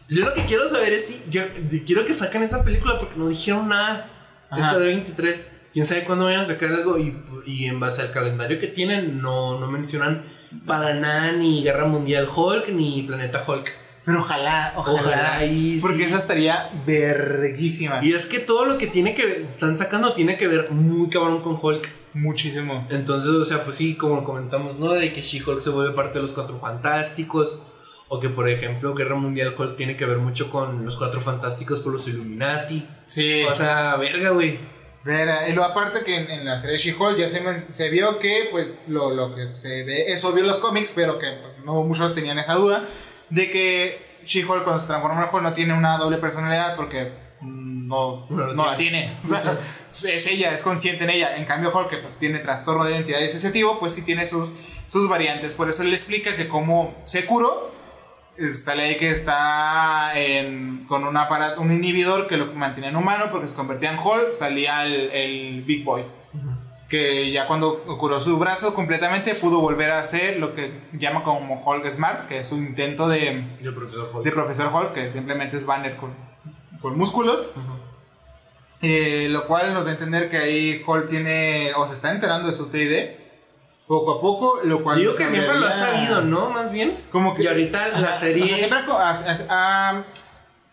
Yo 0.08 0.24
lo 0.24 0.34
que 0.34 0.44
quiero 0.44 0.68
saber 0.68 0.92
es 0.92 1.06
si. 1.06 1.22
Yo, 1.30 1.42
yo 1.70 1.78
quiero 1.84 2.04
que 2.04 2.14
saquen 2.14 2.42
esa 2.42 2.62
película 2.62 2.98
porque 2.98 3.16
no 3.16 3.28
dijeron 3.28 3.68
nada. 3.68 4.10
Ajá. 4.50 4.66
Esta 4.68 4.78
de 4.78 4.86
23. 4.86 5.46
Quién 5.72 5.86
sabe 5.86 6.04
cuándo 6.04 6.26
vayan 6.26 6.42
a 6.42 6.46
sacar 6.46 6.70
algo. 6.72 6.98
Y, 6.98 7.16
y 7.46 7.66
en 7.66 7.80
base 7.80 8.02
al 8.02 8.12
calendario 8.12 8.60
que 8.60 8.68
tienen, 8.68 9.20
no, 9.20 9.58
no 9.58 9.70
mencionan 9.70 10.24
para 10.66 10.94
nada 10.94 11.32
ni 11.32 11.62
Guerra 11.64 11.86
Mundial 11.86 12.28
Hulk 12.34 12.68
ni 12.68 13.02
Planeta 13.02 13.44
Hulk. 13.46 13.72
Pero 14.04 14.20
ojalá, 14.20 14.74
ojalá. 14.76 15.00
Ojalá 15.00 15.44
y 15.46 15.80
Porque 15.80 15.96
sí. 16.00 16.02
esa 16.04 16.18
estaría 16.18 16.70
verguísima. 16.86 18.04
Y 18.04 18.12
es 18.12 18.26
que 18.26 18.38
todo 18.38 18.66
lo 18.66 18.76
que 18.78 18.86
tiene 18.86 19.14
que 19.14 19.24
ver- 19.24 19.40
están 19.40 19.76
sacando 19.76 20.12
tiene 20.12 20.36
que 20.36 20.46
ver 20.46 20.70
muy 20.70 21.08
cabrón 21.08 21.42
con 21.42 21.58
Hulk. 21.60 21.88
Muchísimo. 22.12 22.86
Entonces, 22.90 23.30
o 23.30 23.44
sea, 23.44 23.64
pues 23.64 23.76
sí, 23.76 23.94
como 23.96 24.22
comentamos, 24.22 24.78
¿no? 24.78 24.92
De 24.92 25.12
que 25.12 25.22
She-Hulk 25.22 25.60
se 25.62 25.70
vuelve 25.70 25.94
parte 25.94 26.18
de 26.18 26.22
los 26.22 26.32
Cuatro 26.34 26.58
Fantásticos. 26.58 27.58
O 28.08 28.20
que, 28.20 28.28
por 28.28 28.48
ejemplo, 28.48 28.94
Guerra 28.94 29.16
Mundial 29.16 29.54
Hulk 29.56 29.76
tiene 29.76 29.96
que 29.96 30.06
ver 30.06 30.18
mucho 30.18 30.50
con 30.50 30.84
los 30.84 30.96
Cuatro 30.96 31.20
Fantásticos 31.20 31.80
por 31.80 31.92
los 31.92 32.06
Illuminati. 32.06 32.86
Sí. 33.06 33.44
O 33.44 33.54
sea, 33.54 33.96
verga, 33.96 34.30
güey. 34.30 34.58
Vera, 35.04 35.48
y 35.48 35.52
lo 35.52 35.64
aparte 35.64 36.02
que 36.02 36.16
en, 36.16 36.30
en 36.30 36.44
la 36.46 36.58
serie 36.58 36.78
She-Hulk 36.78 37.18
ya 37.18 37.28
se, 37.28 37.42
se 37.70 37.90
vio 37.90 38.18
que 38.18 38.48
pues 38.50 38.72
lo, 38.86 39.10
lo 39.10 39.34
que 39.34 39.50
se 39.56 39.84
ve 39.84 40.10
es 40.10 40.24
obvio 40.24 40.40
en 40.40 40.48
los 40.48 40.58
cómics, 40.58 40.92
pero 40.94 41.18
que 41.18 41.30
pues, 41.30 41.64
no 41.64 41.82
muchos 41.82 42.14
tenían 42.14 42.38
esa 42.38 42.54
duda 42.54 42.88
de 43.28 43.50
que 43.50 44.14
She-Hulk 44.24 44.64
cuando 44.64 44.80
se 44.80 44.86
transforma 44.86 45.22
en 45.22 45.28
Hulk 45.30 45.42
no 45.42 45.52
tiene 45.52 45.74
una 45.74 45.98
doble 45.98 46.16
personalidad 46.16 46.74
porque 46.76 47.12
mm, 47.40 47.86
no, 47.86 48.26
No 48.30 48.66
la 48.66 48.76
tiene. 48.76 49.18
O 49.22 49.26
sea, 49.26 49.58
es 49.92 50.26
ella, 50.26 50.52
es 50.52 50.62
consciente 50.62 51.04
en 51.04 51.10
ella. 51.10 51.36
En 51.36 51.44
cambio 51.44 51.70
Hulk 51.76 51.90
que 51.90 51.98
pues 51.98 52.16
tiene 52.16 52.38
trastorno 52.38 52.84
de 52.84 52.92
identidad 52.92 53.20
disociativo, 53.20 53.78
pues 53.78 53.92
sí 53.92 54.02
tiene 54.02 54.24
sus, 54.24 54.52
sus 54.88 55.06
variantes. 55.08 55.52
Por 55.52 55.68
eso 55.68 55.82
él 55.82 55.92
explica 55.92 56.34
que 56.34 56.48
como 56.48 56.94
se 57.04 57.26
curó, 57.26 57.73
sale 58.52 58.82
ahí 58.82 58.96
que 58.96 59.10
está 59.10 60.12
en- 60.18 60.84
con 60.86 61.04
un 61.04 61.16
aparato, 61.16 61.60
un 61.60 61.72
inhibidor 61.72 62.26
que 62.26 62.36
lo 62.36 62.46
mantenía 62.54 62.90
en 62.90 62.96
humano 62.96 63.26
porque 63.30 63.46
se 63.46 63.54
convertía 63.56 63.92
en 63.92 63.98
Hulk, 63.98 64.32
salía 64.32 64.84
el, 64.84 65.10
el 65.12 65.62
Big 65.62 65.84
Boy. 65.84 66.04
Que 66.88 67.30
ya 67.32 67.46
cuando 67.46 67.82
curó 67.98 68.20
su 68.20 68.36
brazo 68.38 68.74
completamente 68.74 69.34
pudo 69.34 69.58
volver 69.60 69.90
a 69.90 70.00
hacer 70.00 70.38
lo 70.38 70.54
que 70.54 70.80
llama 70.92 71.24
como 71.24 71.54
Hulk 71.56 71.88
Smart, 71.90 72.26
que 72.28 72.38
es 72.38 72.52
un 72.52 72.66
intento 72.66 73.08
de, 73.08 73.44
Yo, 73.62 73.74
profesor 73.74 74.10
Hulk. 74.12 74.24
de 74.24 74.30
Profesor 74.32 74.72
Hulk, 74.74 74.92
que 74.92 75.10
simplemente 75.10 75.56
es 75.56 75.66
Banner 75.66 75.96
con, 75.96 76.14
con 76.80 76.96
músculos. 76.98 77.50
Eh, 78.82 79.28
lo 79.30 79.46
cual 79.46 79.72
nos 79.72 79.86
da 79.86 79.92
a 79.92 79.94
entender 79.94 80.28
que 80.28 80.36
ahí 80.36 80.82
Hulk 80.86 81.08
tiene, 81.08 81.72
o 81.74 81.86
se 81.86 81.94
está 81.94 82.10
enterando 82.10 82.48
de 82.48 82.52
su 82.52 82.68
TID 82.68 83.23
poco 83.86 84.12
a 84.12 84.20
poco, 84.20 84.60
lo 84.64 84.82
cual... 84.82 84.98
Digo 84.98 85.14
que 85.14 85.24
siempre 85.26 85.58
lo 85.58 85.66
ha 85.66 85.72
sabido, 85.72 86.22
¿no? 86.22 86.50
Más 86.50 86.70
bien. 86.72 87.04
Como 87.12 87.34
que, 87.34 87.42
Y 87.44 87.46
ahorita 87.46 87.78
Ajá, 87.84 87.88
la 87.88 87.96
o 87.96 88.00
sea, 88.00 88.14
serie. 88.14 88.56
siempre 88.56 88.78
ha, 88.78 89.10
ha- 89.10 89.90
ha 89.90 90.04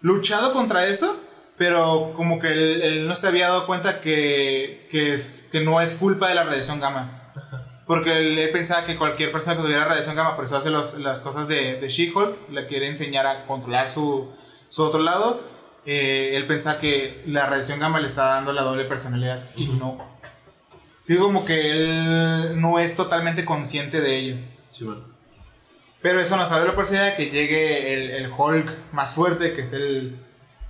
luchado 0.02 0.54
contra 0.54 0.86
eso, 0.88 1.20
pero 1.58 2.14
como 2.16 2.40
que 2.40 2.48
él, 2.52 2.82
él 2.82 3.08
no 3.08 3.16
se 3.16 3.28
había 3.28 3.50
dado 3.50 3.66
cuenta 3.68 4.02
que, 4.02 4.88
que, 4.90 5.14
es, 5.14 5.48
que 5.52 5.62
no 5.62 5.82
es 5.82 5.96
culpa 5.96 6.30
de 6.30 6.36
la 6.36 6.44
radiación 6.44 6.80
gamma. 6.80 7.18
Porque 7.86 8.18
él, 8.18 8.40
él 8.40 8.50
pensaba 8.52 8.86
que 8.86 8.96
cualquier 8.98 9.32
persona 9.32 9.58
que 9.58 9.64
tuviera 9.64 9.84
radiación 9.86 10.16
gamma, 10.16 10.36
por 10.36 10.46
eso 10.46 10.56
hace 10.56 10.70
los- 10.70 10.98
las 11.00 11.20
cosas 11.20 11.48
de, 11.48 11.80
de 11.82 11.90
She-Hulk, 11.90 12.50
le 12.50 12.66
quiere 12.68 12.88
enseñar 12.88 13.28
a 13.28 13.46
controlar 13.46 13.90
su, 13.90 14.32
su 14.70 14.84
otro 14.84 15.02
lado. 15.02 15.42
Eh, 15.86 16.32
él 16.36 16.48
pensaba 16.48 16.80
que 16.80 17.24
la 17.26 17.48
radiación 17.48 17.80
gamma 17.80 18.00
le 18.00 18.08
estaba 18.08 18.36
dando 18.36 18.54
la 18.54 18.62
doble 18.62 18.86
personalidad. 18.86 19.44
Y 19.58 19.66
no. 19.68 19.98
Sí, 21.04 21.18
como 21.18 21.46
que 21.46 21.72
él 21.72 22.60
no 22.62 22.80
es 22.80 22.96
totalmente 22.96 23.44
consciente 23.46 24.02
de 24.02 24.18
ello. 24.18 24.36
Sí, 24.72 24.86
bueno. 24.86 25.02
Pero 26.02 26.20
eso 26.20 26.36
nos 26.38 26.52
abre 26.52 26.70
la 26.70 26.76
posibilidad 26.76 27.12
de 27.12 27.16
que 27.16 27.30
llegue 27.32 27.94
el, 27.94 28.12
el 28.26 28.32
Hulk 28.36 28.92
más 28.94 29.14
fuerte, 29.14 29.54
que 29.54 29.62
es 29.64 29.74
el, 29.74 30.18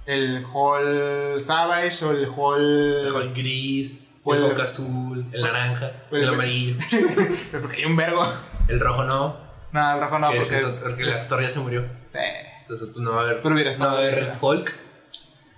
el 0.05 0.45
Hulk 0.45 1.39
Savage 1.39 2.03
o 2.05 2.11
el 2.11 2.27
Hulk... 2.27 3.05
El 3.07 3.11
Hulk 3.13 3.35
gris, 3.35 4.07
O 4.23 4.33
el 4.33 4.43
el- 4.43 4.49
Hulk 4.51 4.59
azul, 4.59 5.25
el 5.31 5.41
naranja, 5.41 5.91
el- 6.11 6.17
el 6.23 6.29
amarillo, 6.29 6.75
Porque 7.61 7.77
hay 7.77 7.85
un 7.85 7.95
vergo. 7.95 8.25
el 8.67 8.79
rojo 8.79 9.03
no. 9.05 9.37
No, 9.71 9.93
el 9.93 10.01
rojo 10.01 10.19
no, 10.19 10.31
que 10.31 10.39
porque 10.39 10.55
es, 10.57 10.63
es... 10.63 10.79
porque 10.85 11.09
es- 11.11 11.21
actor 11.21 11.41
ya 11.41 11.49
se 11.49 11.59
murió. 11.59 11.85
sí. 12.03 12.19
Entonces, 12.61 12.89
pues 12.93 13.03
no 13.03 13.11
va 13.11 13.21
a 13.21 13.23
haber, 13.23 13.41
Pero 13.41 13.55
hubiera 13.55 13.71
no 13.77 13.85
va 13.85 13.91
a 13.91 13.97
haber. 13.97 14.31
Hulk, 14.39 14.73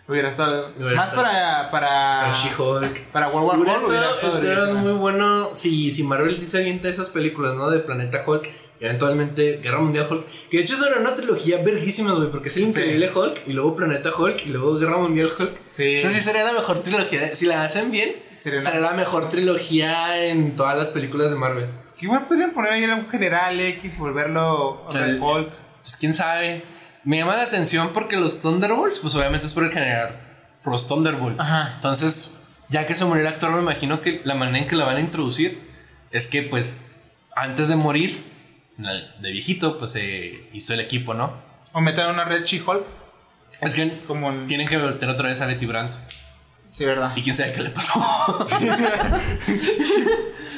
Hubiera 0.07 0.29
estado... 0.29 0.71
Hubiera 0.77 0.95
más 0.97 1.09
estado- 1.09 1.23
para... 1.23 1.71
Para, 1.71 2.33
She-Hulk. 2.33 3.05
para 3.11 3.29
World 3.29 3.47
War 3.47 3.57
Hubiera 3.59 3.77
Hulk 3.79 3.87
hubiera 3.87 4.11
estado, 4.11 4.37
estado 4.37 4.73
muy 4.75 4.91
bueno 4.93 5.51
si, 5.53 5.91
si 5.91 6.03
Marvel 6.03 6.35
sí 6.37 6.45
se 6.45 6.57
avienta 6.57 6.89
esas 6.89 7.09
películas, 7.09 7.55
¿no? 7.55 7.69
De 7.69 7.79
Planeta 7.79 8.23
Hulk 8.27 8.49
y 8.81 8.85
eventualmente 8.85 9.59
Guerra 9.63 9.79
Mundial 9.79 10.05
Hulk. 10.09 10.25
Que 10.49 10.57
de 10.57 10.63
hecho 10.63 10.75
eso 10.75 10.87
era 10.87 10.99
una 10.99 11.15
trilogía 11.15 11.59
verguísima, 11.63 12.11
güey, 12.13 12.29
porque 12.29 12.49
es 12.49 12.57
el 12.57 12.63
Sí. 12.63 12.69
increíble 12.71 13.11
Hulk 13.15 13.43
y 13.47 13.53
luego 13.53 13.75
Planeta 13.77 14.11
Hulk 14.13 14.45
y 14.45 14.49
luego 14.49 14.77
Guerra 14.77 14.97
Mundial 14.97 15.29
Hulk. 15.39 15.61
Sí. 15.63 15.95
Esa 15.95 16.11
sí 16.11 16.19
sería 16.21 16.43
la 16.43 16.51
mejor 16.53 16.83
trilogía. 16.83 17.33
Si 17.35 17.45
la 17.45 17.63
hacen 17.63 17.89
bien, 17.91 18.21
Sería 18.39 18.61
será 18.61 18.81
la 18.81 18.91
mejor 18.91 19.29
trilogía 19.29 20.25
en 20.25 20.57
todas 20.57 20.77
las 20.77 20.89
películas 20.89 21.29
de 21.29 21.37
Marvel. 21.37 21.69
Que 21.97 22.05
igual 22.07 22.27
podrían 22.27 22.51
poner 22.51 22.73
ahí 22.73 22.83
a 22.83 22.95
un 22.95 23.07
general 23.09 23.57
X 23.57 23.95
y 23.95 23.99
volverlo 23.99 24.85
a 24.89 24.91
Hulk. 25.21 25.51
Pues 25.81 25.95
quién 25.95 26.13
sabe. 26.13 26.63
Me 27.03 27.17
llama 27.17 27.35
la 27.35 27.43
atención 27.43 27.91
porque 27.93 28.17
los 28.17 28.39
Thunderbolts, 28.39 28.99
pues 28.99 29.13
obviamente 29.15 29.45
es 29.45 29.53
por 29.53 29.63
el 29.63 29.71
general, 29.71 30.19
por 30.63 30.73
los 30.73 30.87
Thunderbolts. 30.87 31.39
Ajá. 31.39 31.73
Entonces, 31.75 32.31
ya 32.69 32.87
que 32.87 32.95
se 32.95 33.05
murió 33.05 33.21
el 33.21 33.27
actor, 33.27 33.51
me 33.51 33.59
imagino 33.59 34.01
que 34.01 34.21
la 34.23 34.35
manera 34.35 34.59
en 34.59 34.67
que 34.67 34.75
lo 34.75 34.85
van 34.85 34.97
a 34.97 34.99
introducir 35.01 35.69
es 36.11 36.27
que, 36.27 36.43
pues, 36.43 36.81
antes 37.35 37.67
de 37.67 37.75
morir, 37.75 38.23
de 38.77 39.31
viejito, 39.31 39.77
pues 39.77 39.91
se 39.91 40.49
hizo 40.53 40.73
el 40.73 40.79
equipo, 40.79 41.13
¿no? 41.13 41.33
O 41.73 41.81
meter 41.81 42.07
una 42.07 42.25
red 42.25 42.45
She-Hulk. 42.45 42.85
Es 43.61 43.73
que 43.73 44.01
Como 44.07 44.31
en... 44.31 44.47
tienen 44.47 44.67
que 44.67 44.77
meter 44.77 45.09
otra 45.09 45.29
vez 45.29 45.41
a 45.41 45.45
Betty 45.45 45.65
Brandt. 45.65 45.95
Sí, 46.65 46.85
verdad. 46.85 47.11
Y 47.15 47.21
quién 47.21 47.35
sabe 47.35 47.53
qué 47.53 47.61
le 47.61 47.69
pasó. 47.69 47.99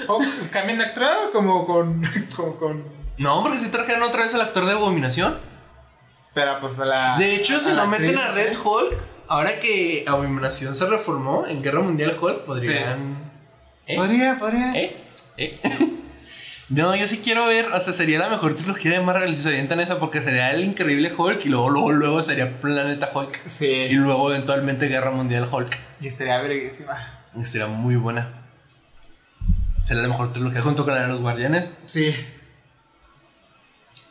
O 0.07 0.19
cambien 0.51 0.77
de 0.77 0.85
actor 0.85 1.31
como 1.33 1.65
con... 1.65 2.03
con, 2.35 2.57
con... 2.57 2.83
no, 3.17 3.41
porque 3.41 3.57
si 3.57 3.69
trajeron 3.69 4.03
otra 4.03 4.21
vez 4.23 4.35
al 4.35 4.41
actor 4.41 4.65
de 4.65 4.73
Abominación. 4.73 5.39
Pero 6.35 6.59
pues 6.59 6.79
a 6.79 6.85
la... 6.85 7.17
De 7.17 7.33
hecho, 7.33 7.59
si 7.59 7.69
la 7.69 7.85
no 7.85 7.87
meten 7.87 8.17
a 8.19 8.29
Red 8.31 8.51
¿eh? 8.53 8.57
Hulk, 8.63 8.97
ahora 9.27 9.59
que 9.59 10.03
Abominación 10.07 10.75
se 10.75 10.85
reformó 10.85 11.47
en 11.47 11.63
Guerra 11.63 11.81
Mundial 11.81 12.15
Hulk, 12.21 12.43
podrían. 12.43 13.31
¿Eh? 13.87 13.95
Podría, 13.95 14.35
podría. 14.37 14.73
¿Eh? 14.75 14.97
¿Eh? 15.37 15.59
No, 16.67 16.95
yo 16.95 17.05
sí 17.05 17.19
quiero 17.23 17.45
ver, 17.45 17.67
o 17.71 17.79
sea, 17.79 17.93
sería 17.93 18.17
la 18.17 18.27
mejor 18.27 18.55
trilogía 18.55 18.93
de 18.93 18.99
Marvel 18.99 19.35
si 19.35 19.43
se 19.43 19.49
avientan 19.49 19.79
esa, 19.79 19.99
porque 19.99 20.19
sería 20.19 20.49
el 20.49 20.63
increíble 20.63 21.13
Hulk 21.15 21.45
y 21.45 21.49
luego, 21.49 21.69
luego, 21.69 21.91
luego 21.91 22.21
sería 22.23 22.59
Planeta 22.59 23.07
Hulk. 23.13 23.39
Y 23.45 23.49
Sí. 23.51 23.89
luego 23.91 24.31
eventualmente 24.33 24.87
Guerra 24.87 25.11
Mundial 25.11 25.47
Hulk. 25.51 25.77
Y 26.01 26.09
sería 26.09 26.41
verguísima. 26.41 27.21
Y 27.39 27.45
Sería 27.45 27.67
muy 27.67 27.97
buena. 27.97 28.47
Sería 29.83 30.01
la 30.01 30.09
mejor 30.09 30.33
trilogía 30.33 30.59
junto 30.63 30.85
con 30.85 30.95
la 30.95 31.01
de 31.01 31.07
los 31.09 31.21
Guardianes. 31.21 31.71
Sí. 31.85 32.15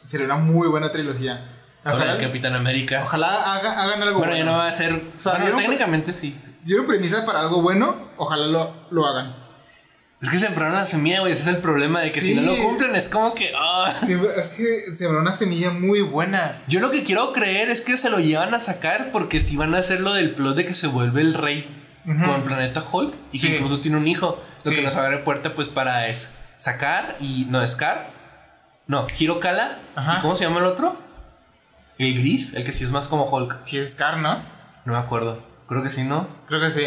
Sería 0.05 0.27
una 0.27 0.37
muy 0.37 0.69
buena 0.69 0.93
trilogía. 0.93 1.54
Con 1.85 1.93
Ojalá, 1.93 2.19
Capitán 2.19 2.55
América. 2.55 3.03
ojalá 3.05 3.55
haga- 3.55 3.83
hagan 3.83 4.03
algo 4.03 4.19
Bueno, 4.19 4.33
ya 4.35 4.39
bueno. 4.43 4.53
no 4.53 4.59
va 4.59 4.69
a 4.69 4.73
ser. 4.73 4.95
O 4.95 5.21
sea, 5.21 5.33
bueno, 5.33 5.45
¿vieron? 5.45 5.61
técnicamente 5.63 6.13
sí. 6.15 6.35
Dieron 6.63 6.87
premisa 6.87 7.27
para 7.27 7.41
algo 7.41 7.61
bueno, 7.61 8.09
ojalá 8.17 8.47
lo, 8.47 8.75
lo 8.91 9.07
hagan. 9.07 9.37
Es 10.23 10.31
que 10.31 10.39
sembraron 10.39 10.75
la 10.75 10.87
semilla, 10.87 11.21
güey. 11.21 11.33
Ese 11.33 11.43
es 11.43 11.49
el 11.49 11.59
problema 11.59 12.01
de 12.01 12.11
que 12.11 12.23
si 12.23 12.35
no 12.35 12.41
lo 12.41 12.57
cumplen, 12.57 12.97
es 12.97 13.11
como 13.11 13.35
que. 13.35 13.53
ah. 13.55 13.93
Es 14.37 14.49
que 14.49 14.95
sembró 14.95 15.21
una 15.21 15.35
semilla 15.35 15.71
muy 15.73 16.01
buena. 16.01 16.63
Yo 16.67 16.81
lo 16.81 16.91
que 16.91 17.05
quiero 17.05 17.35
creer 17.35 17.69
es 17.69 17.83
que 17.83 17.99
se 17.99 18.09
lo 18.09 18.19
llevan 18.19 18.55
a 18.55 18.61
sacar 18.61 19.11
porque 19.13 19.41
si 19.43 19.57
van 19.59 19.75
a 19.75 19.79
hacer 19.79 20.01
lo 20.01 20.15
del 20.15 20.35
plot 20.35 20.57
de 20.57 20.65
que 20.65 20.73
se 20.73 20.87
vuelve 20.87 21.21
el 21.21 21.35
rey 21.35 21.69
con 22.25 22.45
Planeta 22.45 22.83
Hulk 22.91 23.15
y 23.33 23.41
que 23.41 23.49
incluso 23.57 23.81
tiene 23.81 23.99
un 23.99 24.09
hijo. 24.09 24.43
Lo 24.65 24.71
que 24.71 24.81
nos 24.81 24.95
abre 24.95 25.19
puerta 25.19 25.55
pues 25.55 25.69
para 25.69 26.09
es 26.09 26.39
sacar 26.57 27.17
y. 27.21 27.45
No, 27.51 27.67
Scar. 27.69 28.09
No, 28.87 29.07
Hirokala. 29.19 29.81
Ajá. 29.95 30.17
¿Y 30.19 30.23
¿Cómo 30.23 30.35
se 30.37 30.45
llama 30.45 30.61
el 30.61 30.67
otro? 30.67 30.97
El 31.99 32.19
gris, 32.19 32.55
el 32.55 32.65
que 32.65 32.73
sí 32.73 32.85
es 32.85 32.91
más 32.93 33.09
como 33.09 33.25
Hulk. 33.31 33.61
Si 33.65 33.79
es 33.79 33.93
Scar, 33.93 34.19
¿no? 34.19 34.43
No 34.85 34.93
me 34.93 34.99
acuerdo. 34.99 35.43
Creo 35.69 35.83
que 35.83 35.91
sí, 35.91 36.05
¿no? 36.05 36.29
Creo 36.47 36.61
que 36.61 36.71
sí. 36.71 36.83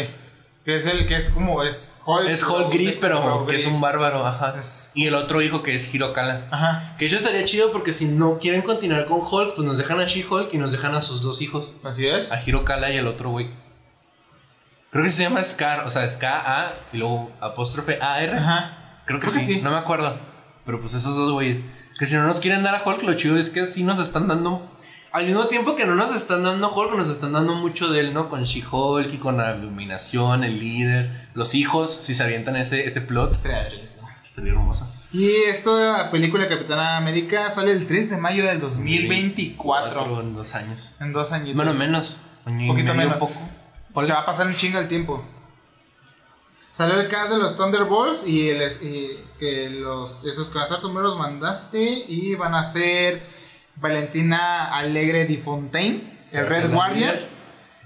Que 0.64 0.76
es 0.76 0.84
el 0.86 1.06
que 1.06 1.14
es 1.16 1.24
como 1.30 1.62
es 1.62 1.96
Hulk. 2.04 2.28
Es 2.28 2.42
Hulk 2.46 2.70
gris, 2.72 2.96
pero 3.00 3.46
que 3.46 3.56
es 3.56 3.66
un 3.66 3.80
bárbaro, 3.80 4.26
ajá. 4.26 4.54
Es- 4.58 4.92
Y 4.94 5.06
el 5.06 5.14
otro 5.14 5.40
hijo 5.40 5.62
que 5.62 5.74
es 5.74 5.92
Hirokala. 5.94 6.46
Ajá. 6.50 6.94
Que 6.98 7.06
eso 7.06 7.16
estaría 7.16 7.44
chido 7.46 7.72
porque 7.72 7.92
si 7.92 8.06
no 8.06 8.38
quieren 8.38 8.60
continuar 8.62 9.06
con 9.06 9.20
Hulk, 9.22 9.54
pues 9.54 9.66
nos 9.66 9.78
dejan 9.78 9.98
a 10.00 10.04
She-Hulk 10.04 10.52
y 10.52 10.58
nos 10.58 10.70
dejan 10.72 10.94
a 10.94 11.00
sus 11.00 11.22
dos 11.22 11.40
hijos. 11.40 11.74
Así 11.82 12.06
es. 12.06 12.30
A 12.32 12.42
Hirokala 12.44 12.90
y 12.90 12.96
el 12.98 13.06
otro 13.06 13.30
güey. 13.30 13.50
Creo 14.90 15.04
que 15.04 15.10
se 15.10 15.22
llama 15.22 15.42
Scar, 15.44 15.86
o 15.86 15.90
sea, 15.90 16.06
Ska-A 16.08 16.72
y 16.92 16.98
luego 16.98 17.30
apóstrofe 17.40 17.98
A-R. 18.00 18.36
Ajá. 18.38 19.02
Creo 19.06 19.20
que, 19.20 19.26
Creo 19.26 19.34
que 19.38 19.40
sí, 19.44 19.54
sí. 19.54 19.60
no 19.62 19.70
me 19.70 19.76
acuerdo. 19.78 20.18
Pero 20.66 20.80
pues 20.80 20.92
esos 20.94 21.16
dos 21.16 21.32
güeyes. 21.32 21.60
Que 21.98 22.06
si 22.06 22.14
no 22.14 22.24
nos 22.24 22.40
quieren 22.40 22.62
dar 22.62 22.74
a 22.74 22.82
Hulk, 22.84 23.02
lo 23.02 23.14
chido 23.14 23.38
es 23.38 23.50
que 23.50 23.66
sí 23.66 23.84
nos 23.84 23.98
están 23.98 24.28
dando. 24.28 24.70
Al 25.10 25.26
mismo 25.26 25.46
tiempo 25.46 25.74
que 25.74 25.86
no 25.86 25.94
nos 25.94 26.14
están 26.14 26.42
dando 26.42 26.70
Hulk, 26.72 26.94
nos 26.94 27.08
están 27.08 27.32
dando 27.32 27.54
mucho 27.54 27.88
de 27.88 28.00
él, 28.00 28.12
¿no? 28.12 28.28
Con 28.28 28.44
She-Hulk 28.44 29.12
y 29.14 29.18
con 29.18 29.38
la 29.38 29.56
iluminación, 29.56 30.44
el 30.44 30.58
líder, 30.58 31.28
los 31.34 31.54
hijos, 31.54 31.92
si 32.02 32.14
se 32.14 32.22
avientan 32.22 32.56
ese, 32.56 32.86
ese 32.86 33.00
plot. 33.00 33.32
Estaría. 33.32 33.82
Estaría 33.82 34.52
hermosa. 34.52 34.92
Y 35.12 35.30
esta 35.30 36.10
película 36.10 36.44
de 36.44 36.50
Capitana 36.50 36.98
América 36.98 37.50
sale 37.50 37.72
el 37.72 37.86
3 37.86 38.10
de 38.10 38.16
mayo 38.18 38.44
del 38.44 38.60
2024. 38.60 39.56
Cuatro 39.56 40.20
en 40.20 40.34
dos 40.34 40.54
años. 40.54 40.90
En 41.00 41.12
dos 41.14 41.32
añitos. 41.32 41.56
Bueno, 41.56 41.72
menos. 41.72 42.18
Y 42.46 42.68
Poquito 42.68 42.92
medio, 42.94 43.10
menos. 43.10 43.18
poco. 43.18 44.04
Se 44.04 44.12
va 44.12 44.20
a 44.20 44.26
pasar 44.26 44.46
en 44.46 44.54
chinga 44.54 44.78
el 44.78 44.88
tiempo. 44.88 45.24
Salió 46.70 47.00
el 47.00 47.08
cast 47.08 47.32
de 47.32 47.38
los 47.38 47.56
Thunderbolts 47.56 48.26
y, 48.26 48.50
el, 48.50 48.62
y 48.82 49.24
que 49.38 49.70
los 49.70 50.24
esos 50.24 50.50
que 50.50 50.58
tú 50.80 50.90
me 50.90 51.00
los 51.00 51.18
mandaste 51.18 52.04
y 52.06 52.34
van 52.34 52.54
a 52.54 52.62
ser 52.62 53.37
Valentina 53.80 54.74
Alegre 54.74 55.24
Di 55.26 55.36
Fontaine, 55.36 56.18
el 56.32 56.46
Red 56.46 56.70
Guardian, 56.72 57.14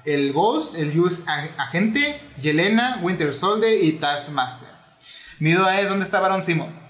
el 0.05 0.32
Ghost, 0.32 0.76
el 0.78 0.99
US 0.99 1.26
Ag- 1.26 1.53
Agente, 1.59 2.20
Yelena, 2.40 2.99
Winter 3.03 3.34
Soldier 3.34 3.82
y 3.82 3.93
Taskmaster. 3.93 4.68
Mi 5.38 5.53
duda 5.53 5.80
es 5.80 5.88
dónde 5.88 6.05
está 6.05 6.20
Baron 6.20 6.43
Simon. 6.43 6.80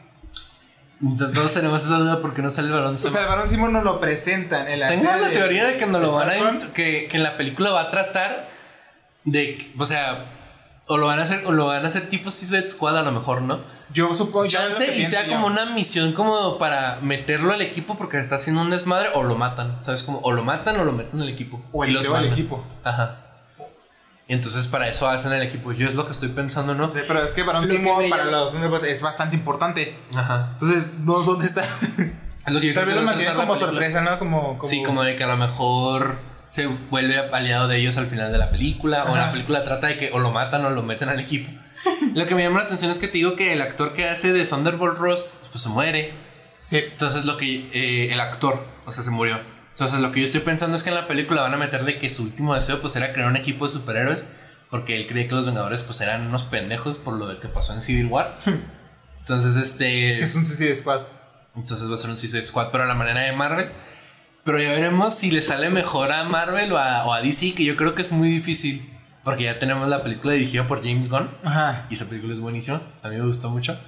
Todos 1.34 1.52
tenemos 1.52 1.82
esa 1.84 1.96
duda 1.96 2.22
porque 2.22 2.42
no 2.42 2.50
sale 2.50 2.68
el 2.68 2.74
balón. 2.74 2.94
O 2.94 2.98
sea, 2.98 3.22
el 3.22 3.26
Baron 3.26 3.48
Simon 3.48 3.72
nos 3.72 3.82
lo 3.82 3.98
presentan 4.00 4.68
en 4.68 4.78
la 4.80 4.88
Tengo 4.88 5.10
la 5.16 5.30
teoría 5.30 5.66
de 5.66 5.76
que 5.76 5.86
nos 5.86 6.00
lo 6.00 6.12
van 6.12 6.30
a 6.30 6.58
que, 6.72 7.08
que 7.10 7.16
en 7.16 7.22
la 7.24 7.36
película 7.36 7.70
va 7.70 7.82
a 7.82 7.90
tratar 7.90 8.48
de, 9.24 9.72
o 9.76 9.84
sea, 9.84 10.26
o 10.86 10.96
lo 10.98 11.06
van 11.06 11.20
a 11.20 11.22
hacer, 11.22 11.46
o 11.46 11.52
lo 11.52 11.66
van 11.66 11.84
a 11.84 11.88
hacer 11.88 12.08
tipo 12.08 12.30
Suicide 12.30 12.70
Squad 12.70 12.98
a 12.98 13.02
lo 13.02 13.12
mejor, 13.12 13.42
¿no? 13.42 13.60
Yo 13.94 14.14
supongo 14.14 14.46
Chance 14.48 14.86
que 14.86 14.98
y 14.98 15.06
sea 15.06 15.24
yo. 15.24 15.32
como 15.32 15.46
una 15.46 15.66
misión 15.66 16.12
como 16.12 16.58
para 16.58 16.98
meterlo 17.00 17.52
al 17.52 17.62
equipo 17.62 17.96
porque 17.96 18.18
está 18.18 18.36
haciendo 18.36 18.62
un 18.62 18.70
desmadre 18.70 19.10
o 19.14 19.22
lo 19.22 19.36
matan, 19.36 19.82
¿sabes? 19.82 20.02
Como 20.02 20.18
o 20.20 20.32
lo 20.32 20.42
matan 20.44 20.78
o 20.80 20.84
lo 20.84 20.92
meten 20.92 21.20
al 21.20 21.28
equipo. 21.28 21.62
O 21.72 21.84
el, 21.84 21.94
mandan. 21.94 22.32
equipo. 22.32 22.64
Ajá. 22.84 23.18
Entonces 24.28 24.66
para 24.68 24.88
eso 24.88 25.08
hacen 25.08 25.32
el 25.32 25.42
equipo. 25.42 25.72
Yo 25.72 25.86
es 25.86 25.94
lo 25.94 26.04
que 26.04 26.12
estoy 26.12 26.30
pensando, 26.30 26.74
¿no? 26.74 26.88
Sí, 26.90 27.00
pero 27.06 27.22
es 27.22 27.32
que 27.32 27.44
que 27.44 27.66
Simon 27.66 28.02
me 28.02 28.08
para 28.08 28.24
los 28.24 28.54
es 28.82 29.02
bastante 29.02 29.36
importante. 29.36 29.96
Ajá. 30.16 30.50
Entonces, 30.52 30.94
no, 31.00 31.20
¿dónde 31.20 31.46
está? 31.46 31.62
Es 32.44 32.52
lo 32.52 32.60
que 32.60 32.68
yo 32.68 32.74
Tal 32.74 32.86
vez 32.86 32.96
lo 32.96 33.02
va 33.02 33.10
a 33.12 33.14
mantiene 33.14 33.32
tratar 33.32 33.48
la 33.48 33.54
como 33.54 33.56
sorpresa, 33.56 34.00
¿no? 34.00 34.18
Como, 34.18 34.58
como... 34.58 34.68
Sí, 34.68 34.82
como 34.82 35.04
de 35.04 35.14
que 35.14 35.22
a 35.22 35.28
lo 35.28 35.36
mejor 35.36 36.18
se 36.52 36.66
vuelve 36.66 37.18
aliado 37.18 37.66
de 37.66 37.78
ellos 37.78 37.96
al 37.96 38.06
final 38.06 38.30
de 38.30 38.36
la 38.36 38.50
película. 38.50 39.04
O 39.04 39.16
la 39.16 39.32
película 39.32 39.64
trata 39.64 39.86
de 39.86 39.96
que 39.96 40.10
o 40.12 40.18
lo 40.18 40.32
matan 40.32 40.62
o 40.66 40.70
lo 40.70 40.82
meten 40.82 41.08
al 41.08 41.18
equipo. 41.18 41.50
lo 42.14 42.26
que 42.26 42.34
me 42.34 42.42
llama 42.42 42.58
la 42.58 42.66
atención 42.66 42.90
es 42.90 42.98
que 42.98 43.06
te 43.06 43.14
digo 43.14 43.36
que 43.36 43.54
el 43.54 43.62
actor 43.62 43.94
que 43.94 44.06
hace 44.06 44.34
de 44.34 44.44
Thunderbolt 44.44 44.98
Rost, 44.98 45.32
pues 45.50 45.62
se 45.62 45.70
muere. 45.70 46.12
Sí. 46.60 46.76
Entonces 46.76 47.24
lo 47.24 47.38
que 47.38 47.70
eh, 47.72 48.12
el 48.12 48.20
actor, 48.20 48.66
o 48.84 48.92
sea, 48.92 49.02
se 49.02 49.10
murió. 49.10 49.40
Entonces 49.70 49.98
lo 50.00 50.12
que 50.12 50.20
yo 50.20 50.26
estoy 50.26 50.42
pensando 50.42 50.76
es 50.76 50.82
que 50.82 50.90
en 50.90 50.96
la 50.96 51.06
película 51.06 51.40
van 51.40 51.54
a 51.54 51.56
meter 51.56 51.86
de 51.86 51.96
que 51.96 52.10
su 52.10 52.22
último 52.22 52.54
deseo 52.54 52.82
pues 52.82 52.94
era 52.96 53.14
crear 53.14 53.28
un 53.28 53.36
equipo 53.36 53.64
de 53.64 53.72
superhéroes. 53.72 54.26
Porque 54.68 54.94
él 54.96 55.06
creía 55.06 55.28
que 55.28 55.34
los 55.34 55.46
Vengadores 55.46 55.82
pues 55.82 56.02
eran 56.02 56.26
unos 56.26 56.42
pendejos 56.42 56.98
por 56.98 57.14
lo 57.14 57.40
que 57.40 57.48
pasó 57.48 57.72
en 57.72 57.80
Civil 57.80 58.08
War. 58.08 58.36
Entonces 59.20 59.56
este... 59.56 60.06
Es 60.06 60.18
que 60.18 60.24
es 60.24 60.34
un 60.34 60.44
Suicide 60.44 60.74
Squad. 60.74 61.00
Entonces 61.56 61.88
va 61.88 61.94
a 61.94 61.96
ser 61.96 62.10
un 62.10 62.18
Suicide 62.18 62.42
Squad, 62.42 62.68
pero 62.70 62.84
a 62.84 62.86
la 62.86 62.94
manera 62.94 63.22
de 63.22 63.32
Marvel. 63.32 63.72
Pero 64.44 64.60
ya 64.60 64.70
veremos 64.70 65.14
si 65.14 65.30
le 65.30 65.40
sale 65.42 65.70
mejor 65.70 66.12
a 66.12 66.24
Marvel 66.24 66.72
o 66.72 66.78
a, 66.78 67.04
o 67.06 67.12
a 67.12 67.20
DC, 67.22 67.54
que 67.54 67.64
yo 67.64 67.76
creo 67.76 67.94
que 67.94 68.02
es 68.02 68.12
muy 68.12 68.28
difícil. 68.28 68.88
Porque 69.22 69.44
ya 69.44 69.58
tenemos 69.60 69.88
la 69.88 70.02
película 70.02 70.32
dirigida 70.32 70.66
por 70.66 70.82
James 70.82 71.08
Gunn. 71.08 71.30
Ajá. 71.44 71.86
Y 71.90 71.94
esa 71.94 72.06
película 72.08 72.32
es 72.32 72.40
buenísima. 72.40 72.82
A 73.02 73.08
mí 73.08 73.16
me 73.16 73.24
gustó 73.24 73.50
mucho. 73.50 73.78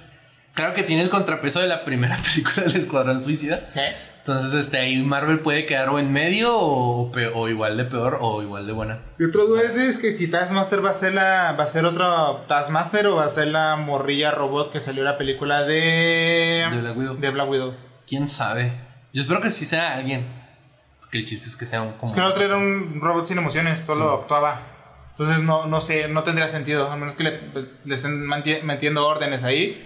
Claro 0.53 0.73
que 0.73 0.83
tiene 0.83 1.01
el 1.01 1.09
contrapeso 1.09 1.59
de 1.59 1.67
la 1.67 1.83
primera 1.83 2.17
película 2.33 2.65
del 2.65 2.75
Escuadrón 2.77 3.19
Suicida. 3.19 3.67
Sí. 3.67 3.81
Entonces, 4.19 4.53
este, 4.53 4.79
ahí 4.79 5.03
Marvel 5.03 5.41
puede 5.41 5.65
quedar 5.65 5.89
o 5.89 5.99
en 5.99 6.11
medio 6.11 6.57
o, 6.57 7.11
o 7.35 7.49
igual 7.49 7.75
de 7.77 7.83
peor 7.83 8.17
o 8.21 8.41
igual 8.41 8.65
de 8.65 8.71
buena. 8.73 8.99
Y 9.19 9.25
otra 9.25 9.43
duda 9.43 9.61
es, 9.63 9.75
es 9.75 9.97
que 9.99 10.13
si 10.13 10.29
Taskmaster 10.29 10.83
va 10.83 10.91
a 10.91 10.93
ser 10.95 11.13
la 11.13 11.51
va 11.59 11.65
a 11.65 11.67
ser 11.67 11.85
otro 11.85 12.37
Taskmaster 12.47 13.05
o 13.07 13.17
va 13.17 13.25
a 13.25 13.29
ser 13.29 13.49
la 13.49 13.75
morrilla 13.75 14.31
robot 14.31 14.71
que 14.71 14.79
salió 14.79 15.01
en 15.01 15.05
la 15.09 15.17
película 15.19 15.63
de 15.63 16.65
De 16.71 16.77
Black 16.81 16.97
Widow. 16.97 17.17
de 17.17 17.29
Black 17.29 17.49
Widow. 17.49 17.75
¿Quién 18.07 18.27
sabe? 18.27 18.71
Yo 19.13 19.21
espero 19.21 19.41
que 19.41 19.51
sí 19.51 19.65
sea 19.65 19.93
alguien. 19.93 20.25
El 21.17 21.25
chiste 21.25 21.47
es 21.47 21.55
que 21.55 21.65
sea 21.65 21.81
un 21.81 21.93
como... 21.93 22.11
Es 22.11 22.13
que 22.13 22.19
el 22.19 22.25
otro 22.25 22.43
era 22.43 22.57
un 22.57 22.99
robot 23.01 23.25
sin 23.25 23.37
emociones, 23.37 23.79
solo 23.79 24.11
actuaba. 24.11 24.61
Entonces 25.11 25.39
no, 25.39 25.65
no 25.65 25.79
sé, 25.79 26.09
no 26.09 26.23
tendría 26.23 26.47
sentido, 26.47 26.91
a 26.91 26.95
menos 26.97 27.15
que 27.15 27.23
le, 27.23 27.39
le 27.83 27.95
estén 27.95 28.27
metiendo 28.27 29.07
órdenes 29.07 29.43
ahí. 29.43 29.81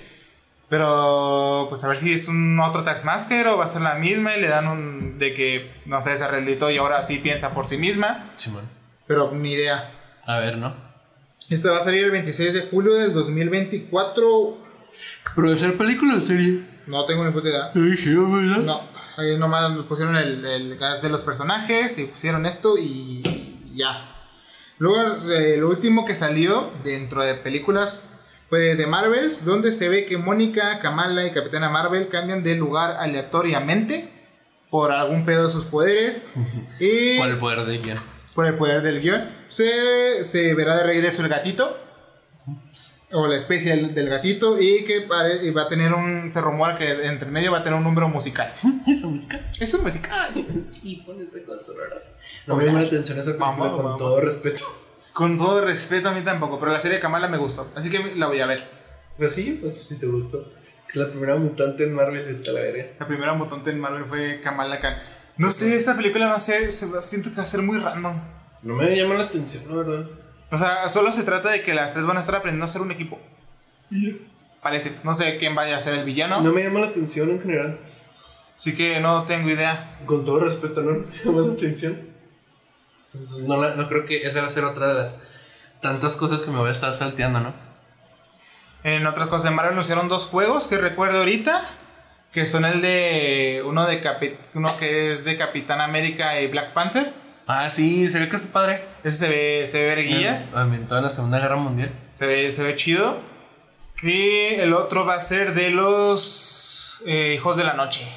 Pero 0.69 1.65
pues 1.69 1.83
a 1.83 1.87
ver 1.87 1.97
si 1.97 2.13
es 2.13 2.27
un 2.27 2.59
otro 2.59 2.83
Taskmaster 2.83 3.47
o 3.47 3.57
va 3.57 3.65
a 3.65 3.67
ser 3.67 3.81
la 3.81 3.95
misma 3.95 4.35
y 4.35 4.41
le 4.41 4.47
dan 4.47 4.67
un 4.67 5.17
de 5.17 5.33
que 5.33 5.71
no 5.85 6.01
sé, 6.01 6.15
se 6.17 6.27
rehabilitó 6.27 6.69
y 6.69 6.77
ahora 6.77 7.01
sí 7.03 7.17
piensa 7.17 7.53
por 7.53 7.67
sí 7.67 7.77
misma. 7.77 8.31
Simón. 8.37 8.69
Pero 9.07 9.31
ni 9.31 9.53
idea. 9.53 9.91
A 10.25 10.37
ver, 10.37 10.57
¿no? 10.57 10.75
Esta 11.49 11.71
va 11.71 11.79
a 11.79 11.81
salir 11.81 12.05
el 12.05 12.11
26 12.11 12.53
de 12.53 12.61
julio 12.61 12.93
del 12.93 13.13
2024. 13.13 14.57
Pero 15.35 15.49
de 15.49 15.57
ser 15.57 15.77
película 15.77 16.15
o 16.15 16.21
serie. 16.21 16.63
No 16.85 17.05
tengo 17.05 17.25
ni 17.25 17.31
puta 17.31 17.49
idea. 17.49 17.71
Te 17.71 17.81
dijeron, 17.81 18.31
¿verdad? 18.31 18.63
No, 18.63 18.81
ahí 19.19 19.37
nomás 19.37 19.71
pusieron 19.85 20.15
el, 20.15 20.45
el 20.45 20.77
gas 20.77 21.01
de 21.01 21.09
los 21.09 21.23
personajes 21.23 21.97
y 21.97 22.05
pusieron 22.05 22.45
esto 22.45 22.77
y, 22.77 23.21
y 23.65 23.75
ya. 23.77 24.15
Luego, 24.77 25.17
eh, 25.31 25.57
lo 25.57 25.69
último 25.69 26.05
que 26.05 26.15
salió 26.15 26.71
dentro 26.83 27.21
de 27.23 27.35
películas 27.35 27.99
fue 28.49 28.75
de 28.75 28.87
Marvels, 28.87 29.45
donde 29.45 29.71
se 29.71 29.89
ve 29.89 30.05
que 30.05 30.17
Mónica, 30.17 30.79
Kamala 30.79 31.25
y 31.25 31.31
Capitana 31.31 31.69
Marvel 31.69 32.07
cambian 32.09 32.43
de 32.43 32.55
lugar 32.55 32.97
aleatoriamente 32.99 34.09
por 34.71 34.91
algún 34.91 35.25
pedo 35.25 35.47
de 35.47 35.51
sus 35.51 35.65
poderes 35.65 36.25
y 36.79 37.17
Por 37.19 37.29
el 37.29 37.37
poder 37.37 37.65
del 37.65 37.81
guion. 37.83 37.97
por 38.33 38.45
el 38.47 38.55
poder 38.55 38.81
del 38.81 39.01
guion. 39.01 39.29
Se, 39.49 40.23
se 40.23 40.53
verá 40.55 40.77
de 40.77 40.83
regreso 40.83 41.21
el 41.23 41.29
gatito. 41.29 41.77
O 43.11 43.25
la 43.25 43.35
especie 43.37 43.75
del, 43.75 43.93
del 43.95 44.07
gatito. 44.09 44.59
Y 44.61 44.83
que 44.85 45.01
pare- 45.01 45.43
y 45.43 45.49
va 45.51 45.63
a 45.63 45.67
tener 45.67 45.93
un. 45.93 46.31
Se 46.31 46.41
rumora 46.41 46.77
que 46.77 47.05
entre 47.07 47.29
medio 47.31 47.51
va 47.51 47.59
a 47.59 47.63
tener 47.63 47.77
un 47.77 47.83
número 47.83 48.07
musical. 48.09 48.53
Es 49.59 49.73
un 49.73 49.83
musical. 49.83 50.31
Sí, 50.69 51.03
pones 51.05 51.35
cosas 51.45 51.75
raras. 51.75 52.13
No 52.47 52.55
me 52.55 52.65
llama 52.65 52.81
la 52.81 52.87
atención 52.87 53.17
esa 53.17 53.31
película 53.31 53.71
con 53.71 53.97
todo 53.97 54.21
respeto. 54.21 54.63
Con 55.13 55.37
todo 55.37 55.61
respeto 55.65 56.09
a 56.09 56.11
mí 56.11 56.21
tampoco. 56.21 56.59
Pero 56.59 56.71
la 56.71 56.79
serie 56.79 56.97
de 56.97 57.01
Kamala 57.01 57.27
me 57.27 57.37
gustó. 57.37 57.71
Así 57.75 57.89
que 57.89 58.15
la 58.15 58.27
voy 58.27 58.39
a 58.41 58.45
ver. 58.45 58.63
Pues 59.17 59.33
sí, 59.33 59.57
pues 59.61 59.75
sí 59.83 59.97
te 59.99 60.05
gustó. 60.05 60.45
Es 60.87 60.95
la 60.95 61.09
primera 61.09 61.35
mutante 61.35 61.83
en 61.83 61.93
Marvel, 61.93 62.41
la 62.45 62.51
verga. 62.53 62.85
La 62.99 63.07
primera 63.07 63.33
mutante 63.33 63.69
en 63.71 63.79
Marvel 63.79 64.05
fue 64.05 64.39
Kamala 64.41 64.79
Khan. 64.79 64.97
No 65.37 65.51
sé, 65.51 65.75
esa 65.75 65.95
película 65.95 66.27
va 66.27 66.35
a 66.35 66.39
ser. 66.39 66.71
se 66.71 66.85
va- 66.87 67.01
siento 67.01 67.29
que 67.31 67.37
va 67.37 67.43
a 67.43 67.45
ser 67.45 67.61
muy 67.61 67.77
random. 67.79 68.19
No 68.63 68.75
me 68.75 68.95
llama 68.95 69.15
la 69.15 69.25
atención, 69.25 69.63
la 69.69 69.75
verdad. 69.75 70.05
O 70.51 70.57
sea, 70.57 70.89
solo 70.89 71.11
se 71.11 71.23
trata 71.23 71.49
de 71.49 71.61
que 71.61 71.73
las 71.73 71.93
tres 71.93 72.05
van 72.05 72.17
a 72.17 72.21
estar 72.21 72.35
aprendiendo 72.35 72.65
a 72.65 72.67
ser 72.67 72.81
un 72.81 72.91
equipo. 72.91 73.19
Parece. 74.61 74.97
No 75.03 75.13
sé 75.13 75.37
quién 75.37 75.55
vaya 75.55 75.77
a 75.77 75.81
ser 75.81 75.93
el 75.95 76.05
villano. 76.05 76.41
No 76.41 76.51
me 76.51 76.63
llama 76.63 76.79
la 76.79 76.87
atención 76.87 77.29
en 77.29 77.41
general. 77.41 77.79
Así 78.57 78.75
que 78.75 78.99
no 78.99 79.23
tengo 79.25 79.49
idea. 79.49 79.99
Con 80.05 80.25
todo 80.25 80.39
respeto, 80.41 80.81
no 80.81 80.91
me 80.91 81.05
llama 81.23 81.41
la 81.47 81.53
atención. 81.53 81.99
Entonces, 83.13 83.39
no, 83.43 83.57
la- 83.57 83.75
no 83.75 83.87
creo 83.87 84.05
que 84.05 84.25
esa 84.27 84.41
va 84.41 84.47
a 84.47 84.51
ser 84.51 84.63
otra 84.63 84.87
de 84.87 84.93
las 84.95 85.15
tantas 85.81 86.15
cosas 86.15 86.41
que 86.41 86.51
me 86.51 86.57
voy 86.59 86.67
a 86.67 86.71
estar 86.71 86.93
salteando, 86.93 87.39
¿no? 87.39 87.53
En 88.83 89.05
otras 89.07 89.27
cosas 89.27 89.43
de 89.43 89.51
Marvel 89.51 89.73
anunciaron 89.73 90.07
dos 90.09 90.25
juegos 90.25 90.67
que 90.67 90.77
recuerdo 90.77 91.19
ahorita. 91.19 91.69
Que 92.31 92.45
son 92.45 92.63
el 92.65 92.81
de. 92.81 93.63
Uno 93.65 93.87
de 93.87 94.03
Capi- 94.03 94.37
uno 94.53 94.69
que 94.77 95.13
es 95.13 95.25
de 95.25 95.35
Capitán 95.35 95.81
América 95.81 96.39
y 96.39 96.47
Black 96.47 96.73
Panther. 96.73 97.11
Ah, 97.51 97.71
sí, 97.71 98.07
se 98.11 98.19
ve 98.19 98.29
que 98.29 98.35
está 98.35 98.53
padre. 98.53 98.85
Ese 99.03 99.17
se 99.17 99.27
ve, 99.27 99.67
se 99.67 99.79
ve 99.79 99.95
verguillas. 99.95 100.53
Ambientado 100.53 100.99
en 100.99 101.05
la 101.05 101.09
Segunda 101.09 101.39
Guerra 101.39 101.55
Mundial. 101.55 101.91
Se 102.11 102.27
ve, 102.27 102.51
se 102.51 102.61
ve 102.61 102.75
chido. 102.75 103.21
Y 104.03 104.53
el 104.53 104.71
otro 104.71 105.03
va 105.03 105.15
a 105.15 105.19
ser 105.19 105.55
de 105.55 105.71
los 105.71 107.01
eh, 107.07 107.33
Hijos 107.33 107.57
de 107.57 107.63
la 107.63 107.73
Noche. 107.73 108.07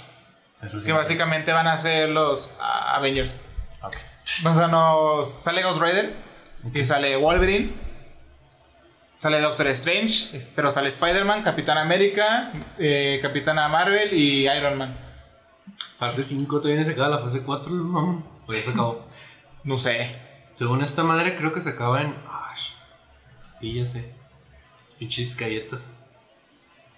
Eso 0.60 0.80
sí. 0.80 0.84
Que 0.84 0.92
básicamente 0.92 1.50
van 1.50 1.66
a 1.66 1.78
ser 1.78 2.10
los 2.10 2.50
ah, 2.60 2.94
Avengers. 2.96 3.32
Ok. 3.80 3.96
O 4.44 4.54
sea, 4.54 4.68
nos, 4.68 5.30
sale 5.30 5.62
Ghost 5.62 5.80
Rider. 5.80 6.14
Y 6.74 6.84
sale 6.84 7.16
Wolverine. 7.16 7.72
Sale 9.16 9.40
Doctor 9.40 9.68
Strange. 9.68 10.38
Pero 10.54 10.70
sale 10.70 10.88
Spider-Man, 10.88 11.42
Capitán 11.42 11.78
América, 11.78 12.52
eh, 12.78 13.18
Capitana 13.22 13.66
Marvel 13.68 14.12
y 14.12 14.46
Iron 14.46 14.76
Man. 14.76 14.94
Fase 15.98 16.22
5 16.22 16.60
todavía 16.60 16.80
no 16.80 16.84
se 16.84 16.92
acaba 16.92 17.08
la 17.08 17.18
fase 17.20 17.40
4, 17.40 17.72
mamón. 17.72 18.26
Pues 18.44 18.58
ya 18.58 18.64
se 18.64 18.70
acabó. 18.72 19.11
No 19.64 19.76
sé. 19.76 20.18
Según 20.54 20.82
esta 20.82 21.04
madre, 21.04 21.36
creo 21.36 21.52
que 21.52 21.60
se 21.60 21.70
acaba 21.70 22.02
en. 22.02 22.14
Ay, 22.28 22.56
sí, 23.52 23.74
ya 23.74 23.86
sé. 23.86 24.12
Las 24.84 24.94
pinches 24.96 25.36
galletas. 25.36 25.94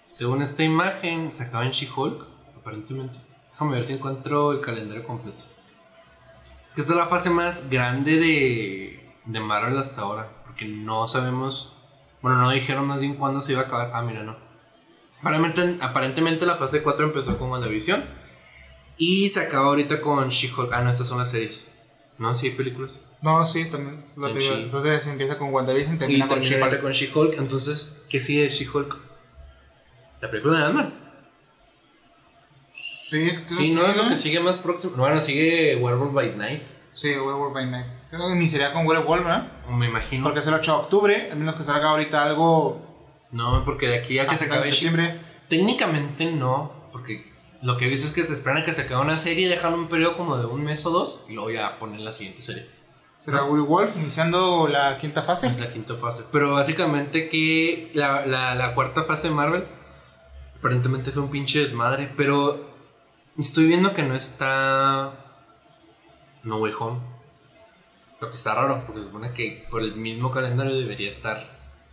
Según 0.07 0.41
esta 0.41 0.63
imagen, 0.63 1.31
se 1.31 1.43
acaba 1.43 1.65
en 1.65 1.71
She-Hulk, 1.71 2.25
aparentemente. 2.57 3.19
Déjame 3.51 3.75
ver 3.75 3.85
si 3.85 3.93
encuentro 3.93 4.51
el 4.51 4.61
calendario 4.61 5.03
completo. 5.03 5.43
Es 6.65 6.73
que 6.73 6.81
esta 6.81 6.93
es 6.93 6.99
la 6.99 7.07
fase 7.07 7.29
más 7.29 7.69
grande 7.69 8.17
de, 8.17 9.13
de 9.25 9.39
Marvel 9.39 9.77
hasta 9.77 10.01
ahora. 10.01 10.29
Porque 10.45 10.65
no 10.65 11.07
sabemos. 11.07 11.75
Bueno, 12.21 12.39
no 12.39 12.49
dijeron 12.49 12.87
más 12.87 13.01
bien 13.01 13.15
cuándo 13.15 13.41
se 13.41 13.51
iba 13.51 13.61
a 13.61 13.65
acabar. 13.65 13.91
Ah, 13.93 14.01
mira, 14.01 14.23
no. 14.23 14.35
Aparentemente, 15.21 15.83
aparentemente 15.83 16.45
la 16.45 16.55
fase 16.55 16.81
4 16.81 17.05
empezó 17.05 17.37
con 17.37 17.51
WandaVision. 17.51 18.03
Y 18.97 19.29
se 19.29 19.41
acaba 19.41 19.67
ahorita 19.67 20.01
con 20.01 20.29
She-Hulk. 20.29 20.73
Ah, 20.73 20.81
no, 20.81 20.89
estas 20.89 21.07
son 21.07 21.19
las 21.19 21.29
series. 21.29 21.67
No, 22.17 22.33
sí, 22.33 22.51
películas. 22.51 23.01
No, 23.21 23.45
sí, 23.45 23.65
también. 23.65 24.03
la 24.17 24.27
película. 24.29 24.57
She. 24.57 24.63
Entonces 24.63 25.07
empieza 25.07 25.37
con 25.37 25.53
WandaVision 25.53 25.93
y 25.93 25.95
Y 25.95 25.99
termina 25.99 26.27
con 26.27 26.39
termina 26.39 26.67
She-Hulk. 26.69 26.81
con 26.81 26.91
She-Hulk. 26.93 27.33
Entonces, 27.39 27.97
¿qué 28.09 28.19
sigue 28.19 28.43
de 28.43 28.49
She-Hulk? 28.49 28.97
La 30.21 30.29
película 30.31 30.59
de 30.59 30.65
Ant-Man. 30.65 30.93
Sí, 32.71 33.29
es 33.29 33.39
que 33.39 33.49
Sí, 33.49 33.73
no 33.73 33.85
es 33.85 33.95
lo 33.95 34.09
que 34.09 34.15
sigue 34.15 34.39
más 34.39 34.57
próximo. 34.57 34.93
Bueno, 34.97 35.19
sigue 35.21 35.75
Werewolf 35.77 36.13
by 36.13 36.35
Night. 36.35 36.67
Sí, 36.93 37.09
Werewolf 37.09 37.53
by 37.53 37.69
Night. 37.69 37.87
Creo 38.09 38.29
que 38.29 38.35
ni 38.35 38.47
sería 38.47 38.73
con 38.73 38.85
Werewolf, 38.87 39.23
¿verdad? 39.23 39.51
Me 39.69 39.85
imagino. 39.87 40.23
Porque 40.23 40.39
es 40.39 40.47
el 40.47 40.53
8 40.55 40.71
de 40.71 40.77
octubre, 40.77 41.29
a 41.31 41.35
menos 41.35 41.55
que 41.55 41.63
salga 41.63 41.89
ahorita 41.89 42.23
algo 42.23 42.81
No, 43.31 43.63
porque 43.65 43.87
de 43.87 43.99
aquí 43.99 44.17
a 44.19 44.27
que 44.27 44.37
se 44.37 44.45
acabe 44.45 44.63
She- 44.67 44.71
septiembre. 44.71 45.21
Técnicamente 45.49 46.31
no, 46.31 46.89
porque 46.91 47.31
lo 47.65 47.77
que 47.77 47.85
he 47.85 47.89
visto 47.89 48.05
es 48.05 48.13
que 48.13 48.23
se 48.23 48.33
esperan 48.33 48.57
a 48.59 48.63
que 48.63 48.73
se 48.73 48.83
acabe 48.83 49.01
una 49.01 49.17
serie 49.17 49.47
y 49.47 49.49
dejan 49.49 49.73
un 49.73 49.87
periodo 49.87 50.17
como 50.17 50.37
de 50.37 50.45
un 50.45 50.63
mes 50.63 50.85
o 50.85 50.91
dos 50.91 51.25
y 51.27 51.33
luego 51.33 51.49
ya 51.49 51.79
ponen 51.79 52.05
la 52.05 52.11
siguiente 52.11 52.43
serie. 52.43 52.69
Será 53.17 53.43
Werewolf 53.43 53.97
iniciando 53.97 54.67
la 54.67 54.99
quinta 54.99 55.23
fase. 55.23 55.47
Es 55.47 55.59
la 55.59 55.73
quinta 55.73 55.95
fase. 55.95 56.25
Pero 56.31 56.53
básicamente 56.53 57.27
que 57.27 57.89
la, 57.95 58.23
la, 58.27 58.53
la 58.53 58.75
cuarta 58.75 59.03
fase 59.03 59.29
de 59.29 59.33
Marvel 59.33 59.65
aparentemente 60.59 61.09
fue 61.09 61.23
un 61.23 61.31
pinche 61.31 61.61
desmadre. 61.61 62.13
Pero 62.15 62.69
estoy 63.35 63.65
viendo 63.65 63.95
que 63.95 64.03
no 64.03 64.13
está 64.13 65.13
No 66.43 66.57
Way 66.57 66.73
Home. 66.79 66.99
Lo 68.21 68.29
que 68.29 68.35
está 68.35 68.53
raro, 68.53 68.83
porque 68.85 69.01
se 69.01 69.07
supone 69.07 69.33
que 69.33 69.65
por 69.71 69.81
el 69.81 69.95
mismo 69.95 70.29
calendario 70.29 70.75
debería 70.75 71.09
estar 71.09 71.49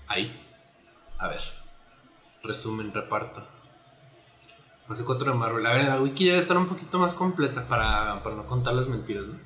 ahí. 0.06 0.38
A 1.18 1.28
ver. 1.28 1.40
Resumen, 2.42 2.92
reparto. 2.92 3.51
Fase 4.88 5.04
4 5.04 5.32
de 5.32 5.38
Marvel. 5.38 5.66
A 5.66 5.72
ver, 5.72 5.84
la 5.86 6.00
wiki 6.00 6.26
debe 6.26 6.38
estar 6.38 6.56
un 6.56 6.66
poquito 6.66 6.98
más 6.98 7.14
completa 7.14 7.66
para, 7.66 8.22
para 8.22 8.36
no 8.36 8.46
contar 8.46 8.74
las 8.74 8.88
mentiras, 8.88 9.24
¿no? 9.26 9.38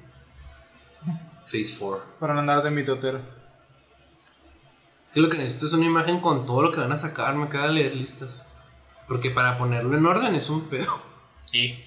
Phase 1.44 1.76
4. 1.78 2.02
Para 2.18 2.34
no 2.34 2.40
andar 2.40 2.62
de 2.62 2.70
mitotero. 2.70 3.20
Es 5.04 5.12
que 5.12 5.20
lo 5.20 5.28
que 5.28 5.38
necesito 5.38 5.66
es 5.66 5.72
una 5.72 5.86
imagen 5.86 6.20
con 6.20 6.46
todo 6.46 6.62
lo 6.62 6.72
que 6.72 6.80
van 6.80 6.90
a 6.90 6.96
sacar. 6.96 7.34
Me 7.34 7.44
acaba 7.44 7.66
de 7.66 7.74
leer 7.74 7.94
listas. 7.94 8.46
Porque 9.06 9.30
para 9.30 9.56
ponerlo 9.56 9.96
en 9.96 10.04
orden 10.04 10.34
es 10.34 10.50
un 10.50 10.62
pedo. 10.68 10.92
Sí. 11.52 11.84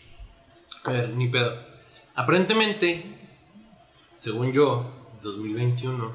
A 0.86 0.92
ver, 0.92 1.10
ni 1.10 1.28
pedo. 1.28 1.54
Aparentemente, 2.16 3.30
según 4.14 4.54
yo, 4.54 4.90
2021. 5.22 6.12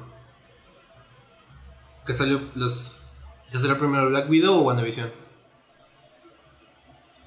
¿Qué 2.05 2.13
salió? 2.13 2.49
Los, 2.55 3.01
¿Ya 3.53 3.59
salió 3.59 3.77
primero 3.77 4.09
Black 4.09 4.29
Widow 4.29 4.55
o 4.55 4.61
WandaVision? 4.63 5.24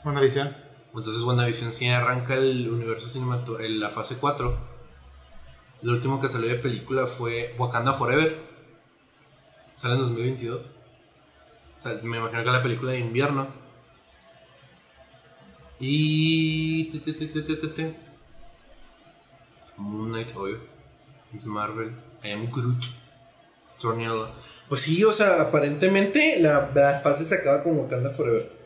WandaVision. 0.09 0.57
Entonces 0.95 1.23
WandaVision 1.23 1.73
sí 1.73 1.89
arranca 1.89 2.35
el 2.35 2.69
universo 2.69 3.09
cinematográfico, 3.09 3.81
la 3.81 3.91
fase 3.91 4.17
4. 4.17 4.59
Lo 5.83 5.93
último 5.93 6.21
que 6.21 6.29
salió 6.29 6.49
de 6.49 6.57
película 6.57 7.07
fue 7.07 7.55
Wakanda 7.59 7.93
Forever. 7.93 8.37
Sale 9.77 9.95
en 9.95 10.01
2022. 10.01 10.67
O 11.77 11.81
sea, 11.81 12.01
me 12.03 12.19
imagino 12.19 12.43
que 12.43 12.51
la 12.51 12.63
película 12.63 12.93
de 12.93 12.99
invierno. 12.99 13.47
Y... 15.79 16.91
Moon 19.77 20.09
Knight, 20.11 20.35
obvio. 20.35 20.59
Marvel. 21.45 21.93
I 22.25 22.33
am 22.33 22.51
Groot. 22.51 22.85
Tornado. 23.79 24.33
Pues 24.69 24.81
sí, 24.81 25.05
o 25.05 25.13
sea, 25.13 25.41
aparentemente 25.41 26.41
la, 26.41 26.73
la 26.75 26.99
fase 27.01 27.25
se 27.25 27.37
acaba 27.37 27.63
con 27.63 27.79
Wakanda 27.79 28.11
Forever. 28.11 28.58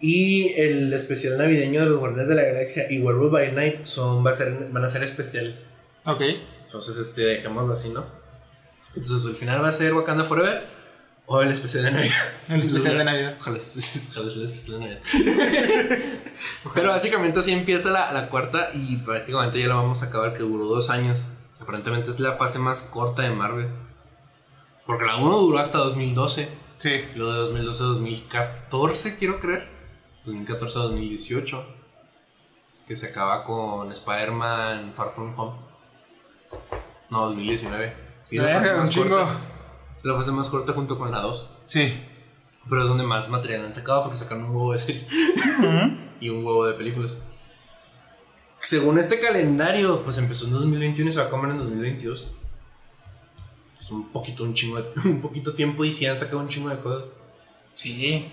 Y 0.00 0.52
el 0.54 0.92
especial 0.92 1.38
navideño 1.38 1.80
de 1.80 1.86
los 1.86 1.98
Guardianes 1.98 2.28
de 2.28 2.34
la 2.36 2.42
Galaxia 2.42 2.86
y 2.88 3.00
Werewolf 3.00 3.32
by 3.32 3.52
Night 3.52 3.84
son, 3.84 4.24
va 4.24 4.30
a 4.30 4.34
ser, 4.34 4.68
van 4.70 4.84
a 4.84 4.88
ser 4.88 5.02
especiales. 5.02 5.66
Ok. 6.04 6.22
Entonces, 6.64 6.96
este, 6.98 7.22
dejémoslo 7.22 7.72
así, 7.72 7.88
¿no? 7.88 8.06
Entonces, 8.94 9.28
el 9.28 9.36
final 9.36 9.62
va 9.62 9.68
a 9.68 9.72
ser 9.72 9.94
Wakanda 9.94 10.24
Forever 10.24 10.62
o 11.26 11.42
el 11.42 11.50
especial 11.50 11.84
de 11.84 11.90
Navidad. 11.90 12.14
El 12.48 12.62
especial 12.62 12.96
de 12.96 13.04
Navidad. 13.04 13.36
Ojalá, 13.38 13.58
ojalá 14.10 14.30
sea 14.30 14.38
el 14.38 14.44
especial 14.44 14.80
de 14.80 14.86
Navidad. 14.86 15.00
Pero 16.74 16.88
básicamente 16.88 17.40
así 17.40 17.52
empieza 17.52 17.90
la, 17.90 18.12
la 18.12 18.30
cuarta 18.30 18.70
y 18.72 18.96
prácticamente 18.98 19.60
ya 19.60 19.66
la 19.66 19.74
vamos 19.74 20.02
a 20.02 20.06
acabar, 20.06 20.32
que 20.32 20.42
duró 20.42 20.64
dos 20.64 20.88
años. 20.88 21.26
Aparentemente 21.60 22.08
es 22.08 22.18
la 22.18 22.36
fase 22.36 22.58
más 22.58 22.82
corta 22.82 23.22
de 23.22 23.30
Marvel. 23.30 23.68
Porque 24.86 25.04
la 25.04 25.16
1 25.16 25.38
duró 25.38 25.58
hasta 25.58 25.76
2012. 25.78 26.48
Sí. 26.76 27.04
Lo 27.14 27.30
de 27.30 27.38
2012 27.40 27.82
a 27.82 27.86
2014, 27.86 29.16
quiero 29.16 29.38
creer. 29.38 29.77
2014 30.28 30.78
a 30.78 30.82
2018. 30.82 31.66
Que 32.86 32.96
se 32.96 33.08
acaba 33.08 33.44
con 33.44 33.90
Spider-Man 33.92 34.92
Far 34.94 35.12
From 35.14 35.38
Home. 35.38 35.56
No, 37.10 37.26
2019. 37.26 37.94
Sí, 38.22 38.36
la 38.38 38.48
fase 38.60 38.72
más 38.72 38.84
un 38.84 38.88
chingo. 38.90 39.08
corta. 39.16 39.40
La 40.02 40.14
fase 40.16 40.32
más 40.32 40.48
corta 40.48 40.72
junto 40.72 40.98
con 40.98 41.10
la 41.10 41.20
2. 41.20 41.56
Sí. 41.66 42.02
Pero 42.68 42.82
es 42.82 42.88
donde 42.88 43.04
más 43.04 43.28
material 43.28 43.64
han 43.64 43.74
sacado 43.74 44.02
porque 44.02 44.16
sacaron 44.16 44.44
un 44.44 44.50
huevo 44.50 44.72
de 44.72 44.78
series 44.78 45.08
y 46.20 46.28
un 46.28 46.44
huevo 46.44 46.66
de 46.66 46.74
películas. 46.74 47.18
Según 48.60 48.98
este 48.98 49.20
calendario, 49.20 50.02
pues 50.02 50.18
empezó 50.18 50.46
en 50.46 50.52
2021 50.52 51.08
y 51.08 51.12
se 51.12 51.18
va 51.20 51.26
a 51.26 51.30
comer 51.30 51.50
en 51.52 51.58
2022. 51.58 52.30
Es 53.80 53.90
un 53.90 54.08
poquito, 54.10 54.44
un 54.44 54.52
chingo, 54.54 54.80
de- 54.82 54.92
un 55.08 55.20
poquito 55.20 55.54
tiempo 55.54 55.84
y 55.84 55.92
sí 55.92 56.04
han 56.06 56.18
sacado 56.18 56.38
un 56.40 56.48
chingo 56.48 56.68
de 56.68 56.78
cosas. 56.80 57.04
Sí. 57.74 58.32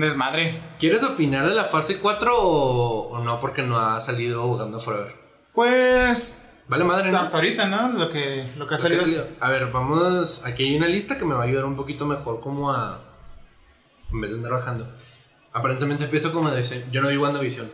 Desmadre. 0.00 0.62
¿Quieres 0.78 1.02
opinar 1.02 1.48
de 1.48 1.54
la 1.54 1.64
fase 1.64 1.98
4 1.98 2.38
o, 2.38 3.08
o 3.08 3.18
no? 3.24 3.40
Porque 3.40 3.62
no 3.62 3.80
ha 3.80 3.98
salido 4.00 4.46
Wakanda 4.46 4.78
Forever. 4.78 5.14
Pues. 5.54 6.42
Vale 6.68 6.84
madre, 6.84 7.10
¿no? 7.10 7.18
Hasta 7.18 7.36
ahorita, 7.38 7.66
¿no? 7.66 7.88
Lo 7.88 8.10
que, 8.10 8.52
lo 8.56 8.66
que 8.66 8.74
ha 8.74 8.78
salido. 8.78 9.02
salido. 9.02 9.28
A 9.40 9.50
ver, 9.50 9.70
vamos. 9.70 10.44
Aquí 10.44 10.64
hay 10.64 10.76
una 10.76 10.88
lista 10.88 11.16
que 11.16 11.24
me 11.24 11.34
va 11.34 11.42
a 11.42 11.46
ayudar 11.46 11.64
un 11.64 11.76
poquito 11.76 12.06
mejor, 12.06 12.40
como 12.40 12.72
a. 12.72 13.00
En 14.12 14.20
vez 14.20 14.30
de 14.30 14.36
andar 14.36 14.52
bajando. 14.52 14.86
Aparentemente 15.52 16.04
empiezo 16.04 16.32
como 16.32 16.50
de. 16.50 16.86
Yo 16.90 17.00
no 17.00 17.08
vi 17.08 17.16
WandaVision. 17.16 17.70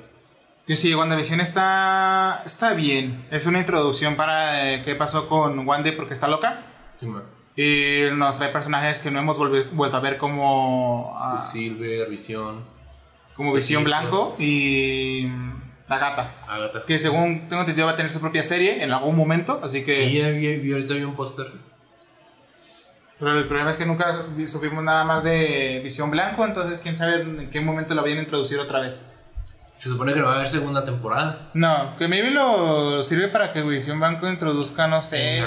Y 0.69 0.77
sí, 0.77 0.95
WandaVision 0.95 1.41
está, 1.41 2.43
está 2.47 2.73
bien. 2.75 3.27
Es 3.33 3.47
una 3.47 3.59
introducción 3.59 4.15
para 4.15 4.75
eh, 4.75 4.83
qué 4.85 4.95
pasó 4.95 5.27
con 5.27 5.67
Wanda 5.67 5.91
porque 5.97 6.15
está 6.15 6.29
loca. 6.29 6.67
Sí, 6.95 7.07
man. 7.07 7.25
Y 7.55 8.05
nos 8.15 8.39
trae 8.39 8.51
personajes 8.51 8.99
que 8.99 9.11
no 9.11 9.19
hemos 9.19 9.37
vuelto 9.37 9.97
a 9.97 10.01
ver 10.01 10.17
como, 10.17 11.15
ah, 11.19 11.45
Visión, 12.09 12.65
como 13.37 13.53
Visión 13.53 13.85
Blanco 13.85 14.37
y 14.39 15.27
mm, 15.29 15.63
Agatha. 15.89 16.35
Agatha. 16.49 16.85
Que 16.87 16.99
según 16.99 17.49
tengo 17.49 17.61
entendido 17.61 17.87
va 17.87 17.93
a 17.93 17.97
tener 17.97 18.11
su 18.11 18.21
propia 18.21 18.43
serie 18.43 18.83
en 18.83 18.91
algún 18.93 19.17
momento. 19.17 19.61
Así 19.63 19.85
que... 19.85 19.93
Sí, 19.93 20.19
ya 20.19 20.31
vi, 20.31 20.73
ahorita 20.73 20.95
vi 20.95 21.03
un 21.03 21.15
póster. 21.15 21.53
Pero 23.19 23.39
el 23.39 23.47
problema 23.47 23.71
es 23.71 23.77
que 23.77 23.87
nunca 23.87 24.25
supimos 24.47 24.83
nada 24.83 25.05
más 25.05 25.23
de 25.23 25.81
Visión 25.85 26.11
Blanco. 26.11 26.47
Entonces 26.47 26.79
quién 26.83 26.97
sabe 26.97 27.21
en 27.21 27.51
qué 27.51 27.61
momento 27.61 27.95
lo 27.95 28.03
vayan 28.03 28.19
a 28.19 28.23
introducir 28.23 28.59
otra 28.59 28.81
vez. 28.81 29.03
Se 29.75 29.91
supone 29.91 30.15
que 30.15 30.21
no 30.21 30.27
va 30.27 30.33
a 30.33 30.37
haber 30.37 30.51
segunda 30.51 30.85
temporada. 30.85 31.51
No, 31.55 31.97
que 31.97 32.09
maybe 32.09 32.31
lo 32.31 33.03
sirve 33.03 33.29
para 33.29 33.53
que 33.53 33.63
Visión 33.63 33.99
Blanco 33.99 34.29
introduzca, 34.29 34.87
no 34.87 35.03
sé... 35.03 35.39
En 35.39 35.47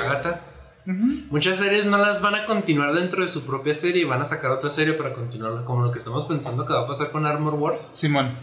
Muchas 0.86 1.58
series 1.58 1.86
no 1.86 1.98
las 1.98 2.22
van 2.22 2.36
a 2.36 2.46
continuar 2.46 2.94
dentro 2.94 3.24
de 3.24 3.28
su 3.28 3.44
propia 3.44 3.74
serie 3.74 4.04
y 4.04 4.06
van 4.06 4.22
a 4.22 4.26
sacar 4.26 4.52
otra 4.52 4.70
serie 4.70 4.94
para 4.94 5.14
continuarla. 5.14 5.64
Como 5.64 5.84
lo 5.84 5.92
que 5.92 5.98
estamos 5.98 6.26
pensando 6.26 6.66
que 6.66 6.74
va 6.74 6.82
a 6.82 6.88
pasar 6.88 7.12
con 7.12 7.26
Armor 7.26 7.56
Wars. 7.56 7.90
Simón. 7.94 8.38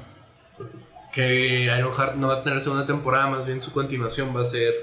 Que 1.13 1.65
Ironheart 1.67 2.17
no 2.17 2.29
va 2.29 2.35
a 2.37 2.43
tener 2.43 2.61
segunda 2.61 2.87
temporada, 2.87 3.29
más 3.29 3.47
bien 3.47 3.61
su 3.61 3.73
continuación 3.73 4.35
va 4.35 4.41
a 4.41 4.45
ser 4.45 4.75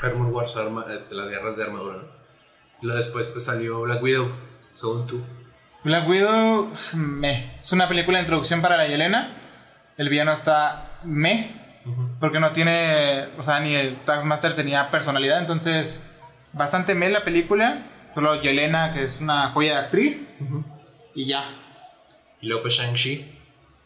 Armor 0.00 0.26
Wars, 0.26 0.56
arma, 0.56 0.84
este, 0.92 1.14
las 1.14 1.28
guerras 1.28 1.56
de 1.56 1.62
armadura. 1.62 1.96
¿no? 1.96 2.16
Y 2.82 2.86
luego 2.86 2.98
después 2.98 3.28
pues 3.28 3.44
salió 3.44 3.80
Black 3.82 4.02
Widow, 4.02 4.30
según 4.74 5.06
tú. 5.06 5.22
Black 5.84 6.08
Widow, 6.08 6.72
me. 6.94 7.58
Es 7.60 7.72
una 7.72 7.88
película 7.88 8.18
de 8.18 8.24
introducción 8.24 8.60
para 8.60 8.76
la 8.76 8.86
Yelena. 8.86 9.36
El 9.96 10.08
villano 10.08 10.32
está 10.32 10.98
me. 11.04 11.64
Porque 12.18 12.40
no 12.40 12.50
tiene. 12.50 13.28
O 13.38 13.42
sea, 13.42 13.60
ni 13.60 13.74
el 13.74 14.04
Taskmaster 14.04 14.54
tenía 14.54 14.90
personalidad. 14.90 15.38
Entonces, 15.38 16.02
bastante 16.56 16.94
me 16.94 17.08
la 17.08 17.22
película. 17.24 17.86
Solo 18.14 18.40
Yelena, 18.40 18.92
que 18.94 19.04
es 19.04 19.20
una 19.20 19.50
joya 19.50 19.74
de 19.74 19.78
actriz. 19.86 20.22
Y 21.14 21.26
ya. 21.26 21.44
Y 22.40 22.46
luego 22.48 22.62
pues 22.62 22.74
Shang-Chi. 22.74 23.38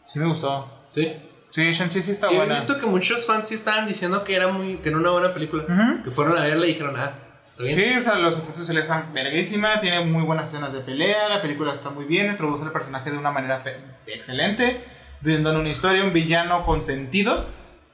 Sí 0.05 0.19
me 0.19 0.25
gustó. 0.27 0.85
¿Sí? 0.87 1.11
Sí, 1.49 1.71
Shang-Chi 1.73 2.01
sí 2.01 2.11
está 2.11 2.27
Sí, 2.29 2.33
he 2.35 2.37
buena. 2.37 2.55
visto 2.55 2.77
que 2.79 2.85
muchos 2.85 3.25
fans 3.25 3.49
sí 3.49 3.55
estaban 3.55 3.85
diciendo 3.87 4.23
que 4.23 4.35
era 4.35 4.47
muy 4.47 4.77
que 4.77 4.89
era 4.89 4.97
una 4.97 5.11
buena 5.11 5.33
película. 5.33 5.65
Que 6.03 6.09
fueron 6.11 6.37
a 6.37 6.41
verla 6.41 6.65
y 6.65 6.69
dijeron, 6.69 6.95
ah, 6.97 7.11
está 7.51 7.63
bien. 7.63 7.77
Sí, 7.77 7.97
o 7.97 8.01
sea, 8.01 8.15
los 8.15 8.37
efectos 8.37 8.65
se 8.65 8.73
les 8.73 8.83
están 8.83 9.13
verguísima, 9.13 9.79
tiene 9.81 9.99
muy 10.05 10.23
buenas 10.23 10.47
escenas 10.51 10.71
de 10.71 10.79
pelea, 10.79 11.27
la 11.29 11.41
película 11.41 11.73
está 11.73 11.89
muy 11.89 12.05
bien, 12.05 12.27
introduce 12.27 12.63
al 12.63 12.71
personaje 12.71 13.11
de 13.11 13.17
una 13.17 13.31
manera 13.31 13.63
pe- 13.63 13.77
excelente, 14.07 14.81
dando 15.21 15.59
una 15.59 15.69
historia, 15.69 16.03
un 16.05 16.13
villano 16.13 16.65
con 16.65 16.81
sentido 16.81 17.47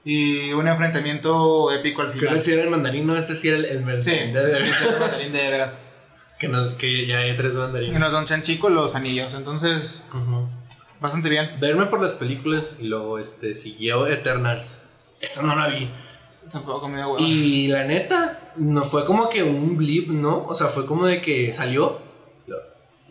y 0.09 0.53
un 0.53 0.67
enfrentamiento 0.67 1.71
épico 1.71 2.01
al 2.01 2.13
Que 2.13 2.19
final. 2.19 2.35
no 2.35 2.41
si 2.41 2.53
era 2.53 2.63
el 2.63 2.69
mandarín, 2.69 3.05
no, 3.07 3.15
este 3.15 3.35
sí 3.35 3.49
era 3.49 3.57
el, 3.57 3.65
el 3.65 3.77
mandarín. 3.79 4.01
Sí, 4.03 4.11
de- 4.11 4.31
de- 4.31 4.59
de, 5.31 5.38
de 5.43 5.49
veras. 5.49 5.81
que, 6.39 6.47
nos- 6.47 6.75
que 6.75 7.05
ya 7.05 7.17
hay 7.19 7.35
tres 7.35 7.53
Y 7.53 7.57
mandarines. 7.57 7.99
nos 7.99 8.11
dan 8.11 8.25
chanchico 8.25 8.69
los 8.69 8.95
anillos, 8.95 9.34
entonces 9.34 10.05
bastante 10.99 11.29
bien. 11.29 11.51
Verme 11.59 11.85
por 11.88 12.01
las 12.01 12.15
películas 12.15 12.77
y 12.79 12.88
luego 12.88 13.19
este 13.19 13.53
siguió 13.53 14.07
Eternals. 14.07 14.81
Esa 15.19 15.41
no 15.41 15.55
la 15.55 15.67
vi. 15.67 15.89
Tampoco 16.51 16.88
me 16.88 17.05
hueva. 17.05 17.19
Y 17.19 17.67
la 17.67 17.84
neta, 17.84 18.53
no 18.55 18.84
fue 18.85 19.05
como 19.05 19.27
que 19.29 19.43
un 19.43 19.75
blip, 19.77 20.07
¿no? 20.09 20.45
O 20.47 20.55
sea, 20.55 20.67
fue 20.67 20.85
como 20.85 21.05
de 21.05 21.21
que 21.21 21.51
salió, 21.53 21.99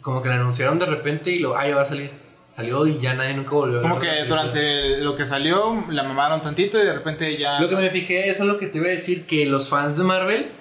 como 0.01 0.23
que 0.23 0.28
la 0.28 0.36
anunciaron 0.36 0.78
de 0.78 0.86
repente 0.86 1.31
y 1.31 1.40
lo, 1.40 1.56
ah, 1.56 1.68
ya 1.68 1.77
va 1.77 1.82
a 1.82 1.85
salir. 1.85 2.10
Salió 2.51 2.86
y 2.86 3.01
ya 3.01 3.14
nadie 3.14 3.35
nunca 3.35 3.51
volvió 3.51 3.81
a 3.81 3.82
Como 3.82 3.98
que 3.98 4.24
durante 4.24 4.98
lo 4.98 5.14
que 5.14 5.27
salió 5.27 5.85
la 5.90 6.02
mamaron 6.05 6.40
tantito 6.40 6.82
y 6.82 6.86
de 6.86 6.94
repente 6.94 7.36
ya... 7.36 7.60
Lo 7.60 7.68
que 7.68 7.77
me 7.77 7.90
fijé, 7.90 8.31
eso 8.31 8.44
es 8.44 8.48
lo 8.48 8.59
que 8.59 8.66
te 8.66 8.78
iba 8.78 8.86
a 8.86 8.90
decir, 8.90 9.27
que 9.27 9.44
los 9.44 9.68
fans 9.68 9.98
de 9.98 10.05
Marvel, 10.05 10.52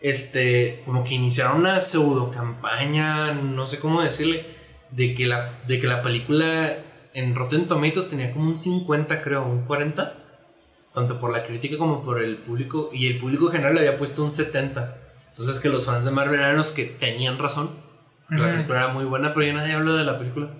este, 0.00 0.82
como 0.84 1.02
que 1.02 1.14
iniciaron 1.14 1.60
una 1.60 1.80
pseudo 1.80 2.30
campaña, 2.30 3.32
no 3.32 3.66
sé 3.66 3.78
cómo 3.80 4.02
decirle, 4.02 4.44
de 4.90 5.14
que 5.14 5.26
la, 5.26 5.60
de 5.66 5.80
que 5.80 5.86
la 5.86 6.02
película 6.02 6.76
en 7.14 7.34
Rotten 7.34 7.66
Tomatoes 7.66 8.10
tenía 8.10 8.30
como 8.30 8.48
un 8.48 8.58
50, 8.58 9.22
creo, 9.22 9.46
un 9.46 9.64
40, 9.64 10.14
tanto 10.92 11.18
por 11.18 11.32
la 11.32 11.44
crítica 11.44 11.78
como 11.78 12.02
por 12.02 12.22
el 12.22 12.36
público, 12.36 12.90
y 12.92 13.06
el 13.06 13.18
público 13.18 13.48
general 13.48 13.74
le 13.74 13.80
había 13.80 13.96
puesto 13.96 14.22
un 14.22 14.30
70. 14.30 14.98
Entonces 15.30 15.58
que 15.58 15.68
los 15.68 15.86
fans 15.86 16.04
de 16.04 16.10
Marvel 16.10 16.38
eran 16.38 16.56
los 16.56 16.70
que 16.70 16.84
tenían 16.84 17.38
razón. 17.38 17.70
que 18.28 18.36
La 18.36 18.52
película 18.52 18.84
era 18.84 18.88
muy 18.88 19.04
buena, 19.04 19.32
pero 19.32 19.46
ya 19.46 19.54
nadie 19.54 19.72
habla 19.72 19.94
de 19.94 20.04
la 20.04 20.18
película. 20.18 20.50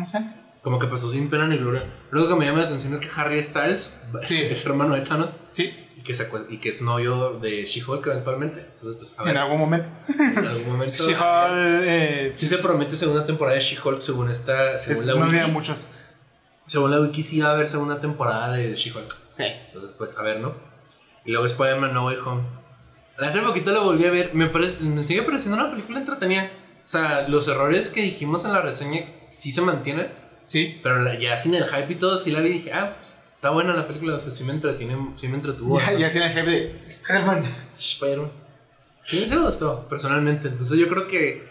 No 0.00 0.06
sé. 0.06 0.18
Como 0.62 0.78
que 0.78 0.86
pasó 0.86 1.10
sin 1.10 1.28
pena 1.30 1.46
ni 1.46 1.56
gloria. 1.58 1.84
Lo 2.10 2.26
que 2.28 2.34
me 2.34 2.44
llama 2.46 2.58
la 2.60 2.64
atención 2.64 2.92
es 2.94 3.00
que 3.00 3.08
Harry 3.14 3.42
Styles 3.42 3.94
Sí. 4.22 4.40
es 4.50 4.64
hermano 4.66 4.94
de 4.94 5.02
Thanos 5.02 5.30
Sí, 5.52 5.74
y 5.96 6.02
que, 6.02 6.14
se 6.14 6.30
acue- 6.30 6.46
y 6.50 6.58
que 6.58 6.70
es 6.70 6.80
novio 6.82 7.38
de 7.38 7.64
She-Hulk 7.64 8.06
eventualmente. 8.06 8.60
Entonces, 8.60 8.94
pues, 8.96 9.18
a 9.18 9.22
ver, 9.24 9.36
en 9.36 9.42
algún 9.42 9.58
momento. 9.58 9.88
en 10.18 10.38
algún 10.46 10.72
momento. 10.72 10.92
She-Hulk 11.06 11.82
eh, 11.84 12.32
Sí 12.34 12.46
se 12.46 12.58
promete 12.58 12.96
segunda 12.96 13.24
temporada 13.26 13.56
de 13.56 13.62
She-Hulk 13.62 14.00
según 14.00 14.30
esta. 14.30 14.78
Según 14.78 14.98
es 15.02 15.06
la 15.06 15.14
novia 15.14 15.38
de 15.40 15.44
wiki. 15.44 15.50
muchos. 15.52 15.88
Según 16.66 16.90
la 16.92 17.00
wiki 17.00 17.22
sí 17.22 17.40
va 17.40 17.48
a 17.48 17.52
haber 17.52 17.68
segunda 17.68 18.00
temporada 18.00 18.52
de 18.52 18.74
She-Hulk. 18.74 19.16
Sí. 19.28 19.44
Entonces, 19.68 19.94
pues, 19.98 20.16
a 20.18 20.22
ver, 20.22 20.40
¿no? 20.40 20.54
Y 21.24 21.32
luego 21.32 21.46
Spider-Man 21.46 21.92
No 21.92 22.06
Way 22.06 22.16
Home. 22.24 22.42
Hace 23.18 23.40
poquito 23.40 23.72
lo 23.72 23.84
volví 23.84 24.06
a 24.06 24.10
ver. 24.10 24.34
Me, 24.34 24.46
parece, 24.46 24.82
me 24.82 25.04
sigue 25.04 25.22
pareciendo 25.22 25.56
una 25.62 25.70
película 25.70 25.98
entretenida. 25.98 26.50
O 26.86 26.88
sea, 26.88 27.28
los 27.28 27.46
errores 27.48 27.88
que 27.90 28.00
dijimos 28.02 28.44
en 28.46 28.52
la 28.52 28.62
reseña 28.62 29.04
sí 29.30 29.50
se 29.52 29.62
mantienen. 29.62 30.08
Sí. 30.46 30.78
Pero 30.82 30.98
la- 31.00 31.18
ya 31.18 31.36
sin 31.36 31.54
el 31.54 31.64
hype 31.66 31.92
y 31.92 31.96
todo, 31.96 32.18
sí 32.18 32.30
la 32.30 32.40
vi 32.40 32.50
y 32.50 32.52
dije, 32.54 32.72
ah, 32.72 32.96
pues, 33.00 33.16
está 33.36 33.50
buena 33.50 33.72
la 33.74 33.86
película. 33.86 34.16
O 34.16 34.20
sea, 34.20 34.30
sí 34.30 34.44
me 34.44 34.52
entretiene, 34.52 35.12
sí 35.16 35.28
me 35.28 35.36
entretuvo. 35.36 35.78
Ya, 35.80 35.92
ya 35.92 36.10
tiene 36.10 36.26
el 36.26 36.32
jefe 36.32 36.50
de 36.50 36.82
Spider-Man. 36.86 37.44
Spider-Man. 37.78 38.32
Sí, 39.02 39.26
me 39.30 39.38
gustó, 39.38 39.88
personalmente. 39.88 40.48
Entonces 40.48 40.78
yo 40.78 40.88
creo 40.88 41.08
que 41.08 41.48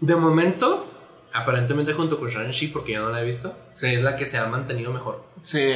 de 0.00 0.16
momento, 0.16 0.90
aparentemente 1.32 1.92
junto 1.94 2.18
con 2.20 2.28
Shang-Chi, 2.28 2.68
porque 2.68 2.92
ya 2.92 3.00
no 3.00 3.08
la 3.10 3.22
he 3.22 3.24
visto, 3.24 3.56
sí, 3.72 3.86
es 3.94 4.02
la 4.02 4.16
que 4.16 4.26
se 4.26 4.36
ha 4.38 4.46
mantenido 4.46 4.92
mejor 4.92 5.24
Sí. 5.40 5.72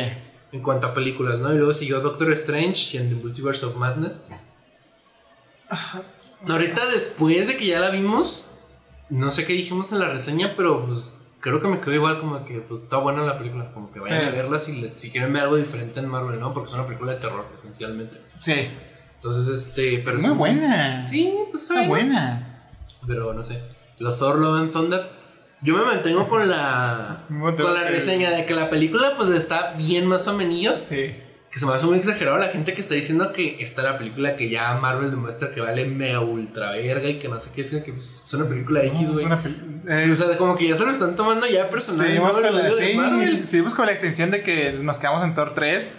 en 0.53 0.63
cuanto 0.63 0.87
a 0.89 0.95
películas, 0.95 1.39
¿no? 1.39 1.53
Y 1.53 1.57
luego 1.57 1.73
siguió 1.73 2.01
Doctor 2.01 2.33
Strange 2.33 2.97
y 2.97 3.01
en 3.01 3.09
The 3.09 3.15
Multiverse 3.15 3.65
of 3.67 3.77
Madness. 3.77 4.21
Ahorita 6.49 6.87
después 6.87 7.47
de 7.47 7.57
que 7.57 7.67
ya 7.67 7.81
la 7.81 7.91
vimos, 7.91 8.47
no 9.11 9.31
sé 9.31 9.45
qué 9.45 9.53
dijimos 9.53 9.93
en 9.93 9.99
la 10.01 10.09
reseña, 10.09 10.55
pero 10.57 10.87
pues 10.87 11.18
creo 11.51 11.61
que 11.61 11.69
me 11.69 11.81
quedó 11.81 11.95
igual 11.95 12.19
como 12.21 12.45
que 12.45 12.61
pues 12.61 12.83
está 12.83 12.97
buena 12.97 13.23
la 13.25 13.39
película, 13.39 13.71
como 13.73 13.91
que 13.93 14.01
vayan 14.01 14.21
Sí. 14.21 14.27
a 14.27 14.31
verla 14.31 14.59
si, 14.59 14.81
les, 14.81 14.93
si 14.93 15.11
quieren 15.11 15.33
ver 15.33 15.43
algo 15.45 15.57
diferente 15.57 16.01
en 16.01 16.09
Marvel, 16.09 16.39
¿no? 16.41 16.53
Porque 16.53 16.69
es 16.69 16.75
una 16.75 16.87
película 16.87 17.13
de 17.13 17.19
terror 17.21 17.47
esencialmente. 17.53 18.19
Sí. 18.41 18.71
Entonces, 19.17 19.49
este, 19.49 19.99
pero 20.05 20.17
es 20.17 20.23
Muy 20.23 20.33
un- 20.33 20.39
buena. 20.39 21.07
Sí, 21.07 21.35
pues 21.51 21.63
Está 21.71 21.87
buena. 21.87 22.71
Pero 23.07 23.33
no 23.33 23.43
sé. 23.43 23.63
Los 23.99 24.19
Thor 24.19 24.37
Love 24.39 24.61
and 24.61 24.73
Thunder. 24.73 25.11
Yo 25.61 25.77
me 25.77 25.85
mantengo 25.85 26.29
con 26.29 26.49
la 26.49 27.25
con 27.29 27.75
la 27.75 27.85
reseña 27.85 28.31
de 28.31 28.47
que 28.47 28.55
la 28.55 28.71
película 28.71 29.15
pues 29.17 29.29
está 29.31 29.73
bien 29.75 30.07
más 30.07 30.29
o 30.29 30.35
menos. 30.37 30.79
Sí. 30.79 31.17
Que 31.59 31.63
se 31.63 31.67
me 31.67 31.75
hace 31.75 31.87
muy 31.87 31.99
exagerado 31.99 32.39
la 32.39 32.51
gente 32.51 32.73
que 32.73 32.81
está 32.81 32.95
diciendo 32.95 33.33
que 33.33 33.57
está 33.61 33.83
la 33.83 33.99
película 33.99 34.37
que 34.37 34.49
ya 34.49 34.75
Marvel 34.75 35.11
demuestra 35.11 35.51
que 35.51 35.61
vale 35.61 35.87
mega 35.87 36.21
ultra 36.21 36.71
verga 36.71 37.09
y 37.09 37.19
que 37.19 37.27
no 37.27 37.37
sé 37.41 37.51
qué 37.53 37.63
es 37.63 37.71
que 37.71 37.93
pues, 37.93 38.23
es 38.25 38.33
una 38.33 38.49
película 38.49 38.85
X, 38.85 39.01
Es 39.03 39.11
güey. 39.11 39.27
pel- 39.27 39.85
O 39.85 40.13
es- 40.13 40.19
sea, 40.19 40.37
como 40.37 40.57
que 40.57 40.69
ya 40.69 40.77
se 40.77 40.85
lo 40.85 40.93
están 40.93 41.17
tomando 41.17 41.49
ya 41.49 41.69
personal. 41.69 42.07
Seguimos 42.07 42.29
¿no? 42.29 42.35
con, 42.35 42.43
la, 42.45 42.51
odio 42.63 42.77
de 42.77 42.87
sí, 42.87 42.97
Marvel. 42.97 43.45
seguimos 43.45 43.75
con 43.75 43.87
la 43.87 43.91
extensión 43.93 44.31
de 44.31 44.45
que 44.45 44.73
nos 44.75 44.99
quedamos 44.99 45.25
en 45.25 45.35
Thor 45.35 45.53
3. 45.53 45.91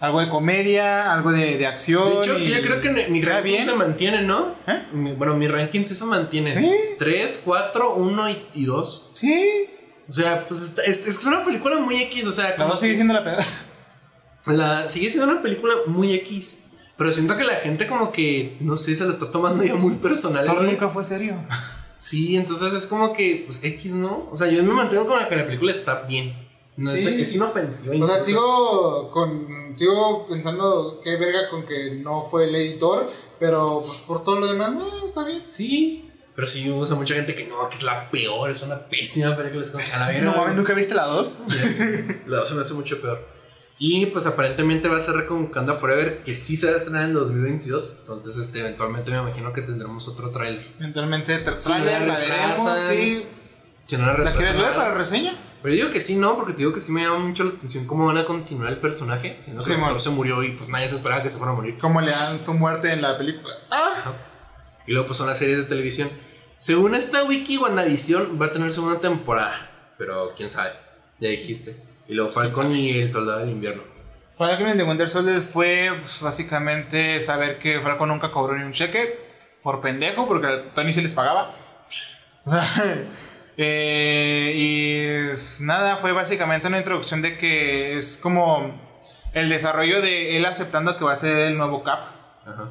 Algo 0.00 0.20
de 0.20 0.30
comedia, 0.30 1.12
algo 1.14 1.30
de, 1.30 1.56
de 1.58 1.66
acción. 1.68 2.08
De 2.08 2.18
hecho, 2.18 2.36
y- 2.36 2.48
yo 2.48 2.60
creo 2.60 2.80
que 2.80 2.90
mi 3.08 3.22
ranking 3.22 3.44
bien. 3.52 3.64
se 3.66 3.74
mantiene, 3.76 4.22
¿no? 4.22 4.56
¿Eh? 4.66 4.82
Mi- 4.92 5.12
bueno, 5.12 5.36
mi 5.36 5.46
ranking 5.46 5.84
sí 5.84 5.94
se 5.94 6.06
mantiene. 6.06 6.58
¿Sí? 6.60 6.70
3, 6.98 7.42
4, 7.44 7.94
1 7.94 8.30
y, 8.30 8.46
y 8.52 8.64
2. 8.64 9.10
Sí. 9.14 9.64
O 10.08 10.12
sea, 10.12 10.44
pues 10.48 10.60
está- 10.60 10.82
es, 10.82 11.06
es 11.06 11.24
una 11.24 11.44
película 11.44 11.78
muy 11.78 12.02
X. 12.02 12.26
O 12.26 12.32
sea, 12.32 12.56
como 12.56 12.70
dos 12.70 12.80
sigue 12.80 12.96
siendo 12.96 13.14
la 13.14 13.22
peor. 13.22 13.38
La, 14.56 14.88
sigue 14.88 15.10
siendo 15.10 15.30
una 15.32 15.42
película 15.42 15.74
muy 15.86 16.12
X. 16.14 16.58
Pero 16.96 17.12
siento 17.12 17.36
que 17.36 17.44
la 17.44 17.54
gente 17.54 17.86
como 17.86 18.10
que, 18.10 18.56
no 18.60 18.76
sé, 18.76 18.96
se 18.96 19.04
la 19.04 19.12
está 19.12 19.30
tomando 19.30 19.62
ya 19.62 19.76
muy 19.76 19.94
personal. 19.96 20.44
Güey. 20.48 20.70
nunca 20.70 20.88
fue 20.88 21.04
serio. 21.04 21.36
Sí, 21.96 22.36
entonces 22.36 22.72
es 22.72 22.86
como 22.86 23.12
que, 23.12 23.44
pues 23.46 23.62
X, 23.62 23.92
¿no? 23.92 24.28
O 24.32 24.36
sea, 24.36 24.48
yo 24.48 24.62
me 24.64 24.72
mantengo 24.72 25.06
con 25.06 25.18
la 25.18 25.28
que 25.28 25.36
la 25.36 25.46
película 25.46 25.72
está 25.72 26.02
bien. 26.02 26.34
No 26.76 26.90
es, 26.92 27.02
Sí. 27.04 27.20
es 27.20 27.34
inofensiva. 27.34 27.94
O 28.04 28.06
sea, 28.06 28.20
sigo 28.20 29.10
con 29.10 29.72
sigo 29.74 30.26
pensando 30.28 31.00
qué 31.02 31.16
verga 31.16 31.50
con 31.50 31.66
que 31.66 31.96
no 31.96 32.28
fue 32.30 32.44
el 32.48 32.54
editor, 32.54 33.10
pero 33.40 33.82
pues, 33.84 33.98
por 34.00 34.22
todo 34.24 34.38
lo 34.38 34.46
demás, 34.46 34.70
eh, 34.80 35.04
está 35.04 35.24
bien. 35.24 35.42
Sí. 35.48 36.08
Pero 36.36 36.46
sí, 36.46 36.70
usa 36.70 36.94
mucha 36.94 37.14
gente 37.14 37.34
que 37.34 37.46
no, 37.46 37.68
que 37.68 37.76
es 37.76 37.82
la 37.82 38.08
peor, 38.12 38.48
es 38.50 38.62
una 38.62 38.88
pésima 38.88 39.36
película. 39.36 39.62
Es 39.62 39.70
como 39.70 39.84
a 39.92 39.98
la 39.98 40.06
verga. 40.08 40.30
No 40.32 40.42
güey. 40.42 40.54
¿nunca 40.54 40.72
viste 40.74 40.94
la 40.94 41.06
2? 41.06 41.36
Yes. 41.48 41.80
La 42.26 42.36
dos 42.38 42.48
se 42.48 42.54
me 42.54 42.60
hace 42.60 42.74
mucho 42.74 43.00
peor. 43.00 43.37
Y 43.80 44.06
pues 44.06 44.26
aparentemente 44.26 44.88
va 44.88 44.98
a 44.98 45.00
ser 45.00 45.26
con 45.26 45.44
Wakanda 45.44 45.74
Forever, 45.74 46.24
que 46.24 46.34
sí 46.34 46.56
se 46.56 46.66
va 46.68 46.74
a 46.74 46.78
estrenar 46.78 47.04
en 47.04 47.12
2022. 47.14 47.94
Entonces, 48.00 48.36
este, 48.36 48.58
eventualmente 48.60 49.10
me 49.12 49.18
imagino 49.18 49.52
que 49.52 49.62
tendremos 49.62 50.08
otro 50.08 50.30
tráiler. 50.30 50.66
Eventualmente, 50.80 51.36
Sí, 51.38 51.44
trailer, 51.68 52.00
la 52.02 52.06
la 52.06 52.18
veremos, 52.18 52.80
sí. 52.88 53.24
Si 53.86 53.96
no 53.96 54.02
la, 54.06 54.08
¿La 54.08 54.14
retrasan 54.16 54.36
quieres 54.38 54.56
ver 54.56 54.74
para 54.74 54.88
la 54.90 54.94
reseña? 54.96 55.38
Pero 55.62 55.74
yo 55.74 55.82
digo 55.82 55.92
que 55.92 56.00
sí, 56.00 56.16
no, 56.16 56.36
porque 56.36 56.52
te 56.52 56.58
digo 56.58 56.72
que 56.72 56.80
sí 56.80 56.92
me 56.92 57.02
llama 57.02 57.18
mucho 57.20 57.44
la 57.44 57.50
atención 57.50 57.86
cómo 57.86 58.06
van 58.06 58.18
a 58.18 58.24
continuar 58.24 58.72
el 58.72 58.78
personaje. 58.78 59.38
Siendo 59.40 59.60
que 59.60 59.66
Sí, 59.66 59.72
el 59.72 59.78
mon. 59.78 59.86
actor 59.86 60.00
se 60.00 60.10
murió 60.10 60.42
y 60.42 60.52
pues 60.52 60.68
nadie 60.70 60.88
se 60.88 60.96
esperaba 60.96 61.22
que 61.22 61.30
se 61.30 61.36
fuera 61.38 61.52
a 61.52 61.54
morir. 61.56 61.78
¿Cómo 61.80 62.00
le 62.00 62.10
dan 62.10 62.42
su 62.42 62.54
muerte 62.54 62.92
en 62.92 63.00
la 63.02 63.16
película? 63.16 63.54
Ah, 63.70 64.12
Y 64.86 64.92
luego 64.92 65.06
pues 65.06 65.18
son 65.18 65.26
las 65.28 65.38
series 65.38 65.58
de 65.58 65.64
televisión. 65.64 66.10
Según 66.58 66.94
esta 66.96 67.22
wiki, 67.24 67.56
WandaVision 67.58 68.40
va 68.40 68.46
a 68.46 68.52
tener 68.52 68.72
segunda 68.72 69.00
temporada. 69.00 69.70
Pero 69.96 70.32
quién 70.36 70.50
sabe, 70.50 70.72
ya 71.20 71.28
dijiste. 71.28 71.76
Y 72.08 72.14
luego 72.14 72.30
Falcon 72.30 72.74
y 72.74 72.98
el 72.98 73.10
Soldado 73.10 73.40
del 73.40 73.50
Invierno. 73.50 73.82
Falcon 74.36 74.66
and 74.66 74.80
the 74.80 74.84
Winter 74.84 75.08
Soldier 75.10 75.40
fue 75.40 75.90
pues, 76.00 76.20
básicamente 76.20 77.20
saber 77.20 77.58
que 77.58 77.80
Falcon 77.80 78.08
nunca 78.08 78.30
cobró 78.30 78.56
ni 78.56 78.64
un 78.64 78.72
cheque 78.72 79.18
por 79.62 79.80
pendejo, 79.80 80.26
porque 80.26 80.46
a 80.46 80.72
Tony 80.72 80.92
se 80.92 81.02
les 81.02 81.14
pagaba. 81.14 81.54
Eh, 83.60 84.52
y 84.54 85.64
nada, 85.64 85.96
fue 85.96 86.12
básicamente 86.12 86.68
una 86.68 86.78
introducción 86.78 87.22
de 87.22 87.36
que 87.36 87.98
es 87.98 88.16
como 88.16 88.80
el 89.32 89.48
desarrollo 89.48 90.00
de 90.00 90.36
él 90.36 90.46
aceptando 90.46 90.96
que 90.96 91.04
va 91.04 91.10
a 91.10 91.16
ser 91.16 91.36
el 91.40 91.58
nuevo 91.58 91.82
Cap. 91.82 91.98
Ajá. 92.46 92.68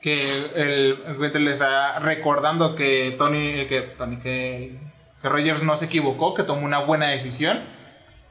Que 0.00 0.22
el, 0.54 1.02
el 1.04 1.18
Winter 1.18 1.40
le 1.40 1.52
está 1.52 1.98
recordando 1.98 2.76
que 2.76 3.16
Tony, 3.18 3.66
que 3.66 3.80
Tony, 3.98 4.18
que, 4.18 4.78
que 5.20 5.28
Rogers 5.28 5.64
no 5.64 5.76
se 5.76 5.86
equivocó, 5.86 6.32
que 6.34 6.44
tomó 6.44 6.64
una 6.64 6.78
buena 6.78 7.08
decisión, 7.08 7.64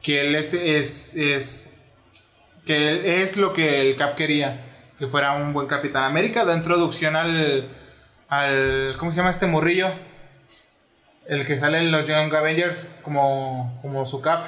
que 0.02 0.20
él 0.20 0.34
es, 0.34 0.54
es, 0.54 1.14
es 1.14 1.72
que 2.66 2.88
él 2.88 3.06
es 3.06 3.36
lo 3.36 3.52
que 3.52 3.80
el 3.80 3.96
Cap 3.96 4.16
quería, 4.16 4.60
que 4.98 5.06
fuera 5.06 5.32
un 5.32 5.52
buen 5.52 5.66
Capitán 5.66 6.04
América, 6.04 6.44
da 6.44 6.56
introducción 6.56 7.16
al, 7.16 7.68
al 8.28 8.96
¿cómo 8.98 9.12
se 9.12 9.18
llama 9.18 9.30
este 9.30 9.46
morrillo? 9.46 9.92
El 11.26 11.46
que 11.46 11.58
sale 11.58 11.78
en 11.78 11.92
los 11.92 12.06
Young 12.06 12.34
Avengers 12.34 12.90
como, 13.02 13.78
como 13.82 14.04
su 14.06 14.20
Cap. 14.20 14.46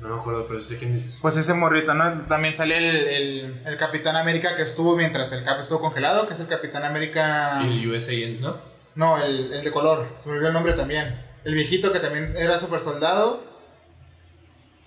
No 0.00 0.08
me 0.08 0.20
acuerdo, 0.20 0.46
pero 0.46 0.60
sé 0.60 0.76
quién 0.76 0.92
dices. 0.92 1.18
Pues 1.22 1.36
ese 1.38 1.54
morrito, 1.54 1.94
¿no? 1.94 2.22
También 2.26 2.54
sale 2.54 2.76
el, 2.76 2.84
el, 2.84 3.62
el 3.64 3.76
Capitán 3.78 4.14
América 4.14 4.54
que 4.54 4.62
estuvo 4.62 4.94
mientras 4.94 5.32
el 5.32 5.42
Cap 5.42 5.58
estuvo 5.58 5.80
congelado, 5.80 6.28
que 6.28 6.34
es 6.34 6.40
el 6.40 6.48
Capitán 6.48 6.84
América... 6.84 7.62
El 7.62 7.88
USA, 7.88 8.12
¿no? 8.38 8.58
No, 8.94 9.22
el, 9.22 9.52
el 9.52 9.64
de 9.64 9.70
color, 9.70 10.06
se 10.22 10.28
me 10.28 10.34
olvidó 10.34 10.48
el 10.48 10.54
nombre 10.54 10.74
también. 10.74 11.25
El 11.46 11.54
viejito 11.54 11.92
que 11.92 12.00
también 12.00 12.34
era 12.36 12.58
super 12.58 12.80
soldado. 12.80 13.42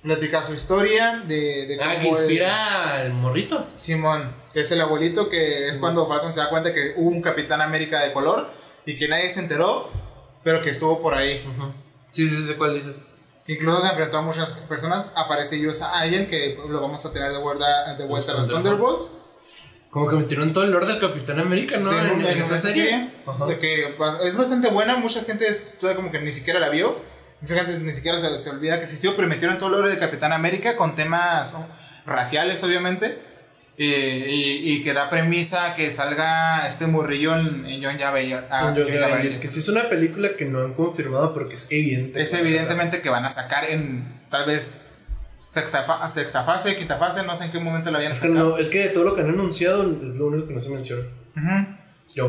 Platica 0.02 0.42
su 0.44 0.54
historia 0.54 1.22
de, 1.28 1.66
de 1.68 1.78
Ah, 1.84 1.98
que 2.00 2.06
cómo 2.06 2.18
él- 2.18 2.24
inspira 2.24 2.96
al 2.96 3.14
morrito. 3.14 3.68
Simón, 3.76 4.34
que 4.54 4.62
es 4.62 4.72
el 4.72 4.80
abuelito, 4.80 5.28
que 5.28 5.66
es 5.68 5.78
cuando 5.78 6.08
Falcon 6.08 6.34
se 6.34 6.40
da 6.40 6.50
cuenta 6.50 6.74
que 6.74 6.94
hubo 6.96 7.10
un 7.10 7.22
Capitán 7.22 7.62
América 7.62 8.02
de 8.02 8.14
color 8.14 8.50
y 8.86 8.98
que 8.98 9.10
nadie 9.10 9.30
se 9.30 9.42
enteró, 9.42 9.90
pero 10.44 10.62
que 10.62 10.70
estuvo 10.70 11.02
por 11.02 11.16
ahí. 11.16 11.44
Sí, 12.12 12.26
sí, 12.26 12.34
sí, 12.36 12.44
sé 12.44 12.56
cuál 12.56 12.76
dices. 12.76 13.02
Que 13.46 13.54
incluso 13.54 13.82
se 13.82 13.88
enfrentó 13.90 14.18
a 14.20 14.22
muchas 14.22 14.52
personas. 14.70 15.10
Aparece 15.16 15.60
Yus 15.60 15.82
Allen, 15.82 16.28
que 16.28 16.58
lo 16.70 16.80
vamos 16.80 17.06
a 17.06 17.12
tener 17.12 17.32
de 17.34 17.40
vuelta, 17.40 17.96
de 17.96 18.06
vuelta 18.06 18.32
a 18.32 18.36
los 18.36 18.48
Thunderbolts. 18.48 19.12
Como 19.90 20.08
que 20.08 20.16
metieron 20.18 20.54
todo 20.54 20.64
el 20.66 20.72
lore 20.72 20.86
del 20.86 21.00
Capitán 21.00 21.40
América, 21.40 21.78
¿no? 21.78 21.90
Sí, 21.90 21.96
en, 21.98 22.22
en 22.22 22.28
en 22.28 22.42
esa 22.42 22.58
serie. 22.60 22.84
serie, 22.84 23.12
de 23.48 23.60
que 23.60 23.96
es 24.24 24.38
bastante 24.38 24.70
buena, 24.70 24.98
mucha 24.98 25.22
gente 25.24 25.46
todavía 25.80 25.96
como 25.96 26.12
que 26.12 26.20
ni 26.22 26.32
siquiera 26.32 26.60
la 26.60 26.70
vio, 26.70 27.02
mucha 27.42 27.56
gente 27.56 27.80
ni 27.80 27.92
siquiera 27.94 28.20
se, 28.20 28.38
se 28.38 28.50
olvida 28.52 28.78
que 28.78 28.84
existió, 28.84 29.16
pero 29.16 29.28
metieron 29.28 29.58
todo 29.58 29.70
el 29.70 29.76
lore 29.82 29.90
de 29.90 29.98
Capitán 29.98 30.32
América 30.32 30.76
con 30.78 30.96
temas 30.96 31.54
oh, 31.56 31.66
raciales 32.06 32.62
obviamente, 32.64 33.18
eh, 33.80 34.28
y, 34.30 34.74
y 34.74 34.84
que 34.84 34.94
da 34.94 35.10
premisa 35.10 35.74
que 35.74 35.90
salga 35.90 36.68
este 36.68 36.86
morrillo 36.86 37.36
en, 37.40 37.66
en 37.66 37.82
John 37.84 38.00
Avenger. 38.00 38.46
ah, 38.52 38.74
Young 38.76 38.90
Avengers, 38.90 39.04
Avengers. 39.06 39.38
que 39.40 39.48
sí 39.48 39.60
es 39.60 39.70
una 39.70 39.90
película 39.90 40.36
que 40.38 40.46
no 40.46 40.60
han 40.60 40.74
confirmado 40.76 41.34
porque 41.34 41.56
es 41.56 41.66
evidente. 41.72 42.22
Es 42.22 42.32
que 42.32 42.40
evidentemente 42.42 43.02
que 43.02 43.10
van 43.10 43.26
a 43.26 43.30
sacar 43.32 43.66
en 43.70 44.22
tal 44.30 44.46
vez 44.46 44.92
sexta, 45.40 45.84
fa- 45.84 46.08
sexta 46.10 46.44
fase, 46.44 46.76
quinta 46.76 46.98
fase, 46.98 47.24
no 47.24 47.36
sé 47.36 47.46
en 47.46 47.52
qué 47.52 47.60
momento 47.60 47.90
la 47.92 48.00
a 48.00 48.04
Es 48.10 48.20
que, 48.20 48.28
no, 48.30 48.58
es 48.58 48.70
que 48.70 48.80
de 48.80 48.90
todo 48.90 49.04
lo 49.06 49.16
que 49.16 49.22
han 49.22 49.30
anunciado 49.30 49.84
es 50.04 50.16
lo 50.16 50.28
único 50.28 50.48
que 50.48 50.54
no 50.54 50.60
se 50.60 50.70
menciona. 50.70 51.04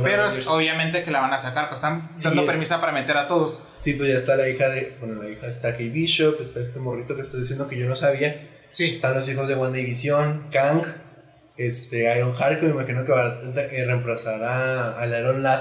Pero 0.03 0.29
obviamente 0.49 1.03
que 1.03 1.11
la 1.11 1.21
van 1.21 1.33
a 1.33 1.39
sacar, 1.39 1.69
pues 1.69 1.79
están 1.79 2.11
Sí, 2.17 2.25
dando 2.29 2.43
es- 2.43 2.49
premisa 2.49 2.81
para 2.81 2.93
meter 2.93 3.17
a 3.17 3.27
todos. 3.29 3.63
Sí, 3.79 3.95
pues 3.95 4.09
ya 4.11 4.15
está 4.17 4.37
la 4.37 4.49
hija 4.49 4.69
de. 4.69 4.97
Bueno, 5.01 5.23
la 5.23 5.29
hija 5.31 5.47
está 5.47 5.73
Kate 5.73 5.89
Bishop, 5.89 6.41
está 6.41 6.61
este 6.61 6.79
morrito 6.81 7.17
que 7.17 7.23
está 7.23 7.39
diciendo 7.39 7.67
que 7.67 7.79
yo 7.79 7.87
no 7.89 7.97
sabía. 7.97 8.49
Sí. 8.73 8.93
Están 8.93 9.15
los 9.15 9.29
hijos 9.29 9.49
de 9.49 9.55
WandaVision, 9.57 10.49
Kang, 10.53 10.83
este, 11.57 12.15
Iron 12.17 12.35
Heart, 12.37 12.61
que 12.61 12.67
me 12.67 12.73
imagino 12.73 13.05
que 13.05 13.13
va 13.13 13.25
a 13.27 13.41
eh, 13.43 13.85
reemplazar 13.87 14.43
a, 14.45 14.97
al 14.99 15.19
Iron 15.19 15.43
Lad, 15.43 15.61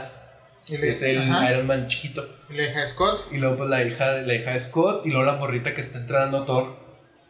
que 0.68 0.90
es 0.90 1.02
el 1.02 1.18
ajá. 1.32 1.52
Iron 1.52 1.66
Man 1.66 1.88
chiquito. 1.88 2.28
Y 2.50 2.54
la 2.56 2.64
hija 2.70 2.82
de 2.82 2.88
Scott. 2.90 3.28
Y 3.32 3.38
luego 3.38 3.56
pues 3.56 3.70
la 3.70 3.84
hija, 3.84 4.12
la 4.22 4.34
hija 4.36 4.52
de 4.52 4.60
Scott 4.60 5.06
y 5.08 5.10
luego 5.12 5.26
la 5.26 5.38
morrita 5.38 5.74
que 5.74 5.82
está 5.82 5.98
entrenando 6.00 6.40
a 6.44 6.46
Thor, 6.46 6.76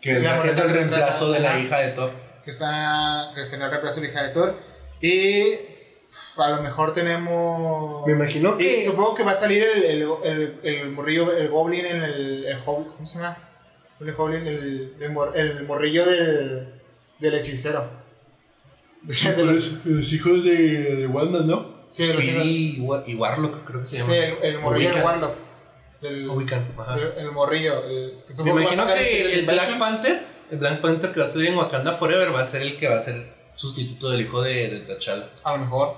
que 0.01 0.19
va 0.19 0.37
siendo 0.37 0.63
el 0.63 0.69
reemplazo 0.71 1.31
de 1.31 1.39
la 1.39 1.59
hija 1.59 1.77
de 1.79 1.91
Thor. 1.91 2.11
que 2.43 2.51
está 2.51 3.31
que 3.35 3.45
será 3.45 3.65
el 3.65 3.71
reemplazo 3.71 4.01
de 4.01 4.07
la 4.07 4.13
hija 4.13 4.23
de 4.23 4.29
Thor 4.33 4.57
y 5.01 5.43
a 6.37 6.49
lo 6.51 6.61
mejor 6.63 6.93
tenemos 6.93 8.05
Me 8.07 8.13
imagino 8.13 8.55
y 8.59 8.63
que... 8.63 8.85
supongo 8.85 9.13
que 9.15 9.23
va 9.23 9.31
a 9.31 9.35
salir 9.35 9.61
el, 9.63 9.83
el, 9.83 10.09
el, 10.23 10.59
el 10.63 10.89
morrillo 10.91 11.31
el 11.35 11.49
goblin 11.49 11.85
en 11.85 12.01
el, 12.03 12.45
el 12.45 12.59
hob- 12.61 12.93
¿cómo 12.95 13.07
se 13.07 13.15
llama? 13.19 13.37
el 13.99 14.13
goblin 14.13 14.47
el, 14.47 14.95
el, 15.01 15.11
mor- 15.11 15.33
el 15.37 15.63
morrillo 15.65 16.05
del, 16.05 16.81
del 17.19 17.33
hechicero 17.35 17.89
de 19.03 19.45
los, 19.45 19.85
los 19.85 20.13
hijos 20.13 20.43
de, 20.43 20.51
de 20.97 21.07
Wanda, 21.07 21.41
¿no? 21.41 21.79
Sí, 21.91 22.05
de 22.07 22.13
los 22.13 22.23
Speedy 22.23 22.77
y, 22.77 22.81
Wa- 22.81 23.03
y 23.07 23.15
Warlock 23.15 23.65
creo 23.65 23.81
que 23.81 23.87
se 23.87 23.97
llama. 23.99 24.11
sí, 24.13 24.17
el, 24.17 24.37
el 24.43 24.59
morrillo 24.59 24.89
Wiccan. 24.89 25.03
Warlock 25.05 25.35
del, 26.01 26.29
Ubican, 26.29 26.67
ajá. 26.77 26.95
el, 26.95 27.13
el 27.25 27.31
morrillo 27.31 27.83
el, 27.85 28.13
que 28.27 28.43
Me 28.43 28.51
imagino 28.51 28.85
que 28.87 29.33
el 29.33 29.45
Black 29.45 29.57
Invasion. 29.69 29.79
Panther, 29.79 30.25
el 30.51 30.57
Black 30.57 30.81
Panther 30.81 31.11
que 31.11 31.19
va 31.19 31.25
a 31.25 31.29
salir 31.29 31.47
en 31.49 31.57
Wakanda 31.57 31.93
Forever 31.93 32.33
va 32.33 32.41
a 32.41 32.45
ser 32.45 32.61
el 32.61 32.77
que 32.77 32.87
va 32.87 32.95
a 32.97 32.99
ser 33.01 33.33
sustituto 33.55 34.09
del 34.09 34.21
hijo 34.21 34.41
de, 34.41 34.69
de 34.69 34.79
T'Challa. 34.95 35.29
a 35.43 35.51
lo 35.53 35.57
mejor 35.65 35.95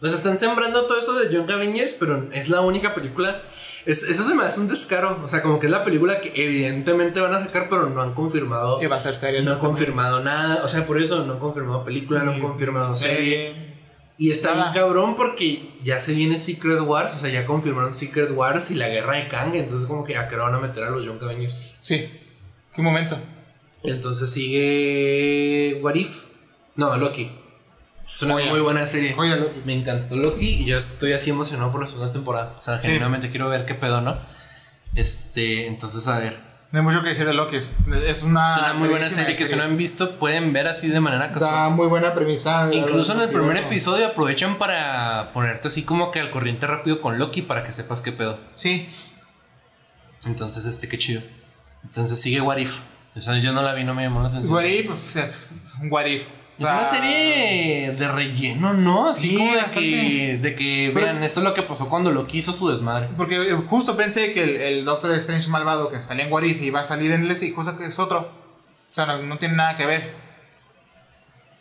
Nos 0.00 0.12
están 0.12 0.38
sembrando 0.38 0.84
todo 0.86 0.98
eso 0.98 1.14
de 1.18 1.32
Young 1.32 1.50
Avengers, 1.50 1.94
pero 1.94 2.28
es 2.32 2.48
la 2.48 2.60
única 2.60 2.92
película. 2.94 3.40
Es- 3.86 4.02
eso 4.02 4.24
se 4.24 4.34
me 4.34 4.42
hace 4.44 4.60
un 4.60 4.68
descaro. 4.68 5.20
O 5.24 5.28
sea, 5.28 5.42
como 5.42 5.58
que 5.60 5.66
es 5.66 5.72
la 5.72 5.84
película 5.84 6.20
que 6.20 6.32
evidentemente 6.34 7.20
van 7.20 7.32
a 7.34 7.38
sacar, 7.38 7.68
pero 7.70 7.88
no 7.88 8.02
han 8.02 8.12
confirmado. 8.12 8.82
y 8.82 8.86
va 8.86 8.96
a 8.96 9.00
ser 9.00 9.16
serie 9.16 9.42
No 9.42 9.52
han 9.52 9.58
confirmado 9.60 10.20
nada. 10.20 10.62
O 10.64 10.68
sea, 10.68 10.84
por 10.86 11.00
eso 11.00 11.24
no 11.24 11.32
han 11.34 11.38
confirmado 11.38 11.84
película, 11.84 12.22
no 12.24 12.32
han 12.32 12.40
confirmado 12.40 12.92
serie. 12.94 13.71
Y 14.18 14.30
está 14.30 14.52
bien 14.54 14.66
cabrón 14.74 15.16
porque 15.16 15.70
ya 15.82 15.98
se 15.98 16.14
viene 16.14 16.38
Secret 16.38 16.80
Wars. 16.80 17.16
O 17.16 17.18
sea, 17.18 17.30
ya 17.30 17.46
confirmaron 17.46 17.92
Secret 17.92 18.30
Wars 18.30 18.70
y 18.70 18.74
la 18.74 18.88
guerra 18.88 19.16
de 19.16 19.28
Kang. 19.28 19.54
Entonces, 19.54 19.86
como 19.86 20.04
que 20.04 20.16
a 20.16 20.28
qué 20.28 20.34
hora 20.36 20.44
van 20.44 20.54
a 20.54 20.58
meter 20.58 20.84
a 20.84 20.90
los 20.90 21.04
Young 21.04 21.22
Avengers. 21.22 21.76
sí 21.80 22.08
qué 22.74 22.82
momento 22.82 23.18
Entonces 23.82 24.30
sigue. 24.30 25.80
What 25.82 25.94
If? 25.94 26.26
No, 26.76 26.96
Loki. 26.96 27.30
Es 28.06 28.22
una 28.22 28.36
muy 28.36 28.60
buena 28.60 28.84
serie. 28.86 29.14
Oye, 29.16 29.36
Loki. 29.36 29.60
Me 29.64 29.74
encantó 29.74 30.16
Loki 30.16 30.62
y 30.62 30.66
ya 30.66 30.76
estoy 30.76 31.12
así 31.12 31.30
emocionado 31.30 31.70
por 31.72 31.80
la 31.80 31.86
segunda 31.86 32.12
temporada. 32.12 32.56
O 32.58 32.62
sea, 32.62 32.78
genuinamente 32.78 33.30
quiero 33.30 33.48
ver 33.48 33.66
qué 33.66 33.74
pedo, 33.74 34.00
¿no? 34.00 34.20
Este, 34.94 35.66
entonces, 35.66 36.06
a 36.08 36.18
ver. 36.18 36.51
No 36.72 36.78
hay 36.78 36.84
mucho 36.86 37.02
que 37.02 37.10
decir 37.10 37.26
de 37.26 37.34
Loki. 37.34 37.56
Es, 37.56 37.74
es 38.06 38.22
una, 38.22 38.54
Es 38.54 38.58
una 38.62 38.72
muy 38.74 38.88
buena 38.88 39.08
serie 39.10 39.36
que 39.36 39.46
si 39.46 39.54
no 39.54 39.62
han 39.62 39.76
visto 39.76 40.18
pueden 40.18 40.54
ver 40.54 40.66
así 40.68 40.88
de 40.88 41.00
manera 41.00 41.28
Da 41.28 41.34
casual. 41.34 41.72
muy 41.72 41.86
buena 41.86 42.14
premisa. 42.14 42.68
Incluso 42.72 43.12
en 43.12 43.20
el 43.20 43.28
primer 43.28 43.58
episodio 43.58 43.72
episodio 43.72 44.06
aprovechan 44.08 44.56
para 44.58 45.32
ponerte 45.34 45.68
así 45.68 45.82
como 45.82 46.10
que 46.10 46.20
al 46.20 46.30
corriente 46.30 46.66
rápido 46.66 47.02
con 47.02 47.18
Loki 47.18 47.42
para 47.42 47.62
que 47.62 47.72
sepas 47.72 48.00
qué 48.00 48.12
pedo. 48.12 48.38
Sí. 48.56 48.88
Entonces, 50.24 50.64
este, 50.64 50.88
qué 50.88 50.96
chido. 50.96 51.22
Entonces 51.84 52.20
sigue 52.20 52.40
What 52.40 52.56
If. 52.56 52.80
O 53.14 53.20
sea, 53.20 53.36
yo 53.38 53.52
no 53.52 53.62
la 53.62 53.74
vi, 53.74 53.84
no 53.84 53.94
me 53.94 54.04
llamó 54.04 54.22
la 54.22 54.28
atención. 54.28 54.54
What 54.54 54.64
if, 54.64 54.86
pues, 54.86 55.16
eh, 55.16 55.30
what 55.90 56.06
if. 56.06 56.26
Es 56.58 56.64
una 56.68 56.86
serie 56.86 57.92
de 57.92 58.08
relleno, 58.08 58.72
¿no? 58.74 59.08
Así 59.08 59.30
Sí, 59.30 59.36
como 59.36 59.46
de 59.52 59.56
que, 59.56 59.62
bastante. 59.62 60.38
de 60.42 60.54
que 60.54 60.90
Pero- 60.94 61.06
vean, 61.06 61.22
esto 61.24 61.40
es 61.40 61.44
lo 61.44 61.54
que 61.54 61.62
pasó 61.62 61.88
cuando 61.88 62.10
lo 62.12 62.26
quiso 62.26 62.52
su 62.52 62.68
desmadre. 62.68 63.08
Porque 63.16 63.50
eh, 63.50 63.54
justo 63.68 63.96
pensé 63.96 64.32
que 64.32 64.44
el, 64.44 64.56
el 64.60 64.84
Doctor 64.84 65.10
Strange 65.12 65.48
malvado 65.48 65.90
que 65.90 66.00
salía 66.00 66.24
en 66.26 66.32
What 66.32 66.42
If 66.44 66.60
iba 66.62 66.80
a 66.80 66.84
salir 66.84 67.10
en 67.10 67.22
el 67.28 67.42
y 67.42 67.52
cosa 67.52 67.76
que 67.76 67.86
es 67.86 67.98
otro. 67.98 68.20
O 68.90 68.94
sea, 68.94 69.06
no, 69.06 69.18
no 69.22 69.38
tiene 69.38 69.56
nada 69.56 69.76
que 69.76 69.86
ver. 69.86 70.14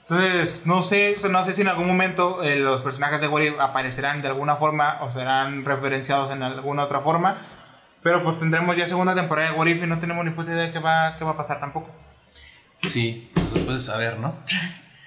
Entonces, 0.04 0.64
no 0.66 0.84
sé, 0.84 1.16
o 1.16 1.20
sea, 1.20 1.30
no 1.30 1.44
sé 1.44 1.54
si 1.54 1.62
en 1.62 1.70
algún 1.70 1.88
momento 1.88 2.44
eh, 2.44 2.58
los 2.58 2.82
personajes 2.82 3.22
de 3.22 3.28
What 3.30 3.42
If 3.44 3.60
aparecerán 3.60 4.22
de 4.22 4.28
alguna 4.28 4.58
forma 4.58 4.98
o 5.02 5.10
serán 5.10 5.64
referenciados 5.64 6.32
en 6.32 6.44
alguna 6.44 6.84
otra 6.84 7.00
forma. 7.00 7.38
Pero 8.04 8.24
pues 8.24 8.38
tendremos 8.38 8.76
ya 8.76 8.88
segunda 8.88 9.16
temporada 9.16 9.52
de 9.52 9.58
What 9.58 9.68
If 9.68 9.84
y 9.84 9.88
no 9.88 10.00
tenemos 10.00 10.26
ni 10.26 10.32
puta 10.32 10.52
idea 10.52 10.64
de 10.64 10.74
qué 10.74 10.80
va, 10.80 11.16
qué 11.18 11.24
va 11.24 11.32
a 11.32 11.38
pasar 11.38 11.60
tampoco. 11.60 11.90
Sí, 12.84 13.30
entonces 13.36 13.64
puedes 13.64 13.86
saber, 13.86 14.18
¿no? 14.20 14.36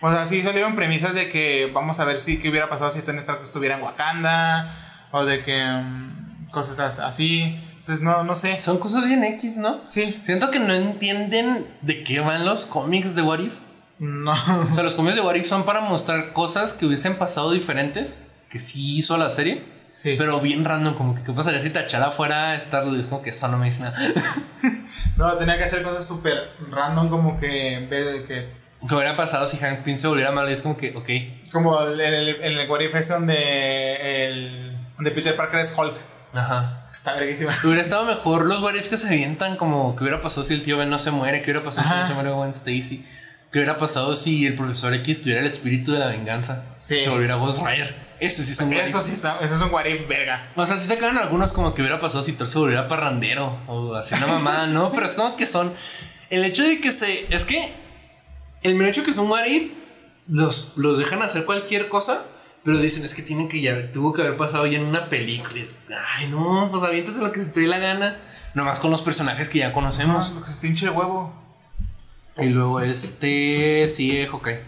O 0.07 0.11
sea, 0.13 0.27
sí 0.27 0.43
salieron 0.43 0.77
premisas 0.77 1.15
de 1.15 1.31
que 1.31 1.71
vamos 1.73 1.99
a 1.99 2.05
ver 2.05 2.19
si 2.19 2.39
qué 2.39 2.51
hubiera 2.51 2.69
pasado 2.69 2.91
si 2.91 3.01
Tony 3.01 3.19
Stark 3.21 3.41
estuviera 3.43 3.77
en 3.79 3.83
Wakanda 3.83 5.07
o 5.13 5.25
de 5.25 5.43
que 5.43 5.65
mm, 5.65 6.51
cosas 6.51 6.99
así. 6.99 7.59
Entonces, 7.81 8.03
no, 8.03 8.23
no 8.23 8.35
sé. 8.35 8.61
Son 8.61 8.77
cosas 8.79 9.07
bien 9.07 9.25
X, 9.25 9.57
¿no? 9.57 9.81
Sí, 9.89 10.21
Siento 10.27 10.51
que 10.51 10.59
no 10.59 10.75
entienden 10.75 11.67
de 11.81 12.03
qué 12.05 12.21
van 12.21 12.45
los 12.45 12.67
cómics 12.67 13.15
de 13.15 13.23
What 13.23 13.39
If. 13.39 13.55
no. 13.99 14.33
O 14.71 14.75
sea, 14.75 14.83
los 14.85 14.95
cómics 14.95 15.15
de 15.17 15.23
What 15.23 15.37
If 15.37 15.47
son 15.49 15.65
para 15.65 15.81
mostrar 15.81 16.33
cosas 16.35 16.75
que 16.75 16.85
hubiesen 16.85 17.17
pasado 17.17 17.53
diferentes, 17.53 18.23
que 18.51 18.59
sí 18.59 18.99
hizo 18.99 19.17
la 19.17 19.31
serie, 19.31 19.65
Sí. 19.91 20.17
pero 20.19 20.41
bien 20.41 20.65
random, 20.65 20.97
como 20.97 21.15
que 21.15 21.23
qué 21.23 21.33
pasaría 21.33 21.63
si 21.63 21.71
T'Challa 21.71 22.11
fuera 22.11 22.57
Star-Lord, 22.57 22.99
es 22.99 23.07
como 23.07 23.23
que 23.23 23.31
eso 23.31 23.47
no 23.49 23.57
me 23.59 23.67
dice 23.67 23.85
nada. 23.85 23.97
No, 25.17 25.33
tenía 25.35 25.57
que 25.57 25.65
hacer 25.65 25.83
cosas 25.83 26.07
súper 26.07 26.51
random, 26.71 27.09
como 27.09 27.37
que 27.39 27.75
en 27.75 27.89
vez 27.89 28.13
de 28.13 28.23
que. 28.25 28.64
¿Qué 28.89 28.95
hubiera 28.95 29.17
pasado 29.17 29.47
si 29.47 29.57
Hank 29.59 29.81
Pym 29.83 29.97
se 29.97 30.07
volviera 30.09 30.31
malo? 30.33 30.49
Y 30.49 30.53
es 30.53 30.63
como 30.63 30.77
que, 30.77 30.95
ok, 30.97 31.51
Como 31.53 31.81
en 31.87 32.01
el, 32.01 32.29
en 32.43 32.59
el 32.59 32.69
What 32.71 32.81
If 32.81 32.95
ese 32.95 33.15
donde, 33.15 34.27
el, 34.27 34.77
donde 34.97 35.11
Peter 35.11 35.35
Parker 35.37 35.61
es 35.61 35.75
Hulk. 35.77 35.97
ajá. 36.35 36.87
Está 36.91 37.15
verguísima. 37.15 37.53
Hubiera 37.65 37.83
estado 37.83 38.05
mejor 38.05 38.47
los 38.47 38.63
what 38.63 38.75
ifs 38.75 38.89
que 38.89 38.97
se 38.97 39.09
avientan 39.09 39.57
como 39.57 39.97
que 39.97 40.05
hubiera 40.05 40.21
pasado 40.21 40.45
si 40.45 40.55
el 40.55 40.63
tío 40.63 40.77
Ben 40.77 40.91
no 40.91 40.99
se 40.99 41.11
muere, 41.11 41.39
qué 41.43 41.51
hubiera 41.51 41.65
pasado 41.65 41.87
si 41.87 41.93
Ajá. 41.93 42.03
no 42.03 42.09
se 42.09 42.15
muere 42.15 42.31
Gwen 42.31 42.51
Stacy, 42.51 43.05
qué 43.51 43.59
hubiera 43.59 43.77
pasado 43.79 44.15
si 44.15 44.47
el 44.47 44.55
profesor 44.55 44.95
X 44.95 45.21
tuviera 45.23 45.41
el 45.41 45.47
espíritu 45.47 45.93
de 45.93 45.99
la 45.99 46.07
venganza, 46.07 46.65
Sí. 46.79 47.01
se 47.01 47.09
volviera 47.11 47.35
Ghost 47.37 47.65
Rider. 47.67 47.95
Este 48.21 48.43
sí 48.43 48.53
es 48.53 48.61
un 48.61 48.73
Eso 48.73 49.01
sí 49.01 49.13
está, 49.13 49.39
eso 49.41 49.55
es 49.55 49.61
un 49.61 49.71
What 49.73 49.87
If 49.87 50.07
verga. 50.09 50.47
O 50.55 50.65
sea, 50.67 50.77
sí 50.79 50.87
se 50.87 50.97
quedan 50.99 51.19
algunos 51.19 51.53
como 51.53 51.75
que 51.75 51.83
hubiera 51.83 51.99
pasado 51.99 52.23
si 52.23 52.33
Thor 52.33 52.49
se 52.49 52.59
volviera 52.59 52.87
parrandero 52.87 53.59
o 53.67 53.95
así 53.95 54.15
una 54.15 54.27
mamá, 54.29 54.67
¿no? 54.67 54.93
Pero 54.95 55.07
es 55.07 55.13
como 55.15 55.37
que 55.37 55.47
son. 55.47 55.75
El 56.31 56.45
hecho 56.45 56.63
de 56.63 56.81
que 56.81 56.93
se. 56.93 57.27
Es 57.35 57.45
que. 57.45 57.73
El 58.65 58.75
mero 58.75 58.91
hecho 58.91 59.05
que 59.05 59.13
son 59.13 59.31
what 59.31 59.45
if, 59.47 59.71
los, 60.27 60.73
los 60.77 60.99
dejan 60.99 61.23
hacer 61.23 61.45
cualquier 61.45 61.89
cosa, 61.89 62.25
pero 62.65 62.79
dicen 62.79 63.05
es 63.05 63.15
que 63.15 63.23
tienen 63.23 63.49
que 63.49 63.61
ya. 63.61 63.93
Tuvo 63.93 64.13
que 64.13 64.23
haber 64.23 64.37
pasado 64.37 64.67
ya 64.67 64.79
en 64.79 64.87
una 64.87 65.09
película. 65.11 65.61
es, 65.61 65.83
Ay, 66.17 66.29
no, 66.29 66.69
pues 66.71 66.83
aviéntate 66.83 67.19
lo 67.19 67.31
que 67.31 67.41
se 67.41 67.51
te 67.51 67.61
dé 67.61 67.67
la 67.67 67.79
gana. 67.79 68.21
Nomás 68.55 68.81
con 68.81 68.91
los 68.91 69.03
personajes 69.03 69.49
que 69.49 69.59
ya 69.59 69.73
conocemos. 69.73 70.33
No, 70.33 70.43
que 70.43 70.51
se 70.51 70.61
te 70.63 70.67
hinche 70.69 70.87
el 70.87 70.93
huevo. 70.93 71.33
Y 72.39 72.47
luego 72.47 72.81
este. 72.81 73.87
Sigue 73.87 74.27
Hawkeye. 74.27 74.63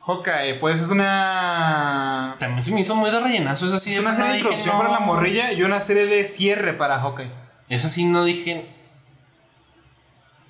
Hawkeye, 0.00 0.54
pues 0.60 0.80
es 0.80 0.88
una. 0.88 2.36
También 2.38 2.62
se 2.62 2.72
me 2.72 2.80
hizo 2.80 2.94
muy 2.94 3.10
de 3.10 3.20
rellenazo. 3.20 3.66
Es 3.66 3.72
así 3.72 3.94
Es 3.94 4.00
una 4.00 4.14
serie 4.14 4.32
de 4.32 4.38
introducción 4.38 4.76
no. 4.76 4.82
para 4.82 4.92
la 4.92 5.00
morrilla 5.00 5.52
y 5.52 5.62
una 5.62 5.80
serie 5.80 6.06
de 6.06 6.24
cierre 6.24 6.74
para 6.74 7.00
Hawkeye. 7.00 7.30
Esa 7.68 7.88
sí 7.88 8.04
no 8.04 8.24
dije. 8.24 8.77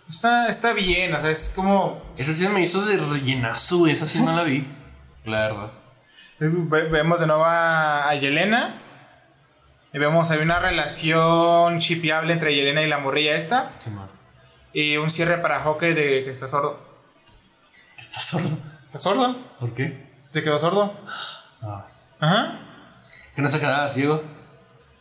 Está, 0.08 0.48
está 0.48 0.72
bien, 0.72 1.14
o 1.14 1.20
sea, 1.20 1.30
es 1.30 1.52
como. 1.54 2.02
Esa 2.16 2.32
sí 2.32 2.46
me 2.48 2.60
hizo 2.60 2.84
de 2.86 2.96
rellenazo, 2.96 3.78
güey. 3.78 3.92
Esa 3.92 4.06
sí 4.06 4.20
no 4.22 4.32
la 4.34 4.42
vi. 4.42 4.66
La 5.24 5.40
verdad. 5.48 5.70
Ve- 6.40 6.84
Vemos 6.88 7.20
de 7.20 7.26
nuevo 7.26 7.44
a, 7.44 8.08
a 8.08 8.14
Yelena. 8.14 8.80
Y 9.92 9.98
vemos 9.98 10.30
hay 10.30 10.38
una 10.40 10.58
relación 10.60 11.78
chipeable 11.80 12.32
entre 12.32 12.54
Yelena 12.54 12.82
y 12.82 12.88
la 12.88 12.98
morrilla 12.98 13.34
esta. 13.36 13.72
Sí, 13.78 13.90
man. 13.90 14.06
Y 14.72 14.96
un 14.96 15.10
cierre 15.10 15.38
para 15.38 15.60
Hawkeye 15.60 15.94
de 15.94 16.24
que 16.24 16.30
está 16.30 16.46
sordo. 16.48 16.78
Está 17.98 18.20
sordo. 18.20 18.56
¿Está 18.82 18.98
sordo? 18.98 19.36
¿Por 19.58 19.74
qué? 19.74 20.08
¿Se 20.30 20.42
quedó 20.42 20.58
sordo? 20.58 20.94
No, 21.60 21.84
es- 21.84 22.06
Ajá. 22.20 22.58
que 23.34 23.42
no 23.42 23.48
se 23.48 23.58
quedaba 23.60 23.88
ciego. 23.88 24.22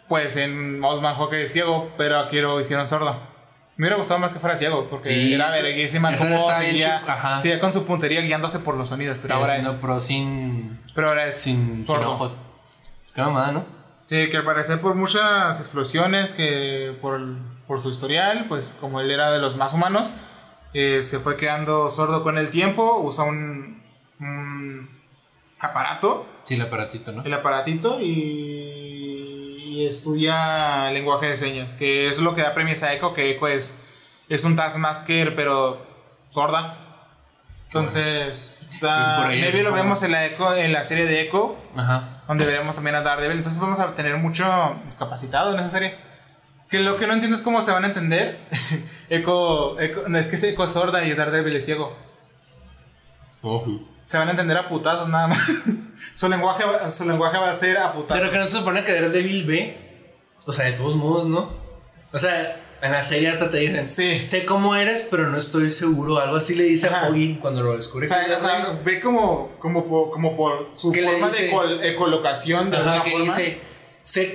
Pues 0.09 0.35
en 0.37 0.83
Osman 0.83 1.15
Hawkeye 1.15 1.43
es 1.43 1.51
ciego, 1.53 1.91
pero 1.97 2.19
aquí 2.19 2.39
lo 2.39 2.59
hicieron 2.59 2.87
sordo. 2.89 3.19
Me 3.77 3.83
hubiera 3.85 3.97
gustado 3.97 4.19
más 4.19 4.33
que 4.33 4.39
fuera 4.39 4.57
ciego, 4.57 4.87
porque 4.89 5.09
Sí, 5.09 5.33
era 5.33 5.51
verguísima 5.51 6.09
bien 6.09 6.19
seguía, 6.19 7.39
seguía 7.39 7.59
con 7.59 7.71
su 7.71 7.85
puntería 7.85 8.21
guiándose 8.21 8.59
por 8.59 8.75
los 8.75 8.89
sonidos, 8.89 9.19
pero 9.21 9.35
Sí, 9.35 9.39
ahora 9.39 9.57
es, 9.57 9.67
pro 9.69 10.01
sin, 10.01 10.79
pero 10.95 11.09
ahora 11.09 11.27
es 11.27 11.37
sin, 11.37 11.85
sin 11.85 11.95
ojos. 11.97 12.41
Qué 13.13 13.21
mamada, 13.21 13.51
¿no? 13.51 13.65
Sí, 14.07 14.29
que 14.29 14.37
al 14.37 14.45
parecer 14.45 14.81
por 14.81 14.95
muchas 14.95 15.59
explosiones, 15.59 16.33
que 16.33 16.97
por, 17.01 17.21
por 17.67 17.79
su 17.79 17.89
historial, 17.89 18.45
pues 18.47 18.71
como 18.81 18.99
él 18.99 19.11
era 19.11 19.31
de 19.31 19.39
los 19.39 19.57
más 19.57 19.73
humanos, 19.73 20.09
eh, 20.73 21.03
se 21.03 21.19
fue 21.19 21.37
quedando 21.37 21.91
sordo 21.91 22.23
con 22.23 22.37
el 22.37 22.49
tiempo, 22.49 22.99
usa 22.99 23.25
un, 23.25 23.83
un 24.19 24.89
aparato, 25.59 26.25
Sí, 26.43 26.55
el 26.55 26.61
aparatito, 26.61 27.11
¿no? 27.11 27.23
el 27.23 27.33
aparatito, 27.33 27.99
y, 28.01 28.86
y 29.77 29.85
estudia 29.87 30.89
lenguaje 30.91 31.27
de 31.27 31.37
señas, 31.37 31.69
que 31.77 32.07
es 32.07 32.19
lo 32.19 32.33
que 32.33 32.41
da 32.41 32.53
premisa 32.55 32.87
a 32.87 32.93
Echo, 32.95 33.13
que 33.13 33.29
Echo 33.31 33.47
es, 33.47 33.79
es 34.29 34.43
un 34.43 34.55
Taskmaster, 34.55 35.35
pero 35.35 35.85
sorda. 36.27 36.77
Entonces, 37.67 38.59
da- 38.81 39.25
maybe 39.27 39.61
lo 39.61 39.71
vemos 39.73 40.01
en 40.03 40.13
la, 40.13 40.25
Echo, 40.25 40.55
en 40.55 40.71
la 40.73 40.83
serie 40.83 41.05
de 41.05 41.21
Echo, 41.21 41.57
Ajá. 41.75 42.23
donde 42.27 42.45
veremos 42.45 42.75
también 42.75 42.95
a 42.95 43.01
Daredevil. 43.01 43.37
Entonces 43.37 43.61
vamos 43.61 43.79
a 43.79 43.93
tener 43.93 44.17
mucho 44.17 44.79
discapacitado 44.83 45.53
en 45.53 45.59
esa 45.59 45.69
serie. 45.69 45.95
Que 46.69 46.79
lo 46.79 46.97
que 46.97 47.07
no 47.07 47.13
entiendo 47.13 47.37
es 47.37 47.43
cómo 47.43 47.61
se 47.61 47.71
van 47.71 47.83
a 47.83 47.87
entender. 47.87 48.39
Echo, 49.09 49.79
Echo- 49.79 50.05
no, 50.07 50.17
es 50.17 50.27
que 50.27 50.37
es 50.37 50.43
Echo 50.43 50.63
es 50.63 50.71
sorda 50.71 51.03
y 51.05 51.13
Daredevil 51.13 51.55
es 51.55 51.65
ciego. 51.65 51.95
Se 54.09 54.17
van 54.17 54.27
a 54.27 54.31
entender 54.31 54.57
a 54.57 54.67
putazos 54.69 55.07
nada 55.09 55.27
más. 55.27 55.39
su, 56.13 56.29
lenguaje, 56.29 56.63
va- 56.65 56.89
su 56.91 57.05
lenguaje 57.07 57.37
va 57.37 57.49
a 57.51 57.55
ser 57.55 57.77
a. 57.77 57.93
Pero 57.93 58.31
que 58.31 58.37
no 58.37 58.45
se 58.47 58.57
supone 58.57 58.83
que 58.83 58.93
Daredevil 58.93 59.45
ve. 59.45 59.77
O 60.45 60.51
sea, 60.53 60.65
de 60.65 60.73
todos 60.73 60.95
modos, 60.95 61.25
¿no? 61.25 61.51
O 62.13 62.19
sea, 62.19 62.63
en 62.81 62.91
la 62.91 63.01
serie 63.03 63.29
hasta 63.29 63.49
te 63.49 63.57
dicen, 63.57 63.89
Sí. 63.89 64.25
sé 64.27 64.45
cómo 64.45 64.75
eres, 64.75 65.07
pero 65.09 65.27
no 65.29 65.37
estoy 65.37 65.71
seguro. 65.71 66.19
Algo 66.19 66.37
así 66.37 66.55
le 66.55 66.63
dice 66.65 66.87
a. 66.87 67.05
Foggy 67.07 67.35
cuando 67.41 67.63
lo 67.63 67.71
O 67.71 67.75
descubre. 67.75 68.07
sea, 68.07 68.25
o 68.35 68.39
sea, 68.39 68.79
ve 68.85 69.01
como, 69.01 69.51
como, 69.59 69.85
por, 69.85 70.11
como 70.11 70.37
por 70.37 70.69
su 70.73 70.91
¿Qué 70.91 71.01
le 71.01 71.11
forma 71.11 71.29
de 71.29 71.49
col- 71.49 71.83
ecolocación 71.83 72.69
de 72.71 72.77
Ajá, 72.77 73.03
que 73.03 73.11
forma. 73.11 73.25
dice, 73.25 73.59
sé 74.03 74.33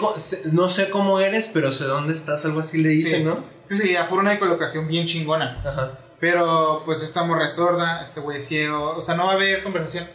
no 0.53 0.69
sé 0.69 0.91
cómo 0.91 1.21
eres, 1.21 1.49
pero 1.53 1.73
sé 1.73 1.85
dónde 1.85 2.13
estás. 2.13 2.45
Algo 2.45 2.61
así 2.61 2.83
le 2.83 2.91
dice, 2.91 3.19
Sí. 3.19 3.23
¿no? 3.25 3.45
Sí, 3.69 3.77
sí, 3.77 3.93
ya 3.93 4.09
por 4.09 4.19
una 4.19 4.35
ecolocación 4.35 4.89
bien 4.89 5.07
chingona. 5.07 5.63
Ajá. 5.65 5.99
Pero 6.21 6.83
pues 6.85 7.03
esta 7.03 7.23
morra 7.25 7.47
es 7.47 7.55
sorda, 7.55 8.03
este 8.03 8.21
güey 8.21 8.39
es 8.39 8.47
ciego, 8.47 8.91
o 8.97 9.01
sea, 9.01 9.15
no 9.15 9.25
va 9.27 9.33
a 9.33 9.35
haber 9.35 9.63
conversación. 9.63 10.09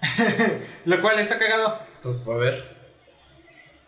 Lo 0.84 1.00
cual 1.02 1.18
está 1.18 1.38
cagado. 1.38 1.78
Pues 2.02 2.26
a 2.26 2.34
ver. 2.36 2.76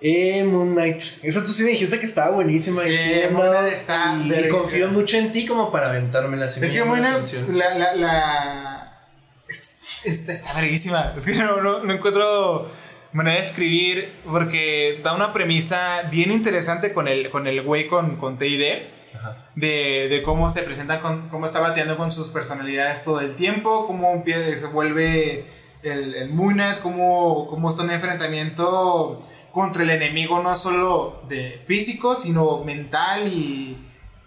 Eh, 0.02 0.44
Moon 0.44 0.72
Knight. 0.72 1.02
Esa 1.22 1.44
tú 1.44 1.52
sí 1.52 1.62
me 1.62 1.70
dijiste 1.70 2.00
que 2.00 2.06
estaba 2.06 2.30
buenísima. 2.30 2.82
Sí, 2.82 2.90
y 2.90 2.96
sí, 2.96 3.12
Moon 3.32 3.50
Knight 3.50 3.72
está 3.74 4.16
Y, 4.24 4.32
y 4.32 4.48
confío 4.48 4.88
mucho 4.88 5.16
en 5.18 5.32
ti 5.32 5.46
como 5.46 5.70
para 5.70 5.88
aventármela. 5.90 6.46
me 6.58 6.66
Es 6.66 6.72
que 6.72 6.82
buena, 6.82 7.12
atención. 7.12 7.58
la, 7.58 7.74
la, 7.74 7.94
la- 7.94 9.00
es- 9.48 9.78
Está, 10.04 10.32
está 10.32 10.54
verguísima. 10.54 11.12
Es 11.16 11.26
que 11.26 11.34
no, 11.34 11.60
no, 11.60 11.84
no 11.84 11.92
encuentro 11.92 12.70
manera 13.12 13.38
de 13.40 13.46
escribir 13.46 14.14
porque 14.24 15.00
da 15.04 15.12
una 15.14 15.34
premisa 15.34 16.02
bien 16.10 16.32
interesante 16.32 16.94
con 16.94 17.06
el, 17.06 17.28
con 17.28 17.46
el 17.46 17.60
güey 17.62 17.86
con, 17.86 18.16
con 18.16 18.38
TID. 18.38 18.64
Ajá. 19.12 19.48
de, 19.56 20.06
de 20.08 20.22
cómo 20.22 20.48
se 20.48 20.62
presenta, 20.62 21.00
con, 21.00 21.28
cómo 21.28 21.44
está 21.44 21.58
bateando 21.60 21.98
con 21.98 22.10
sus 22.12 22.30
personalidades 22.30 23.02
todo 23.04 23.20
el 23.20 23.34
tiempo, 23.34 23.86
cómo 23.86 24.12
empieza, 24.14 24.56
se 24.56 24.66
vuelve 24.68 25.44
el, 25.82 26.14
el 26.14 26.32
Moon 26.32 26.54
Knight, 26.54 26.80
cómo, 26.80 27.46
cómo 27.48 27.70
está 27.70 27.82
en 27.82 27.88
un 27.88 27.94
enfrentamiento 27.94 29.22
contra 29.52 29.82
el 29.82 29.90
enemigo 29.90 30.42
no 30.42 30.54
solo 30.56 31.22
de 31.28 31.62
físico, 31.66 32.14
sino 32.14 32.64
mental 32.64 33.28
y, 33.28 33.76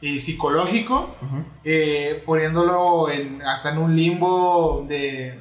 y 0.02 0.20
psicológico, 0.20 1.16
eh, 1.64 2.22
poniéndolo 2.26 3.10
en, 3.10 3.42
hasta 3.42 3.72
en 3.72 3.78
un 3.78 3.96
limbo 3.96 4.86
de, 4.88 5.40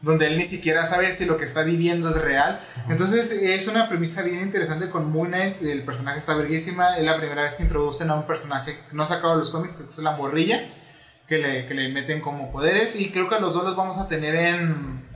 donde 0.00 0.26
él 0.26 0.36
ni 0.36 0.44
siquiera 0.44 0.86
sabe 0.86 1.12
si 1.12 1.24
lo 1.24 1.36
que 1.36 1.44
está 1.44 1.62
viviendo 1.62 2.08
es 2.10 2.20
real. 2.20 2.60
Entonces 2.88 3.30
es 3.30 3.68
una 3.68 3.88
premisa 3.88 4.22
bien 4.22 4.40
interesante 4.40 4.90
con 4.90 5.10
Moon 5.12 5.28
Knight, 5.28 5.62
el 5.62 5.84
personaje 5.84 6.18
está 6.18 6.34
verguísima, 6.34 6.96
es 6.96 7.04
la 7.04 7.16
primera 7.16 7.42
vez 7.42 7.54
que 7.54 7.62
introducen 7.62 8.10
a 8.10 8.16
un 8.16 8.26
personaje 8.26 8.80
no 8.92 9.06
sacado 9.06 9.34
de 9.34 9.38
los 9.40 9.50
cómics, 9.50 9.76
que 9.76 9.84
es 9.84 9.98
la 9.98 10.16
morrilla, 10.16 10.74
que 11.28 11.38
le, 11.38 11.66
que 11.66 11.74
le 11.74 11.90
meten 11.90 12.20
como 12.20 12.50
poderes 12.50 12.98
y 12.98 13.10
creo 13.10 13.28
que 13.28 13.36
a 13.36 13.40
los 13.40 13.54
dos 13.54 13.62
los 13.62 13.76
vamos 13.76 13.98
a 13.98 14.08
tener 14.08 14.34
en, 14.34 15.09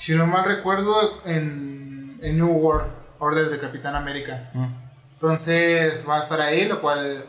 si 0.00 0.14
no 0.14 0.26
mal 0.26 0.46
recuerdo, 0.46 1.20
en, 1.26 2.18
en 2.22 2.36
New 2.38 2.48
World 2.48 2.90
Order 3.18 3.50
de 3.50 3.60
Capitán 3.60 3.94
América. 3.94 4.50
Mm. 4.54 4.68
Entonces 5.12 6.06
va 6.08 6.16
a 6.16 6.20
estar 6.20 6.40
ahí, 6.40 6.66
lo 6.66 6.80
cual 6.80 7.26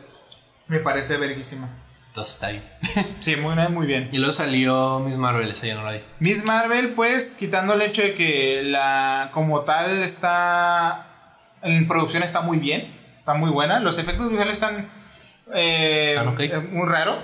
me 0.68 0.78
parece 0.78 1.18
verguísima. 1.18 1.68
Entonces 2.08 2.34
está 2.34 2.46
ahí. 2.46 2.66
Sí, 3.20 3.36
muy, 3.36 3.56
bien, 3.56 3.74
muy 3.74 3.86
bien. 3.86 4.08
Y 4.10 4.16
luego 4.16 4.32
salió 4.32 5.00
Miss 5.00 5.18
Marvel, 5.18 5.50
esa 5.50 5.66
ya 5.66 5.74
no 5.74 5.82
la 5.82 5.92
vi. 5.92 6.00
Miss 6.18 6.46
Marvel, 6.46 6.94
pues, 6.94 7.36
quitando 7.38 7.74
el 7.74 7.82
hecho 7.82 8.00
de 8.00 8.14
que 8.14 8.62
la 8.64 9.28
como 9.34 9.60
tal 9.60 10.02
está 10.02 11.36
en 11.62 11.86
producción 11.86 12.22
está 12.22 12.40
muy 12.40 12.58
bien, 12.58 12.90
está 13.12 13.34
muy 13.34 13.50
buena. 13.50 13.80
Los 13.80 13.98
efectos 13.98 14.30
visuales 14.30 14.54
están 14.54 14.88
eh, 15.54 16.16
eh, 16.16 16.68
muy 16.70 16.88
raro, 16.88 17.18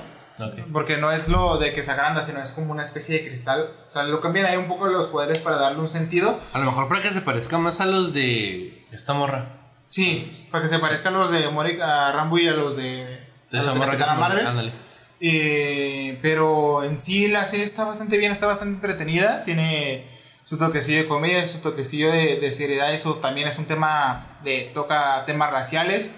Porque 0.73 0.97
no 0.97 1.13
es 1.13 1.29
lo 1.29 1.59
de 1.59 1.73
que 1.73 1.83
se 1.83 1.91
agranda, 1.91 2.23
sino 2.23 2.41
es 2.41 2.53
como 2.53 2.73
una 2.73 2.83
especie 2.83 3.19
de 3.19 3.27
cristal. 3.27 3.71
O 3.89 3.93
sea, 3.93 4.05
lo 4.05 4.21
cambian 4.21 4.47
ahí 4.47 4.57
un 4.57 4.69
poco 4.69 4.87
los 4.87 5.07
poderes 5.07 5.39
para 5.39 5.57
darle 5.57 5.81
un 5.81 5.89
sentido. 5.89 6.39
A 6.53 6.59
lo 6.59 6.67
mejor 6.67 6.89
para 6.89 7.03
que 7.03 7.11
se 7.11 7.21
parezca 7.21 7.59
más 7.59 7.81
a 7.81 7.87
los 7.87 8.13
de 8.13 8.87
esta 8.93 9.15
morra. 9.15 9.57
Sí, 9.87 10.49
para 10.51 10.63
que 10.63 10.69
se 10.69 10.79
parezcan 10.79 11.15
a 11.15 11.19
los 11.19 11.31
de 11.31 11.49
Mónica 11.49 12.13
Rambo 12.13 12.39
y 12.39 12.47
a 12.47 12.53
los 12.53 12.77
de, 12.77 13.27
a 13.49 13.53
De 13.53 13.59
esa 13.59 13.73
de 13.73 13.79
morra 13.79 13.93
que 13.93 14.03
se 14.03 14.09
Capitana 14.09 14.29
Marvel. 14.29 14.47
Ándale. 14.47 14.73
Eh, 15.21 16.19
pero 16.23 16.85
en 16.85 17.01
sí 17.01 17.27
la 17.29 17.45
serie 17.47 17.65
está 17.65 17.85
bastante 17.85 18.19
bien, 18.19 18.31
está 18.31 18.47
bastante 18.47 18.75
entretenida. 18.75 19.45
Tiene 19.45 20.19
su 20.45 20.59
toquecillo 20.59 20.99
de 20.99 21.09
comedia, 21.09 21.45
su 21.47 21.61
toquecillo 21.61 22.11
de, 22.13 22.37
de 22.37 22.53
seriedad. 22.53 22.93
Eso 22.95 23.17
también 23.17 23.49
es 23.49 23.59
un 23.59 23.67
tema 23.67 24.39
de. 24.45 24.71
toca 24.75 25.25
temas 25.27 25.51
raciales. 25.51 26.15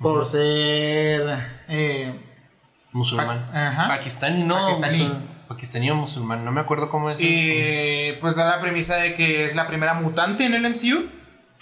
Por 0.00 0.26
ser. 0.26 1.57
Eh, 1.68 2.14
Musulmán. 2.92 3.48
Pa- 3.52 3.66
ajá. 3.68 3.88
Pakistani, 3.88 4.42
no. 4.44 4.66
Pakistaní. 4.66 4.98
musul- 4.98 5.20
Pakistaní 5.48 5.90
o 5.90 5.94
musulmán. 5.94 6.44
No 6.44 6.52
me 6.52 6.60
acuerdo 6.60 6.88
cómo 6.90 7.10
es. 7.10 7.18
y 7.20 8.12
pues 8.20 8.36
da 8.36 8.46
la 8.46 8.60
premisa 8.60 8.96
de 8.96 9.14
que 9.14 9.44
es 9.44 9.54
la 9.54 9.66
primera 9.66 9.94
mutante 9.94 10.44
en 10.44 10.54
el 10.54 10.64
MCU. 10.64 11.08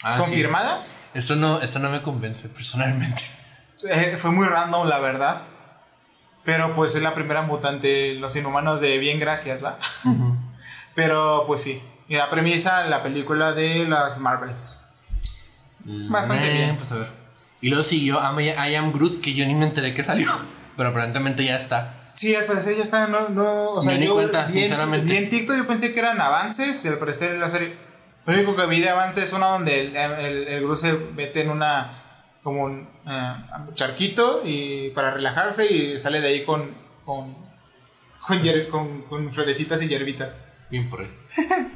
Ah, 0.05 0.17
sí. 0.17 0.23
confirmada. 0.23 0.83
Eso 1.15 1.37
no, 1.37 1.61
eso 1.63 1.79
no 1.79 1.91
me 1.91 2.03
convence 2.03 2.49
personalmente. 2.49 3.23
Eh, 3.89 4.17
fue 4.19 4.31
muy 4.31 4.47
random, 4.47 4.89
la 4.89 4.99
verdad. 4.99 5.43
Pero 6.45 6.75
pues 6.77 6.95
es 6.95 7.03
la 7.03 7.15
primera 7.15 7.43
mutante. 7.43 8.15
Los 8.15 8.35
inhumanos 8.37 8.81
de 8.81 8.99
bien, 8.99 9.19
gracias, 9.21 9.63
¿va? 9.65 9.79
Pero 10.95 11.45
pues 11.47 11.63
sí. 11.63 11.83
Y 12.09 12.17
la 12.17 12.31
premisa, 12.31 12.85
la 12.87 13.03
película 13.03 13.53
de 13.53 13.87
las 13.87 14.19
Marvels. 14.19 14.83
Bastante 15.85 16.49
Eh, 16.51 16.53
bien. 16.53 16.77
Pues 16.77 16.93
a 16.93 16.97
ver. 16.97 17.26
Y 17.61 17.69
luego 17.69 17.83
siguió 17.83 18.17
I 18.21 18.51
Am- 18.51 18.69
I 18.71 18.75
Am 18.75 18.93
Groot, 18.93 19.21
que 19.21 19.35
yo 19.35 19.47
ni 19.47 19.55
me 19.55 19.67
enteré 19.67 19.95
que 19.95 20.05
salió. 20.05 20.31
Pero 20.77 20.91
aparentemente 20.91 21.45
ya 21.45 21.57
está. 21.57 22.13
Sí, 22.15 22.35
al 22.35 22.45
parecer 22.45 22.77
ya 22.77 22.83
está, 22.85 23.07
no, 23.07 23.29
no, 23.29 23.71
o 23.73 23.83
sea, 23.83 23.93
Yo 23.93 23.99
ni 23.99 24.07
cuenta, 24.09 24.39
vi 24.41 24.45
en- 24.45 24.49
sinceramente. 24.49 25.11
vi 25.13 25.17
en 25.19 25.31
TikTok 25.31 25.57
yo 25.57 25.67
pensé 25.67 25.93
que 25.93 26.01
eran 26.01 26.21
avances 26.21 26.83
y 26.85 26.89
al 26.89 26.99
parecer 26.99 27.33
en 27.33 27.41
la 27.41 27.51
serie, 27.51 27.75
lo 28.25 28.33
único 28.35 28.57
que 28.57 28.67
vi 28.67 28.81
de 28.81 28.89
avances 28.89 29.25
es 29.25 29.33
uno 29.35 29.51
donde 29.51 29.81
el, 29.89 29.97
el, 29.97 30.49
el 30.49 30.63
Groot 30.63 30.79
se 30.79 30.93
mete 31.15 31.43
en 31.43 31.51
una, 31.51 32.03
como 32.43 32.65
un 32.65 32.89
eh, 33.07 33.33
charquito 33.75 34.41
y 34.45 34.91
para 34.91 35.11
relajarse 35.13 35.71
y 35.71 35.99
sale 35.99 36.21
de 36.23 36.29
ahí 36.29 36.45
con, 36.45 36.75
con, 37.05 37.37
con, 38.27 38.43
hier- 38.43 38.69
con, 38.69 39.03
con 39.03 39.33
florecitas 39.33 39.83
y 39.83 39.89
hierbitas. 39.89 40.37
Bien 40.71 40.89
por 40.91 41.01
ahí. 41.03 41.11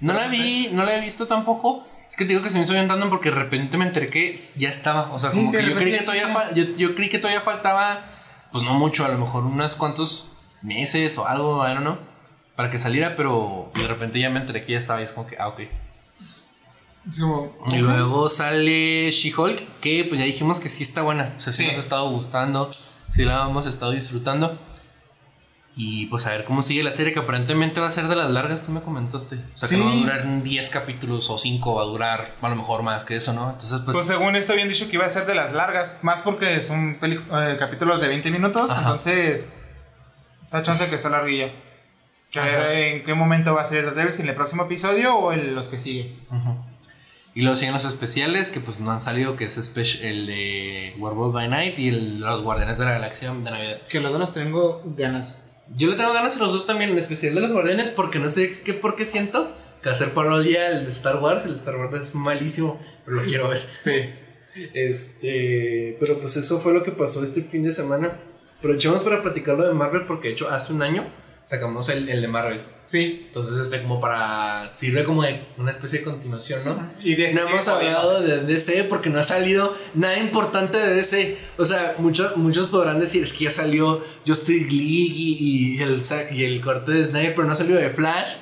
No 0.00 0.14
la 0.14 0.26
vi, 0.26 0.68
no 0.72 0.84
la 0.84 0.96
he 0.96 1.00
visto 1.00 1.28
tampoco. 1.28 1.86
Es 2.12 2.16
que 2.18 2.26
te 2.26 2.34
digo 2.34 2.42
que 2.42 2.50
se 2.50 2.58
me 2.58 2.64
hizo 2.64 2.74
bien 2.74 2.90
random 2.90 3.08
porque 3.08 3.30
de 3.30 3.36
repente 3.36 3.78
me 3.78 3.86
enteré 3.86 4.10
que 4.10 4.38
ya 4.56 4.68
estaba. 4.68 5.10
O 5.14 5.18
sea, 5.18 5.30
Sí, 5.30 5.38
como 5.38 5.52
que 5.52 5.64
yo 5.64 5.74
creí 5.74 5.92
que, 5.96 6.00
todavía 6.04 6.26
ya 6.28 6.34
fal- 6.34 6.54
yo, 6.54 6.64
yo 6.76 6.94
creí 6.94 7.08
que 7.08 7.18
todavía 7.18 7.40
faltaba, 7.40 8.04
pues 8.52 8.62
no 8.64 8.74
mucho, 8.74 9.06
a 9.06 9.08
lo 9.08 9.16
mejor 9.16 9.44
unos 9.44 9.74
cuantos 9.76 10.36
meses 10.60 11.16
o 11.16 11.26
algo, 11.26 11.66
I 11.66 11.70
don't 11.70 11.80
know, 11.80 11.96
para 12.54 12.70
que 12.70 12.78
saliera, 12.78 13.16
pero 13.16 13.72
de 13.74 13.86
repente 13.88 14.20
ya 14.20 14.28
me 14.28 14.40
enteré 14.40 14.62
que 14.66 14.72
ya 14.72 14.78
estaba 14.78 15.00
y 15.00 15.04
es 15.04 15.12
como 15.12 15.26
que, 15.26 15.36
ah, 15.40 15.48
ok. 15.48 15.60
Como, 17.18 17.50
Y 17.72 17.78
luego 17.78 18.28
sale 18.28 19.10
She-Hulk, 19.10 19.80
que 19.80 20.04
pues 20.04 20.20
ya 20.20 20.26
dijimos 20.26 20.60
que 20.60 20.68
sí 20.68 20.82
está 20.84 21.00
buena. 21.02 21.32
O 21.36 21.40
sea, 21.40 21.52
sí, 21.54 21.62
Sí. 21.62 21.68
nos 21.70 21.78
ha 21.78 21.80
estado 21.80 22.10
gustando, 22.10 22.70
sí 23.08 23.24
la 23.24 23.42
hemos 23.48 23.66
estado 23.66 23.90
disfrutando. 23.92 24.58
Y 25.74 26.06
pues 26.06 26.26
a 26.26 26.30
ver 26.30 26.44
cómo 26.44 26.60
sigue 26.60 26.82
la 26.82 26.92
serie, 26.92 27.14
que 27.14 27.20
aparentemente 27.20 27.80
va 27.80 27.86
a 27.86 27.90
ser 27.90 28.06
de 28.08 28.14
las 28.14 28.30
largas, 28.30 28.60
tú 28.62 28.72
me 28.72 28.82
comentaste. 28.82 29.36
O 29.36 29.56
sea, 29.56 29.66
Sí. 29.68 29.76
que 29.76 29.80
no 29.80 29.86
va 29.86 29.92
a 29.92 29.96
durar 29.96 30.42
10 30.42 30.68
capítulos 30.68 31.30
o 31.30 31.38
5, 31.38 31.74
va 31.76 31.82
a 31.82 31.86
durar 31.86 32.34
a 32.42 32.48
lo 32.50 32.56
mejor 32.56 32.82
más 32.82 33.04
que 33.06 33.16
eso, 33.16 33.32
¿no? 33.32 33.50
Entonces, 33.52 33.80
pues. 33.80 33.94
Pues 33.96 34.06
según 34.06 34.36
esto 34.36 34.52
habían 34.52 34.68
dicho 34.68 34.86
que 34.88 34.96
iba 34.96 35.06
a 35.06 35.10
ser 35.10 35.24
de 35.24 35.34
las 35.34 35.52
largas, 35.54 35.98
más 36.02 36.20
porque 36.20 36.60
son 36.60 36.98
eh, 37.02 37.56
capítulos 37.58 38.02
de 38.02 38.08
20 38.08 38.30
minutos, 38.30 38.70
Ajá. 38.70 38.82
entonces 38.82 39.46
la 40.50 40.62
chance 40.62 40.88
que 40.90 40.98
sea 40.98 41.10
larguilla. 41.10 41.52
Que 42.30 42.38
a 42.38 42.44
ver 42.44 42.76
en 42.78 43.04
qué 43.04 43.14
momento 43.14 43.54
va 43.54 43.62
a 43.62 43.64
salir 43.64 43.84
Daredevil, 43.84 44.12
si 44.12 44.22
en 44.22 44.28
el 44.28 44.34
próximo 44.34 44.64
episodio 44.64 45.16
o 45.16 45.32
en 45.32 45.54
los 45.54 45.68
que 45.70 45.78
sigue. 45.78 46.16
Y 47.34 47.40
luego 47.42 47.56
siguen 47.56 47.72
los 47.72 47.84
especiales 47.86 48.50
que 48.50 48.60
pues 48.60 48.78
no 48.80 48.90
han 48.92 49.00
salido, 49.00 49.36
que 49.36 49.46
es 49.46 49.56
el 50.02 50.26
de 50.26 50.94
Werewolf 50.98 51.32
by 51.32 51.48
Night 51.48 51.78
y 51.78 51.88
el, 51.88 52.20
los 52.20 52.42
Guardianes 52.42 52.76
de 52.78 52.84
la 52.84 52.90
Galaxia 52.92 53.32
de 53.32 53.50
Navidad. 53.50 53.78
Que 53.88 54.00
los 54.00 54.10
dos 54.12 54.20
los 54.20 54.34
tengo 54.34 54.82
ganas. 54.96 55.42
Yo 55.74 55.88
le 55.88 55.96
tengo 55.96 56.12
ganas 56.12 56.36
a 56.36 56.38
los 56.38 56.52
dos 56.52 56.66
también, 56.66 56.90
en 56.90 56.98
especial 56.98 57.34
de 57.34 57.40
los 57.40 57.52
guardianes, 57.52 57.90
porque 57.90 58.18
no 58.18 58.28
sé 58.28 58.62
qué 58.62 58.74
por 58.74 58.96
qué 58.96 59.04
siento 59.04 59.54
que 59.82 59.88
hacer 59.88 60.12
parodia 60.12 60.70
el 60.70 60.84
de 60.84 60.90
Star 60.90 61.16
Wars, 61.16 61.42
el 61.44 61.52
de 61.52 61.56
Star 61.56 61.76
Wars 61.76 62.00
es 62.00 62.14
malísimo, 62.14 62.80
pero 63.04 63.16
lo 63.16 63.22
quiero 63.24 63.48
ver. 63.48 63.68
Sí. 63.78 64.10
Este, 64.74 65.96
pero 65.98 66.20
pues 66.20 66.36
eso 66.36 66.60
fue 66.60 66.72
lo 66.72 66.82
que 66.82 66.92
pasó 66.92 67.24
este 67.24 67.42
fin 67.42 67.62
de 67.62 67.72
semana. 67.72 68.20
Aprovechamos 68.58 69.02
para 69.02 69.22
platicarlo 69.22 69.66
de 69.66 69.74
Marvel 69.74 70.06
porque 70.06 70.28
de 70.28 70.34
hecho 70.34 70.48
hace 70.48 70.72
un 70.72 70.82
año 70.82 71.10
sacamos 71.42 71.88
el, 71.88 72.08
el 72.08 72.20
de 72.20 72.28
Marvel. 72.28 72.62
Sí. 72.92 73.22
Entonces 73.28 73.56
este 73.56 73.80
como 73.80 73.98
para 74.00 74.68
sirve 74.68 75.04
como 75.04 75.22
de 75.22 75.46
una 75.56 75.70
especie 75.70 76.00
de 76.00 76.04
continuación, 76.04 76.62
¿no? 76.62 76.92
Y 77.00 77.14
de 77.14 77.32
No 77.32 77.48
hemos 77.48 77.66
hablado 77.66 78.20
de 78.20 78.40
DC 78.40 78.84
porque 78.84 79.08
no 79.08 79.18
ha 79.18 79.22
salido 79.22 79.74
nada 79.94 80.18
importante 80.18 80.76
de 80.76 80.92
DC. 80.92 81.38
O 81.56 81.64
sea, 81.64 81.94
muchos 81.96 82.36
muchos 82.36 82.66
podrán 82.66 83.00
decir, 83.00 83.24
es 83.24 83.32
que 83.32 83.44
ya 83.44 83.50
salió 83.50 84.02
Justice 84.26 84.66
League 84.66 84.76
y, 84.76 85.78
y 85.78 85.82
el, 85.82 86.02
y 86.32 86.60
corte 86.60 86.92
de 86.92 87.06
Snyder, 87.06 87.34
pero 87.34 87.46
no 87.46 87.52
ha 87.52 87.56
salido 87.56 87.78
de 87.78 87.88
Flash. 87.88 88.32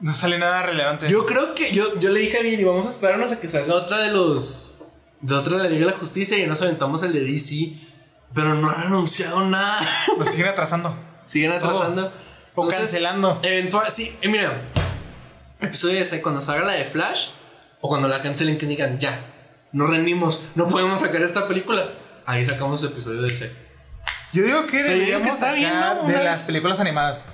No 0.00 0.12
sale 0.12 0.38
nada 0.38 0.64
relevante. 0.64 1.08
Yo 1.08 1.24
creo 1.24 1.54
que 1.54 1.72
yo, 1.72 1.98
yo 1.98 2.10
le 2.10 2.20
dije 2.20 2.36
a 2.36 2.42
Vini, 2.42 2.64
vamos 2.64 2.88
a 2.88 2.90
esperarnos 2.90 3.32
a 3.32 3.40
que 3.40 3.48
salga 3.48 3.74
otra 3.74 4.02
de 4.02 4.12
los... 4.12 4.76
De 5.22 5.34
otra 5.34 5.56
de 5.56 5.62
la 5.62 5.70
Liga 5.70 5.86
de 5.86 5.92
la 5.92 5.98
Justicia 5.98 6.36
y 6.36 6.46
nos 6.46 6.60
aventamos 6.60 7.02
el 7.04 7.14
de 7.14 7.20
DC. 7.20 7.72
Pero 8.34 8.54
no 8.54 8.68
han 8.68 8.88
anunciado 8.88 9.48
nada. 9.48 9.80
Lo 10.18 10.26
siguen 10.26 10.48
atrasando. 10.48 10.94
Siguen 11.24 11.52
atrasando. 11.52 12.12
Entonces, 12.62 12.80
cancelando. 12.80 13.40
Eventual, 13.42 13.90
sí, 13.90 14.16
eh, 14.20 14.28
mira. 14.28 14.62
Episodio 15.60 15.96
de 15.96 16.02
ese, 16.02 16.22
cuando 16.22 16.40
salga 16.40 16.64
la 16.64 16.72
de 16.72 16.84
Flash, 16.84 17.30
o 17.80 17.88
cuando 17.88 18.08
la 18.08 18.22
cancelen, 18.22 18.58
que 18.58 18.66
digan, 18.66 18.98
ya, 18.98 19.24
no 19.72 19.86
rendimos, 19.86 20.44
no 20.54 20.68
podemos 20.68 21.00
sacar 21.00 21.22
esta 21.22 21.48
película. 21.48 21.90
Ahí 22.26 22.44
sacamos 22.44 22.82
el 22.82 22.90
episodio 22.90 23.22
de 23.22 23.32
ese. 23.32 23.52
Yo 24.32 24.44
digo 24.44 24.66
que 24.66 24.82
deberíamos 24.82 25.36
que 25.36 25.52
bien, 25.52 25.80
¿no? 25.80 26.04
de 26.04 26.24
las 26.24 26.42
películas 26.42 26.78
animadas. 26.80 27.26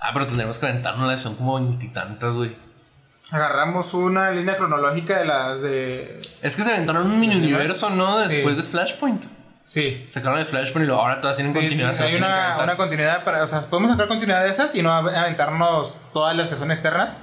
Ah, 0.00 0.10
pero 0.12 0.26
tendremos 0.26 0.58
que 0.58 0.66
aventarnos, 0.66 1.20
son 1.20 1.36
como 1.36 1.54
veintitantas, 1.54 2.34
güey. 2.34 2.56
Agarramos 3.30 3.94
una 3.94 4.30
línea 4.32 4.56
cronológica 4.56 5.18
de 5.18 5.24
las 5.24 5.62
de... 5.62 6.20
Es 6.42 6.56
que 6.56 6.64
se 6.64 6.72
aventaron 6.72 7.06
un 7.06 7.18
mini 7.18 7.36
universo, 7.36 7.88
¿no? 7.88 8.22
Sí. 8.24 8.34
Después 8.36 8.56
de 8.56 8.64
Flashpoint. 8.64 9.24
Sí. 9.64 10.08
Sacaron 10.10 10.38
de 10.38 10.44
Flashpoint 10.44 10.88
y 10.88 10.92
ahora 10.92 11.20
todas 11.20 11.36
tienen 11.36 11.52
Sí, 11.52 11.58
continuidad. 11.60 12.00
hay 12.00 12.16
una, 12.16 12.58
una 12.62 12.76
continuidad 12.76 13.24
para, 13.24 13.44
o 13.44 13.46
sea, 13.46 13.60
podemos 13.60 13.90
sacar 13.92 14.08
continuidad 14.08 14.42
de 14.42 14.50
esas 14.50 14.74
y 14.74 14.82
no 14.82 14.90
av- 14.92 15.14
aventarnos 15.14 15.96
todas 16.12 16.36
las 16.36 16.48
que 16.48 16.56
son 16.56 16.70
externas 16.70 17.14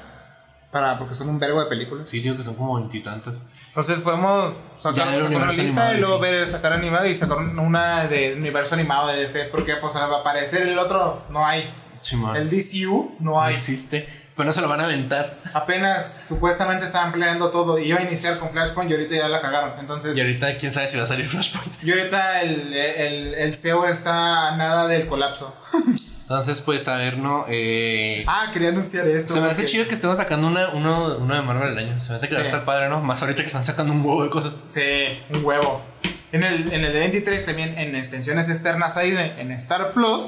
para 0.71 0.97
porque 0.99 1.15
son 1.15 1.29
un 1.29 1.39
vergo 1.39 1.59
de 1.59 1.65
películas. 1.65 2.09
Sí, 2.09 2.19
digo 2.21 2.37
que 2.37 2.43
son 2.43 2.55
como 2.55 2.75
veintitantas. 2.75 3.37
Entonces 3.67 3.99
podemos 3.99 4.53
sacar, 4.71 5.07
sacar 5.19 5.31
una 5.35 5.45
lista 5.51 5.61
animado, 5.63 5.93
y 5.93 5.97
luego 5.99 6.15
sí. 6.15 6.21
ver 6.21 6.47
sacar 6.47 6.73
animado 6.73 7.05
y 7.07 7.15
sacar 7.15 7.37
una 7.39 8.05
de 8.07 8.35
universo 8.35 8.75
animado 8.75 9.07
de 9.09 9.17
DC 9.21 9.45
porque 9.51 9.75
pues 9.75 9.95
va 9.95 10.03
a 10.05 10.19
aparecer 10.21 10.67
el 10.67 10.77
otro 10.79 11.23
no 11.29 11.45
hay. 11.45 11.73
Simón. 12.01 12.35
El 12.37 12.49
DCU 12.49 13.15
no 13.19 13.31
no 13.31 13.41
hay. 13.41 13.55
existe. 13.55 14.07
Pero 14.39 14.47
no 14.47 14.53
se 14.53 14.61
lo 14.61 14.69
van 14.69 14.79
a 14.79 14.85
aventar. 14.85 15.37
Apenas 15.53 16.23
supuestamente 16.25 16.85
estaban 16.85 17.11
planeando 17.11 17.51
todo 17.51 17.77
y 17.77 17.89
iba 17.89 17.99
a 17.99 18.03
iniciar 18.03 18.39
con 18.39 18.51
Flashpoint 18.51 18.89
y 18.89 18.93
ahorita 18.93 19.15
ya 19.17 19.27
la 19.27 19.41
cagaron. 19.41 19.73
Entonces 19.81 20.15
Y 20.15 20.21
ahorita 20.21 20.55
quién 20.55 20.71
sabe 20.71 20.87
si 20.87 20.95
va 20.97 21.03
a 21.03 21.07
salir 21.07 21.27
Flashpoint. 21.27 21.83
y 21.83 21.91
ahorita 21.91 22.41
el, 22.41 22.73
el, 22.73 23.33
el 23.35 23.53
CEO 23.53 23.85
está 23.85 24.55
nada 24.55 24.87
del 24.87 25.07
colapso. 25.07 25.53
Entonces, 26.21 26.61
pues, 26.61 26.87
a 26.87 26.95
ver, 26.95 27.17
¿no? 27.17 27.45
Eh, 27.49 28.23
Ah, 28.27 28.49
quería 28.53 28.69
anunciar 28.69 29.05
esto. 29.07 29.33
se 29.33 29.41
me 29.41 29.47
hace 29.47 29.63
porque- 29.63 29.71
chido 29.71 29.87
que 29.89 29.95
estemos 29.95 30.15
sacando 30.15 30.47
una, 30.47 30.69
uno, 30.69 31.17
uno 31.17 31.35
de 31.35 31.41
Marvel 31.41 31.69
al 31.69 31.77
año. 31.77 31.99
Se 31.99 32.11
me 32.11 32.15
hace 32.15 32.29
que 32.29 32.35
va 32.35 32.39
a 32.39 32.43
Sí. 32.43 32.47
estar 32.49 32.63
padre, 32.65 32.87
¿no? 32.87 33.01
Más 33.01 33.21
ahorita 33.21 33.41
que 33.41 33.47
están 33.47 33.65
sacando 33.65 33.91
un 33.91 34.05
huevo 34.05 34.23
de 34.23 34.29
cosas. 34.29 34.57
Sí, 34.67 34.81
un 35.31 35.43
huevo. 35.43 35.81
En 36.31 36.43
el, 36.43 36.71
en 36.71 36.85
el 36.85 36.93
de 36.93 36.99
23 36.99 37.43
también 37.45 37.77
en 37.77 37.93
extensiones 37.95 38.47
externas 38.47 38.95
a 38.95 39.01
Disney, 39.01 39.33
en 39.39 39.51
Star 39.53 39.91
Plus, 39.93 40.27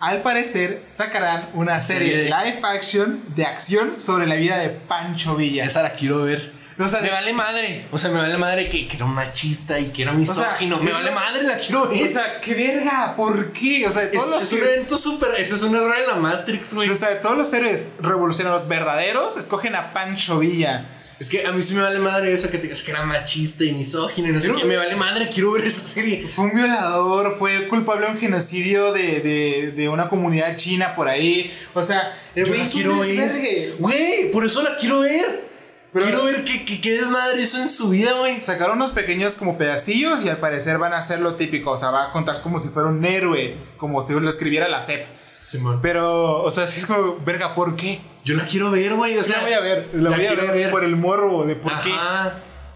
al 0.00 0.22
parecer 0.22 0.84
sacarán 0.86 1.50
una 1.54 1.80
serie 1.80 2.16
de- 2.16 2.24
live 2.24 2.60
action 2.62 3.22
de 3.34 3.44
acción 3.46 4.00
sobre 4.00 4.26
la 4.26 4.36
vida 4.36 4.58
de 4.58 4.70
Pancho 4.70 5.34
Villa. 5.36 5.64
Esa 5.64 5.82
la 5.82 5.92
quiero 5.94 6.22
ver. 6.22 6.56
O 6.80 6.86
sea, 6.86 7.00
me 7.00 7.10
vale 7.10 7.32
madre. 7.32 7.86
O 7.90 7.98
sea, 7.98 8.08
me 8.10 8.20
vale 8.20 8.38
madre 8.38 8.68
que, 8.68 8.86
que 8.86 8.94
era 8.94 9.04
un 9.04 9.12
machista 9.12 9.80
y 9.80 9.86
que 9.86 10.02
era 10.02 10.12
misógino. 10.12 10.78
me 10.78 10.90
es 10.90 10.96
vale 10.96 11.10
una- 11.10 11.20
madre, 11.20 11.42
la 11.42 11.56
quiero 11.58 11.88
ver. 11.88 12.06
O 12.06 12.08
sea, 12.10 12.40
qué 12.40 12.54
verga, 12.54 13.14
¿por 13.16 13.52
qué? 13.52 13.84
O 13.88 13.90
sea, 13.90 14.02
de 14.02 14.06
es, 14.06 14.12
todos 14.12 14.30
los 14.30 14.42
es 14.44 14.52
un 14.52 14.58
evento 14.60 14.96
súper. 14.96 15.32
Ese 15.38 15.56
es 15.56 15.62
un 15.62 15.74
error 15.74 15.96
en 15.98 16.06
la 16.06 16.14
Matrix, 16.14 16.72
güey. 16.74 16.88
o 16.88 16.94
sea, 16.94 17.08
de 17.08 17.16
todos 17.16 17.36
los 17.36 17.52
héroes 17.52 17.88
revolucionarios 18.00 18.68
verdaderos, 18.68 19.36
escogen 19.36 19.74
a 19.74 19.92
Pancho 19.92 20.38
Villa. 20.38 20.97
Es 21.20 21.28
que 21.28 21.44
a 21.46 21.52
mí 21.52 21.60
sí 21.62 21.74
me 21.74 21.82
vale 21.82 21.98
madre 21.98 22.32
eso 22.32 22.48
que 22.50 22.58
te 22.58 22.64
digas 22.64 22.82
que 22.82 22.92
era 22.92 23.04
machista 23.04 23.64
y 23.64 23.72
misógino 23.72 24.28
y 24.28 24.32
no 24.32 24.40
sé 24.40 24.52
qué. 24.52 24.64
Me 24.64 24.76
vale 24.76 24.94
madre, 24.94 25.28
quiero 25.32 25.50
ver 25.52 25.64
esa 25.64 25.84
serie. 25.86 26.28
Fue 26.28 26.44
un 26.44 26.54
violador, 26.54 27.36
fue 27.38 27.66
culpable 27.68 28.06
de 28.06 28.12
un 28.12 28.18
genocidio 28.18 28.92
de, 28.92 29.20
de, 29.20 29.72
de 29.72 29.88
una 29.88 30.08
comunidad 30.08 30.54
china 30.56 30.94
por 30.94 31.08
ahí. 31.08 31.52
O 31.74 31.82
sea, 31.82 32.16
el 32.36 32.44
Yo 32.46 32.54
la 32.54 32.64
quiero 32.66 32.98
ver. 33.00 33.74
Güey, 33.78 34.30
por 34.30 34.46
eso 34.46 34.62
la 34.62 34.76
quiero 34.76 35.00
ver. 35.00 35.48
Pero- 35.92 36.06
quiero 36.06 36.24
ver 36.24 36.44
qué, 36.44 36.64
qué, 36.64 36.80
qué 36.80 36.92
desmadre 36.92 37.40
hizo 37.42 37.58
en 37.58 37.68
su 37.68 37.88
vida, 37.88 38.12
güey. 38.12 38.40
Sacaron 38.40 38.76
unos 38.76 38.92
pequeños 38.92 39.34
como 39.34 39.58
pedacillos 39.58 40.22
y 40.22 40.28
al 40.28 40.36
parecer 40.38 40.78
van 40.78 40.92
a 40.92 40.98
hacer 40.98 41.18
lo 41.20 41.34
típico. 41.34 41.70
O 41.72 41.78
sea, 41.78 41.90
va 41.90 42.04
a 42.10 42.12
contar 42.12 42.40
como 42.42 42.60
si 42.60 42.68
fuera 42.68 42.88
un 42.90 43.04
héroe, 43.04 43.56
como 43.76 44.02
si 44.02 44.12
lo 44.12 44.28
escribiera 44.28 44.68
la 44.68 44.82
CEP. 44.82 45.04
Simón. 45.48 45.78
Pero, 45.80 46.42
o 46.42 46.50
sea, 46.50 46.68
sí 46.68 46.80
es 46.80 46.86
como, 46.86 47.16
verga, 47.24 47.54
¿por 47.54 47.74
qué? 47.74 48.02
Yo 48.22 48.36
la 48.36 48.46
quiero 48.46 48.70
ver, 48.70 48.92
güey. 48.92 49.16
O 49.16 49.22
sea, 49.22 49.38
la 49.38 49.42
voy 49.44 49.52
a 49.54 49.60
ver, 49.60 49.88
la, 49.94 50.10
la 50.10 50.16
voy 50.16 50.26
a 50.26 50.34
ver, 50.34 50.52
ver. 50.52 50.70
por 50.70 50.84
el 50.84 50.94
morbo 50.94 51.46
de 51.46 51.56
por 51.56 51.72
qué. 51.80 51.90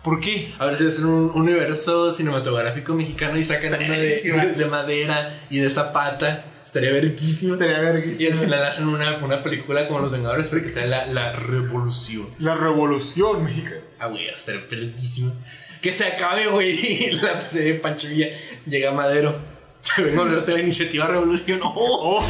¿Por 0.02 0.20
qué? 0.20 0.54
A 0.58 0.64
ver 0.64 0.78
si 0.78 0.86
hacen 0.86 1.04
un 1.04 1.30
universo 1.34 2.10
cinematográfico 2.10 2.94
mexicano 2.94 3.36
y 3.36 3.44
sacan 3.44 3.74
Estaría 3.74 4.34
una 4.34 4.44
de, 4.44 4.66
madera 4.66 5.38
y 5.50 5.58
de 5.58 5.68
zapata. 5.68 6.46
Estaría 6.64 6.92
verguísimo. 6.92 7.52
Estaría 7.52 7.78
Y 8.18 8.26
al 8.26 8.38
final 8.38 8.64
hacen 8.64 8.88
una, 8.88 9.18
una 9.18 9.42
película 9.42 9.86
como 9.86 10.00
Los 10.00 10.12
Vengadores, 10.12 10.48
pero 10.48 10.62
que 10.62 10.70
sea 10.70 10.86
la, 10.86 11.06
la 11.06 11.32
revolución. 11.32 12.28
La 12.38 12.54
revolución 12.54 13.44
mexicana. 13.44 13.82
Ah, 14.00 14.06
güey, 14.06 14.28
estaría 14.28 14.62
verguísimo. 14.62 15.34
Que 15.82 15.92
se 15.92 16.06
acabe, 16.06 16.46
güey. 16.46 17.10
La 17.22 17.38
serie 17.40 17.74
de 17.74 17.80
Pancho 17.80 18.08
Villa 18.08 18.28
llega 18.64 18.92
Madero. 18.92 19.51
Te 19.82 20.02
vengo 20.02 20.22
a 20.22 20.24
hablarte 20.26 20.50
de 20.50 20.56
la 20.58 20.62
iniciativa 20.62 21.06
Revolución. 21.06 21.60
¡Oh! 21.64 22.24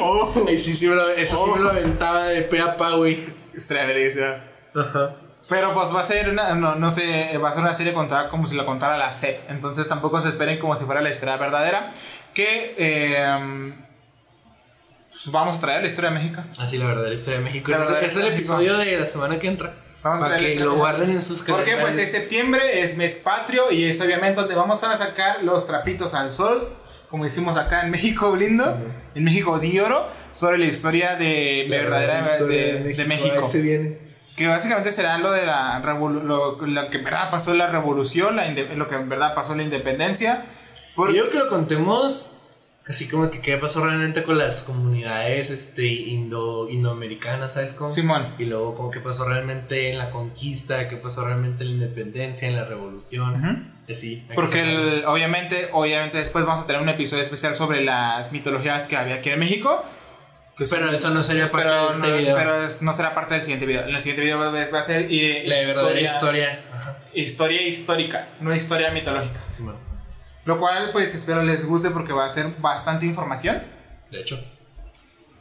Oh, 0.00 0.44
Ay, 0.48 0.58
sí, 0.58 0.74
sí 0.74 0.88
me 0.88 0.96
lo, 0.96 1.10
eso 1.10 1.36
sí 1.36 1.50
me 1.50 1.60
lo 1.60 1.70
aventaba 1.70 2.28
de 2.28 2.42
pe 2.42 2.60
a 2.60 2.76
pa, 2.76 2.92
güey. 2.92 3.26
estaría 3.54 3.84
verguísima. 3.86 4.44
Pero 5.48 5.74
pues 5.74 5.94
va 5.94 6.00
a 6.00 6.04
ser 6.04 6.30
una, 6.30 6.54
no, 6.54 6.74
no 6.76 6.90
sé, 6.90 7.36
va 7.36 7.50
a 7.50 7.52
ser 7.52 7.62
una 7.62 7.74
serie 7.74 7.92
contada 7.92 8.30
como 8.30 8.46
si 8.46 8.56
la 8.56 8.64
contara 8.64 8.96
la 8.96 9.12
CEP. 9.12 9.50
Entonces 9.50 9.86
tampoco 9.86 10.20
se 10.22 10.28
esperen 10.28 10.58
como 10.58 10.74
si 10.74 10.84
fuera 10.86 11.02
la 11.02 11.10
historia 11.10 11.36
verdadera. 11.36 11.92
Que 12.32 12.74
eh, 12.78 13.74
pues 15.10 15.30
vamos 15.30 15.56
a 15.56 15.60
traer 15.60 15.82
la 15.82 15.88
historia 15.88 16.10
de 16.10 16.18
México. 16.18 16.42
Así 16.58 16.78
la 16.78 16.86
verdadera 16.86 17.14
historia 17.14 17.38
de 17.38 17.44
México. 17.44 17.70
La 17.70 17.84
es 18.00 18.16
el 18.16 18.26
episodio 18.26 18.78
de 18.78 18.98
la 18.98 19.06
semana 19.06 19.38
que 19.38 19.48
entra. 19.48 19.83
Vamos 20.04 20.20
para 20.20 20.36
que 20.36 20.56
lo 20.60 20.72
de 20.72 20.76
guarden 20.76 21.10
en 21.10 21.22
sus 21.22 21.42
Porque 21.42 21.62
pues 21.62 21.76
calendarios. 21.76 22.08
es 22.08 22.12
septiembre, 22.12 22.82
es 22.82 22.96
mes 22.98 23.16
patrio 23.16 23.72
y 23.72 23.84
es 23.84 23.98
obviamente 24.02 24.38
donde 24.38 24.54
vamos 24.54 24.84
a 24.84 24.94
sacar 24.98 25.42
los 25.42 25.66
trapitos 25.66 26.12
al 26.12 26.30
sol. 26.30 26.76
Como 27.08 27.24
hicimos 27.24 27.56
acá 27.56 27.84
en 27.84 27.90
México 27.90 28.36
lindo, 28.36 28.64
Sí, 28.64 29.18
en 29.18 29.24
México 29.24 29.58
di 29.58 29.78
oro, 29.80 30.06
sobre 30.32 30.58
la 30.58 30.66
historia 30.66 31.16
de 31.16 31.64
La 31.68 31.78
verdadera 31.78 32.20
historia 32.20 32.74
de, 32.74 32.92
de 32.92 33.04
México. 33.06 33.34
Ahí 33.38 33.44
se 33.50 33.62
viene. 33.62 33.98
Que 34.36 34.46
básicamente 34.46 34.92
será 34.92 35.16
lo 35.16 35.32
de 35.32 35.46
la 35.46 35.80
lo, 35.80 36.60
lo 36.66 36.90
que 36.90 36.98
en 36.98 37.04
verdad 37.04 37.30
pasó 37.30 37.54
la 37.54 37.68
revolución, 37.68 38.36
la 38.36 38.50
lo 38.50 38.88
que 38.88 38.96
en 38.96 39.08
verdad 39.08 39.34
pasó 39.34 39.54
la 39.54 39.62
independencia. 39.62 40.44
Yo 40.96 41.04
creo 41.06 41.30
que 41.30 41.38
lo 41.38 41.48
contemos 41.48 42.33
así 42.86 43.08
como 43.08 43.30
que 43.30 43.40
qué 43.40 43.56
pasó 43.56 43.84
realmente 43.84 44.22
con 44.22 44.36
las 44.36 44.62
comunidades 44.62 45.50
este, 45.50 45.86
indo, 45.86 46.68
indoamericanas, 46.68 47.54
¿sabes 47.54 47.72
cómo? 47.72 47.88
Simón. 47.90 48.34
Y 48.38 48.44
luego 48.44 48.74
como 48.74 48.90
qué 48.90 49.00
pasó 49.00 49.24
realmente 49.26 49.90
en 49.90 49.98
la 49.98 50.10
conquista, 50.10 50.88
qué 50.88 50.96
pasó 50.96 51.24
realmente 51.26 51.64
en 51.64 51.70
la 51.70 51.84
independencia, 51.86 52.46
en 52.48 52.56
la 52.56 52.64
revolución. 52.64 53.74
Así. 53.88 54.20
hay 54.22 54.28
que 54.28 54.34
Porque 54.34 54.60
el- 54.60 55.04
obviamente, 55.06 55.68
obviamente 55.72 56.18
después 56.18 56.44
vamos 56.44 56.64
a 56.64 56.66
tener 56.66 56.80
un 56.82 56.88
episodio 56.88 57.22
especial 57.22 57.54
sobre 57.56 57.82
las 57.84 58.32
mitologías 58.32 58.86
que 58.86 58.96
había 58.96 59.16
aquí 59.16 59.30
en 59.30 59.38
México. 59.38 59.84
que 60.56 60.66
son- 60.66 60.78
Pero 60.78 60.92
eso 60.92 61.10
no 61.10 61.20
sería 61.24 61.50
parte 61.50 61.68
de 61.68 61.86
este 61.90 62.06
no, 62.08 62.16
video. 62.16 62.36
pero 62.36 62.54
es- 62.64 62.80
no 62.80 62.92
será 62.92 63.12
parte 63.12 63.34
del 63.34 63.42
siguiente 63.42 63.66
video. 63.66 63.88
En 63.88 63.94
el 63.96 64.00
siguiente 64.00 64.22
video 64.22 64.38
va, 64.38 64.50
va 64.52 64.78
a 64.78 64.82
ser 64.82 65.08
eh, 65.10 65.42
la 65.46 65.56
verdadera 65.56 66.00
historia. 66.00 66.64
Ajá. 66.72 66.98
historia 67.12 67.60
histórica, 67.66 68.28
no 68.40 68.54
historia 68.54 68.92
mitológica. 68.92 69.40
Simón. 69.48 69.76
Lo 70.44 70.58
cual, 70.58 70.90
pues 70.92 71.14
espero 71.14 71.42
les 71.42 71.64
guste 71.64 71.90
porque 71.90 72.12
va 72.12 72.26
a 72.26 72.30
ser 72.30 72.54
bastante 72.58 73.06
información. 73.06 73.62
De 74.10 74.20
hecho. 74.20 74.42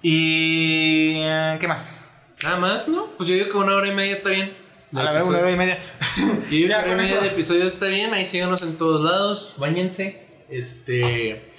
Y. 0.01 1.21
¿Qué 1.59 1.65
más? 1.67 2.07
Nada 2.43 2.57
más, 2.57 2.87
¿no? 2.87 3.07
Pues 3.17 3.29
yo 3.29 3.35
digo 3.35 3.49
que 3.51 3.57
una 3.57 3.75
hora 3.75 3.87
y 3.87 3.93
media 3.93 4.17
está 4.17 4.29
bien. 4.29 4.55
A 4.93 5.01
la 5.03 5.11
vez, 5.13 5.23
una 5.25 5.39
hora 5.39 5.51
y 5.51 5.55
media. 5.55 5.79
Yo 6.17 6.25
digo 6.49 6.67
Ya, 6.69 6.83
que 6.83 6.89
una 6.91 6.97
con 6.97 7.05
y 7.05 7.07
media 7.09 7.21
de 7.21 7.27
episodio 7.27 7.63
está 7.65 7.85
bien. 7.87 8.13
Ahí 8.13 8.25
síganos 8.25 8.61
en 8.61 8.77
todos 8.77 9.01
lados. 9.03 9.55
Báñense. 9.57 10.43
Este. 10.49 11.51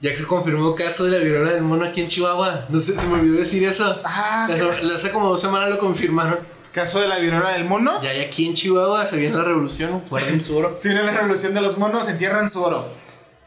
Ya 0.00 0.10
que 0.10 0.16
se 0.16 0.24
confirmó 0.26 0.74
caso 0.76 1.04
de 1.04 1.18
la 1.18 1.24
viruela 1.24 1.52
del 1.52 1.62
mono 1.64 1.84
aquí 1.84 2.00
en 2.00 2.06
Chihuahua. 2.06 2.66
No 2.68 2.78
sé, 2.78 2.96
se 2.96 3.04
me 3.06 3.14
olvidó 3.14 3.38
decir 3.38 3.64
eso. 3.64 3.96
Ah, 4.04 4.46
La 4.48 4.54
¿qué- 4.54 4.60
sema- 4.60 4.80
la- 4.80 4.94
hace 4.94 5.10
como 5.10 5.28
dos 5.28 5.40
semanas 5.40 5.68
lo 5.70 5.78
confirmaron. 5.78 6.38
Caso 6.72 7.00
de 7.00 7.08
la 7.08 7.18
viruela 7.18 7.52
del 7.52 7.64
mono. 7.64 8.02
Ya 8.02 8.10
hay 8.10 8.20
aquí 8.22 8.46
en 8.46 8.54
Chihuahua 8.54 9.06
se 9.06 9.16
viene 9.16 9.36
la 9.36 9.44
revolución. 9.44 10.02
Guarden 10.08 10.40
su 10.42 10.56
oro. 10.56 10.72
Si 10.76 10.88
viene 10.88 11.04
la 11.04 11.12
revolución 11.12 11.54
de 11.54 11.60
los 11.60 11.78
monos, 11.78 12.08
entierran 12.08 12.48
su 12.48 12.62
oro. 12.62 12.86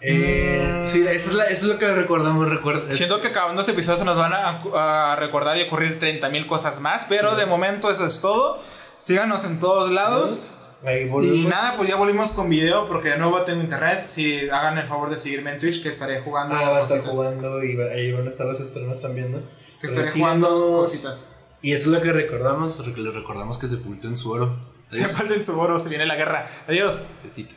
Eh, 0.04 0.86
sí, 0.88 1.06
eso 1.08 1.30
es, 1.30 1.36
la- 1.36 1.46
eso 1.46 1.66
es 1.68 1.74
lo 1.74 1.78
que 1.80 1.88
recordamos. 1.94 2.50
Recuerda, 2.50 2.92
Siento 2.94 3.22
que 3.22 3.28
acabando 3.28 3.62
este 3.62 3.74
episodio 3.74 4.00
se 4.00 4.06
nos 4.06 4.18
van 4.18 4.34
a, 4.34 5.12
a 5.12 5.16
recordar 5.16 5.58
y 5.58 5.64
ocurrir 5.64 6.00
30.000 6.00 6.48
cosas 6.48 6.80
más, 6.80 7.06
pero 7.08 7.32
Sí. 7.32 7.38
de 7.40 7.46
momento 7.46 7.90
eso 7.92 8.06
es 8.08 8.20
todo. 8.22 8.60
Síganos 8.98 9.44
en 9.46 9.60
todos 9.60 9.92
lados. 9.92 10.58
Ahí 10.84 11.08
Y 11.22 11.46
nada, 11.46 11.76
pues 11.78 11.88
ya 11.88 11.96
volvimos 11.96 12.32
con 12.32 12.50
video 12.50 12.88
porque 12.88 13.10
de 13.10 13.18
nuevo 13.18 13.40
tengo 13.44 13.62
internet. 13.62 14.06
Si 14.08 14.50
hagan 14.50 14.80
el 14.80 14.88
favor 14.88 15.12
de 15.12 15.18
seguirme 15.18 15.52
en 15.52 15.60
Twitch, 15.60 15.84
que 15.84 15.90
estaré 15.90 16.22
jugando 16.22 16.56
Ah, 16.56 16.72
va 16.72 16.78
a 16.78 16.80
estar 16.80 16.98
cositas. 16.98 17.12
jugando 17.16 17.64
y 17.64 17.76
va- 17.76 17.92
ahí 17.94 18.12
van 18.12 18.26
a 18.26 18.30
estar 18.30 18.48
los 18.48 18.60
estrenos 18.60 19.00
también, 19.00 19.32
¿no? 19.32 19.38
Que 19.80 19.88
Pero 19.88 19.94
estaré 19.94 20.12
jugando 20.20 20.50
cositas. 20.80 21.28
Y 21.62 21.74
eso 21.74 21.90
es 21.92 21.98
lo 21.98 22.02
que 22.02 22.12
recordamos, 22.12 22.86
lo 22.86 22.94
que 22.94 23.02
le 23.02 23.12
recordamos 23.12 23.58
que 23.58 23.68
sepultó 23.68 24.08
en 24.08 24.18
su 24.18 24.32
oro. 24.32 24.58
Se 24.90 25.04
Adiós. 25.06 25.18
falten 25.18 25.44
su 25.44 25.58
oro, 25.58 25.80
se 25.80 25.88
viene 25.88 26.06
la 26.06 26.16
guerra. 26.16 26.50
Adiós. 26.68 27.12
Besito. 27.24 27.56